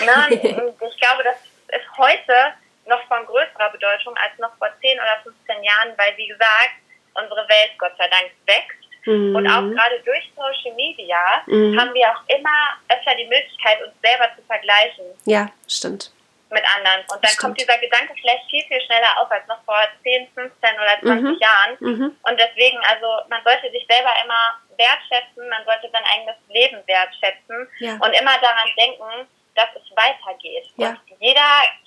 ne, 0.00 0.28
ich 0.90 1.00
glaube, 1.00 1.22
das 1.22 1.36
ist 1.72 1.86
heute 1.98 2.54
noch 2.86 3.02
von 3.08 3.24
größerer 3.26 3.70
Bedeutung 3.70 4.16
als 4.16 4.36
noch 4.38 4.56
vor 4.58 4.68
10 4.80 4.98
oder 4.98 5.20
15 5.22 5.62
Jahren, 5.62 5.92
weil, 5.96 6.16
wie 6.16 6.26
gesagt, 6.28 6.74
unsere 7.14 7.46
Welt 7.48 7.72
Gott 7.78 7.92
sei 7.98 8.08
Dank 8.08 8.30
wächst 8.46 8.76
Mhm. 9.06 9.34
und 9.34 9.46
auch 9.48 9.62
gerade 9.62 9.98
durch 10.04 10.30
Social 10.36 10.74
Media 10.76 11.42
Mhm. 11.46 11.80
haben 11.80 11.94
wir 11.94 12.06
auch 12.10 12.22
immer 12.28 12.76
öfter 12.90 13.14
die 13.14 13.26
Möglichkeit, 13.26 13.80
uns 13.82 13.94
selber 14.02 14.28
zu 14.36 14.42
vergleichen 14.46 15.06
Ja, 15.24 15.48
stimmt. 15.66 16.12
mit 16.50 16.62
anderen. 16.76 17.00
Und 17.08 17.22
dann 17.24 17.30
Stimmt. 17.30 17.38
kommt 17.40 17.60
dieser 17.60 17.78
Gedanke 17.78 18.12
vielleicht 18.20 18.44
viel, 18.50 18.62
viel 18.64 18.80
schneller 18.82 19.18
auf 19.18 19.30
als 19.30 19.46
noch 19.46 19.62
vor 19.64 19.80
10, 20.02 20.28
15 20.34 20.74
oder 20.74 21.00
20 21.00 21.32
Mhm. 21.36 21.38
Jahren. 21.40 21.76
Mhm. 21.80 22.16
Und 22.22 22.40
deswegen, 22.40 22.78
also 22.84 23.06
man 23.30 23.42
sollte 23.44 23.70
sich 23.70 23.86
selber 23.88 24.10
immer 24.22 24.60
wertschätzen, 24.76 25.48
man 25.48 25.64
sollte 25.64 25.88
sein 25.90 26.04
eigenes 26.12 26.36
Leben 26.48 26.82
wertschätzen 26.86 27.68
Ja. 27.78 27.92
und 27.94 28.12
immer 28.12 28.36
daran 28.40 28.68
denken, 28.76 29.28
dass 29.54 29.68
es 29.76 29.96
weitergeht. 29.96 30.66
Ja. 30.76 30.90
Und 30.90 31.00
jeder 31.20 31.40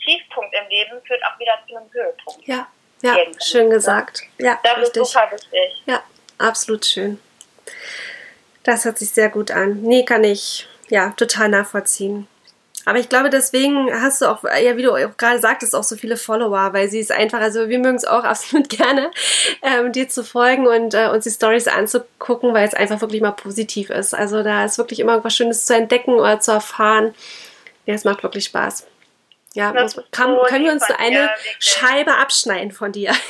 Tiefpunkt 0.03 0.53
im 0.53 0.69
Leben 0.69 1.01
führt 1.05 1.21
auch 1.25 1.37
wieder 1.39 1.53
zu 1.67 1.75
einem 1.75 1.91
Höhepunkt. 1.91 2.47
Ja, 2.47 2.67
ja, 3.01 3.17
Irgendwann. 3.17 3.41
schön 3.41 3.69
gesagt. 3.69 4.21
Ja, 4.37 4.59
Das 4.63 4.73
ist 4.77 4.95
richtig. 4.95 5.05
super 5.05 5.31
wichtig. 5.31 5.83
Ja, 5.85 6.01
absolut 6.37 6.85
schön. 6.85 7.19
Das 8.63 8.85
hört 8.85 8.97
sich 8.97 9.09
sehr 9.09 9.29
gut 9.29 9.51
an. 9.51 9.81
Nee, 9.81 10.05
kann 10.05 10.23
ich 10.23 10.67
ja 10.89 11.09
total 11.17 11.49
nachvollziehen. 11.49 12.27
Aber 12.85 12.99
ich 12.99 13.07
glaube, 13.07 13.29
deswegen 13.29 13.89
hast 14.01 14.21
du 14.21 14.25
auch, 14.25 14.43
ja, 14.43 14.75
wie 14.75 14.81
du 14.83 14.91
auch 14.93 15.17
gerade 15.17 15.39
sagtest, 15.39 15.73
auch 15.73 15.83
so 15.83 15.95
viele 15.95 16.17
Follower, 16.17 16.73
weil 16.73 16.89
sie 16.89 16.99
es 16.99 17.11
einfach, 17.11 17.39
also 17.39 17.69
wir 17.69 17.79
mögen 17.79 17.95
es 17.95 18.03
auch 18.05 18.23
absolut 18.25 18.69
gerne, 18.69 19.09
ähm, 19.61 19.91
dir 19.93 20.09
zu 20.09 20.23
folgen 20.23 20.67
und 20.67 20.93
äh, 20.93 21.07
uns 21.07 21.23
die 21.23 21.29
Stories 21.31 21.67
anzugucken, 21.67 22.53
weil 22.53 22.67
es 22.67 22.73
einfach 22.73 22.99
wirklich 23.01 23.21
mal 23.21 23.31
positiv 23.31 23.89
ist. 23.89 24.13
Also 24.13 24.43
da 24.43 24.65
ist 24.65 24.77
wirklich 24.77 24.99
immer 24.99 25.23
was 25.23 25.33
Schönes 25.35 25.65
zu 25.65 25.73
entdecken 25.75 26.13
oder 26.13 26.39
zu 26.41 26.51
erfahren. 26.51 27.15
Ja, 27.85 27.95
es 27.95 28.03
macht 28.03 28.23
wirklich 28.23 28.45
Spaß. 28.45 28.85
Ja, 29.53 29.71
muss, 29.71 29.95
kann, 30.11 30.35
so 30.35 30.41
können 30.43 30.65
wir 30.65 30.71
uns 30.71 30.85
von 30.85 30.95
eine. 30.95 31.29
Scheibe 31.59 32.15
abschneiden 32.15 32.71
von 32.71 32.91
dir? 32.91 33.11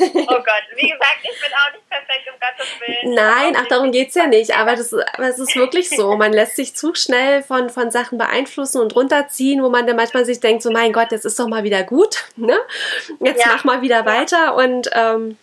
Oh 0.00 0.26
Gott, 0.26 0.64
wie 0.76 0.88
gesagt, 0.90 1.18
ich 1.22 1.40
bin 1.40 1.50
auch 1.52 1.72
nicht 1.72 1.88
perfekt, 1.88 2.28
um 2.32 2.34
Gottes 2.40 2.80
Willen. 2.80 3.14
Nein, 3.14 3.56
ach, 3.58 3.66
darum 3.68 3.90
nicht 3.90 3.92
geht's 3.92 4.14
ja 4.14 4.26
nicht. 4.26 4.56
Aber, 4.56 4.74
das, 4.76 4.92
aber 4.92 5.28
es 5.28 5.38
ist 5.38 5.54
wirklich 5.56 5.88
so. 5.90 6.16
Man 6.16 6.32
lässt 6.32 6.56
sich 6.56 6.74
zu 6.74 6.94
schnell 6.94 7.42
von, 7.42 7.70
von 7.70 7.90
Sachen 7.90 8.18
beeinflussen 8.18 8.80
und 8.80 8.94
runterziehen, 8.94 9.62
wo 9.62 9.68
man 9.68 9.86
dann 9.86 9.96
manchmal 9.96 10.24
sich 10.24 10.40
denkt, 10.40 10.62
so 10.62 10.70
mein 10.70 10.92
Gott, 10.92 11.12
jetzt 11.12 11.24
ist 11.24 11.38
doch 11.38 11.46
mal 11.48 11.64
wieder 11.64 11.82
gut. 11.84 12.24
Ne? 12.36 12.56
Jetzt 13.20 13.44
Ja. 13.44 13.52
mach 13.54 13.64
mal 13.64 13.82
wieder 13.82 14.04
weiter. 14.06 14.54
Und 14.56 14.90
ähm, 14.92 15.38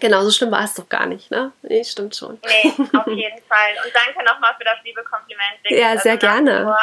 genau, 0.00 0.22
so 0.24 0.30
schlimm 0.30 0.50
war 0.50 0.64
es 0.64 0.74
doch 0.74 0.88
gar 0.88 1.06
nicht. 1.06 1.30
Ne? 1.30 1.52
Nee, 1.62 1.84
stimmt 1.84 2.16
schon. 2.16 2.38
Nee, 2.44 2.72
auf 2.96 3.06
jeden 3.06 3.42
Fall. 3.48 3.74
Und 3.84 3.92
danke 3.94 4.24
nochmal 4.24 4.54
für 4.58 4.64
das 4.64 4.78
liebe 4.84 5.02
Kompliment. 5.04 5.58
Ja, 5.68 5.98
sehr 5.98 6.14
nach 6.14 6.22
wie 6.22 6.26
gerne. 6.26 6.62
vor, 6.64 6.78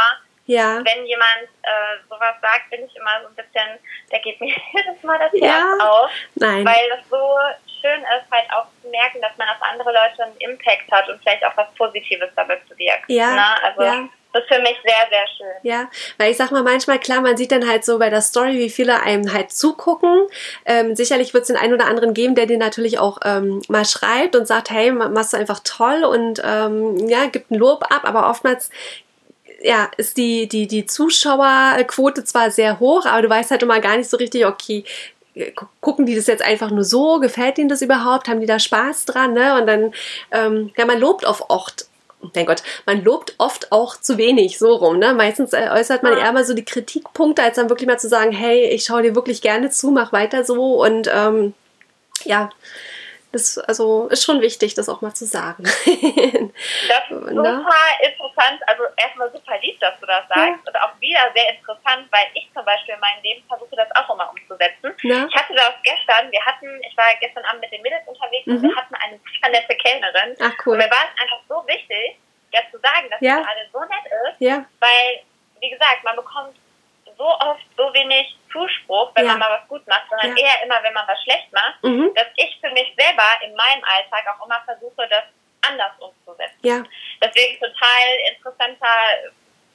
Ja, 0.51 0.81
Wenn 0.83 1.05
jemand 1.05 1.43
äh, 1.63 1.97
sowas 2.09 2.35
sagt, 2.41 2.69
bin 2.69 2.85
ich 2.85 2.95
immer 2.95 3.21
so 3.21 3.27
ein 3.29 3.35
bisschen, 3.35 3.79
da 4.09 4.17
geht 4.19 4.39
mir 4.41 4.47
jedes 4.73 5.01
Mal 5.03 5.17
das 5.19 5.31
Ja. 5.33 5.47
Herz 5.47 5.81
auf, 5.81 6.11
nein. 6.35 6.65
weil 6.65 6.89
das 6.89 6.99
so 7.09 7.35
schön 7.81 8.01
ist, 8.01 8.29
halt 8.31 8.45
auch 8.51 8.65
zu 8.81 8.89
merken, 8.89 9.21
dass 9.21 9.31
man 9.37 9.47
auf 9.49 9.61
andere 9.61 9.91
Leute 9.91 10.23
einen 10.23 10.37
Impact 10.37 10.91
hat 10.91 11.07
und 11.09 11.19
vielleicht 11.21 11.43
auch 11.45 11.55
was 11.55 11.67
Positives 11.75 12.29
damit 12.35 12.67
bewirkt. 12.69 13.05
Ja, 13.07 13.31
Ne? 13.33 13.43
Also 13.63 13.81
ja. 13.81 14.07
das 14.33 14.43
ist 14.43 14.53
für 14.53 14.61
mich 14.61 14.77
sehr, 14.83 15.07
sehr 15.09 15.27
schön. 15.37 15.55
Ja, 15.63 15.89
weil 16.19 16.29
ich 16.31 16.37
sag 16.37 16.51
mal, 16.51 16.61
manchmal, 16.63 16.99
klar, 16.99 17.21
man 17.21 17.37
sieht 17.37 17.51
dann 17.51 17.67
halt 17.67 17.83
so 17.83 17.97
bei 17.97 18.09
der 18.11 18.21
Story, 18.21 18.53
wie 18.59 18.69
viele 18.69 19.01
einem 19.01 19.33
halt 19.33 19.51
zugucken. 19.51 20.27
Ähm, 20.65 20.95
sicherlich 20.95 21.33
wird 21.33 21.41
es 21.43 21.47
den 21.47 21.57
einen 21.57 21.73
oder 21.73 21.85
anderen 21.87 22.13
geben, 22.13 22.35
der 22.35 22.45
dir 22.45 22.57
natürlich 22.59 22.99
auch 22.99 23.17
ähm, 23.25 23.61
mal 23.67 23.85
schreibt 23.85 24.35
und 24.35 24.45
sagt, 24.47 24.69
hey, 24.69 24.91
ma- 24.91 25.09
machst 25.09 25.33
du 25.33 25.37
einfach 25.37 25.59
toll 25.63 26.03
und 26.03 26.39
ähm, 26.45 26.97
ja, 27.09 27.25
gibt 27.27 27.49
ein 27.51 27.55
Lob 27.55 27.83
ab, 27.91 28.01
aber 28.03 28.29
oftmals 28.29 28.69
ja, 29.63 29.89
ist 29.97 30.17
die, 30.17 30.47
die, 30.47 30.67
die 30.67 30.85
Zuschauerquote 30.85 32.23
zwar 32.23 32.51
sehr 32.51 32.79
hoch, 32.79 33.05
aber 33.05 33.21
du 33.21 33.29
weißt 33.29 33.51
halt 33.51 33.63
immer 33.63 33.79
gar 33.79 33.97
nicht 33.97 34.09
so 34.09 34.17
richtig, 34.17 34.45
okay, 34.45 34.83
gu- 35.35 35.65
gucken 35.81 36.05
die 36.05 36.15
das 36.15 36.27
jetzt 36.27 36.43
einfach 36.43 36.71
nur 36.71 36.83
so, 36.83 37.19
gefällt 37.19 37.57
ihnen 37.57 37.69
das 37.69 37.81
überhaupt, 37.81 38.27
haben 38.27 38.41
die 38.41 38.47
da 38.47 38.59
Spaß 38.59 39.05
dran, 39.05 39.33
ne? 39.33 39.59
Und 39.59 39.67
dann, 39.67 39.93
ähm, 40.31 40.71
ja, 40.77 40.85
man 40.85 40.99
lobt 40.99 41.25
auf 41.25 41.49
oft 41.49 41.85
mein 42.35 42.45
Gott, 42.45 42.61
man 42.85 43.03
lobt 43.03 43.33
oft 43.39 43.71
auch 43.71 43.99
zu 43.99 44.19
wenig, 44.19 44.59
so 44.59 44.75
rum. 44.75 44.99
Ne? 44.99 45.15
Meistens 45.15 45.53
äh, 45.53 45.69
äußert 45.71 46.03
man 46.03 46.13
eher 46.19 46.31
mal 46.31 46.45
so 46.45 46.53
die 46.53 46.63
Kritikpunkte, 46.63 47.41
als 47.41 47.55
dann 47.55 47.69
wirklich 47.69 47.87
mal 47.87 47.97
zu 47.97 48.09
sagen, 48.09 48.31
hey, 48.31 48.65
ich 48.69 48.85
schaue 48.85 49.01
dir 49.01 49.15
wirklich 49.15 49.41
gerne 49.41 49.71
zu, 49.71 49.89
mach 49.89 50.13
weiter 50.13 50.43
so 50.43 50.83
und 50.83 51.09
ähm, 51.11 51.55
ja, 52.23 52.51
das 53.31 53.57
also 53.57 54.07
ist 54.07 54.23
schon 54.23 54.41
wichtig, 54.41 54.73
das 54.73 54.89
auch 54.89 55.01
mal 55.01 55.13
zu 55.13 55.25
sagen. 55.25 55.63
das 55.63 55.73
ist 57.09 57.29
super 57.29 57.81
interessant, 58.03 58.61
also 58.67 58.83
erstmal 58.97 59.31
super 59.31 59.57
lieb, 59.61 59.79
dass 59.79 59.99
du 59.99 60.05
das 60.05 60.27
sagst 60.27 60.59
ja. 60.65 60.67
und 60.67 60.75
auch 60.75 60.99
wieder 60.99 61.19
sehr 61.33 61.55
interessant, 61.55 62.07
weil 62.11 62.27
ich 62.33 62.49
zum 62.53 62.65
Beispiel 62.65 62.95
in 62.95 62.99
meinem 62.99 63.23
Leben 63.23 63.43
versuche, 63.47 63.75
das 63.75 63.87
auch 63.95 64.13
immer 64.13 64.29
umzusetzen. 64.29 64.93
Ja. 65.03 65.27
Ich 65.29 65.35
hatte 65.35 65.53
das 65.53 65.73
gestern, 65.83 66.31
wir 66.31 66.43
hatten, 66.45 66.67
ich 66.83 66.97
war 66.97 67.07
gestern 67.19 67.45
Abend 67.45 67.61
mit 67.61 67.71
den 67.71 67.81
Mädels 67.81 68.03
unterwegs 68.05 68.47
mhm. 68.47 68.55
und 68.55 68.63
wir 68.63 68.75
hatten 68.75 68.95
eine 68.95 69.17
super 69.17 69.49
nette 69.49 69.75
Kellnerin. 69.75 70.35
Ach 70.39 70.53
cool. 70.65 70.73
Und 70.73 70.79
mir 70.79 70.91
war 70.91 71.05
es 71.07 71.21
einfach 71.21 71.41
so 71.47 71.67
wichtig, 71.67 72.19
ja 72.51 72.59
zu 72.71 72.79
sagen, 72.79 73.07
dass 73.09 73.21
ja. 73.21 73.37
sie 73.37 73.43
gerade 73.43 73.69
so 73.71 73.79
nett 73.79 74.05
ist, 74.27 74.37
ja. 74.39 74.65
weil, 74.79 75.23
wie 75.61 75.69
gesagt, 75.69 76.03
man 76.03 76.15
bekommt 76.15 76.55
so 77.17 77.27
oft 77.27 77.63
so 77.77 77.93
wenig 77.93 78.35
Zuspruch, 78.51 79.11
wenn 79.15 79.25
ja. 79.25 79.31
man 79.31 79.39
mal 79.39 79.59
was 79.59 79.67
gut 79.67 79.85
macht, 79.87 80.05
sondern 80.09 80.35
ja. 80.37 80.45
eher 80.45 80.63
immer, 80.63 80.81
wenn 80.83 80.93
man 80.93 81.07
was 81.07 81.21
schlecht 81.23 81.51
macht, 81.51 81.83
mhm. 81.83 82.11
dass 82.15 82.27
ich 82.35 82.57
für 82.61 82.71
mich 82.71 82.93
selber 82.97 83.23
in 83.41 83.55
meinem 83.55 83.83
Alltag 83.83 84.25
auch 84.27 84.45
immer 84.45 84.61
versuche, 84.65 85.07
das 85.09 85.23
anders 85.67 85.91
umzusetzen. 85.99 86.59
Ja. 86.61 86.83
Deswegen 87.23 87.59
total 87.59 88.07
interessanter, 88.33 88.95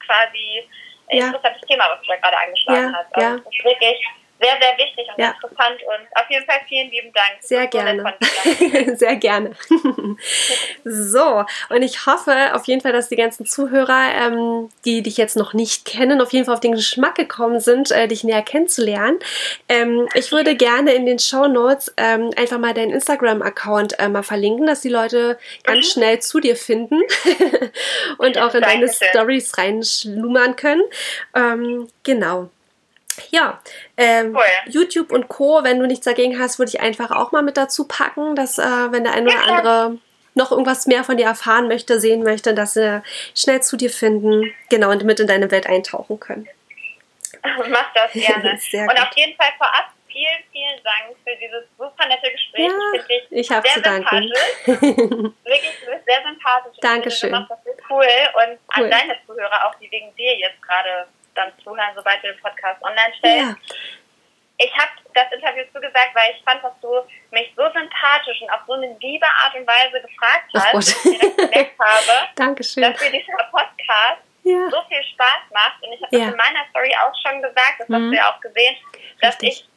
quasi 0.05 0.69
interessantes 1.09 1.63
Thema, 1.63 1.89
was 1.91 2.01
du 2.03 2.09
da 2.09 2.17
gerade 2.17 2.39
angeschlagen 2.39 2.97
hast. 2.97 3.15
Also 3.15 3.39
das 3.39 3.55
ist 3.55 3.65
wirklich 3.65 4.07
sehr, 4.39 4.57
sehr 4.61 4.77
wichtig 4.79 5.07
und 5.09 5.23
ja. 5.23 5.31
interessant 5.31 5.81
und 5.87 6.21
auf 6.21 6.31
jeden 6.31 6.45
Fall 6.45 6.61
vielen 6.69 6.91
lieben 6.91 7.13
Dank. 7.13 7.37
Sehr 7.41 7.67
gerne. 7.67 8.15
sehr 8.97 9.17
gerne. 9.17 9.53
so, 10.85 11.45
und 11.71 11.83
ich 11.83 12.07
hoffe 12.07 12.55
auf 12.55 12.67
jeden 12.67 12.81
Fall, 12.83 12.93
dass 12.93 13.09
die 13.09 13.17
ganzen 13.17 13.47
Zuhörer, 13.47 14.13
ähm, 14.15 14.71
die 14.85 15.03
dich 15.03 15.17
jetzt 15.17 15.37
noch 15.37 15.55
nicht 15.55 15.87
kennen, 15.87 16.21
auf 16.21 16.33
jeden 16.33 16.45
Fall 16.45 16.55
auf 16.55 16.61
den 16.61 16.73
Geschmack 16.73 17.15
gekommen 17.15 17.61
sind, 17.61 17.91
äh, 17.91 18.09
dich 18.09 18.25
näher 18.25 18.43
kennenzulernen. 18.43 19.19
Ähm, 19.69 20.09
ich 20.15 20.33
würde 20.33 20.55
gerne 20.55 20.93
in 20.93 21.07
den 21.07 21.19
Show 21.19 21.49
Notes 21.49 21.93
ähm, 21.97 22.31
einfach 22.37 22.59
mal 22.59 22.75
deinen 22.75 22.93
Instagram-Account 22.93 23.99
äh, 23.99 24.09
mal 24.09 24.23
verlinken, 24.23 24.67
dass 24.67 24.83
die 24.83 24.91
Leute 24.91 25.39
ganz 25.65 25.87
mhm. 25.87 25.91
schnell 25.91 26.21
zu 26.21 26.41
dir 26.41 26.57
finden 26.57 27.01
und 28.19 28.39
auch 28.39 28.55
in 28.55 28.63
deine 28.63 28.89
Stories 28.89 29.57
reinschlummern 29.57 30.57
können. 30.57 30.83
Ähm, 31.35 31.89
genau. 32.03 32.51
Ja, 33.31 33.61
ähm, 33.97 34.35
cool. 34.37 34.73
YouTube 34.73 35.13
und 35.13 35.29
Co., 35.29 35.63
wenn 35.63 35.79
du 35.79 35.87
nichts 35.87 36.05
dagegen 36.05 36.39
hast, 36.39 36.59
würde 36.59 36.71
ich 36.71 36.81
einfach 36.81 37.11
auch 37.11 37.33
mal 37.33 37.43
mit 37.43 37.57
dazu 37.57 37.87
packen, 37.87 38.37
dass 38.37 38.59
äh, 38.59 38.63
wenn 38.63 39.05
der 39.05 39.15
eine 39.15 39.31
ja, 39.31 39.37
oder 39.37 39.57
andere 39.57 39.99
noch 40.35 40.51
irgendwas 40.51 40.87
mehr 40.87 41.03
von 41.03 41.17
dir 41.17 41.27
erfahren 41.27 41.67
möchte, 41.67 41.99
sehen 41.99 42.23
möchte, 42.23 42.55
dass 42.55 42.75
sie 42.75 43.03
schnell 43.35 43.63
zu 43.63 43.77
dir 43.77 43.91
finden, 43.91 44.53
genau, 44.69 44.91
und 44.91 45.05
mit 45.05 45.19
in 45.19 45.27
deine 45.27 45.51
Welt 45.51 45.67
eintauchen 45.67 46.21
können. 46.21 46.47
Mach 47.43 47.93
das 47.95 48.13
gerne. 48.13 48.51
und 48.73 48.89
gut. 48.89 49.01
auf 49.01 49.17
jeden 49.17 49.37
Fall 49.37 49.53
vorab 49.57 49.87
vielen, 50.17 50.43
vielen 50.51 50.83
Dank 50.83 51.17
für 51.25 51.37
dieses 51.37 51.65
super 51.77 52.07
nette 52.09 52.31
Gespräch. 52.31 52.71
Ja, 52.71 53.17
ich, 53.31 53.51
habe 53.51 53.69
zu 53.69 53.81
danken. 53.83 54.33
Wirklich, 54.67 55.73
du 55.85 55.91
bist 55.91 56.05
sehr 56.07 56.23
sympathisch. 56.23 56.77
Dankeschön. 56.81 57.33
Das 57.33 57.49
so 57.49 57.71
cool. 57.91 58.07
Und 58.35 58.59
cool. 58.77 58.85
an 58.85 58.91
deine 58.91 59.17
Zuhörer 59.27 59.67
auch, 59.67 59.75
die 59.75 59.91
wegen 59.91 60.15
dir 60.17 60.37
jetzt 60.39 60.61
gerade 60.63 61.07
dann 61.37 61.53
zuhören, 61.63 61.93
sobald 61.95 62.23
du 62.23 62.33
den 62.33 62.41
Podcast 62.41 62.83
online 62.83 63.15
stellst. 63.19 63.57
Ja. 63.59 63.77
Ich 64.59 64.73
habe 64.73 64.91
das 65.15 65.31
Interview 65.33 65.65
zugesagt, 65.73 66.15
weil 66.15 66.35
ich 66.35 66.43
fand, 66.43 66.65
dass 66.65 66.73
du 66.81 66.89
mich 67.31 67.53
so 67.55 67.63
sympathisch 67.73 68.41
und 68.41 68.51
auf 68.51 68.61
so 68.67 68.73
eine 68.73 68.97
liebe 69.01 69.27
Art 69.27 69.55
und 69.55 69.67
Weise 69.67 70.01
gefragt 70.01 70.51
hast, 70.55 70.75
dass 70.75 71.05
ich 71.05 71.19
direkt 71.19 71.37
gemerkt 71.37 71.79
habe, 71.79 72.29
Dankeschön. 72.37 72.83
dass 72.83 73.01
mir 73.01 73.11
dieser 73.11 73.45
Podcast 73.51 74.23
ja. 74.45 74.71
so 74.71 74.79
viel 74.89 75.03
Spaß 75.13 75.51
macht. 75.53 75.83
Und 75.83 75.93
ich 75.93 76.03
habe 76.03 76.17
ja. 76.17 76.25
das 76.25 76.33
in 76.33 76.37
meiner 76.37 76.65
Story 76.71 76.95
auch 77.05 77.15
schon 77.21 77.43
gesagt, 77.43 77.81
das 77.81 77.89
mhm. 77.89 77.95
hast 77.95 78.03
du 78.03 78.17
ja 78.17 78.33
auch 78.33 78.41
gesehen, 78.41 78.77
dass 79.21 79.35
Richtig. 79.43 79.69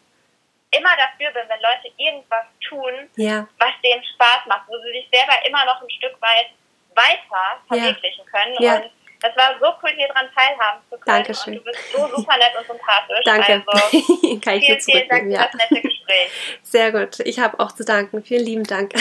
ich 0.72 0.80
immer 0.80 0.95
dafür 0.95 1.32
bin, 1.32 1.49
wenn 1.49 1.62
Leute 1.62 1.91
irgendwas 1.97 2.45
tun, 2.68 3.10
ja. 3.16 3.47
was 3.57 3.74
denen 3.84 4.03
Spaß 4.03 4.45
macht, 4.47 4.68
wo 4.68 4.78
sie 4.78 4.91
sich 4.91 5.10
selber 5.12 5.34
immer 5.45 5.66
noch 5.66 5.82
ein 5.82 5.89
Stück 5.89 6.16
weit 6.22 6.51
weiter 6.95 7.62
verwirklichen 7.68 8.26
können. 8.26 8.57
Und 8.57 8.91
das 9.22 9.36
war 9.36 9.55
so 9.59 9.67
cool, 9.84 9.91
hier 9.95 10.07
dran 10.07 10.30
teilhaben 10.34 10.82
zu 10.89 10.97
können. 10.97 11.03
Dankeschön. 11.05 11.57
Und 11.57 11.65
du 11.65 11.72
bist 11.72 11.91
so 11.91 12.07
super 12.07 12.38
nett 12.38 12.51
und 12.57 12.67
sympathisch. 12.67 13.24
Danke. 13.26 13.63
Also, 13.67 14.39
Kann 14.39 14.57
ich 14.57 14.65
vielen, 14.65 14.80
vielen 14.82 15.09
Dank 15.09 15.24
für 15.24 15.32
ja. 15.32 15.49
das 15.51 15.53
nette 15.55 15.82
Gespräch. 15.82 16.32
Sehr 16.63 16.91
gut. 16.91 17.20
Ich 17.26 17.39
habe 17.39 17.59
auch 17.59 17.74
zu 17.74 17.84
danken. 17.84 18.24
Vielen 18.24 18.45
lieben 18.45 18.63
Dank. 18.63 18.93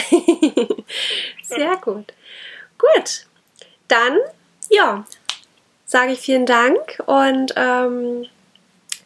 Sehr 1.43 1.77
gut. 1.77 2.13
Gut. 2.79 3.27
Dann, 3.87 4.19
ja, 4.71 5.05
sage 5.85 6.13
ich 6.13 6.21
vielen 6.21 6.47
Dank 6.47 7.01
und 7.07 7.55
ähm, 7.57 8.29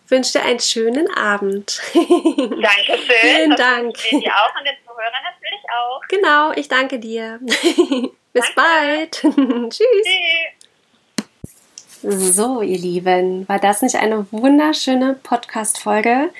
wünsche 0.09 0.39
dir 0.39 0.45
einen 0.45 0.61
schönen 0.61 1.15
Abend. 1.15 1.81
Dankeschön. 1.95 3.17
Vielen 3.21 3.57
Dank. 3.57 3.97
Wir 4.11 4.19
dir 4.19 4.35
auch 4.35 4.59
und 4.59 4.65
den 4.65 4.77
Zuhörern 4.87 5.23
natürlich 5.25 5.63
auch. 5.77 6.01
Genau, 6.09 6.53
ich 6.53 6.69
danke 6.69 6.99
dir. 6.99 7.39
Bis 7.43 8.15
danke. 8.33 8.53
bald. 8.57 9.13
Tschüss. 9.21 9.77
Tschüss. 9.77 10.62
So, 12.05 12.63
ihr 12.63 12.79
Lieben, 12.79 13.49
war 13.49 13.61
das 13.61 13.81
nicht 13.81 13.95
eine 13.95 14.27
wunderschöne 14.33 15.15
Podcast-Folge? 15.23 16.31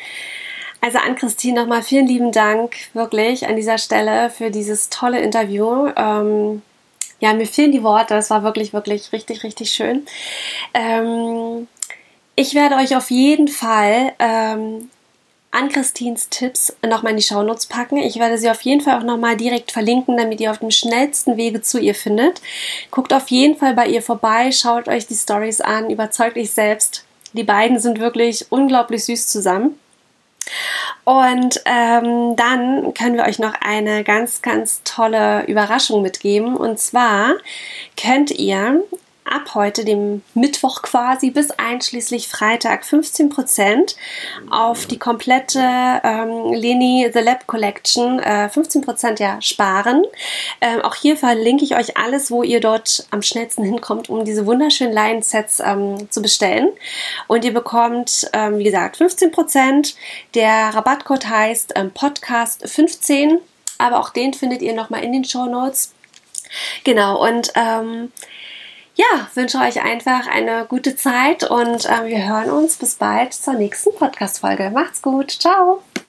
Also 0.81 0.99
an 0.99 1.15
Christine 1.15 1.61
nochmal 1.61 1.85
vielen 1.85 2.09
lieben 2.09 2.33
Dank 2.33 2.75
wirklich 2.95 3.47
an 3.47 3.55
dieser 3.55 3.79
Stelle 3.79 4.31
für 4.31 4.51
dieses 4.51 4.91
tolle 4.91 5.21
Interview. 5.21 5.87
Ähm, 5.95 6.63
ja, 7.21 7.33
mir 7.33 7.47
fehlen 7.47 7.71
die 7.71 7.85
Worte. 7.85 8.17
Es 8.17 8.31
war 8.31 8.43
wirklich, 8.43 8.73
wirklich 8.73 9.13
richtig, 9.13 9.45
richtig 9.45 9.71
schön. 9.71 10.05
Ähm, 10.75 11.69
ich 12.35 12.57
werde 12.57 12.75
euch 12.75 12.97
auf 12.97 13.13
jeden 13.13 13.47
Fall 13.47 14.15
ähm, 14.19 14.91
an 15.53 15.69
Christins 15.69 16.29
Tipps 16.31 16.75
nochmal 16.85 17.13
in 17.13 17.19
die 17.19 17.23
Shownotes 17.23 17.67
packen. 17.67 17.99
Ich 17.99 18.19
werde 18.19 18.39
sie 18.39 18.51
auf 18.51 18.63
jeden 18.63 18.81
Fall 18.81 18.99
auch 18.99 19.05
nochmal 19.05 19.37
direkt 19.37 19.71
verlinken, 19.71 20.17
damit 20.17 20.41
ihr 20.41 20.51
auf 20.51 20.59
dem 20.59 20.71
schnellsten 20.71 21.37
Wege 21.37 21.61
zu 21.61 21.79
ihr 21.79 21.95
findet. 21.95 22.41
Guckt 22.91 23.13
auf 23.13 23.29
jeden 23.29 23.57
Fall 23.57 23.75
bei 23.75 23.87
ihr 23.87 24.03
vorbei, 24.03 24.51
schaut 24.51 24.89
euch 24.89 25.07
die 25.07 25.15
Stories 25.15 25.61
an, 25.61 25.91
überzeugt 25.91 26.37
euch 26.37 26.51
selbst. 26.51 27.05
Die 27.35 27.45
beiden 27.45 27.79
sind 27.79 28.01
wirklich 28.01 28.47
unglaublich 28.51 29.05
süß 29.05 29.29
zusammen. 29.29 29.79
Und 31.05 31.61
ähm, 31.67 32.35
dann 32.37 32.95
können 32.95 33.17
wir 33.17 33.25
euch 33.25 33.39
noch 33.39 33.55
eine 33.61 34.05
ganz, 34.05 34.43
ganz 34.43 34.83
tolle 34.85 35.45
Überraschung 35.47 36.03
mitgeben. 36.03 36.57
Und 36.57 36.79
zwar 36.79 37.35
könnt 38.01 38.31
ihr 38.31 38.83
ab 39.33 39.55
heute, 39.55 39.85
dem 39.85 40.23
Mittwoch 40.35 40.83
quasi, 40.83 41.31
bis 41.31 41.51
einschließlich 41.51 42.29
Freitag 42.29 42.85
15% 42.85 43.97
auf 44.51 44.87
die 44.87 44.99
komplette 44.99 45.61
ähm, 45.61 46.53
Leni 46.53 47.11
The 47.13 47.21
Lab 47.21 47.47
Collection 47.47 48.19
äh, 48.19 48.51
15% 48.53 49.21
ja 49.21 49.41
sparen. 49.41 50.05
Ähm, 50.61 50.83
auch 50.83 50.95
hier 50.95 51.17
verlinke 51.17 51.65
ich 51.65 51.75
euch 51.75 51.97
alles, 51.97 52.31
wo 52.31 52.43
ihr 52.43 52.61
dort 52.61 53.07
am 53.11 53.23
schnellsten 53.23 53.65
hinkommt, 53.65 54.11
um 54.11 54.25
diese 54.25 54.47
wunderschönen 54.47 54.93
Lion-Sets 54.93 55.61
ähm, 55.61 56.11
zu 56.11 56.21
bestellen. 56.21 56.69
Und 57.27 57.45
ihr 57.45 57.55
bekommt, 57.55 58.29
ähm, 58.33 58.59
wie 58.59 58.65
gesagt, 58.65 59.01
15%. 59.01 59.95
Der 60.35 60.75
Rabattcode 60.75 61.29
heißt 61.29 61.73
ähm, 61.77 61.91
Podcast 61.91 62.69
15, 62.69 63.39
aber 63.79 63.99
auch 63.99 64.11
den 64.11 64.35
findet 64.35 64.61
ihr 64.61 64.75
nochmal 64.75 65.03
in 65.03 65.13
den 65.13 65.25
Show 65.25 65.47
Notes. 65.47 65.95
Genau, 66.85 67.27
und 67.27 67.53
ähm, 67.55 68.13
ja, 68.95 69.29
wünsche 69.35 69.59
euch 69.59 69.83
einfach 69.83 70.27
eine 70.27 70.67
gute 70.69 70.97
Zeit 70.97 71.45
und 71.45 71.87
äh, 71.87 72.07
wir 72.07 72.29
hören 72.29 72.51
uns 72.51 72.77
bis 72.77 72.95
bald 72.97 73.33
zur 73.33 73.55
nächsten 73.55 73.95
Podcast-Folge. 73.95 74.71
Macht's 74.71 75.03
gut. 75.03 75.31
Ciao. 75.31 75.83